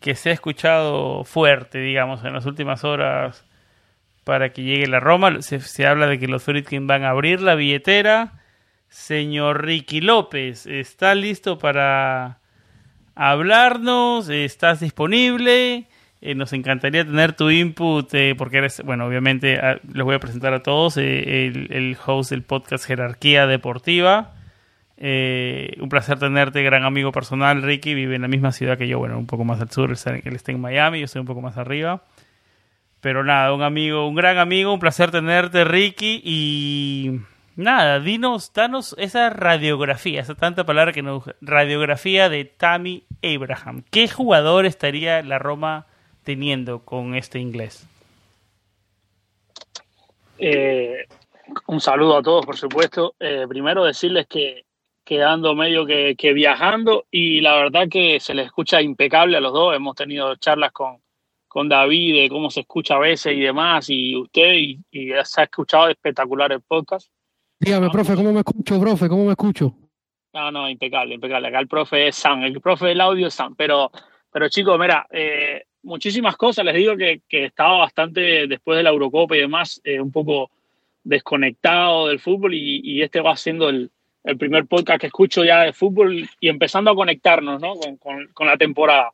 que 0.00 0.16
se 0.16 0.30
ha 0.30 0.32
escuchado 0.32 1.24
fuerte, 1.24 1.78
digamos, 1.78 2.24
en 2.24 2.34
las 2.34 2.44
últimas 2.44 2.84
horas 2.84 3.46
para 4.24 4.52
que 4.52 4.64
llegue 4.64 4.88
la 4.88 4.98
Roma. 5.00 5.40
Se, 5.40 5.86
habla 5.86 6.08
de 6.08 6.18
que 6.18 6.26
los 6.26 6.42
Friedkin 6.42 6.86
van 6.86 7.04
a 7.04 7.10
abrir 7.10 7.40
la 7.40 7.54
billetera. 7.54 8.42
Señor 8.88 9.64
Ricky 9.64 10.00
López, 10.00 10.66
¿está 10.66 11.14
listo 11.14 11.56
para 11.58 12.40
hablarnos? 13.14 14.28
¿Estás 14.28 14.80
disponible? 14.80 15.86
Eh, 16.26 16.34
nos 16.34 16.54
encantaría 16.54 17.04
tener 17.04 17.34
tu 17.34 17.50
input, 17.50 18.08
eh, 18.14 18.34
porque 18.34 18.56
eres, 18.56 18.82
bueno, 18.82 19.04
obviamente 19.04 19.58
ah, 19.58 19.78
les 19.92 20.04
voy 20.04 20.14
a 20.14 20.18
presentar 20.18 20.54
a 20.54 20.62
todos, 20.62 20.96
eh, 20.96 21.48
el, 21.48 21.98
host 22.02 22.30
del 22.30 22.42
podcast 22.42 22.86
Jerarquía 22.86 23.46
Deportiva. 23.46 24.32
un 24.96 25.88
placer 25.90 26.18
tenerte, 26.18 26.62
gran 26.62 26.84
amigo 26.84 27.12
personal, 27.12 27.60
Ricky. 27.60 27.92
Vive 27.92 28.16
en 28.16 28.22
la 28.22 28.28
misma 28.28 28.52
ciudad 28.52 28.78
que 28.78 28.88
yo, 28.88 28.98
bueno, 28.98 29.18
un 29.18 29.26
poco 29.26 29.44
más 29.44 29.60
al 29.60 29.70
sur, 29.70 29.90
él 29.90 30.34
está 30.34 30.50
en 30.50 30.62
Miami, 30.62 31.00
yo 31.00 31.04
estoy 31.04 31.20
un 31.20 31.26
poco 31.26 31.42
más 31.42 31.58
arriba. 31.58 32.04
Pero 33.02 33.22
nada, 33.22 33.52
un 33.52 33.60
amigo, 33.60 34.08
un 34.08 34.14
gran 34.14 34.38
amigo, 34.38 34.72
un 34.72 34.80
placer 34.80 35.10
tenerte, 35.10 35.64
Ricky. 35.64 36.22
Y 36.24 37.20
nada, 37.54 38.00
dinos, 38.00 38.50
danos 38.54 38.96
esa 38.96 39.28
radiografía, 39.28 40.22
esa 40.22 40.34
tanta 40.36 40.64
palabra 40.64 40.94
que 40.94 41.02
nos. 41.02 41.24
Radiografía 41.42 42.30
de 42.30 42.46
Tammy 42.46 43.04
Abraham. 43.22 43.82
¿Qué 43.90 44.08
jugador 44.08 44.64
estaría 44.64 45.20
la 45.20 45.38
Roma? 45.38 45.84
Teniendo 46.24 46.80
con 46.80 47.14
este 47.14 47.38
inglés? 47.38 47.86
Eh, 50.38 51.06
un 51.66 51.80
saludo 51.80 52.16
a 52.16 52.22
todos, 52.22 52.44
por 52.44 52.56
supuesto. 52.56 53.14
Eh, 53.20 53.46
primero 53.48 53.84
decirles 53.84 54.26
que 54.26 54.64
quedando 55.04 55.54
medio 55.54 55.86
que, 55.86 56.32
viajando 56.32 57.04
y 57.10 57.40
la 57.40 57.54
verdad 57.56 57.88
que 57.90 58.18
se 58.20 58.34
les 58.34 58.46
escucha 58.46 58.80
impecable 58.80 59.36
a 59.36 59.40
los 59.40 59.52
dos. 59.52 59.76
Hemos 59.76 59.94
tenido 59.94 60.34
charlas 60.36 60.72
con, 60.72 60.96
con 61.46 61.68
David 61.68 62.22
de 62.22 62.28
cómo 62.28 62.50
se 62.50 62.60
escucha 62.60 62.94
a 62.94 63.00
veces 63.00 63.34
y 63.34 63.40
demás 63.40 63.88
y 63.90 64.16
usted 64.16 64.54
y, 64.54 64.80
se 65.24 65.40
ha 65.40 65.44
escuchado 65.44 65.88
espectacular 65.88 66.52
el 66.52 66.62
podcast. 66.62 67.10
Dígame, 67.60 67.90
profe, 67.90 68.14
¿cómo 68.14 68.32
me 68.32 68.40
escucho, 68.40 68.80
profe? 68.80 69.08
¿Cómo 69.08 69.26
me 69.26 69.32
escucho? 69.32 69.74
No, 70.32 70.50
no, 70.50 70.68
impecable, 70.68 71.14
impecable. 71.14 71.48
Acá 71.48 71.60
el 71.60 71.68
profe 71.68 72.08
es 72.08 72.16
Sam, 72.16 72.42
el 72.42 72.60
profe 72.60 72.86
del 72.86 73.00
audio 73.00 73.28
es 73.28 73.34
Sam. 73.34 73.54
Pero, 73.56 73.92
pero 74.32 74.48
chicos, 74.48 74.78
mira, 74.78 75.06
eh, 75.10 75.64
muchísimas 75.84 76.36
cosas. 76.36 76.64
Les 76.64 76.74
digo 76.74 76.96
que, 76.96 77.20
estaba 77.28 77.78
bastante, 77.78 78.46
después 78.46 78.76
de 78.76 78.82
la 78.82 78.90
Eurocopa 78.90 79.36
y 79.36 79.40
demás, 79.40 79.80
eh, 79.84 80.00
un 80.00 80.10
poco 80.10 80.50
desconectado 81.04 82.08
del 82.08 82.18
fútbol 82.18 82.54
y, 82.54 83.02
este 83.02 83.20
va 83.20 83.36
siendo 83.36 83.68
el, 83.68 83.90
primer 84.38 84.64
podcast 84.64 85.02
que 85.02 85.08
escucho 85.08 85.44
ya 85.44 85.64
de 85.64 85.74
fútbol 85.74 86.26
y 86.40 86.48
empezando 86.48 86.90
a 86.90 86.94
conectarnos 86.94 87.60
¿no? 87.60 87.74
con, 87.98 88.46
la 88.46 88.56
temporada. 88.56 89.12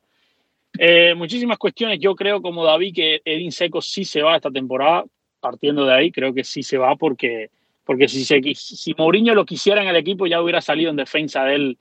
Eh, 0.77 1.13
muchísimas 1.15 1.57
cuestiones. 1.57 1.99
Yo 1.99 2.15
creo, 2.15 2.41
como 2.41 2.63
David, 2.63 2.95
que 2.95 3.21
Edin 3.25 3.51
Seco 3.51 3.81
sí 3.81 4.05
se 4.05 4.21
va 4.21 4.37
esta 4.37 4.49
temporada. 4.49 5.03
Partiendo 5.41 5.85
de 5.85 5.93
ahí, 5.93 6.11
creo 6.11 6.33
que 6.33 6.45
sí 6.45 6.63
se 6.63 6.77
va 6.77 6.95
porque, 6.95 7.49
porque 7.83 8.07
si, 8.07 8.23
se, 8.23 8.39
si 8.55 8.93
Mourinho 8.93 9.33
lo 9.33 9.43
quisiera 9.43 9.81
en 9.81 9.89
el 9.89 9.95
equipo 9.97 10.27
ya 10.27 10.41
hubiera 10.41 10.61
salido 10.61 10.91
en 10.91 10.95
defensa 10.95 11.43
de 11.43 11.55
él 11.55 11.77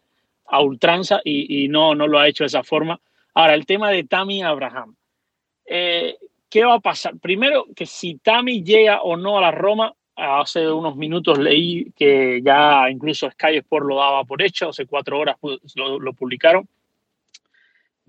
a 0.46 0.60
ultranza 0.62 1.20
y, 1.22 1.64
y 1.64 1.68
no, 1.68 1.94
no 1.94 2.08
lo 2.08 2.18
ha 2.18 2.26
hecho 2.26 2.42
de 2.42 2.48
esa 2.48 2.64
forma. 2.64 3.00
Ahora, 3.34 3.54
el 3.54 3.66
tema 3.66 3.90
de 3.90 4.04
Tammy 4.04 4.42
Abraham. 4.42 4.94
Eh, 5.64 6.16
¿Qué 6.48 6.64
va 6.64 6.74
a 6.74 6.80
pasar? 6.80 7.16
Primero, 7.18 7.66
que 7.76 7.86
si 7.86 8.16
Tammy 8.16 8.64
llega 8.64 9.02
o 9.02 9.16
no 9.16 9.38
a 9.38 9.40
la 9.40 9.52
Roma, 9.52 9.94
hace 10.16 10.70
unos 10.70 10.96
minutos 10.96 11.38
leí 11.38 11.92
que 11.96 12.42
ya 12.44 12.90
incluso 12.90 13.30
Sky 13.30 13.58
Sport 13.58 13.86
lo 13.86 13.96
daba 13.96 14.24
por 14.24 14.42
hecho, 14.42 14.68
hace 14.68 14.86
cuatro 14.86 15.18
horas 15.18 15.36
lo, 15.76 16.12
publicaron. 16.12 16.68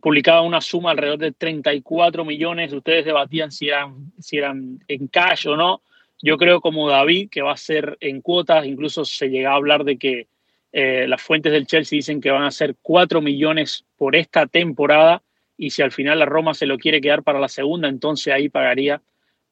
Publicaba 0.01 0.41
una 0.41 0.59
suma 0.59 0.91
alrededor 0.91 1.19
de 1.19 1.31
34 1.31 2.25
millones. 2.25 2.73
Ustedes 2.73 3.05
debatían 3.05 3.51
si 3.51 3.67
eran, 3.67 4.11
si 4.19 4.37
eran 4.37 4.79
en 4.87 5.07
cash 5.07 5.47
o 5.47 5.55
no. 5.55 5.83
Yo 6.23 6.37
creo 6.37 6.59
como 6.61 6.89
David, 6.89 7.29
que 7.29 7.43
va 7.43 7.53
a 7.53 7.57
ser 7.57 7.97
en 7.99 8.21
cuotas, 8.21 8.65
incluso 8.65 9.05
se 9.05 9.29
llega 9.29 9.51
a 9.51 9.55
hablar 9.55 9.83
de 9.83 9.97
que 9.97 10.27
eh, 10.73 11.05
las 11.07 11.21
fuentes 11.21 11.51
del 11.51 11.67
Chelsea 11.67 11.97
dicen 11.97 12.21
que 12.21 12.31
van 12.31 12.43
a 12.43 12.51
ser 12.51 12.75
4 12.81 13.21
millones 13.21 13.85
por 13.97 14.15
esta 14.15 14.47
temporada 14.47 15.21
y 15.57 15.71
si 15.71 15.81
al 15.81 15.91
final 15.91 16.19
la 16.19 16.25
Roma 16.25 16.53
se 16.53 16.65
lo 16.65 16.77
quiere 16.77 17.01
quedar 17.01 17.23
para 17.23 17.39
la 17.39 17.49
segunda, 17.49 17.89
entonces 17.89 18.33
ahí 18.33 18.47
pagaría 18.47 19.01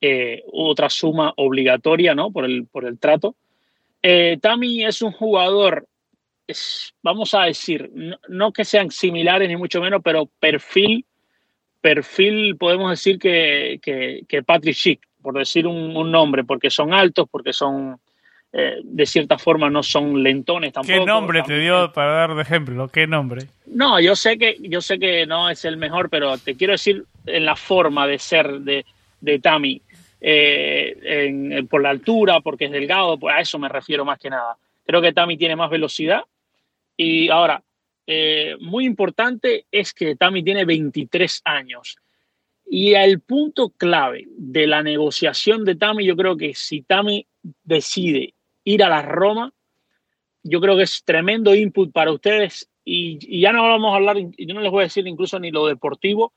eh, 0.01 0.43
otra 0.51 0.89
suma 0.89 1.33
obligatoria 1.35 2.15
¿no? 2.15 2.31
por, 2.31 2.45
el, 2.45 2.65
por 2.67 2.85
el 2.85 2.97
trato. 2.97 3.35
Eh, 4.01 4.37
Tami 4.41 4.85
es 4.85 5.01
un 5.01 5.11
jugador, 5.11 5.87
vamos 7.03 7.33
a 7.33 7.43
decir, 7.43 7.91
no, 8.29 8.53
que 8.53 8.63
sean 8.63 8.89
similares 8.89 9.49
ni 9.49 9.57
mucho 9.57 9.81
menos, 9.81 10.01
pero 10.01 10.29
perfil, 10.39 11.05
perfil 11.81 12.55
podemos 12.55 12.91
decir 12.91 13.19
que, 13.19 13.79
que, 13.81 14.43
Patrick 14.43 14.75
Schick, 14.75 15.01
por 15.21 15.37
decir 15.37 15.67
un 15.67 16.11
nombre, 16.11 16.45
porque 16.45 16.69
son 16.69 16.93
altos, 16.93 17.27
porque 17.29 17.51
son 17.51 17.99
eh, 18.51 18.79
de 18.83 19.05
cierta 19.05 19.37
forma 19.37 19.69
no 19.69 19.83
son 19.83 20.23
lentones 20.23 20.73
tampoco. 20.73 20.99
¿Qué 20.99 21.05
nombre 21.05 21.43
te 21.43 21.59
dio 21.59 21.91
para 21.93 22.13
dar 22.13 22.35
de 22.35 22.41
ejemplo? 22.41 22.87
¿Qué 22.87 23.05
nombre? 23.05 23.47
No, 23.67 23.99
yo 23.99 24.15
sé 24.15 24.37
que 24.37 24.57
yo 24.61 24.81
sé 24.81 24.97
que 24.97 25.27
no 25.27 25.49
es 25.49 25.65
el 25.65 25.77
mejor, 25.77 26.09
pero 26.09 26.37
te 26.37 26.55
quiero 26.55 26.73
decir 26.73 27.05
en 27.27 27.45
la 27.45 27.55
forma 27.55 28.07
de 28.07 28.17
ser 28.17 28.61
de, 28.61 28.85
de 29.21 29.39
Tami, 29.39 29.81
eh, 30.19 31.63
por 31.69 31.83
la 31.83 31.91
altura, 31.91 32.41
porque 32.41 32.65
es 32.65 32.71
delgado, 32.71 33.19
pues 33.19 33.35
a 33.35 33.39
eso 33.39 33.59
me 33.59 33.69
refiero 33.69 34.03
más 34.03 34.19
que 34.19 34.29
nada. 34.29 34.57
Creo 34.85 35.01
que 35.01 35.13
Tami 35.13 35.37
tiene 35.37 35.55
más 35.55 35.69
velocidad 35.69 36.23
y 36.97 37.29
ahora, 37.29 37.63
eh, 38.05 38.57
muy 38.59 38.85
importante 38.85 39.65
es 39.71 39.93
que 39.93 40.15
Tami 40.15 40.43
tiene 40.43 40.65
23 40.65 41.41
años 41.45 41.95
Y 42.65 42.95
el 42.95 43.21
punto 43.21 43.69
clave 43.69 44.25
de 44.35 44.65
la 44.67 44.83
negociación 44.83 45.63
de 45.63 45.75
Tami, 45.75 46.05
yo 46.05 46.17
creo 46.17 46.35
que 46.35 46.53
si 46.55 46.81
Tami 46.81 47.25
decide 47.63 48.33
ir 48.69 48.83
a 48.83 48.89
la 48.89 49.01
Roma, 49.01 49.51
yo 50.43 50.61
creo 50.61 50.77
que 50.77 50.83
es 50.83 51.03
tremendo 51.03 51.55
input 51.55 51.91
para 51.91 52.11
ustedes. 52.11 52.69
Y, 52.85 53.39
ya 53.39 53.51
no 53.51 53.63
vamos 53.63 53.93
a 53.93 53.95
hablar, 53.95 54.17
yo 54.17 54.53
no 54.53 54.61
les 54.61 54.71
voy 54.71 54.81
a 54.81 54.83
decir 54.83 55.07
incluso 55.07 55.39
ni 55.39 55.51
lo 55.51 55.65
deportivo, 55.65 56.33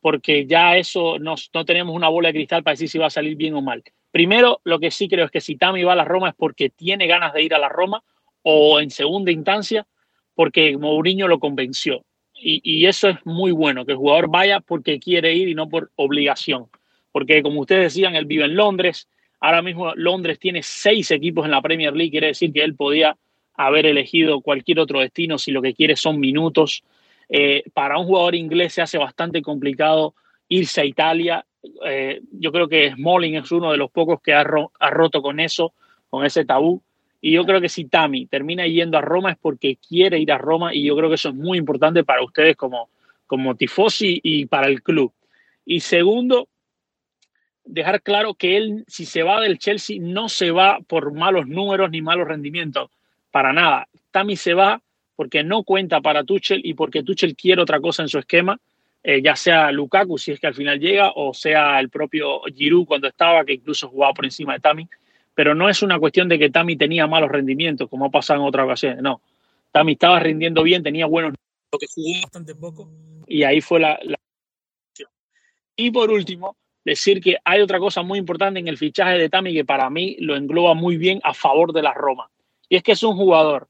porque 0.00 0.46
ya 0.46 0.76
eso 0.76 1.18
no, 1.18 1.34
tenemos 1.64 1.94
una 1.94 2.08
bola 2.08 2.28
de 2.28 2.34
cristal 2.34 2.62
para 2.62 2.74
decir 2.74 2.88
si 2.88 2.98
va 2.98 3.06
a 3.06 3.10
salir 3.10 3.36
bien 3.36 3.54
o 3.54 3.62
mal. 3.62 3.82
Primero, 4.10 4.60
lo 4.64 4.78
que 4.78 4.90
sí 4.90 5.08
creo 5.08 5.24
es 5.24 5.30
que 5.30 5.40
si 5.40 5.56
Tami 5.56 5.82
va 5.82 5.92
a 5.94 5.96
la 5.96 6.04
Roma 6.04 6.30
es 6.30 6.34
porque 6.34 6.68
tiene 6.68 7.06
ganas 7.06 7.32
de 7.32 7.42
ir 7.42 7.54
a 7.54 7.58
la 7.58 7.68
Roma, 7.68 8.02
o 8.42 8.80
en 8.80 8.90
segunda 8.90 9.30
instancia, 9.30 9.86
porque 10.34 10.76
Mourinho 10.76 11.28
lo 11.28 11.38
convenció. 11.38 12.04
Y, 12.34 12.60
y, 12.64 12.86
eso 12.86 13.08
es 13.08 13.18
muy 13.24 13.52
bueno, 13.52 13.84
que 13.84 13.92
el 13.92 13.98
jugador 13.98 14.30
vaya 14.30 14.60
porque 14.60 14.98
quiere 14.98 15.34
ir 15.34 15.48
y 15.48 15.54
no 15.54 15.68
por 15.68 15.90
obligación. 15.96 16.68
Porque 17.12 17.42
como 17.42 17.60
ustedes 17.60 17.92
decían, 17.92 18.16
él 18.16 18.24
vive 18.24 18.44
en 18.44 18.56
Londres, 18.56 19.08
ahora 19.40 19.62
mismo 19.62 19.94
Londres 19.94 20.38
tiene 20.38 20.62
seis 20.62 21.10
equipos 21.10 21.44
en 21.44 21.50
la 21.50 21.62
Premier 21.62 21.94
League, 21.94 22.10
quiere 22.10 22.28
decir 22.28 22.52
que 22.52 22.62
él 22.62 22.74
podía 22.74 23.16
haber 23.54 23.86
elegido 23.86 24.40
cualquier 24.40 24.80
otro 24.80 25.00
destino 25.00 25.38
si 25.38 25.50
lo 25.50 25.62
que 25.62 25.74
quiere 25.74 25.96
son 25.96 26.18
minutos. 26.20 26.82
Eh, 27.28 27.62
para 27.74 27.98
un 27.98 28.06
jugador 28.06 28.34
inglés 28.34 28.74
se 28.74 28.82
hace 28.82 28.98
bastante 28.98 29.42
complicado 29.42 30.14
irse 30.48 30.80
a 30.80 30.84
Italia. 30.84 31.44
Eh, 31.86 32.22
yo 32.32 32.52
creo 32.52 32.68
que 32.68 32.92
Smalling 32.92 33.36
es 33.36 33.52
uno 33.52 33.70
de 33.70 33.76
los 33.76 33.90
pocos 33.90 34.20
que 34.22 34.32
ha, 34.32 34.40
ha, 34.40 34.90
roto 34.90 35.22
con 35.22 35.40
eso, 35.40 35.74
con 36.08 36.24
ese 36.24 36.44
tabú. 36.44 36.82
Y 37.20 37.32
yo 37.32 37.44
creo 37.44 37.60
que 37.60 37.68
si 37.68 37.84
Tami 37.84 38.26
termina 38.26 38.66
yendo 38.66 38.96
a 38.96 39.02
Roma 39.02 39.32
es 39.32 39.38
porque 39.38 39.76
quiere 39.76 40.18
ir 40.18 40.32
a 40.32 40.38
Roma 40.38 40.74
y 40.74 40.84
yo 40.84 40.96
creo 40.96 41.10
que 41.10 41.16
eso 41.16 41.28
es 41.28 41.34
muy 41.34 41.58
importante 41.58 42.02
para 42.02 42.24
ustedes 42.24 42.56
como, 42.56 42.88
como 43.26 43.54
tifosi 43.54 44.20
y 44.22 44.46
para 44.46 44.68
el 44.68 44.82
club. 44.82 45.12
Y 45.66 45.80
segundo, 45.80 46.48
dejar 47.64 48.02
claro 48.02 48.34
que 48.34 48.56
él, 48.56 48.84
si 48.86 49.06
se 49.06 49.22
va 49.22 49.40
del 49.40 49.58
Chelsea, 49.58 49.98
no 50.00 50.28
se 50.28 50.50
va 50.50 50.78
por 50.86 51.12
malos 51.12 51.46
números 51.46 51.90
ni 51.90 52.02
malos 52.02 52.28
rendimientos 52.28 52.90
para 53.30 53.52
nada. 53.52 53.88
Tami 54.10 54.36
se 54.36 54.54
va 54.54 54.82
porque 55.16 55.44
no 55.44 55.62
cuenta 55.62 56.00
para 56.00 56.24
Tuchel 56.24 56.60
y 56.64 56.74
porque 56.74 57.02
Tuchel 57.02 57.36
quiere 57.36 57.62
otra 57.62 57.80
cosa 57.80 58.02
en 58.02 58.08
su 58.08 58.18
esquema, 58.18 58.58
eh, 59.02 59.22
ya 59.22 59.36
sea 59.36 59.70
Lukaku 59.70 60.18
si 60.18 60.32
es 60.32 60.40
que 60.40 60.46
al 60.46 60.54
final 60.54 60.78
llega 60.78 61.12
o 61.14 61.32
sea 61.34 61.78
el 61.80 61.90
propio 61.90 62.40
Giroud 62.54 62.86
cuando 62.86 63.08
estaba, 63.08 63.44
que 63.44 63.54
incluso 63.54 63.88
jugaba 63.88 64.14
por 64.14 64.24
encima 64.24 64.54
de 64.54 64.60
Tami. 64.60 64.88
Pero 65.34 65.54
no 65.54 65.68
es 65.68 65.82
una 65.82 65.98
cuestión 65.98 66.28
de 66.28 66.38
que 66.38 66.50
Tami 66.50 66.76
tenía 66.76 67.06
malos 67.06 67.30
rendimientos, 67.30 67.88
como 67.88 68.06
ha 68.06 68.10
pasado 68.10 68.40
en 68.40 68.46
otras 68.46 68.64
ocasiones, 68.64 69.02
no. 69.02 69.20
Tami 69.72 69.92
estaba 69.92 70.18
rindiendo 70.18 70.62
bien, 70.62 70.82
tenía 70.82 71.06
buenos 71.06 71.34
que 71.78 71.86
jugó 71.86 72.22
bastante 72.22 72.54
poco 72.54 72.90
y 73.30 73.44
ahí 73.44 73.60
fue 73.60 73.80
la... 73.80 73.98
Y 75.76 75.90
por 75.92 76.10
último, 76.10 76.56
decir 76.84 77.20
que 77.20 77.36
hay 77.44 77.60
otra 77.60 77.78
cosa 77.78 78.02
muy 78.02 78.18
importante 78.18 78.60
en 78.60 78.68
el 78.68 78.78
fichaje 78.78 79.18
de 79.18 79.28
Tami 79.28 79.52
que 79.52 79.64
para 79.64 79.90
mí 79.90 80.16
lo 80.20 80.36
engloba 80.36 80.74
muy 80.74 80.96
bien 80.96 81.20
a 81.24 81.34
favor 81.34 81.72
de 81.72 81.82
la 81.82 81.92
Roma 81.92 82.30
y 82.70 82.76
es 82.76 82.82
que 82.82 82.92
es 82.92 83.02
un 83.02 83.16
jugador 83.16 83.68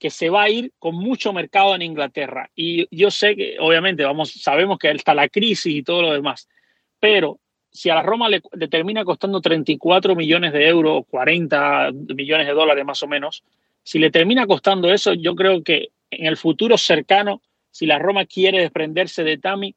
que 0.00 0.10
se 0.10 0.30
va 0.30 0.44
a 0.44 0.50
ir 0.50 0.72
con 0.78 0.94
mucho 0.94 1.32
mercado 1.32 1.74
en 1.74 1.82
Inglaterra. 1.82 2.50
Y 2.56 2.88
yo 2.90 3.10
sé 3.10 3.36
que, 3.36 3.58
obviamente, 3.60 4.02
vamos, 4.02 4.32
sabemos 4.32 4.78
que 4.78 4.90
está 4.90 5.14
la 5.14 5.28
crisis 5.28 5.66
y 5.66 5.82
todo 5.82 6.00
lo 6.00 6.12
demás, 6.12 6.48
pero 6.98 7.38
si 7.70 7.90
a 7.90 7.94
la 7.94 8.02
Roma 8.02 8.28
le, 8.30 8.40
termina 8.68 9.04
costando 9.04 9.42
34 9.42 10.16
millones 10.16 10.54
de 10.54 10.66
euros, 10.66 11.04
40 11.08 11.90
millones 11.92 12.46
de 12.46 12.52
dólares 12.54 12.84
más 12.84 13.02
o 13.02 13.06
menos, 13.06 13.44
si 13.82 13.98
le 13.98 14.10
termina 14.10 14.46
costando 14.46 14.90
eso, 14.90 15.12
yo 15.12 15.34
creo 15.34 15.62
que 15.62 15.90
en 16.10 16.26
el 16.26 16.38
futuro 16.38 16.78
cercano, 16.78 17.42
si 17.70 17.86
la 17.86 17.98
Roma 17.98 18.24
quiere 18.24 18.60
desprenderse 18.60 19.22
de 19.22 19.36
Tami, 19.36 19.76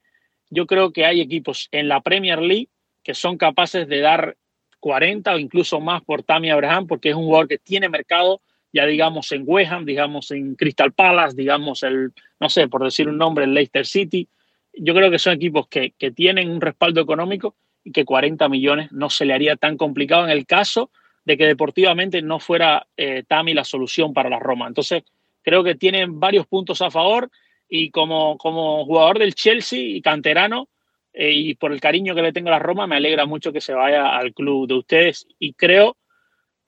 yo 0.53 0.67
creo 0.67 0.91
que 0.91 1.05
hay 1.05 1.21
equipos 1.21 1.67
en 1.71 1.87
la 1.87 2.01
Premier 2.01 2.41
League 2.41 2.69
que 3.03 3.13
son 3.13 3.37
capaces 3.37 3.87
de 3.87 3.99
dar 3.99 4.37
40 4.79 5.33
o 5.33 5.39
incluso 5.39 5.79
más 5.79 6.03
por 6.03 6.23
Tami 6.23 6.51
Abraham, 6.51 6.87
porque 6.87 7.09
es 7.09 7.15
un 7.15 7.25
jugador 7.25 7.47
que 7.47 7.57
tiene 7.57 7.89
mercado, 7.89 8.41
ya 8.71 8.85
digamos 8.85 9.31
en 9.31 9.43
West 9.45 9.71
digamos 9.85 10.31
en 10.31 10.55
Crystal 10.55 10.91
Palace, 10.91 11.35
digamos 11.35 11.83
el, 11.83 12.11
no 12.39 12.49
sé, 12.49 12.67
por 12.67 12.83
decir 12.83 13.07
un 13.09 13.17
nombre, 13.17 13.45
el 13.45 13.53
Leicester 13.53 13.85
City. 13.85 14.27
Yo 14.73 14.93
creo 14.93 15.11
que 15.11 15.19
son 15.19 15.33
equipos 15.33 15.67
que, 15.67 15.93
que 15.97 16.11
tienen 16.11 16.49
un 16.49 16.61
respaldo 16.61 17.01
económico 17.01 17.55
y 17.83 17.91
que 17.91 18.05
40 18.05 18.47
millones 18.49 18.91
no 18.91 19.09
se 19.09 19.25
le 19.25 19.33
haría 19.33 19.55
tan 19.55 19.77
complicado 19.77 20.25
en 20.25 20.31
el 20.31 20.45
caso 20.45 20.89
de 21.25 21.37
que 21.37 21.45
deportivamente 21.45 22.21
no 22.21 22.39
fuera 22.39 22.87
eh, 22.97 23.23
Tami 23.27 23.53
la 23.53 23.63
solución 23.63 24.13
para 24.13 24.29
la 24.29 24.39
Roma. 24.39 24.67
Entonces, 24.67 25.03
creo 25.41 25.63
que 25.63 25.75
tienen 25.75 26.19
varios 26.19 26.47
puntos 26.47 26.81
a 26.81 26.91
favor 26.91 27.29
y 27.75 27.89
como, 27.89 28.37
como 28.37 28.85
jugador 28.85 29.17
del 29.17 29.33
Chelsea 29.33 29.79
y 29.79 29.99
canterano, 29.99 30.67
eh, 31.11 31.31
y 31.31 31.55
por 31.55 31.73
el 31.73 31.81
cariño 31.81 32.13
que 32.13 32.21
le 32.21 32.31
tengo 32.31 32.49
a 32.49 32.51
la 32.51 32.59
Roma, 32.59 32.85
me 32.85 32.97
alegra 32.97 33.25
mucho 33.25 33.51
que 33.51 33.61
se 33.61 33.73
vaya 33.73 34.15
al 34.15 34.31
club 34.31 34.67
de 34.67 34.75
ustedes 34.75 35.25
y 35.39 35.53
creo 35.53 35.97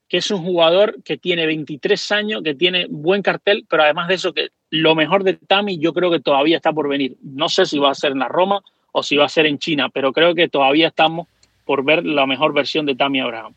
que 0.08 0.16
es 0.16 0.28
un 0.32 0.42
jugador 0.42 1.00
que 1.04 1.16
tiene 1.16 1.46
23 1.46 2.10
años, 2.10 2.42
que 2.42 2.56
tiene 2.56 2.88
buen 2.90 3.22
cartel, 3.22 3.66
pero 3.70 3.84
además 3.84 4.08
de 4.08 4.14
eso, 4.14 4.32
que 4.32 4.48
lo 4.70 4.96
mejor 4.96 5.22
de 5.22 5.34
Tami 5.34 5.78
yo 5.78 5.92
creo 5.92 6.10
que 6.10 6.18
todavía 6.18 6.56
está 6.56 6.72
por 6.72 6.88
venir. 6.88 7.14
No 7.22 7.48
sé 7.48 7.66
si 7.66 7.78
va 7.78 7.92
a 7.92 7.94
ser 7.94 8.10
en 8.10 8.18
la 8.18 8.28
Roma 8.28 8.60
o 8.90 9.04
si 9.04 9.16
va 9.16 9.26
a 9.26 9.28
ser 9.28 9.46
en 9.46 9.60
China, 9.60 9.88
pero 9.90 10.12
creo 10.12 10.34
que 10.34 10.48
todavía 10.48 10.88
estamos 10.88 11.28
por 11.64 11.84
ver 11.84 12.04
la 12.04 12.26
mejor 12.26 12.52
versión 12.52 12.84
de 12.84 12.96
Tami 12.96 13.20
Abraham. 13.20 13.54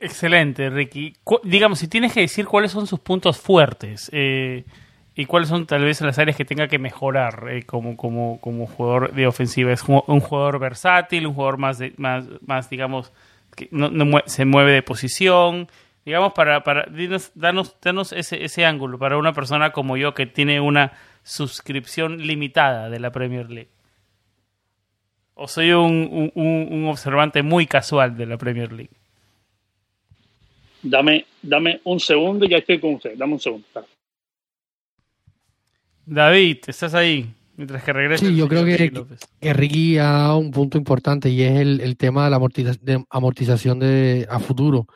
Excelente, 0.00 0.68
Ricky. 0.68 1.14
digamos, 1.44 1.78
si 1.78 1.86
tienes 1.86 2.12
que 2.12 2.22
decir 2.22 2.44
cuáles 2.44 2.72
son 2.72 2.88
sus 2.88 2.98
puntos 2.98 3.38
fuertes 3.38 4.10
eh, 4.12 4.64
y 5.18 5.24
cuáles 5.24 5.48
son 5.48 5.66
tal 5.66 5.82
vez 5.82 6.02
las 6.02 6.18
áreas 6.18 6.36
que 6.36 6.44
tenga 6.44 6.68
que 6.68 6.78
mejorar 6.78 7.48
eh, 7.50 7.62
como, 7.64 7.96
como, 7.96 8.38
como 8.38 8.66
jugador 8.66 9.14
de 9.14 9.26
ofensiva. 9.26 9.72
¿Es 9.72 9.82
un 9.84 10.20
jugador 10.20 10.58
versátil, 10.58 11.26
un 11.26 11.32
jugador 11.32 11.56
más, 11.56 11.80
más, 11.96 12.26
más 12.46 12.68
digamos, 12.68 13.12
que 13.56 13.70
se 14.26 14.44
mueve 14.44 14.72
de 14.72 14.82
posición, 14.82 15.68
digamos, 16.04 16.34
para, 16.34 16.62
para 16.62 16.86
danos, 17.34 18.12
ese, 18.12 18.44
ese 18.44 18.66
ángulo 18.66 18.98
para 18.98 19.16
una 19.16 19.32
persona 19.32 19.72
como 19.72 19.96
yo 19.96 20.12
que 20.12 20.26
tiene 20.26 20.60
una 20.60 20.92
suscripción 21.22 22.18
limitada 22.18 22.90
de 22.90 23.00
la 23.00 23.10
Premier 23.10 23.50
League. 23.50 23.70
¿O 25.34 25.48
soy 25.48 25.72
un, 25.72 26.30
un, 26.34 26.88
observante 26.88 27.42
muy 27.42 27.66
casual 27.66 28.18
de 28.18 28.26
la 28.26 28.36
Premier 28.36 28.70
League? 28.70 28.96
Dame, 30.82 31.24
dame 31.40 31.80
un 31.84 32.00
segundo 32.00 32.44
y 32.44 32.50
ya 32.50 32.58
estoy 32.58 32.78
con 32.78 32.94
usted. 32.94 33.16
Dame 33.16 33.32
un 33.32 33.40
segundo. 33.40 33.66
David, 36.06 36.58
¿estás 36.68 36.94
ahí? 36.94 37.34
Mientras 37.56 37.82
que 37.82 37.92
regresa. 37.92 38.24
Sí, 38.24 38.36
yo 38.36 38.48
creo 38.48 38.64
que, 38.64 38.92
que, 39.40 39.52
Ricky 39.52 39.98
ha 39.98 40.04
dado 40.04 40.38
un 40.38 40.52
punto 40.52 40.78
importante 40.78 41.28
y 41.30 41.42
es 41.42 41.58
el, 41.58 41.96
tema 41.96 42.24
de 42.24 42.30
la 42.30 43.04
amortización 43.10 43.80
de, 43.80 44.26
a 44.30 44.38
futuro. 44.38 44.86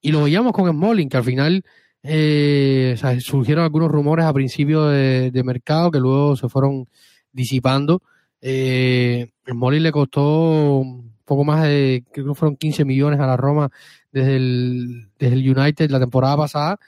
Y 0.00 0.12
lo 0.12 0.22
veíamos 0.22 0.52
con 0.52 0.70
Smalling, 0.70 1.08
que 1.08 1.16
al 1.16 1.24
final 1.24 1.64
eh, 2.02 2.94
surgieron 3.20 3.64
algunos 3.64 3.90
rumores 3.90 4.26
a 4.26 4.32
principio 4.32 4.84
de, 4.84 5.42
mercado 5.44 5.90
que 5.90 5.98
luego 5.98 6.36
se 6.36 6.48
fueron 6.48 6.86
disipando. 7.32 8.02
Eh, 8.40 9.30
Smalling 9.48 9.82
le 9.82 9.92
costó 9.92 10.78
un 10.80 11.14
poco 11.24 11.42
más 11.42 11.64
de, 11.64 12.04
creo 12.12 12.26
que 12.26 12.34
fueron 12.34 12.56
15 12.56 12.84
millones 12.84 13.18
a 13.18 13.26
la 13.26 13.36
Roma 13.36 13.70
desde 14.12 14.36
el, 14.36 15.08
desde 15.18 15.34
el 15.34 15.58
United 15.58 15.90
la 15.90 15.98
temporada 15.98 16.36
pasada 16.36 16.78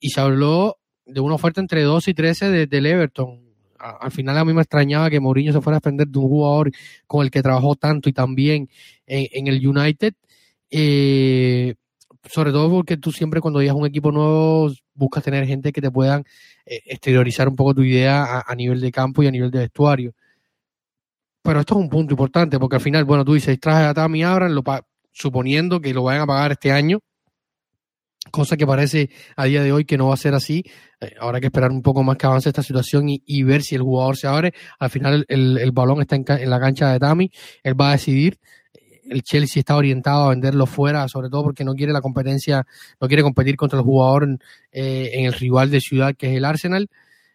y 0.00 0.10
se 0.10 0.20
habló 0.20 0.76
de 1.06 1.20
una 1.20 1.36
oferta 1.36 1.60
entre 1.60 1.82
2 1.82 2.08
y 2.08 2.14
13 2.14 2.50
del 2.50 2.68
de 2.68 2.90
Everton 2.90 3.46
al 3.78 4.10
final 4.10 4.38
a 4.38 4.44
mí 4.44 4.52
me 4.52 4.62
extrañaba 4.62 5.10
que 5.10 5.20
Mourinho 5.20 5.52
se 5.52 5.60
fuera 5.60 5.76
a 5.76 5.80
defender 5.80 6.08
de 6.08 6.18
un 6.18 6.28
jugador 6.28 6.70
con 7.06 7.24
el 7.24 7.30
que 7.30 7.42
trabajó 7.42 7.76
tanto 7.76 8.08
y 8.08 8.12
también 8.12 8.68
en, 9.06 9.26
en 9.32 9.46
el 9.48 9.66
United. 9.66 10.14
Eh, 10.70 11.74
sobre 12.28 12.50
todo 12.50 12.70
porque 12.70 12.96
tú 12.96 13.12
siempre 13.12 13.40
cuando 13.40 13.60
llegas 13.60 13.74
a 13.74 13.78
un 13.78 13.86
equipo 13.86 14.10
nuevo 14.10 14.72
buscas 14.94 15.22
tener 15.22 15.46
gente 15.46 15.72
que 15.72 15.80
te 15.80 15.90
puedan 15.90 16.24
eh, 16.64 16.80
exteriorizar 16.86 17.48
un 17.48 17.54
poco 17.54 17.74
tu 17.74 17.82
idea 17.82 18.42
a, 18.44 18.54
nivel 18.54 18.80
de 18.80 18.90
campo 18.90 19.22
y 19.22 19.26
a 19.26 19.30
nivel 19.30 19.50
de 19.50 19.60
vestuario. 19.60 20.12
Pero 21.42 21.60
esto 21.60 21.74
es 21.74 21.80
un 21.80 21.88
punto 21.88 22.12
importante 22.12 22.58
porque 22.58 22.76
al 22.76 22.82
final, 22.82 23.04
bueno, 23.04 23.24
tú 23.24 23.34
dices, 23.34 23.58
traje 23.60 23.84
a 23.84 23.94
Tammy 23.94 24.24
Abraham, 24.24 24.52
lo 24.52 24.64
suponiendo 25.12 25.80
que 25.80 25.94
lo 25.94 26.02
vayan 26.02 26.22
a 26.22 26.26
pagar 26.26 26.52
este 26.52 26.72
año, 26.72 27.00
cosa 28.30 28.56
que 28.56 28.66
parece 28.66 29.10
a 29.36 29.44
día 29.44 29.62
de 29.62 29.72
hoy 29.72 29.84
que 29.84 29.96
no 29.96 30.08
va 30.08 30.14
a 30.14 30.18
ser 30.18 30.34
así. 30.34 30.64
Eh, 31.00 31.14
hay 31.20 31.40
que 31.40 31.46
esperar 31.46 31.70
un 31.70 31.82
poco 31.82 32.02
más 32.02 32.16
que 32.16 32.26
avance 32.26 32.48
esta 32.48 32.62
situación 32.62 33.06
y, 33.08 33.42
ver 33.42 33.62
si 33.62 33.74
el 33.74 33.82
jugador 33.82 34.16
se 34.16 34.26
abre. 34.26 34.54
Al 34.78 34.90
final 34.90 35.24
el, 35.28 35.70
balón 35.72 36.00
está 36.00 36.16
en, 36.16 36.50
la 36.50 36.60
cancha 36.60 36.92
de 36.92 36.98
Tami, 36.98 37.30
él 37.62 37.80
va 37.80 37.90
a 37.90 37.92
decidir. 37.92 38.38
El 39.08 39.22
Chelsea 39.22 39.60
está 39.60 39.76
orientado 39.76 40.24
a 40.24 40.30
venderlo 40.30 40.66
fuera, 40.66 41.06
sobre 41.06 41.28
todo 41.28 41.44
porque 41.44 41.62
no 41.62 41.74
quiere 41.74 41.92
la 41.92 42.00
competencia, 42.00 42.66
no 43.00 43.06
quiere 43.06 43.22
competir 43.22 43.56
contra 43.56 43.78
el 43.78 43.84
jugador 43.84 44.38
eh, 44.72 45.10
en 45.12 45.26
el 45.26 45.32
rival 45.32 45.70
de 45.70 45.80
ciudad 45.80 46.16
que 46.16 46.32
es 46.32 46.36
el 46.36 46.44
Arsenal, 46.44 46.88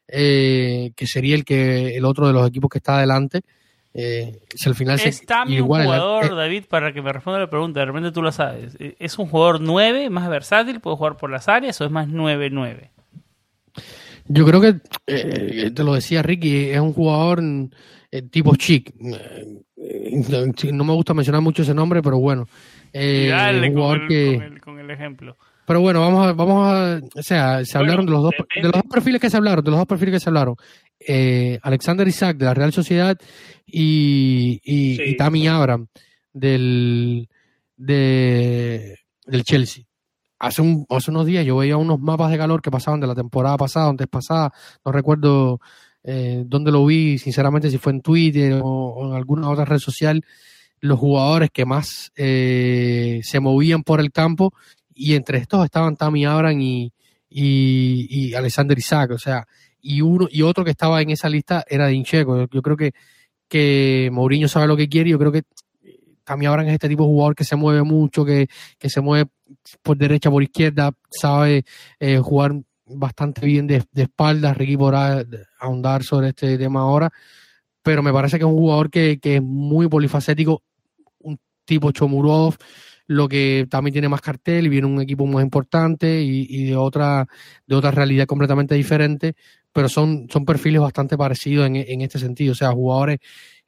eh, 0.07 0.91
que 0.97 1.07
sería 1.07 1.35
el 1.35 1.45
que 1.45 1.95
el 1.95 2.03
otro 2.03 2.27
de 2.27 2.33
los 2.33 2.45
equipos 2.45 2.69
que 2.69 2.79
está 2.79 2.97
adelante. 2.97 3.41
Eh, 3.93 4.39
si 4.55 4.69
al 4.69 4.75
final 4.75 4.99
es 5.03 5.25
también 5.25 5.63
un 5.63 5.67
jugador, 5.67 6.25
eh, 6.25 6.35
David, 6.35 6.65
para 6.69 6.93
que 6.93 7.01
me 7.01 7.11
responda 7.11 7.39
la 7.39 7.49
pregunta, 7.49 7.81
de 7.81 7.85
repente 7.87 8.11
tú 8.11 8.21
lo 8.21 8.31
sabes. 8.31 8.75
Eh, 8.79 8.95
¿Es 8.99 9.19
un 9.19 9.27
jugador 9.27 9.59
9, 9.59 10.09
más 10.09 10.29
versátil, 10.29 10.79
puede 10.79 10.97
jugar 10.97 11.17
por 11.17 11.29
las 11.29 11.49
áreas 11.49 11.79
o 11.81 11.85
es 11.85 11.91
más 11.91 12.07
9-9? 12.07 12.89
Yo 14.27 14.45
creo 14.45 14.61
que, 14.61 14.73
te 15.71 15.83
lo 15.83 15.93
decía 15.93 16.21
Ricky, 16.21 16.69
es 16.69 16.79
un 16.79 16.93
jugador 16.93 17.41
eh, 18.11 18.21
tipo 18.23 18.55
chic. 18.55 18.93
Eh, 19.77 20.71
no 20.71 20.83
me 20.83 20.93
gusta 20.93 21.13
mencionar 21.13 21.41
mucho 21.41 21.61
ese 21.63 21.73
nombre, 21.73 22.01
pero 22.01 22.19
bueno. 22.19 22.47
Eh, 22.93 23.31
un 23.65 23.73
jugador 23.73 24.07
que... 24.07 24.59
con, 24.61 24.79
el, 24.79 24.91
ejemplo. 24.91 25.37
Pero 25.71 25.79
bueno, 25.79 26.01
vamos 26.01 26.27
a, 26.27 26.33
vamos 26.33 26.67
a, 26.67 26.99
o 27.17 27.23
sea, 27.23 27.63
se 27.63 27.77
hablaron 27.77 28.05
de 28.05 28.11
los 28.11 28.23
dos, 28.23 28.33
de 28.53 28.63
los 28.63 28.73
dos 28.73 28.83
perfiles 28.91 29.21
que 29.21 29.29
se 29.29 29.37
hablaron, 29.37 29.63
de 29.63 29.71
los 29.71 29.79
dos 29.79 29.87
perfiles 29.87 30.15
que 30.15 30.19
se 30.19 30.29
hablaron. 30.29 30.57
Eh, 30.99 31.59
Alexander 31.63 32.05
Isaac 32.05 32.35
de 32.35 32.43
la 32.43 32.53
Real 32.53 32.73
Sociedad 32.73 33.17
y, 33.65 34.59
y, 34.65 35.15
Tammy 35.15 35.47
Abraham 35.47 35.87
del, 36.33 37.29
de, 37.77 38.97
del 39.25 39.43
Chelsea. 39.45 39.85
Hace, 40.39 40.61
un, 40.61 40.85
hace 40.89 41.09
unos 41.09 41.25
días 41.25 41.45
yo 41.45 41.55
veía 41.55 41.77
unos 41.77 42.01
mapas 42.01 42.31
de 42.31 42.37
calor 42.37 42.61
que 42.61 42.69
pasaban 42.69 42.99
de 42.99 43.07
la 43.07 43.15
temporada 43.15 43.55
pasada, 43.55 43.87
antes 43.87 44.07
pasada, 44.07 44.51
no 44.83 44.91
recuerdo 44.91 45.61
eh, 46.03 46.43
dónde 46.45 46.73
lo 46.73 46.85
vi, 46.85 47.17
sinceramente, 47.17 47.69
si 47.69 47.77
fue 47.77 47.93
en 47.93 48.01
Twitter 48.01 48.59
o, 48.61 49.07
en 49.07 49.15
alguna 49.15 49.49
otra 49.49 49.63
red 49.63 49.79
social, 49.79 50.21
los 50.81 50.99
jugadores 50.99 51.49
que 51.49 51.63
más 51.63 52.11
eh, 52.17 53.21
se 53.23 53.39
movían 53.39 53.83
por 53.83 54.01
el 54.01 54.11
campo 54.11 54.53
y 54.93 55.15
entre 55.15 55.39
estos 55.39 55.63
estaban 55.65 55.95
Tammy 55.95 56.25
Abraham 56.25 56.59
y, 56.61 56.93
y, 57.29 58.33
Alexander 58.33 58.77
Isaac, 58.77 59.11
o 59.11 59.17
sea, 59.17 59.45
y 59.81 60.01
uno 60.01 60.27
y 60.29 60.41
otro 60.41 60.63
que 60.63 60.71
estaba 60.71 61.01
en 61.01 61.09
esa 61.09 61.29
lista 61.29 61.63
era 61.67 61.87
Dincheco. 61.87 62.47
Yo 62.49 62.61
creo 62.61 62.77
que, 62.77 62.91
que 63.47 64.09
Mourinho 64.11 64.47
sabe 64.47 64.67
lo 64.67 64.77
que 64.77 64.89
quiere, 64.89 65.09
yo 65.09 65.19
creo 65.19 65.31
que 65.31 65.43
Tammy 66.23 66.45
Abraham 66.45 66.67
es 66.69 66.73
este 66.73 66.89
tipo 66.89 67.03
de 67.03 67.09
jugador 67.09 67.35
que 67.35 67.43
se 67.43 67.55
mueve 67.55 67.83
mucho, 67.83 68.23
que, 68.23 68.47
que 68.77 68.89
se 68.89 69.01
mueve 69.01 69.29
por 69.81 69.97
derecha, 69.97 70.29
por 70.29 70.43
izquierda, 70.43 70.91
sabe 71.09 71.65
eh, 71.99 72.19
jugar 72.19 72.53
bastante 72.85 73.45
bien 73.45 73.67
de, 73.67 73.83
de 73.91 74.03
espaldas. 74.03 74.55
Ricky 74.57 74.77
podrá 74.77 75.25
ahondar 75.59 76.03
sobre 76.03 76.29
este 76.29 76.57
tema 76.57 76.81
ahora, 76.81 77.11
pero 77.81 78.03
me 78.03 78.13
parece 78.13 78.37
que 78.37 78.43
es 78.43 78.49
un 78.49 78.57
jugador 78.57 78.89
que, 78.89 79.19
que 79.19 79.37
es 79.37 79.41
muy 79.41 79.87
polifacético, 79.87 80.63
un 81.19 81.39
tipo 81.65 81.91
Chomurov, 81.91 82.55
lo 83.11 83.27
que 83.27 83.67
también 83.69 83.93
tiene 83.93 84.09
más 84.09 84.21
cartel 84.21 84.65
y 84.65 84.69
viene 84.69 84.87
un 84.87 85.01
equipo 85.01 85.25
más 85.25 85.43
importante 85.43 86.21
y, 86.21 86.65
de 86.65 86.75
otra 86.75 87.27
de 87.67 87.75
otra 87.75 87.91
realidad 87.91 88.25
completamente 88.25 88.75
diferente 88.75 89.35
pero 89.73 89.89
son, 89.89 90.27
son 90.29 90.45
perfiles 90.45 90.81
bastante 90.81 91.17
parecidos 91.17 91.67
en, 91.67 91.75
en 91.75 92.01
este 92.01 92.19
sentido 92.19 92.53
o 92.53 92.55
sea 92.55 92.71
jugadores 92.71 93.19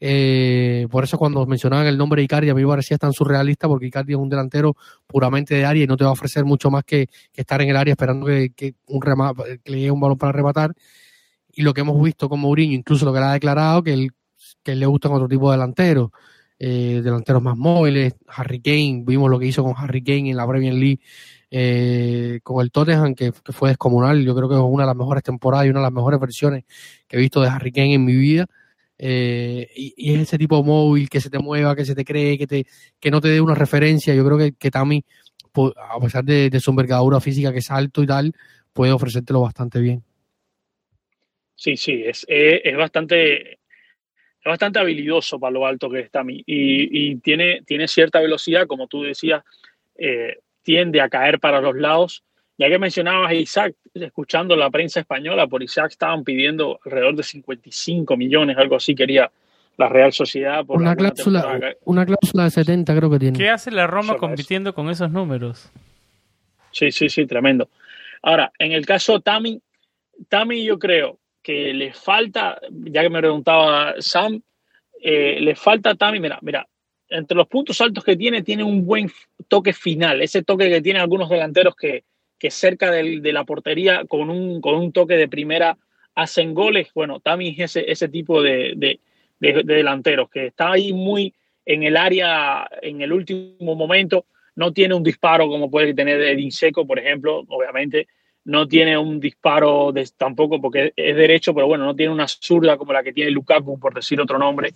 eh, 0.06 0.86
por 0.92 1.06
eso 1.06 1.18
cuando 1.18 1.46
mencionaban 1.46 1.88
el 1.88 1.98
nombre 1.98 2.20
de 2.20 2.26
Icardi 2.26 2.50
a 2.50 2.54
mí 2.54 2.62
me 2.62 2.68
parecía 2.68 2.98
tan 2.98 3.14
surrealista 3.14 3.70
porque 3.70 3.88
Icardi 3.88 4.12
es 4.12 4.20
un 4.20 4.28
delantero 4.28 4.76
puramente 5.08 5.56
de 5.56 5.64
área 5.64 5.84
y 5.86 5.88
no 5.88 5.96
te 5.96 6.04
va 6.04 6.10
a 6.10 6.14
ofrecer 6.14 6.44
mucho 6.44 6.70
más 6.70 6.84
que, 6.84 7.08
estar 7.34 7.62
en 7.62 7.70
el 7.70 7.78
área 7.78 7.94
esperando 7.94 8.26
que, 8.26 8.76
un 8.88 9.00
que 9.00 9.72
le 9.72 9.78
llegue 9.78 9.92
un 9.92 10.02
balón 10.02 10.18
para 10.18 10.34
rematar. 10.34 10.74
Y 11.54 11.62
lo 11.62 11.74
que 11.74 11.82
hemos 11.82 12.04
visto 12.04 12.28
con 12.28 12.42
Mourinho, 12.42 12.74
incluso 12.74 13.06
lo 13.06 13.14
que 13.14 13.20
le 13.20 13.26
ha 13.28 13.32
declarado, 13.32 13.82
que, 13.82 13.94
él, 13.94 14.12
que 14.62 14.76
le 14.76 14.86
gustan 14.86 15.14
otro 15.14 15.30
tipo 15.30 15.50
de 15.50 15.56
delanteros, 15.58 16.10
eh, 16.60 17.02
delanteros 17.04 17.42
más 17.42 17.58
móviles. 17.58 18.16
Harry 18.28 18.62
Kane, 18.62 19.04
vimos 19.06 19.30
lo 19.30 19.40
que 19.40 19.48
hizo 19.48 19.64
con 19.64 19.74
Harry 19.78 20.04
Kane 20.04 20.32
en 20.32 20.38
la 20.38 20.48
Premier 20.48 20.74
League 20.74 21.00
eh, 21.56 22.40
con 22.42 22.64
el 22.64 22.72
Tottenham, 22.72 23.14
que, 23.14 23.32
fue 23.32 23.70
descomunal. 23.70 24.26
Yo 24.26 24.36
creo 24.36 24.50
que 24.50 24.56
es 24.56 24.62
una 24.62 24.84
de 24.84 24.88
las 24.88 24.96
mejores 24.96 25.22
temporadas 25.22 25.68
y 25.68 25.70
una 25.70 25.82
de 25.82 25.84
las 25.84 25.94
mejores 25.94 26.20
versiones 26.20 26.64
que 27.08 27.18
he 27.18 27.20
visto 27.20 27.42
de 27.42 27.50
Harry 27.50 27.72
Kane 27.72 27.94
en 27.94 28.06
mi 28.06 28.16
vida. 28.16 28.48
Eh, 28.98 29.70
y, 29.76 30.14
es 30.14 30.22
ese 30.22 30.40
tipo 30.40 30.64
móvil 30.64 31.10
que 31.10 31.22
se 31.22 31.30
te 31.30 31.38
mueva, 31.38 31.76
que 31.76 31.86
se 31.86 31.94
te 31.94 32.04
cree, 32.04 32.40
que, 32.40 32.48
te, 32.48 32.66
que 33.00 33.12
no 33.12 33.22
te 33.22 33.28
dé 33.28 33.40
una 33.40 33.54
referencia. 33.54 34.16
Yo 34.16 34.26
creo 34.26 34.38
que, 34.40 34.54
que 34.54 34.72
Tami, 34.72 35.06
a 35.56 36.00
pesar 36.00 36.24
de, 36.24 36.60
su 36.60 36.72
envergadura 36.72 37.20
física 37.20 37.52
que 37.52 37.60
es 37.60 37.70
alto 37.70 38.02
y 38.02 38.08
tal, 38.08 38.34
puede 38.74 38.92
ofrecértelo 38.92 39.42
bastante 39.42 39.80
bien. 39.80 40.04
Sí, 41.56 41.78
sí, 41.78 42.02
es, 42.04 42.26
es, 42.28 42.76
bastante 42.76 43.60
es 44.44 44.50
bastante 44.50 44.80
habilidoso 44.80 45.40
para 45.40 45.52
lo 45.52 45.66
alto 45.66 45.90
que 45.90 46.02
es 46.02 46.12
Tami 46.12 46.44
y, 46.46 47.12
y 47.12 47.16
tiene, 47.18 47.62
tiene 47.66 47.88
cierta 47.88 48.20
velocidad, 48.20 48.68
como 48.68 48.88
tú 48.88 49.04
decías, 49.04 49.44
eh, 49.96 50.40
tiende 50.64 51.02
a 51.02 51.10
caer 51.10 51.40
para 51.40 51.62
los 51.62 51.76
lados 51.76 52.24
ya 52.58 52.70
que 52.70 52.78
mencionabas 52.78 53.32
a 53.32 53.34
Isaac, 53.34 53.76
escuchando 53.94 54.56
la 54.56 54.70
prensa 54.70 55.00
española, 55.00 55.48
por 55.48 55.64
Isaac 55.64 55.92
estaban 55.92 56.24
pidiendo 56.24 56.80
alrededor 56.86 57.16
de 57.16 57.24
55 57.24 58.16
millones, 58.16 58.58
algo 58.58 58.76
así 58.76 58.94
quería 58.94 59.32
la 59.78 59.90
Real 59.90 60.14
Sociedad. 60.14 60.64
Por 60.64 60.80
una, 60.80 60.96
cláusula, 60.96 61.76
una 61.86 62.06
cláusula 62.06 62.44
de 62.44 62.52
70 62.52 62.96
creo 62.96 63.10
que 63.10 63.20
tiene. 63.20 63.38
¿Qué 63.38 63.50
hace 63.50 63.72
la 63.72 63.88
Roma 63.88 64.18
compitiendo 64.18 64.74
con 64.74 64.90
esos 64.90 65.10
números? 65.10 65.72
Sí, 66.72 66.92
sí, 66.92 67.10
sí, 67.10 67.26
tremendo. 67.26 67.70
Ahora, 68.22 68.52
en 68.60 68.72
el 68.72 68.86
caso 68.86 69.20
Tami, 69.20 69.60
Tami 70.30 70.64
yo 70.64 70.78
creo 70.78 71.18
que 71.44 71.74
le 71.74 71.94
falta, 71.94 72.60
ya 72.72 73.02
que 73.02 73.10
me 73.10 73.20
preguntaba 73.20 73.96
Sam, 74.00 74.42
eh, 75.02 75.38
le 75.42 75.56
falta 75.56 75.96
Tami, 75.96 76.20
mira, 76.20 76.40
mira, 76.42 76.68
entre 77.10 77.36
los 77.36 77.48
puntos 77.48 77.80
altos 77.82 78.04
que 78.04 78.16
tiene, 78.16 78.42
tiene 78.42 78.64
un 78.64 78.86
buen 78.86 79.12
toque 79.50 79.74
final, 79.74 80.22
ese 80.22 80.44
toque 80.44 80.70
que 80.70 80.82
tiene 80.82 81.00
algunos 81.00 81.30
delanteros 81.30 81.76
que, 81.76 82.06
que 82.40 82.50
cerca 82.50 82.90
de 82.90 83.34
la 83.34 83.44
portería 83.44 84.06
con 84.06 84.30
un, 84.30 84.62
con 84.62 84.76
un 84.76 84.92
toque 84.92 85.16
de 85.16 85.28
primera 85.28 85.78
hacen 86.16 86.54
goles. 86.54 86.90
Bueno, 86.94 87.20
Tami 87.20 87.50
es 87.50 87.60
ese, 87.60 87.92
ese 87.92 88.10
tipo 88.10 88.42
de, 88.42 88.74
de, 88.76 89.00
delanteros 89.64 90.30
que 90.30 90.48
está 90.48 90.72
ahí 90.72 90.94
muy 90.94 91.34
en 91.66 91.84
el 91.84 91.98
área 91.98 92.68
en 92.82 93.02
el 93.02 93.14
último 93.14 93.76
momento. 93.76 94.26
No 94.56 94.72
tiene 94.72 94.94
un 94.94 95.04
disparo 95.04 95.48
como 95.48 95.70
puede 95.70 95.94
tener 95.94 96.22
Edin 96.22 96.52
Seco, 96.52 96.86
por 96.86 97.00
ejemplo, 97.00 97.44
obviamente. 97.48 98.08
No 98.46 98.68
tiene 98.68 98.98
un 98.98 99.20
disparo 99.20 99.92
de, 99.92 100.10
tampoco 100.18 100.60
porque 100.60 100.94
es 100.96 101.16
derecho, 101.16 101.54
pero 101.54 101.68
bueno, 101.68 101.86
no 101.86 101.96
tiene 101.96 102.12
una 102.12 102.28
zurda 102.28 102.78
como 102.78 102.94
la 102.94 103.04
que 103.04 103.14
tiene 103.14 103.32
Lukaku, 103.32 103.80
por 103.80 103.94
decir 103.94 104.20
otro 104.20 104.38
nombre. 104.38 104.74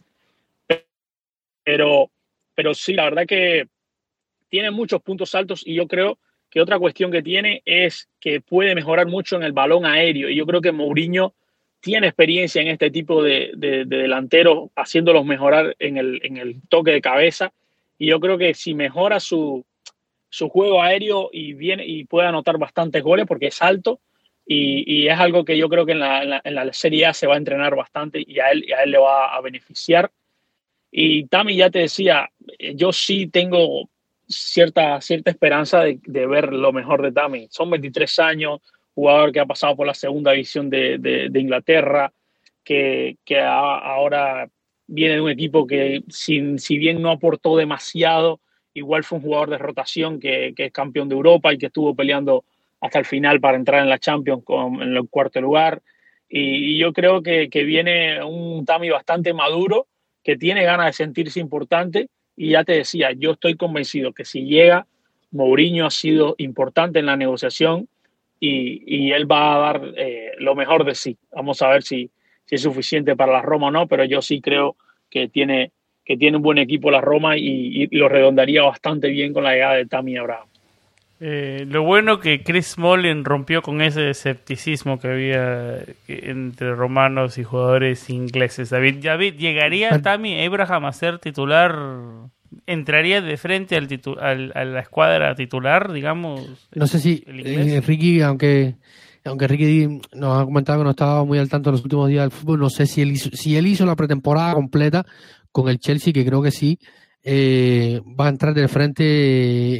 Pero, 1.63 2.09
pero 2.55 2.73
sí, 2.73 2.93
la 2.93 3.03
verdad 3.05 3.25
que 3.25 3.67
tiene 4.49 4.71
muchos 4.71 5.01
puntos 5.01 5.35
altos 5.35 5.63
y 5.65 5.75
yo 5.75 5.87
creo 5.87 6.17
que 6.49 6.61
otra 6.61 6.79
cuestión 6.79 7.11
que 7.11 7.21
tiene 7.21 7.61
es 7.65 8.09
que 8.19 8.41
puede 8.41 8.73
mejorar 8.73 9.07
mucho 9.07 9.35
en 9.35 9.43
el 9.43 9.51
balón 9.51 9.85
aéreo. 9.85 10.29
Y 10.29 10.35
yo 10.35 10.45
creo 10.45 10.61
que 10.61 10.71
Mourinho 10.71 11.33
tiene 11.79 12.07
experiencia 12.07 12.61
en 12.61 12.69
este 12.69 12.89
tipo 12.89 13.21
de, 13.21 13.51
delanteros, 13.55 14.69
haciéndolos 14.75 15.25
mejorar 15.25 15.75
en 15.79 15.97
el, 15.97 16.61
toque 16.69 16.91
de 16.91 17.01
cabeza. 17.01 17.51
Y 17.97 18.07
yo 18.07 18.19
creo 18.19 18.37
que 18.37 18.53
si 18.53 18.73
mejora 18.73 19.19
su, 19.19 19.65
juego 20.49 20.81
aéreo 20.81 21.29
y, 21.31 22.05
puede 22.05 22.27
anotar 22.27 22.57
bastantes 22.57 23.03
goles 23.03 23.25
porque 23.25 23.47
es 23.47 23.61
alto, 23.61 23.99
y, 24.45 25.07
es 25.07 25.19
algo 25.19 25.43
que 25.43 25.57
yo 25.57 25.67
creo 25.69 25.85
que 25.85 25.91
en 25.93 25.99
la, 25.99 26.41
en 26.43 26.55
la, 26.55 26.73
Serie 26.73 27.05
A 27.05 27.13
se 27.13 27.27
va 27.27 27.35
a 27.35 27.37
entrenar 27.37 27.75
bastante 27.75 28.23
y 28.25 28.39
a 28.39 28.51
él, 28.51 28.65
a 28.77 28.83
él 28.83 28.91
le 28.91 28.97
va 28.97 29.35
a 29.35 29.41
beneficiar. 29.41 30.11
Y 30.91 31.25
Tami 31.27 31.55
ya 31.55 31.69
te 31.69 31.79
decía, 31.79 32.29
yo 32.75 32.93
sí 32.93 33.27
tengo 33.27 33.89
cierta, 34.27 34.99
cierta 35.01 35.31
esperanza 35.31 35.83
de, 35.83 36.27
ver 36.27 36.53
lo 36.53 36.71
mejor 36.71 37.01
de 37.01 37.11
Tami. 37.11 37.47
Son 37.49 37.69
23 37.69 38.19
años, 38.19 38.59
jugador 38.93 39.31
que 39.31 39.39
ha 39.39 39.45
pasado 39.45 39.75
por 39.75 39.87
la 39.87 39.93
segunda 39.93 40.31
división 40.31 40.69
de, 40.69 41.29
Inglaterra, 41.33 42.11
que, 42.63 43.17
ahora 43.41 44.49
viene 44.87 45.15
de 45.15 45.21
un 45.21 45.29
equipo 45.29 45.67
que, 45.67 46.03
sin, 46.09 46.59
si 46.59 46.77
bien 46.77 47.01
no 47.01 47.11
aportó 47.11 47.57
demasiado, 47.57 48.39
igual 48.77 49.03
fue 49.03 49.17
un 49.17 49.23
jugador 49.23 49.49
de 49.49 49.57
rotación 49.57 50.19
que, 50.19 50.53
es 50.55 50.71
campeón 50.71 51.09
de 51.09 51.15
Europa 51.15 51.53
y 51.53 51.57
que 51.57 51.67
estuvo 51.67 51.95
peleando 51.95 52.45
hasta 52.79 52.99
el 52.99 53.05
final 53.05 53.39
para 53.39 53.57
entrar 53.57 53.81
en 53.81 53.89
la 53.89 53.97
Champions 53.97 54.43
con, 54.43 54.81
en 54.81 54.95
el 54.95 55.09
cuarto 55.09 55.41
lugar. 55.41 55.81
Y, 56.29 56.77
yo 56.77 56.93
creo 56.93 57.23
que, 57.23 57.49
que 57.49 57.63
viene 57.63 58.23
un 58.23 58.65
Tami 58.65 58.89
bastante 58.89 59.33
maduro, 59.33 59.87
que 60.23 60.37
tiene 60.37 60.63
ganas 60.63 60.87
de 60.87 60.93
sentirse 60.93 61.39
importante 61.39 62.09
y 62.35 62.51
ya 62.51 62.63
te 62.63 62.73
decía, 62.73 63.11
yo 63.13 63.31
estoy 63.31 63.55
convencido 63.55 64.13
que 64.13 64.25
si 64.25 64.45
llega, 64.45 64.85
Mourinho 65.31 65.85
ha 65.87 65.91
sido 65.91 66.35
importante 66.37 66.99
en 66.99 67.07
la 67.07 67.17
negociación 67.17 67.87
y, 68.39 69.11
él 69.11 69.29
va 69.29 69.55
a 69.55 69.59
dar 69.59 69.93
eh, 69.95 70.33
lo 70.37 70.53
mejor 70.53 70.85
de 70.85 70.93
sí. 70.93 71.17
Vamos 71.31 71.61
a 71.63 71.69
ver 71.69 71.81
si, 71.81 72.11
si, 72.45 72.55
es 72.55 72.61
suficiente 72.61 73.15
para 73.15 73.33
la 73.33 73.41
Roma 73.41 73.67
o 73.67 73.71
no, 73.71 73.87
pero 73.87 74.03
yo 74.05 74.21
sí 74.21 74.41
creo 74.41 74.75
que 75.09 75.27
tiene, 75.27 75.71
que 76.07 76.15
tiene 76.15 76.37
un 76.37 76.43
buen 76.43 76.57
equipo 76.57 76.89
la 76.89 77.01
Roma 77.01 77.37
y, 77.37 77.87
lo 77.91 78.07
redondaría 78.07 78.63
bastante 78.63 79.09
bien 79.09 79.33
con 79.33 79.43
la 79.43 79.51
llegada 79.51 79.75
de 79.75 79.85
Tammy 79.85 80.15
Abraham. 80.15 80.47
Eh, 81.19 81.65
lo 81.67 81.83
bueno 81.83 82.19
que 82.19 82.43
Chris 82.43 82.67
Smalling 82.67 83.25
rompió 83.25 83.61
con 83.61 83.81
ese 83.81 84.09
escepticismo 84.09 84.99
que 84.99 85.07
había 85.09 85.79
entre 86.07 86.75
romanos 86.75 87.37
y 87.37 87.43
jugadores 87.43 88.09
ingleses. 88.09 88.69
David, 88.69 89.03
David 89.03 89.33
¿llegaría 89.33 90.01
Tammy 90.01 90.45
Abraham 90.45 90.85
a 90.85 90.93
ser 90.93 91.19
titular? 91.19 91.75
¿Entraría 92.65 93.21
de 93.21 93.35
frente 93.35 93.75
al, 93.75 93.87
al 94.21 94.51
a 94.55 94.63
la 94.63 94.79
escuadra 94.79 95.35
titular, 95.35 95.91
digamos? 95.91 96.69
No 96.73 96.87
sé 96.87 96.99
si 96.99 97.23
eh, 97.27 97.81
Ricky, 97.85 98.21
aunque 98.21 98.75
aunque 99.25 99.47
Ricky 99.47 99.99
nos 100.13 100.41
ha 100.41 100.45
comentado 100.45 100.79
que 100.79 100.83
no 100.85 100.91
estaba 100.91 101.25
muy 101.25 101.37
al 101.37 101.49
tanto 101.49 101.69
en 101.69 101.73
los 101.73 101.83
últimos 101.83 102.07
días 102.07 102.23
del 102.23 102.31
fútbol, 102.31 102.59
no 102.59 102.69
sé 102.69 102.85
si 102.85 103.01
él 103.01 103.17
si 103.17 103.57
él 103.57 103.67
hizo 103.67 103.85
la 103.85 103.95
pretemporada 103.95 104.53
completa 104.53 105.05
con 105.57 105.69
el 105.69 105.79
Chelsea, 105.79 106.13
que 106.13 106.23
creo 106.23 106.41
que 106.43 106.51
sí, 106.51 106.77
eh, 107.23 107.99
va 108.19 108.27
a 108.27 108.29
entrar 108.29 108.53
de 108.53 108.67
frente 108.67 109.03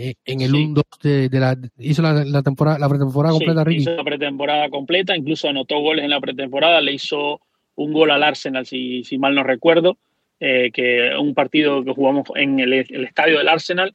eh, 0.10 0.16
en 0.26 0.42
el 0.42 0.52
1-2 0.52 1.30
de, 1.30 1.40
la 1.40 1.56
hizo 1.78 2.02
la, 2.02 2.42
temporada 2.42 2.80
la 2.80 2.90
pretemporada 2.90 3.34
completa 3.34 3.72
Hizo 3.72 3.96
la 3.96 4.04
pretemporada 4.04 4.70
completa, 4.70 5.16
incluso 5.16 5.48
anotó 5.48 5.80
goles 5.80 6.04
en 6.04 6.10
la 6.10 6.20
pretemporada, 6.20 6.82
le 6.82 6.94
hizo 6.94 7.40
un 7.76 7.94
gol 7.94 8.10
al 8.10 8.24
Arsenal, 8.24 8.66
si, 8.66 9.04
si 9.04 9.20
mal 9.20 9.36
no 9.36 9.44
recuerdo, 9.44 9.98
eh, 10.40 10.72
que 10.74 11.12
un 11.20 11.36
partido 11.36 11.84
que 11.84 11.94
jugamos 11.94 12.28
en 12.36 12.60
el, 12.60 12.74
estadio 12.74 13.38
del 13.38 13.48
Arsenal, 13.48 13.94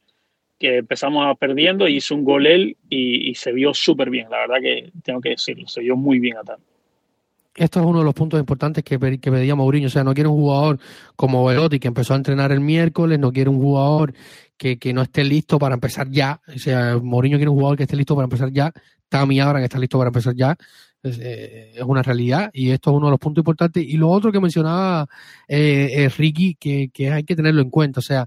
que 0.57 0.77
empezamos 0.77 1.37
perdiendo, 1.37 1.89
hizo 1.89 2.15
un 2.15 2.23
gol 2.23 2.47
él 2.47 2.77
y, 2.89 3.35
se 3.35 3.51
vio 3.51 3.73
súper 3.73 4.09
bien, 4.09 4.29
la 4.31 4.39
verdad 4.39 4.61
que 4.61 4.89
tengo 5.03 5.19
que 5.19 5.31
decirlo, 5.31 5.67
se 5.67 5.81
vio 5.81 5.97
muy 5.97 6.19
bien 6.19 6.37
a 6.37 6.43
tal 6.43 6.59
esto 7.55 7.79
es 7.79 7.85
uno 7.85 7.99
de 7.99 8.05
los 8.05 8.13
puntos 8.13 8.39
importantes 8.39 8.83
que, 8.83 8.97
que 8.97 9.31
pedía 9.31 9.55
Mourinho. 9.55 9.87
O 9.87 9.89
sea, 9.89 10.03
no 10.03 10.13
quiere 10.13 10.29
un 10.29 10.37
jugador 10.37 10.79
como 11.15 11.45
Velotti 11.45 11.79
que 11.79 11.87
empezó 11.87 12.13
a 12.13 12.17
entrenar 12.17 12.51
el 12.51 12.61
miércoles, 12.61 13.19
no 13.19 13.31
quiere 13.31 13.49
un 13.49 13.59
jugador 13.59 14.13
que, 14.57 14.77
que, 14.79 14.93
no 14.93 15.01
esté 15.01 15.23
listo 15.23 15.59
para 15.59 15.75
empezar 15.75 16.09
ya. 16.09 16.41
O 16.47 16.57
sea, 16.57 16.97
Mourinho 17.01 17.37
quiere 17.37 17.49
un 17.49 17.57
jugador 17.57 17.77
que 17.77 17.83
esté 17.83 17.95
listo 17.95 18.15
para 18.15 18.25
empezar 18.25 18.51
ya. 18.51 18.71
Tammy 19.09 19.39
Abraham 19.39 19.65
está 19.65 19.77
listo 19.77 19.97
para 19.97 20.09
empezar 20.09 20.33
ya. 20.35 20.55
Es, 21.03 21.19
eh, 21.19 21.73
es, 21.75 21.83
una 21.83 22.01
realidad 22.01 22.49
y 22.53 22.71
esto 22.71 22.91
es 22.91 22.97
uno 22.97 23.07
de 23.07 23.11
los 23.11 23.19
puntos 23.19 23.41
importantes. 23.41 23.83
Y 23.83 23.97
lo 23.97 24.09
otro 24.09 24.31
que 24.31 24.39
mencionaba 24.39 25.07
eh, 25.47 26.09
Ricky, 26.17 26.55
que, 26.55 26.89
que 26.91 27.11
hay 27.11 27.23
que 27.23 27.35
tenerlo 27.35 27.61
en 27.61 27.69
cuenta. 27.69 27.99
O 27.99 28.03
sea, 28.03 28.25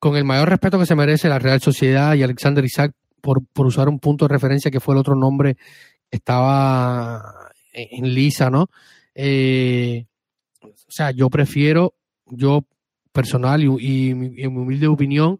con 0.00 0.16
el 0.16 0.24
mayor 0.24 0.48
respeto 0.48 0.78
que 0.80 0.86
se 0.86 0.96
merece 0.96 1.28
la 1.28 1.38
Real 1.38 1.60
Sociedad 1.60 2.14
y 2.14 2.24
Alexander 2.24 2.64
Isaac 2.64 2.92
por, 3.20 3.44
por 3.52 3.66
usar 3.66 3.88
un 3.88 4.00
punto 4.00 4.26
de 4.26 4.32
referencia 4.34 4.70
que 4.70 4.80
fue 4.80 4.94
el 4.94 5.00
otro 5.00 5.14
nombre 5.14 5.56
estaba 6.10 7.51
en 7.72 8.14
lisa, 8.14 8.50
¿no? 8.50 8.68
Eh, 9.14 10.06
o 10.62 10.90
sea, 10.90 11.10
yo 11.10 11.28
prefiero, 11.30 11.94
yo 12.26 12.64
personal 13.12 13.62
y, 13.62 14.10
en 14.10 14.54
mi 14.54 14.60
humilde 14.60 14.86
opinión, 14.86 15.38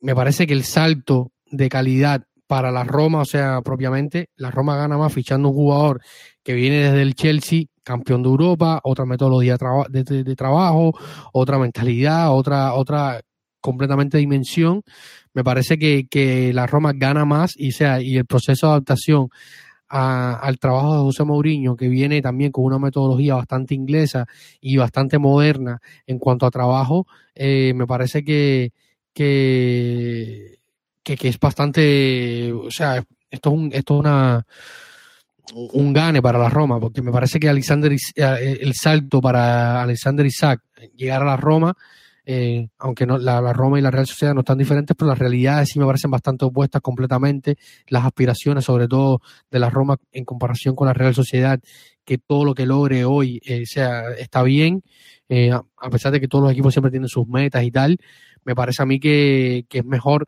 me 0.00 0.14
parece 0.14 0.46
que 0.46 0.54
el 0.54 0.64
salto 0.64 1.32
de 1.50 1.68
calidad 1.68 2.24
para 2.46 2.70
la 2.70 2.84
Roma, 2.84 3.20
o 3.20 3.24
sea, 3.24 3.60
propiamente, 3.62 4.30
la 4.36 4.50
Roma 4.50 4.76
gana 4.76 4.96
más 4.96 5.12
fichando 5.12 5.48
un 5.48 5.54
jugador 5.54 6.00
que 6.42 6.54
viene 6.54 6.76
desde 6.76 7.02
el 7.02 7.14
Chelsea, 7.14 7.64
campeón 7.82 8.22
de 8.22 8.28
Europa, 8.28 8.80
otra 8.84 9.04
metodología 9.04 9.56
de, 9.88 10.36
trabajo, 10.36 10.92
otra 11.32 11.58
mentalidad, 11.58 12.32
otra, 12.32 12.74
otra 12.74 13.20
completamente 13.60 14.18
dimensión. 14.18 14.82
Me 15.34 15.44
parece 15.44 15.78
que, 15.78 16.06
que 16.08 16.52
la 16.52 16.66
Roma 16.66 16.92
gana 16.94 17.24
más 17.24 17.54
y, 17.56 17.72
sea, 17.72 18.00
y 18.00 18.16
el 18.16 18.26
proceso 18.26 18.66
de 18.66 18.72
adaptación 18.72 19.28
al 19.88 20.58
trabajo 20.58 20.94
de 20.94 21.00
José 21.02 21.24
Mourinho, 21.24 21.76
que 21.76 21.88
viene 21.88 22.20
también 22.20 22.52
con 22.52 22.64
una 22.64 22.78
metodología 22.78 23.34
bastante 23.34 23.74
inglesa 23.74 24.26
y 24.60 24.76
bastante 24.76 25.18
moderna 25.18 25.80
en 26.06 26.18
cuanto 26.18 26.46
a 26.46 26.50
trabajo, 26.50 27.06
eh, 27.34 27.72
me 27.74 27.86
parece 27.86 28.24
que, 28.24 28.72
que, 29.12 30.58
que, 31.02 31.28
es 31.28 31.38
bastante, 31.38 32.52
o 32.52 32.70
sea, 32.70 33.04
esto 33.30 33.50
es, 33.50 33.54
un, 33.54 33.70
esto 33.72 33.94
es 33.94 34.00
una 34.00 34.46
un 35.54 35.92
gane 35.92 36.20
para 36.20 36.38
la 36.38 36.48
Roma, 36.48 36.80
porque 36.80 37.02
me 37.02 37.12
parece 37.12 37.38
que 37.38 37.48
Alexander 37.48 37.92
eh, 37.92 38.58
el 38.60 38.74
salto 38.74 39.20
para 39.20 39.82
Alexander 39.82 40.26
Isaac 40.26 40.62
llegar 40.96 41.22
a 41.22 41.26
la 41.26 41.36
Roma 41.36 41.76
eh, 42.28 42.68
aunque 42.78 43.06
no, 43.06 43.18
la, 43.18 43.52
Roma 43.52 43.78
y 43.78 43.82
la 43.82 43.92
Real 43.92 44.06
Sociedad 44.06 44.34
no 44.34 44.40
están 44.40 44.58
diferentes, 44.58 44.96
pero 44.96 45.08
las 45.08 45.18
realidades 45.18 45.68
sí 45.68 45.78
me 45.78 45.86
parecen 45.86 46.10
bastante 46.10 46.44
opuestas 46.44 46.82
completamente. 46.82 47.56
Las 47.86 48.04
aspiraciones, 48.04 48.64
sobre 48.64 48.88
todo 48.88 49.22
de 49.48 49.60
la 49.60 49.70
Roma 49.70 49.96
en 50.10 50.24
comparación 50.24 50.74
con 50.74 50.88
la 50.88 50.92
Real 50.92 51.14
Sociedad, 51.14 51.60
que 52.04 52.18
todo 52.18 52.44
lo 52.44 52.54
que 52.54 52.66
logre 52.66 53.04
hoy 53.04 53.40
eh, 53.44 53.64
sea, 53.64 54.10
está 54.18 54.42
bien, 54.42 54.82
eh, 55.28 55.52
a 55.52 55.90
pesar 55.90 56.12
de 56.12 56.20
que 56.20 56.26
todos 56.26 56.42
los 56.42 56.52
equipos 56.52 56.74
siempre 56.74 56.90
tienen 56.90 57.08
sus 57.08 57.28
metas 57.28 57.62
y 57.62 57.70
tal, 57.70 57.96
me 58.44 58.56
parece 58.56 58.82
a 58.82 58.86
mí 58.86 58.98
que, 58.98 59.64
que 59.68 59.78
es 59.78 59.84
mejor 59.84 60.26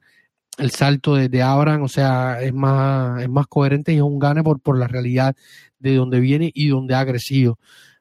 el 0.59 0.71
salto 0.71 1.17
de, 1.17 1.29
de, 1.29 1.43
Abraham, 1.43 1.83
o 1.83 1.89
sea, 1.89 2.41
es 2.41 2.53
más, 2.55 3.23
es 3.23 3.29
más 3.29 3.47
coherente 3.49 3.93
y 3.93 3.97
es 3.97 4.03
un 4.03 4.19
gane 4.21 4.43
por, 4.45 4.61
por 4.61 4.79
la 4.79 4.87
realidad 4.87 5.35
de 5.79 5.95
donde 5.97 6.21
viene 6.21 6.51
y 6.55 6.69
donde 6.69 6.95
ha 6.95 7.05
crecido. 7.07 7.59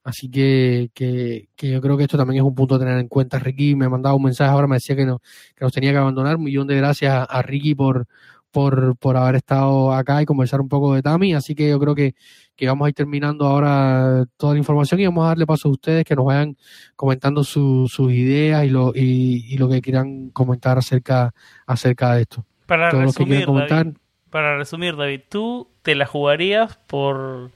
Así 0.07 0.31
que, 0.31 0.89
que, 0.93 1.49
que, 1.57 1.69
yo 1.69 1.81
creo 1.81 1.97
que 1.97 2.03
esto 2.03 2.15
también 2.15 2.37
es 2.41 2.47
un 2.47 2.55
punto 2.55 2.75
a 2.75 2.79
tener 2.79 2.97
en 2.97 3.09
cuenta. 3.09 3.39
Ricky 3.39 3.75
me 3.75 3.87
ha 3.87 3.89
mandado 3.89 4.15
un 4.15 4.23
mensaje 4.23 4.49
ahora, 4.49 4.65
me 4.65 4.77
decía 4.77 4.95
que, 4.95 5.05
no, 5.05 5.19
que 5.19 5.65
nos 5.65 5.73
tenía 5.73 5.91
que 5.91 5.97
abandonar. 5.97 6.37
Un 6.37 6.45
millón 6.45 6.65
de 6.65 6.77
gracias 6.77 7.27
a, 7.29 7.41
Ricky 7.41 7.75
por, 7.75 8.07
por, 8.49 8.95
por 8.95 9.17
haber 9.17 9.35
estado 9.35 9.91
acá 9.91 10.21
y 10.21 10.25
conversar 10.25 10.61
un 10.61 10.69
poco 10.69 10.95
de 10.95 11.01
Tami. 11.01 11.33
Así 11.33 11.55
que 11.55 11.67
yo 11.67 11.77
creo 11.77 11.93
que, 11.93 12.15
que 12.55 12.67
vamos 12.67 12.85
a 12.85 12.89
ir 12.89 12.95
terminando 12.95 13.45
ahora 13.45 14.23
toda 14.37 14.53
la 14.53 14.59
información 14.59 15.01
y 15.01 15.05
vamos 15.07 15.25
a 15.25 15.27
darle 15.27 15.45
paso 15.45 15.67
a 15.67 15.71
ustedes 15.71 16.05
que 16.05 16.15
nos 16.15 16.23
vayan 16.23 16.55
comentando 16.95 17.43
sus 17.43 17.99
ideas 17.99 18.63
y 18.63 18.69
lo, 18.69 18.93
y, 18.95 19.45
y, 19.53 19.57
lo 19.57 19.67
que 19.67 19.81
quieran 19.81 20.29
comentar 20.29 20.77
acerca, 20.77 21.33
acerca 21.65 22.13
de 22.13 22.21
esto. 22.21 22.45
Para 22.65 22.91
resumir, 22.91 23.45
David, 23.45 23.97
para 24.29 24.57
resumir, 24.57 24.95
David, 24.95 25.19
¿tú 25.27 25.67
te 25.81 25.95
la 25.95 26.05
jugarías 26.05 26.77
por 26.87 27.51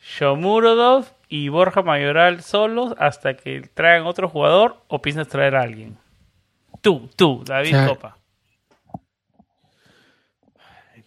Shomurodov 0.00 1.19
y 1.30 1.48
Borja 1.48 1.80
Mayoral 1.80 2.42
solos 2.42 2.94
hasta 2.98 3.34
que 3.34 3.62
traigan 3.72 4.06
otro 4.06 4.28
jugador 4.28 4.76
o 4.88 5.00
piensas 5.00 5.28
traer 5.28 5.54
a 5.54 5.62
alguien? 5.62 5.96
Tú, 6.82 7.08
tú, 7.16 7.42
David 7.46 7.76
Copa. 7.86 8.18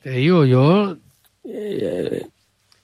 Te 0.01 0.11
digo, 0.11 0.45
yo 0.45 0.97
eh, 1.43 2.25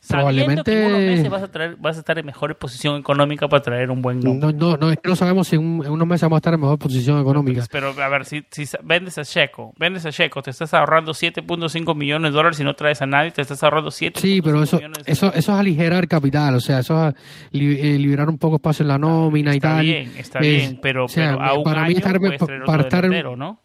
probablemente 0.10 0.72
que 0.72 0.81
en 0.81 0.88
unos 0.88 0.99
meses 1.02 1.30
vas 1.30 1.44
a, 1.44 1.48
traer, 1.48 1.76
vas 1.77 1.95
a 1.95 1.99
estar 1.99 2.18
en 2.18 2.26
mejor 2.26 2.57
posición 2.57 2.98
económica 2.98 3.48
para 3.48 3.61
traer 3.61 3.91
un 3.91 4.02
buen 4.02 4.19
nombre. 4.19 4.53
No, 4.53 4.72
no, 4.72 4.77
no, 4.77 4.91
es 4.91 4.98
que 4.98 5.10
no 5.10 5.15
sabemos 5.15 5.48
si 5.48 5.56
en, 5.56 5.61
unos 5.61 6.07
meses 6.07 6.23
vamos 6.23 6.38
a 6.38 6.40
estar 6.40 6.53
en 6.53 6.60
mejor 6.60 6.80
posición 6.80 7.19
económica. 7.22 7.64
Pero, 7.72 7.90
a 7.90 8.10
ver, 8.10 8.26
si, 8.26 8.44
si 8.49 8.65
vendes 8.84 9.18
a 9.18 9.23
Checo, 9.23 9.73
vendes 9.77 10.06
a 10.06 10.11
Checo, 10.11 10.41
te 10.41 10.52
estás 10.52 10.73
ahorrando 10.73 11.14
7.5 11.14 11.95
millones 11.95 12.31
de 12.31 12.36
dólares 12.36 12.60
y 12.60 12.64
no 12.64 12.73
traes 12.73 13.02
a 13.02 13.06
nadie, 13.06 13.31
te 13.31 13.41
estás 13.41 13.64
ahorrando 13.64 13.91
7 13.91 14.19
Sí, 14.19 14.41
pero 14.41 14.64
eso, 14.64 14.80
eso, 15.06 15.27
eso 15.27 15.34
es 15.34 15.49
aligerar 15.49 16.07
capital, 16.07 16.56
o 16.56 16.60
sea, 16.60 16.80
eso 16.80 17.07
es 17.07 17.14
eh, 17.53 17.98
liberar 17.99 18.30
un 18.30 18.38
poco 18.38 18.56
espacio 18.56 18.84
en 18.84 18.90
la 18.90 18.98
nómina 18.98 19.56
y 19.56 19.60
tal. 19.60 19.86
Está 19.86 19.99
bien, 19.99 20.11
está 20.18 20.40
bien, 20.40 20.80
pero, 20.81 21.06
pero 21.14 21.41
a 21.41 21.53
un 21.53 21.64
para 21.64 21.81
año 21.81 21.90
mí 21.90 21.95
estar, 21.95 22.19
para 22.65 22.84
estar, 22.84 23.10
¿no? 23.38 23.61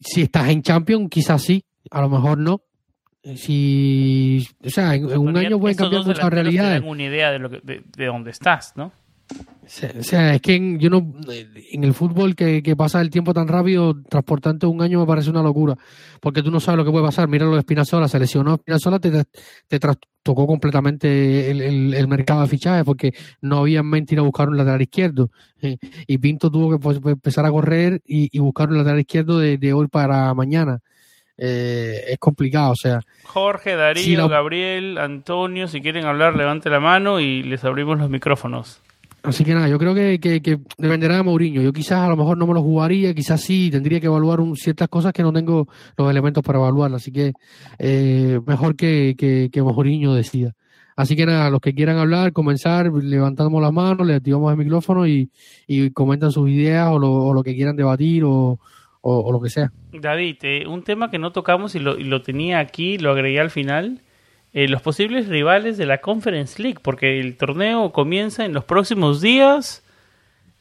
Si 0.00 0.22
estás 0.22 0.48
en 0.48 0.62
Champions, 0.62 1.08
quizás 1.10 1.42
sí, 1.42 1.62
a 1.90 2.00
lo 2.00 2.08
mejor 2.08 2.38
no 2.38 2.62
si 3.36 4.48
o 4.64 4.70
sea 4.70 4.94
en, 4.94 5.18
un 5.18 5.36
año 5.36 5.58
pueden 5.58 5.76
cambiar 5.76 6.04
muchas 6.04 6.30
realidades. 6.30 6.82
una 6.84 7.02
idea 7.02 7.30
de 7.30 7.38
lo 7.38 7.50
que, 7.50 7.60
de, 7.62 8.06
dónde 8.06 8.30
estás 8.30 8.74
no 8.76 8.92
o 9.98 10.02
sea, 10.02 10.34
es 10.34 10.40
que 10.40 10.76
yo 10.78 10.90
no 10.90 11.12
en 11.28 11.84
el 11.84 11.94
fútbol 11.94 12.34
que, 12.34 12.74
pasa 12.76 13.00
el 13.00 13.10
tiempo 13.10 13.32
tan 13.32 13.46
rápido 13.46 14.02
transportante 14.02 14.66
un 14.66 14.82
año 14.82 14.98
me 14.98 15.06
parece 15.06 15.30
una 15.30 15.42
locura 15.42 15.76
porque 16.20 16.42
tú 16.42 16.50
no 16.50 16.58
sabes 16.58 16.78
lo 16.78 16.84
que 16.84 16.90
puede 16.90 17.04
pasar. 17.04 17.28
Mira 17.28 17.46
lo 17.46 17.52
de 17.52 17.60
Espinazola 17.60 18.08
se 18.08 18.18
lesionó. 18.18 18.54
Espinazola 18.54 18.98
te, 18.98 19.24
te 19.68 19.78
trastocó 19.78 20.48
completamente 20.48 21.50
el, 21.50 22.08
mercado 22.08 22.42
de 22.42 22.48
fichajes 22.48 22.84
porque 22.84 23.12
no 23.40 23.58
había 23.58 23.78
en 23.78 23.86
mente 23.86 24.16
ir 24.16 24.18
a 24.18 24.22
buscar 24.22 24.48
un 24.48 24.56
lateral 24.56 24.82
izquierdo. 24.82 25.30
Eh, 25.62 25.78
y 26.06 26.18
Pinto 26.18 26.50
tuvo 26.50 26.72
que 26.72 26.78
pues, 26.78 26.98
empezar 27.04 27.46
a 27.46 27.50
correr 27.52 28.02
y, 28.04 28.36
buscar 28.40 28.68
un 28.70 28.78
lateral 28.78 28.98
izquierdo 28.98 29.38
de, 29.38 29.56
de 29.56 29.72
hoy 29.72 29.86
para 29.86 30.34
mañana 30.34 30.80
eh, 31.42 32.04
es 32.08 32.18
complicado, 32.18 32.72
o 32.72 32.76
sea. 32.76 33.00
Jorge, 33.24 33.74
Darío, 33.74 34.28
Gabriel, 34.28 34.98
Antonio, 34.98 35.68
si 35.68 35.80
quieren 35.80 36.04
hablar, 36.04 36.36
levante 36.36 36.68
la 36.68 36.80
mano 36.80 37.18
y 37.18 37.42
les 37.42 37.64
abrimos 37.64 37.98
los 37.98 38.10
micrófonos. 38.10 38.82
Así 39.22 39.44
que 39.44 39.54
nada, 39.54 39.68
yo 39.68 39.78
creo 39.78 39.94
que, 39.94 40.18
que, 40.18 40.60
dependerá 40.76 41.16
de 41.16 41.22
Mourinho. 41.22 41.62
Yo 41.62 41.72
quizás 41.72 42.00
a 42.00 42.08
lo 42.08 42.16
mejor 42.16 42.36
no 42.36 42.46
me 42.46 42.52
lo 42.52 42.62
jugaría, 42.62 43.14
quizás 43.14 43.40
sí, 43.40 43.70
tendría 43.70 44.00
que 44.00 44.06
evaluar 44.06 44.40
ciertas 44.54 44.88
cosas 44.88 45.12
que 45.14 45.22
no 45.22 45.32
tengo 45.32 45.66
los 45.96 46.10
elementos 46.10 46.42
para 46.42 46.58
evaluar. 46.58 46.92
Así 46.94 47.10
que 47.10 47.32
eh, 47.78 48.38
mejor 48.46 48.76
que, 48.76 49.14
que, 49.16 49.48
que 49.50 49.62
Mourinho 49.62 50.12
decida. 50.12 50.52
Así 50.94 51.16
que 51.16 51.24
nada, 51.24 51.48
los 51.48 51.60
que 51.60 51.74
quieran 51.74 51.96
hablar, 51.96 52.32
comenzar, 52.32 52.90
levantamos 52.92 53.62
las 53.62 53.72
manos, 53.72 54.06
le 54.06 54.16
activamos 54.16 54.52
el 54.52 54.58
micrófono 54.58 55.06
y, 55.06 55.30
y 55.66 55.90
comentan 55.92 56.30
sus 56.30 56.50
ideas 56.50 56.88
o 56.90 56.98
lo, 56.98 57.10
o 57.10 57.32
lo 57.32 57.42
que 57.42 57.54
quieran 57.54 57.76
debatir 57.76 58.24
o, 58.24 58.58
o, 59.00 59.32
lo 59.32 59.40
que 59.40 59.50
sea. 59.50 59.72
David, 59.92 60.36
eh, 60.42 60.66
un 60.66 60.82
tema 60.82 61.10
que 61.10 61.18
no 61.18 61.32
tocamos 61.32 61.74
y 61.74 61.78
lo, 61.78 61.94
lo 61.94 62.22
tenía 62.22 62.58
aquí, 62.58 62.98
lo 62.98 63.10
agregué 63.10 63.40
al 63.40 63.50
final, 63.50 64.02
eh, 64.52 64.66
los 64.66 64.82
posibles 64.82 65.28
rivales 65.28 65.78
de 65.78 65.86
la 65.86 65.98
Conference 65.98 66.60
League, 66.60 66.78
porque 66.82 67.20
el 67.20 67.36
torneo 67.36 67.92
comienza 67.92 68.44
en 68.44 68.52
los 68.52 68.64
próximos 68.64 69.20
días. 69.20 69.84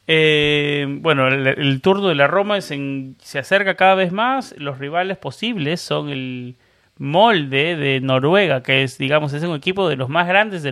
Eh, 0.05 0.85
bueno, 1.01 1.27
el, 1.27 1.81
turno 1.81 2.07
de 2.07 2.15
la 2.15 2.27
Roma 2.27 2.57
es 2.57 2.65
se 2.65 3.39
acerca 3.39 3.75
cada 3.75 3.95
vez 3.95 4.11
más. 4.11 4.53
Los 4.57 4.77
rivales 4.77 5.17
posibles 5.17 5.81
son 5.81 6.09
el 6.09 6.55
Molde 6.97 7.75
de 7.75 7.99
Noruega, 7.99 8.61
que 8.61 8.83
es, 8.83 8.97
digamos, 8.99 9.33
es 9.33 9.43
un 9.43 9.55
equipo 9.55 9.89
de 9.89 9.95
los 9.95 10.09
más 10.09 10.27
grandes, 10.27 10.61
de, 10.61 10.71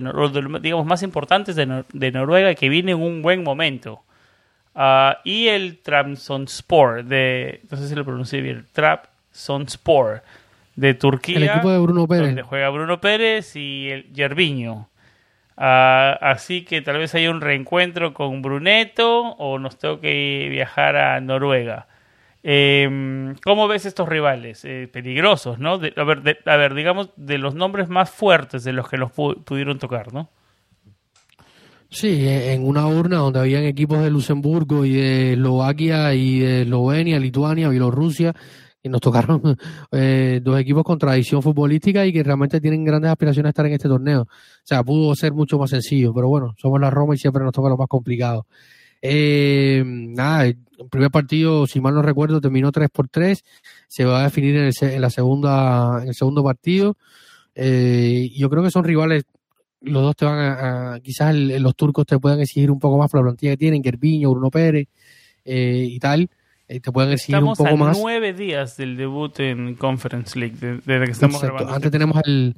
digamos, 0.61 0.85
más 0.85 1.01
importantes 1.01 1.55
de, 1.55 1.85
de 1.91 2.11
Noruega 2.11 2.53
que 2.53 2.69
viene 2.69 2.91
en 2.91 3.01
un 3.01 3.21
buen 3.23 3.43
momento. 3.43 4.03
Ah, 4.79 5.21
y 5.23 5.47
el 5.47 5.79
Trabzonspor 5.79 7.03
de, 7.03 7.61
no 7.67 7.77
sé 7.77 7.87
si 7.87 7.95
lo 7.95 8.05
pronuncié 8.05 8.41
bien, 8.41 8.67
Trabzonspor 8.73 10.21
de 10.75 10.93
Turquía. 10.93 11.37
El 11.37 11.43
equipo 11.45 11.71
de 11.71 11.79
Bruno 11.79 12.07
Pérez. 12.07 12.27
Donde 12.27 12.43
juega 12.43 12.69
Bruno 12.69 13.01
Pérez 13.01 13.55
y 13.55 13.89
el 13.89 14.13
Yerviño. 14.13 14.87
Ah, 15.57 16.15
así 16.21 16.61
que 16.61 16.83
tal 16.83 16.99
vez 16.99 17.15
haya 17.15 17.31
un 17.31 17.41
reencuentro 17.41 18.13
con 18.13 18.43
Bruneto 18.43 19.21
o 19.39 19.57
nos 19.57 19.79
tengo 19.79 19.99
que 19.99 20.47
viajar 20.51 20.95
a 20.95 21.19
Noruega. 21.21 21.87
Eh, 22.43 23.33
¿Cómo 23.43 23.67
ves 23.67 23.87
estos 23.87 24.07
rivales? 24.07 24.63
Eh, 24.63 24.87
peligrosos, 24.93 25.57
¿no? 25.57 25.73
a, 25.73 26.03
ver, 26.03 26.39
a 26.45 26.55
ver, 26.55 26.75
digamos, 26.75 27.09
de 27.15 27.39
los 27.39 27.55
nombres 27.55 27.89
más 27.89 28.11
fuertes 28.11 28.63
de 28.63 28.73
los 28.73 28.87
que 28.87 28.97
los 28.97 29.11
pudieron 29.11 29.79
tocar, 29.79 30.13
¿no? 30.13 30.29
Sí, 31.89 32.27
en 32.27 32.67
una 32.67 32.85
urna 32.87 33.17
donde 33.17 33.39
habían 33.39 33.63
equipos 33.63 33.99
de 33.99 34.09
Luxemburgo 34.09 34.83
y 34.83 34.93
de 34.93 35.33
Eslovaquia 35.33 36.13
y 36.13 36.39
de 36.39 36.61
Eslovenia, 36.63 37.17
Lituania, 37.17 37.69
Bielorrusia, 37.69 38.35
y 38.83 38.89
nos 38.89 38.99
tocaron 38.99 39.41
eh, 39.91 40.41
dos 40.43 40.59
equipos 40.59 40.83
con 40.83 40.99
tradición 40.99 41.41
futbolística 41.41 42.05
y 42.05 42.11
que 42.11 42.23
realmente 42.23 42.59
tienen 42.59 42.83
grandes 42.83 43.11
aspiraciones 43.11 43.47
a 43.47 43.51
estar 43.51 43.65
en 43.65 43.73
este 43.73 43.87
torneo. 43.87 44.23
O 44.23 44.27
sea, 44.63 44.83
pudo 44.83 45.15
ser 45.15 45.31
mucho 45.33 45.57
más 45.57 45.69
sencillo, 45.69 46.13
pero 46.13 46.27
bueno, 46.27 46.53
somos 46.57 46.79
la 46.81 46.89
Roma 46.89 47.15
y 47.15 47.17
siempre 47.17 47.43
nos 47.43 47.53
toca 47.53 47.69
lo 47.69 47.77
más 47.77 47.87
complicado. 47.87 48.45
Eh, 49.01 49.81
nada, 49.85 50.45
el 50.45 50.57
primer 50.89 51.11
partido, 51.11 51.67
si 51.67 51.79
mal 51.79 51.93
no 51.93 52.01
recuerdo, 52.01 52.41
terminó 52.41 52.71
3 52.71 52.89
por 52.89 53.07
3 53.07 53.43
se 53.87 54.05
va 54.05 54.21
a 54.21 54.23
definir 54.23 54.55
en, 54.57 54.65
el, 54.65 54.73
en 54.81 55.01
la 55.01 55.09
segunda, 55.09 55.99
en 56.01 56.09
el 56.09 56.15
segundo 56.15 56.43
partido. 56.43 56.97
Eh, 57.55 58.29
yo 58.35 58.49
creo 58.49 58.61
que 58.61 58.71
son 58.71 58.83
rivales 58.83 59.23
los 59.81 60.03
dos 60.03 60.15
te 60.15 60.25
van 60.25 60.39
a, 60.39 60.99
quizás 61.01 61.35
los 61.35 61.75
turcos 61.75 62.05
te 62.05 62.19
puedan 62.19 62.39
exigir 62.39 62.71
un 62.71 62.79
poco 62.79 62.97
más 62.97 63.11
por 63.11 63.19
la 63.19 63.25
plantilla 63.25 63.53
que 63.53 63.57
tienen, 63.57 63.83
Gerviño, 63.83 64.31
Bruno 64.31 64.49
Pérez 64.49 64.87
eh, 65.45 65.85
y 65.89 65.99
tal, 65.99 66.29
eh, 66.67 66.79
te 66.79 66.91
pueden 66.91 67.11
exigir 67.11 67.37
un 67.37 67.53
poco 67.53 67.63
más. 67.63 67.71
Estamos 67.71 67.97
a 67.97 68.01
nueve 68.01 68.33
días 68.33 68.77
del 68.77 68.97
debut 68.97 69.39
en 69.39 69.75
Conference 69.75 70.37
League, 70.37 70.57
desde 70.57 71.05
que 71.05 71.11
estamos 71.11 71.41
grabando. 71.41 71.73
Antes 71.73 71.91
tenemos 71.91 72.21
el 72.25 72.55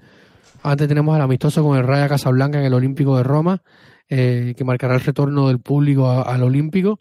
antes 0.61 0.87
tenemos 0.89 1.15
el 1.15 1.21
amistoso 1.21 1.63
con 1.63 1.77
el 1.77 1.85
Raya 1.85 2.09
Casablanca 2.09 2.59
en 2.59 2.65
el 2.65 2.73
Olímpico 2.73 3.15
de 3.15 3.23
Roma, 3.23 3.61
eh, 4.09 4.53
que 4.57 4.63
marcará 4.65 4.95
el 4.95 5.01
retorno 5.01 5.47
del 5.47 5.59
público 5.59 6.09
al 6.09 6.43
Olímpico. 6.43 6.99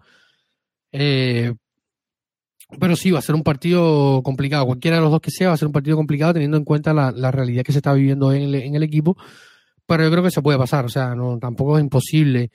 pero 0.93 1.57
sí, 2.97 3.11
va 3.11 3.19
a 3.19 3.23
ser 3.23 3.35
un 3.35 3.43
partido 3.43 4.23
complicado. 4.23 4.67
Cualquiera 4.67 4.99
de 4.99 5.03
los 5.03 5.11
dos 5.11 5.21
que 5.21 5.31
sea, 5.31 5.49
va 5.49 5.55
a 5.55 5.57
ser 5.57 5.67
un 5.67 5.73
partido 5.73 5.97
complicado 5.97 6.35
teniendo 6.35 6.57
en 6.57 6.65
cuenta 6.65 6.93
la, 6.93 7.11
la 7.11 7.33
realidad 7.33 7.65
que 7.65 7.73
se 7.73 7.79
está 7.79 7.95
viviendo 7.95 8.33
en 8.33 8.43
el, 8.43 8.55
en 8.55 8.75
el 8.77 8.83
equipo 8.83 9.17
pero 9.89 10.05
yo 10.05 10.11
creo 10.11 10.23
que 10.23 10.31
se 10.31 10.43
puede 10.43 10.59
pasar, 10.59 10.85
o 10.85 10.91
sea, 10.91 11.15
no 11.15 11.39
tampoco 11.39 11.79
es 11.79 11.83
imposible, 11.83 12.51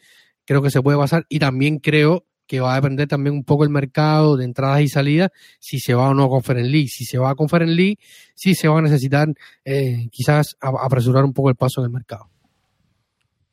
creo 0.46 0.62
que 0.62 0.70
se 0.70 0.84
puede 0.84 1.00
pasar 1.00 1.26
y 1.30 1.40
también 1.40 1.80
creo 1.80 2.26
que 2.46 2.60
va 2.60 2.74
a 2.74 2.76
depender 2.76 3.08
también 3.08 3.36
un 3.36 3.44
poco 3.44 3.64
el 3.64 3.72
mercado 3.72 4.38
de 4.38 4.46
entradas 4.46 4.82
y 4.82 4.88
salidas, 4.88 5.32
si 5.60 5.80
se 5.80 5.96
va 5.96 6.10
o 6.10 6.14
no 6.14 6.26
a 6.26 6.30
Conference 6.30 6.70
League. 6.70 6.90
Si 6.90 7.06
se 7.06 7.18
va 7.18 7.32
a 7.32 7.36
Conference 7.36 7.74
League, 7.74 7.98
sí 8.36 8.54
se 8.54 8.68
va 8.68 8.78
a 8.78 8.82
necesitar 8.84 9.30
eh, 9.66 10.10
quizás 10.12 10.56
apresurar 10.62 11.24
un 11.24 11.34
poco 11.34 11.50
el 11.50 11.56
paso 11.56 11.82
en 11.82 11.86
el 11.86 11.92
mercado. 11.92 12.30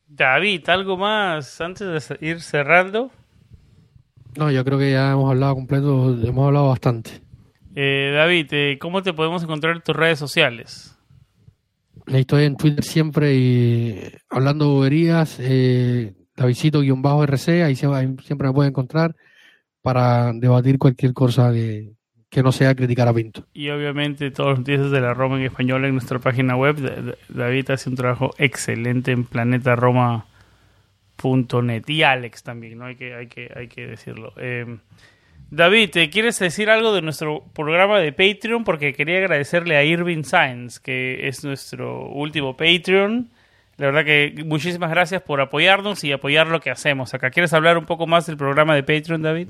David, 0.08 0.68
¿algo 0.68 0.98
más 0.98 1.60
antes 1.62 2.08
de 2.08 2.26
ir 2.26 2.42
cerrando? 2.42 3.10
No, 4.36 4.50
yo 4.50 4.62
creo 4.64 4.78
que 4.78 4.90
ya 4.90 5.12
hemos 5.12 5.30
hablado 5.30 5.54
completo, 5.54 6.18
hemos 6.22 6.46
hablado 6.46 6.68
bastante. 6.68 7.22
Eh, 7.74 8.12
David, 8.14 8.48
eh, 8.50 8.78
¿cómo 8.78 9.02
te 9.02 9.14
podemos 9.14 9.42
encontrar 9.42 9.76
en 9.76 9.82
tus 9.82 9.96
redes 9.96 10.18
sociales? 10.18 10.99
Estoy 12.18 12.44
en 12.44 12.56
Twitter 12.56 12.84
siempre 12.84 13.34
y 13.34 14.00
hablando 14.28 14.68
boberías, 14.68 15.38
eh, 15.40 16.14
Davidcito-RC, 16.36 17.62
ahí 17.62 17.74
siempre 17.76 18.48
me 18.48 18.52
puede 18.52 18.70
encontrar 18.70 19.14
para 19.80 20.32
debatir 20.32 20.78
cualquier 20.78 21.12
cosa 21.12 21.52
que, 21.52 21.92
no 22.42 22.50
sea 22.50 22.74
criticar 22.74 23.06
a 23.06 23.14
Pinto. 23.14 23.46
Y 23.52 23.70
obviamente 23.70 24.32
todos 24.32 24.50
los 24.50 24.58
noticias 24.60 24.90
de 24.90 25.00
la 25.00 25.14
Roma 25.14 25.38
en 25.38 25.44
español 25.44 25.84
en 25.84 25.92
nuestra 25.92 26.18
página 26.18 26.56
web. 26.56 27.16
David 27.28 27.70
hace 27.70 27.88
un 27.88 27.94
trabajo 27.96 28.32
excelente 28.38 29.12
en 29.12 29.22
planetaroma.net 29.24 31.84
y 31.86 32.02
Alex 32.02 32.42
también, 32.42 32.78
¿no? 32.78 32.86
Hay 32.86 32.96
que, 32.96 33.14
hay 33.14 33.28
que, 33.28 33.52
hay 33.54 33.68
que 33.68 33.86
decirlo. 33.86 34.32
Eh, 34.36 34.78
David, 35.52 35.90
¿te 35.90 36.10
quieres 36.10 36.38
decir 36.38 36.70
algo 36.70 36.92
de 36.92 37.02
nuestro 37.02 37.42
programa 37.52 37.98
de 37.98 38.12
Patreon? 38.12 38.62
Porque 38.62 38.92
quería 38.92 39.18
agradecerle 39.18 39.76
a 39.76 39.82
Irving 39.82 40.22
Sainz, 40.22 40.78
que 40.78 41.26
es 41.26 41.42
nuestro 41.42 42.08
último 42.08 42.56
Patreon. 42.56 43.30
La 43.76 43.86
verdad 43.86 44.04
que 44.04 44.44
muchísimas 44.46 44.90
gracias 44.90 45.22
por 45.22 45.40
apoyarnos 45.40 46.04
y 46.04 46.12
apoyar 46.12 46.46
lo 46.46 46.60
que 46.60 46.70
hacemos 46.70 47.14
acá. 47.14 47.30
¿Quieres 47.30 47.52
hablar 47.52 47.78
un 47.78 47.84
poco 47.86 48.06
más 48.06 48.26
del 48.26 48.36
programa 48.36 48.76
de 48.76 48.84
Patreon, 48.84 49.22
David? 49.22 49.48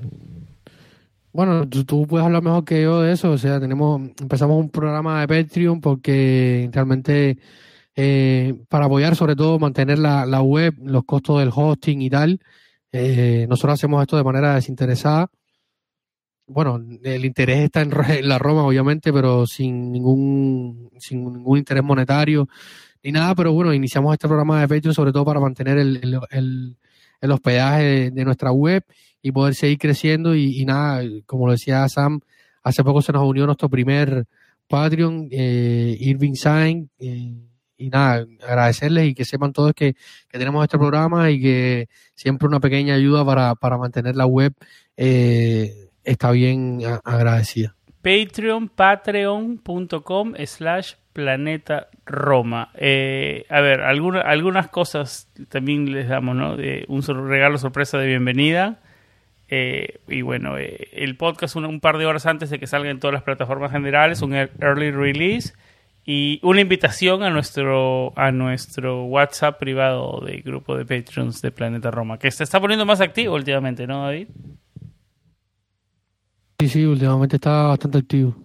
Bueno, 1.33 1.69
tú, 1.69 2.07
puedes 2.07 2.25
hablar 2.25 2.41
mejor 2.41 2.65
que 2.65 2.81
yo 2.81 3.01
de 3.01 3.11
eso. 3.11 3.29
O 3.29 3.37
sea, 3.37 3.59
tenemos 3.59 4.01
empezamos 4.19 4.57
un 4.57 4.71
programa 4.71 5.21
de 5.21 5.27
Patreon 5.27 5.81
porque 5.81 6.67
realmente 6.73 7.37
eh, 7.95 8.55
para 8.69 8.85
apoyar, 8.85 9.15
sobre 9.15 9.35
todo, 9.35 9.59
mantener 9.59 9.99
la, 9.99 10.41
web, 10.41 10.73
los 10.83 11.03
costos 11.03 11.41
del 11.41 11.51
hosting 11.53 12.01
y 12.01 12.09
tal. 12.09 12.39
Eh, 12.91 13.45
nosotros 13.47 13.75
hacemos 13.75 14.01
esto 14.01 14.17
de 14.17 14.23
manera 14.23 14.55
desinteresada 14.55 15.29
bueno, 16.51 16.81
el 17.03 17.25
interés 17.25 17.59
está 17.59 17.81
en, 17.81 17.91
la 18.27 18.37
Roma, 18.37 18.63
obviamente, 18.65 19.11
pero 19.13 19.45
sin 19.47 19.91
ningún, 19.91 20.89
sin 20.99 21.23
ningún 21.23 21.57
interés 21.57 21.83
monetario 21.83 22.47
ni 23.03 23.11
nada. 23.11 23.35
Pero 23.35 23.53
bueno, 23.53 23.73
iniciamos 23.73 24.13
este 24.13 24.27
programa 24.27 24.61
de 24.61 24.67
Patreon 24.67 24.93
sobre 24.93 25.11
todo 25.11 25.25
para 25.25 25.39
mantener 25.39 25.77
el, 25.77 26.19
el, 26.31 27.31
hospedaje 27.31 28.11
de, 28.11 28.25
nuestra 28.25 28.51
web 28.51 28.83
y 29.21 29.31
poder 29.31 29.55
seguir 29.55 29.77
creciendo. 29.77 30.35
Y, 30.35 30.63
nada, 30.65 31.03
como 31.25 31.47
lo 31.47 31.53
decía 31.53 31.87
Sam, 31.89 32.19
hace 32.63 32.83
poco 32.83 33.01
se 33.01 33.11
nos 33.11 33.27
unió 33.27 33.45
nuestro 33.45 33.69
primer 33.69 34.25
Patreon, 34.67 35.29
eh, 35.31 35.97
Irving 35.99 36.35
Sainz. 36.35 36.89
Eh, 36.99 37.33
y 37.77 37.89
nada, 37.89 38.27
agradecerles 38.47 39.07
y 39.09 39.15
que 39.15 39.25
sepan 39.25 39.53
todos 39.53 39.73
que, 39.73 39.95
que, 40.29 40.37
tenemos 40.37 40.63
este 40.63 40.77
programa 40.77 41.31
y 41.31 41.41
que 41.41 41.89
siempre 42.13 42.47
una 42.47 42.59
pequeña 42.59 42.93
ayuda 42.93 43.25
para, 43.25 43.55
para 43.55 43.79
mantener 43.79 44.15
la 44.15 44.27
web 44.27 44.53
eh, 44.97 45.89
está 46.03 46.31
bien 46.31 46.79
agradecida. 47.03 47.75
Patreon, 48.01 48.69
patreon.com 48.69 50.33
slash 50.45 50.93
planeta 51.13 51.89
Roma. 52.05 52.71
Eh, 52.75 53.45
a 53.49 53.61
ver, 53.61 53.81
alguna, 53.81 54.21
algunas 54.21 54.69
cosas 54.69 55.29
también 55.49 55.91
les 55.91 56.07
damos, 56.07 56.35
¿no? 56.35 56.55
De 56.55 56.85
un 56.87 57.01
regalo 57.29 57.57
sorpresa 57.57 57.97
de 57.97 58.07
bienvenida. 58.07 58.79
Eh, 59.49 59.99
y 60.07 60.21
bueno, 60.21 60.57
eh, 60.57 60.87
el 60.93 61.17
podcast 61.17 61.55
un, 61.57 61.65
un, 61.65 61.81
par 61.81 61.97
de 61.97 62.05
horas 62.05 62.25
antes 62.25 62.49
de 62.49 62.57
que 62.57 62.67
salga 62.67 62.89
en 62.89 62.99
todas 62.99 63.13
las 63.13 63.23
plataformas 63.23 63.71
generales, 63.71 64.21
un 64.21 64.33
early 64.33 64.91
release 64.91 65.53
y 66.05 66.39
una 66.41 66.61
invitación 66.61 67.21
a 67.23 67.29
nuestro 67.29 68.13
a 68.15 68.31
nuestro 68.31 69.03
WhatsApp 69.03 69.59
privado 69.59 70.21
del 70.25 70.41
grupo 70.41 70.77
de 70.77 70.85
Patreons 70.85 71.41
de 71.41 71.51
Planeta 71.51 71.91
Roma, 71.91 72.17
que 72.17 72.31
se 72.31 72.43
está 72.43 72.59
poniendo 72.59 72.85
más 72.85 73.01
activo 73.01 73.35
últimamente, 73.35 73.85
¿no, 73.85 74.05
David? 74.05 74.29
Sí, 76.61 76.69
sí, 76.69 76.85
últimamente 76.85 77.37
está 77.37 77.63
bastante 77.63 77.97
activo. 77.97 78.35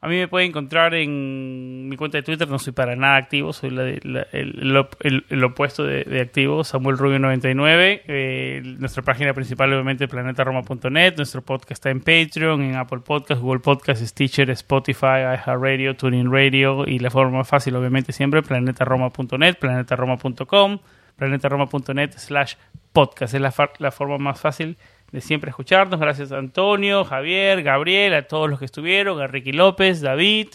A 0.00 0.08
mí 0.08 0.16
me 0.16 0.26
puede 0.26 0.46
encontrar 0.46 0.92
en 0.94 1.88
mi 1.88 1.96
cuenta 1.96 2.18
de 2.18 2.24
Twitter, 2.24 2.48
no 2.48 2.58
soy 2.58 2.72
para 2.72 2.96
nada 2.96 3.14
activo, 3.14 3.52
soy 3.52 3.70
el, 3.70 5.44
opuesto 5.44 5.84
de, 5.84 6.20
activo, 6.20 6.64
Samuel 6.64 6.98
Rubio 6.98 7.20
99. 7.20 8.02
Eh, 8.08 8.62
nuestra 8.80 9.04
página 9.04 9.32
principal, 9.32 9.72
obviamente, 9.72 10.08
planetaroma.net. 10.08 11.14
Nuestro 11.16 11.42
podcast 11.42 11.72
está 11.72 11.90
en 11.90 12.00
Patreon, 12.00 12.62
en 12.62 12.74
Apple 12.74 13.00
Podcast, 13.04 13.40
Google 13.40 13.60
Podcast, 13.60 14.02
Stitcher, 14.02 14.50
Spotify, 14.50 15.22
iHeartRadio, 15.36 15.94
TuneIn 15.94 16.32
Radio 16.32 16.84
y 16.84 16.98
la 16.98 17.10
forma 17.10 17.38
más 17.38 17.48
fácil, 17.48 17.76
obviamente, 17.76 18.12
siempre, 18.12 18.42
planetaroma.net, 18.42 19.56
planetaroma.com, 19.56 20.78
planetaroma.net 21.14 22.10
slash 22.16 22.54
podcast. 22.92 23.34
Es 23.34 23.40
la, 23.40 23.54
la 23.78 23.92
forma 23.92 24.18
más 24.18 24.40
fácil 24.40 24.76
de 25.12 25.20
siempre 25.20 25.50
escucharnos. 25.50 26.00
Gracias 26.00 26.32
a 26.32 26.38
Antonio, 26.38 27.04
Javier, 27.04 27.62
Gabriel, 27.62 28.14
a 28.14 28.22
todos 28.22 28.48
los 28.48 28.58
que 28.58 28.64
estuvieron, 28.64 29.20
a 29.20 29.26
Ricky 29.26 29.52
López, 29.52 30.00
David. 30.00 30.48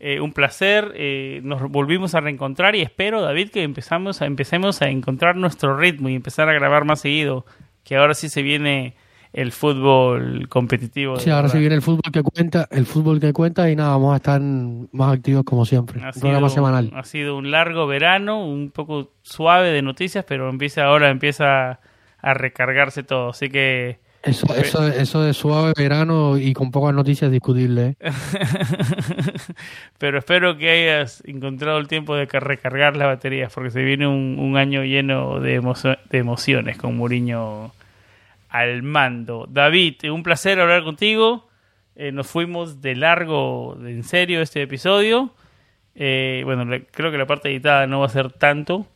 Eh, 0.00 0.20
un 0.20 0.32
placer. 0.32 0.92
Eh, 0.96 1.40
nos 1.44 1.62
volvimos 1.70 2.14
a 2.14 2.20
reencontrar 2.20 2.74
y 2.74 2.82
espero, 2.82 3.22
David, 3.22 3.50
que 3.50 3.62
empezamos 3.62 4.20
a, 4.20 4.26
empecemos 4.26 4.82
a 4.82 4.88
encontrar 4.88 5.36
nuestro 5.36 5.76
ritmo 5.76 6.08
y 6.08 6.14
empezar 6.14 6.48
a 6.48 6.52
grabar 6.52 6.84
más 6.84 7.00
seguido. 7.00 7.46
Que 7.84 7.96
ahora 7.96 8.14
sí 8.14 8.28
se 8.28 8.42
viene 8.42 8.96
el 9.32 9.50
fútbol 9.50 10.48
competitivo. 10.48 11.18
Sí, 11.18 11.28
ahora 11.28 11.48
sí 11.48 11.58
viene 11.58 11.74
el 11.74 11.82
fútbol 11.82 12.12
que 12.12 12.22
cuenta, 12.22 12.68
el 12.70 12.86
fútbol 12.86 13.18
que 13.18 13.32
cuenta 13.32 13.68
y 13.68 13.76
nada, 13.76 13.90
vamos 13.90 14.14
a 14.14 14.16
estar 14.16 14.40
más 14.40 15.12
activos 15.12 15.44
como 15.44 15.64
siempre. 15.66 16.00
Ha, 16.04 16.12
sido, 16.12 16.48
semanal. 16.48 16.92
ha 16.94 17.02
sido 17.02 17.36
un 17.36 17.50
largo 17.50 17.86
verano, 17.86 18.46
un 18.46 18.70
poco 18.70 19.10
suave 19.22 19.70
de 19.70 19.82
noticias, 19.82 20.24
pero 20.26 20.48
empieza 20.48 20.84
ahora 20.84 21.10
empieza 21.10 21.80
a 22.24 22.34
recargarse 22.34 23.02
todo. 23.02 23.30
Así 23.30 23.48
que. 23.48 23.98
Eso, 24.22 24.54
eso, 24.54 24.88
eso 24.88 25.22
de 25.22 25.34
suave 25.34 25.74
verano 25.76 26.38
y 26.38 26.54
con 26.54 26.70
pocas 26.70 26.94
noticias 26.94 27.30
discutibles. 27.30 27.94
¿eh? 28.00 28.10
Pero 29.98 30.18
espero 30.18 30.56
que 30.56 30.70
hayas 30.70 31.22
encontrado 31.26 31.76
el 31.76 31.88
tiempo 31.88 32.16
de 32.16 32.24
recargar 32.24 32.96
las 32.96 33.06
baterías, 33.06 33.52
porque 33.52 33.70
se 33.70 33.82
viene 33.82 34.06
un, 34.06 34.56
año 34.56 34.82
lleno 34.82 35.40
de, 35.40 35.60
de 36.08 36.18
emociones 36.18 36.78
con 36.78 36.96
Muriño 36.96 37.72
al 38.48 38.82
mando. 38.82 39.46
David, 39.50 40.10
un 40.10 40.22
placer 40.22 40.58
hablar 40.58 40.84
contigo. 40.84 41.46
Eh, 41.96 42.10
nos 42.10 42.26
fuimos 42.26 42.80
de 42.80 42.94
largo, 42.96 43.76
de 43.78 43.90
en 43.90 44.04
serio, 44.04 44.40
este 44.40 44.62
episodio. 44.62 45.34
Eh, 45.94 46.42
bueno, 46.44 46.64
creo 46.92 47.10
que 47.10 47.18
la 47.18 47.26
parte 47.26 47.50
editada 47.50 47.86
no 47.86 48.00
va 48.00 48.06
a 48.06 48.10
ser 48.10 48.32
tanto, 48.32 48.86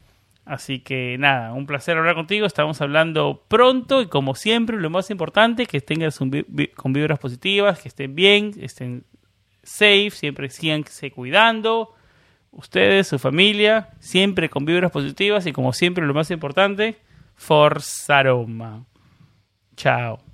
Así 0.48 0.78
que 0.80 1.18
nada, 1.18 1.52
un 1.52 1.66
placer 1.66 1.98
hablar 1.98 2.14
contigo. 2.14 2.46
Estamos 2.46 2.80
hablando 2.80 3.44
pronto 3.48 4.00
y 4.00 4.06
como 4.06 4.34
siempre, 4.34 4.80
lo 4.80 4.88
más 4.88 5.10
importante, 5.10 5.66
que 5.66 5.76
estén 5.76 6.00
con 6.74 6.92
vibras 6.94 7.18
positivas, 7.18 7.80
que 7.80 7.88
estén 7.88 8.14
bien, 8.14 8.52
estén 8.58 9.04
safe, 9.62 10.10
siempre 10.10 10.48
sigan 10.48 10.86
cuidando. 11.14 11.94
ustedes, 12.50 13.08
su 13.08 13.18
familia, 13.18 13.90
siempre 13.98 14.48
con 14.48 14.64
vibras 14.64 14.90
positivas 14.90 15.44
y 15.46 15.52
como 15.52 15.74
siempre 15.74 16.06
lo 16.06 16.14
más 16.14 16.30
importante, 16.30 16.96
Forza 17.34 18.22
Roma. 18.22 18.86
Chao. 19.76 20.27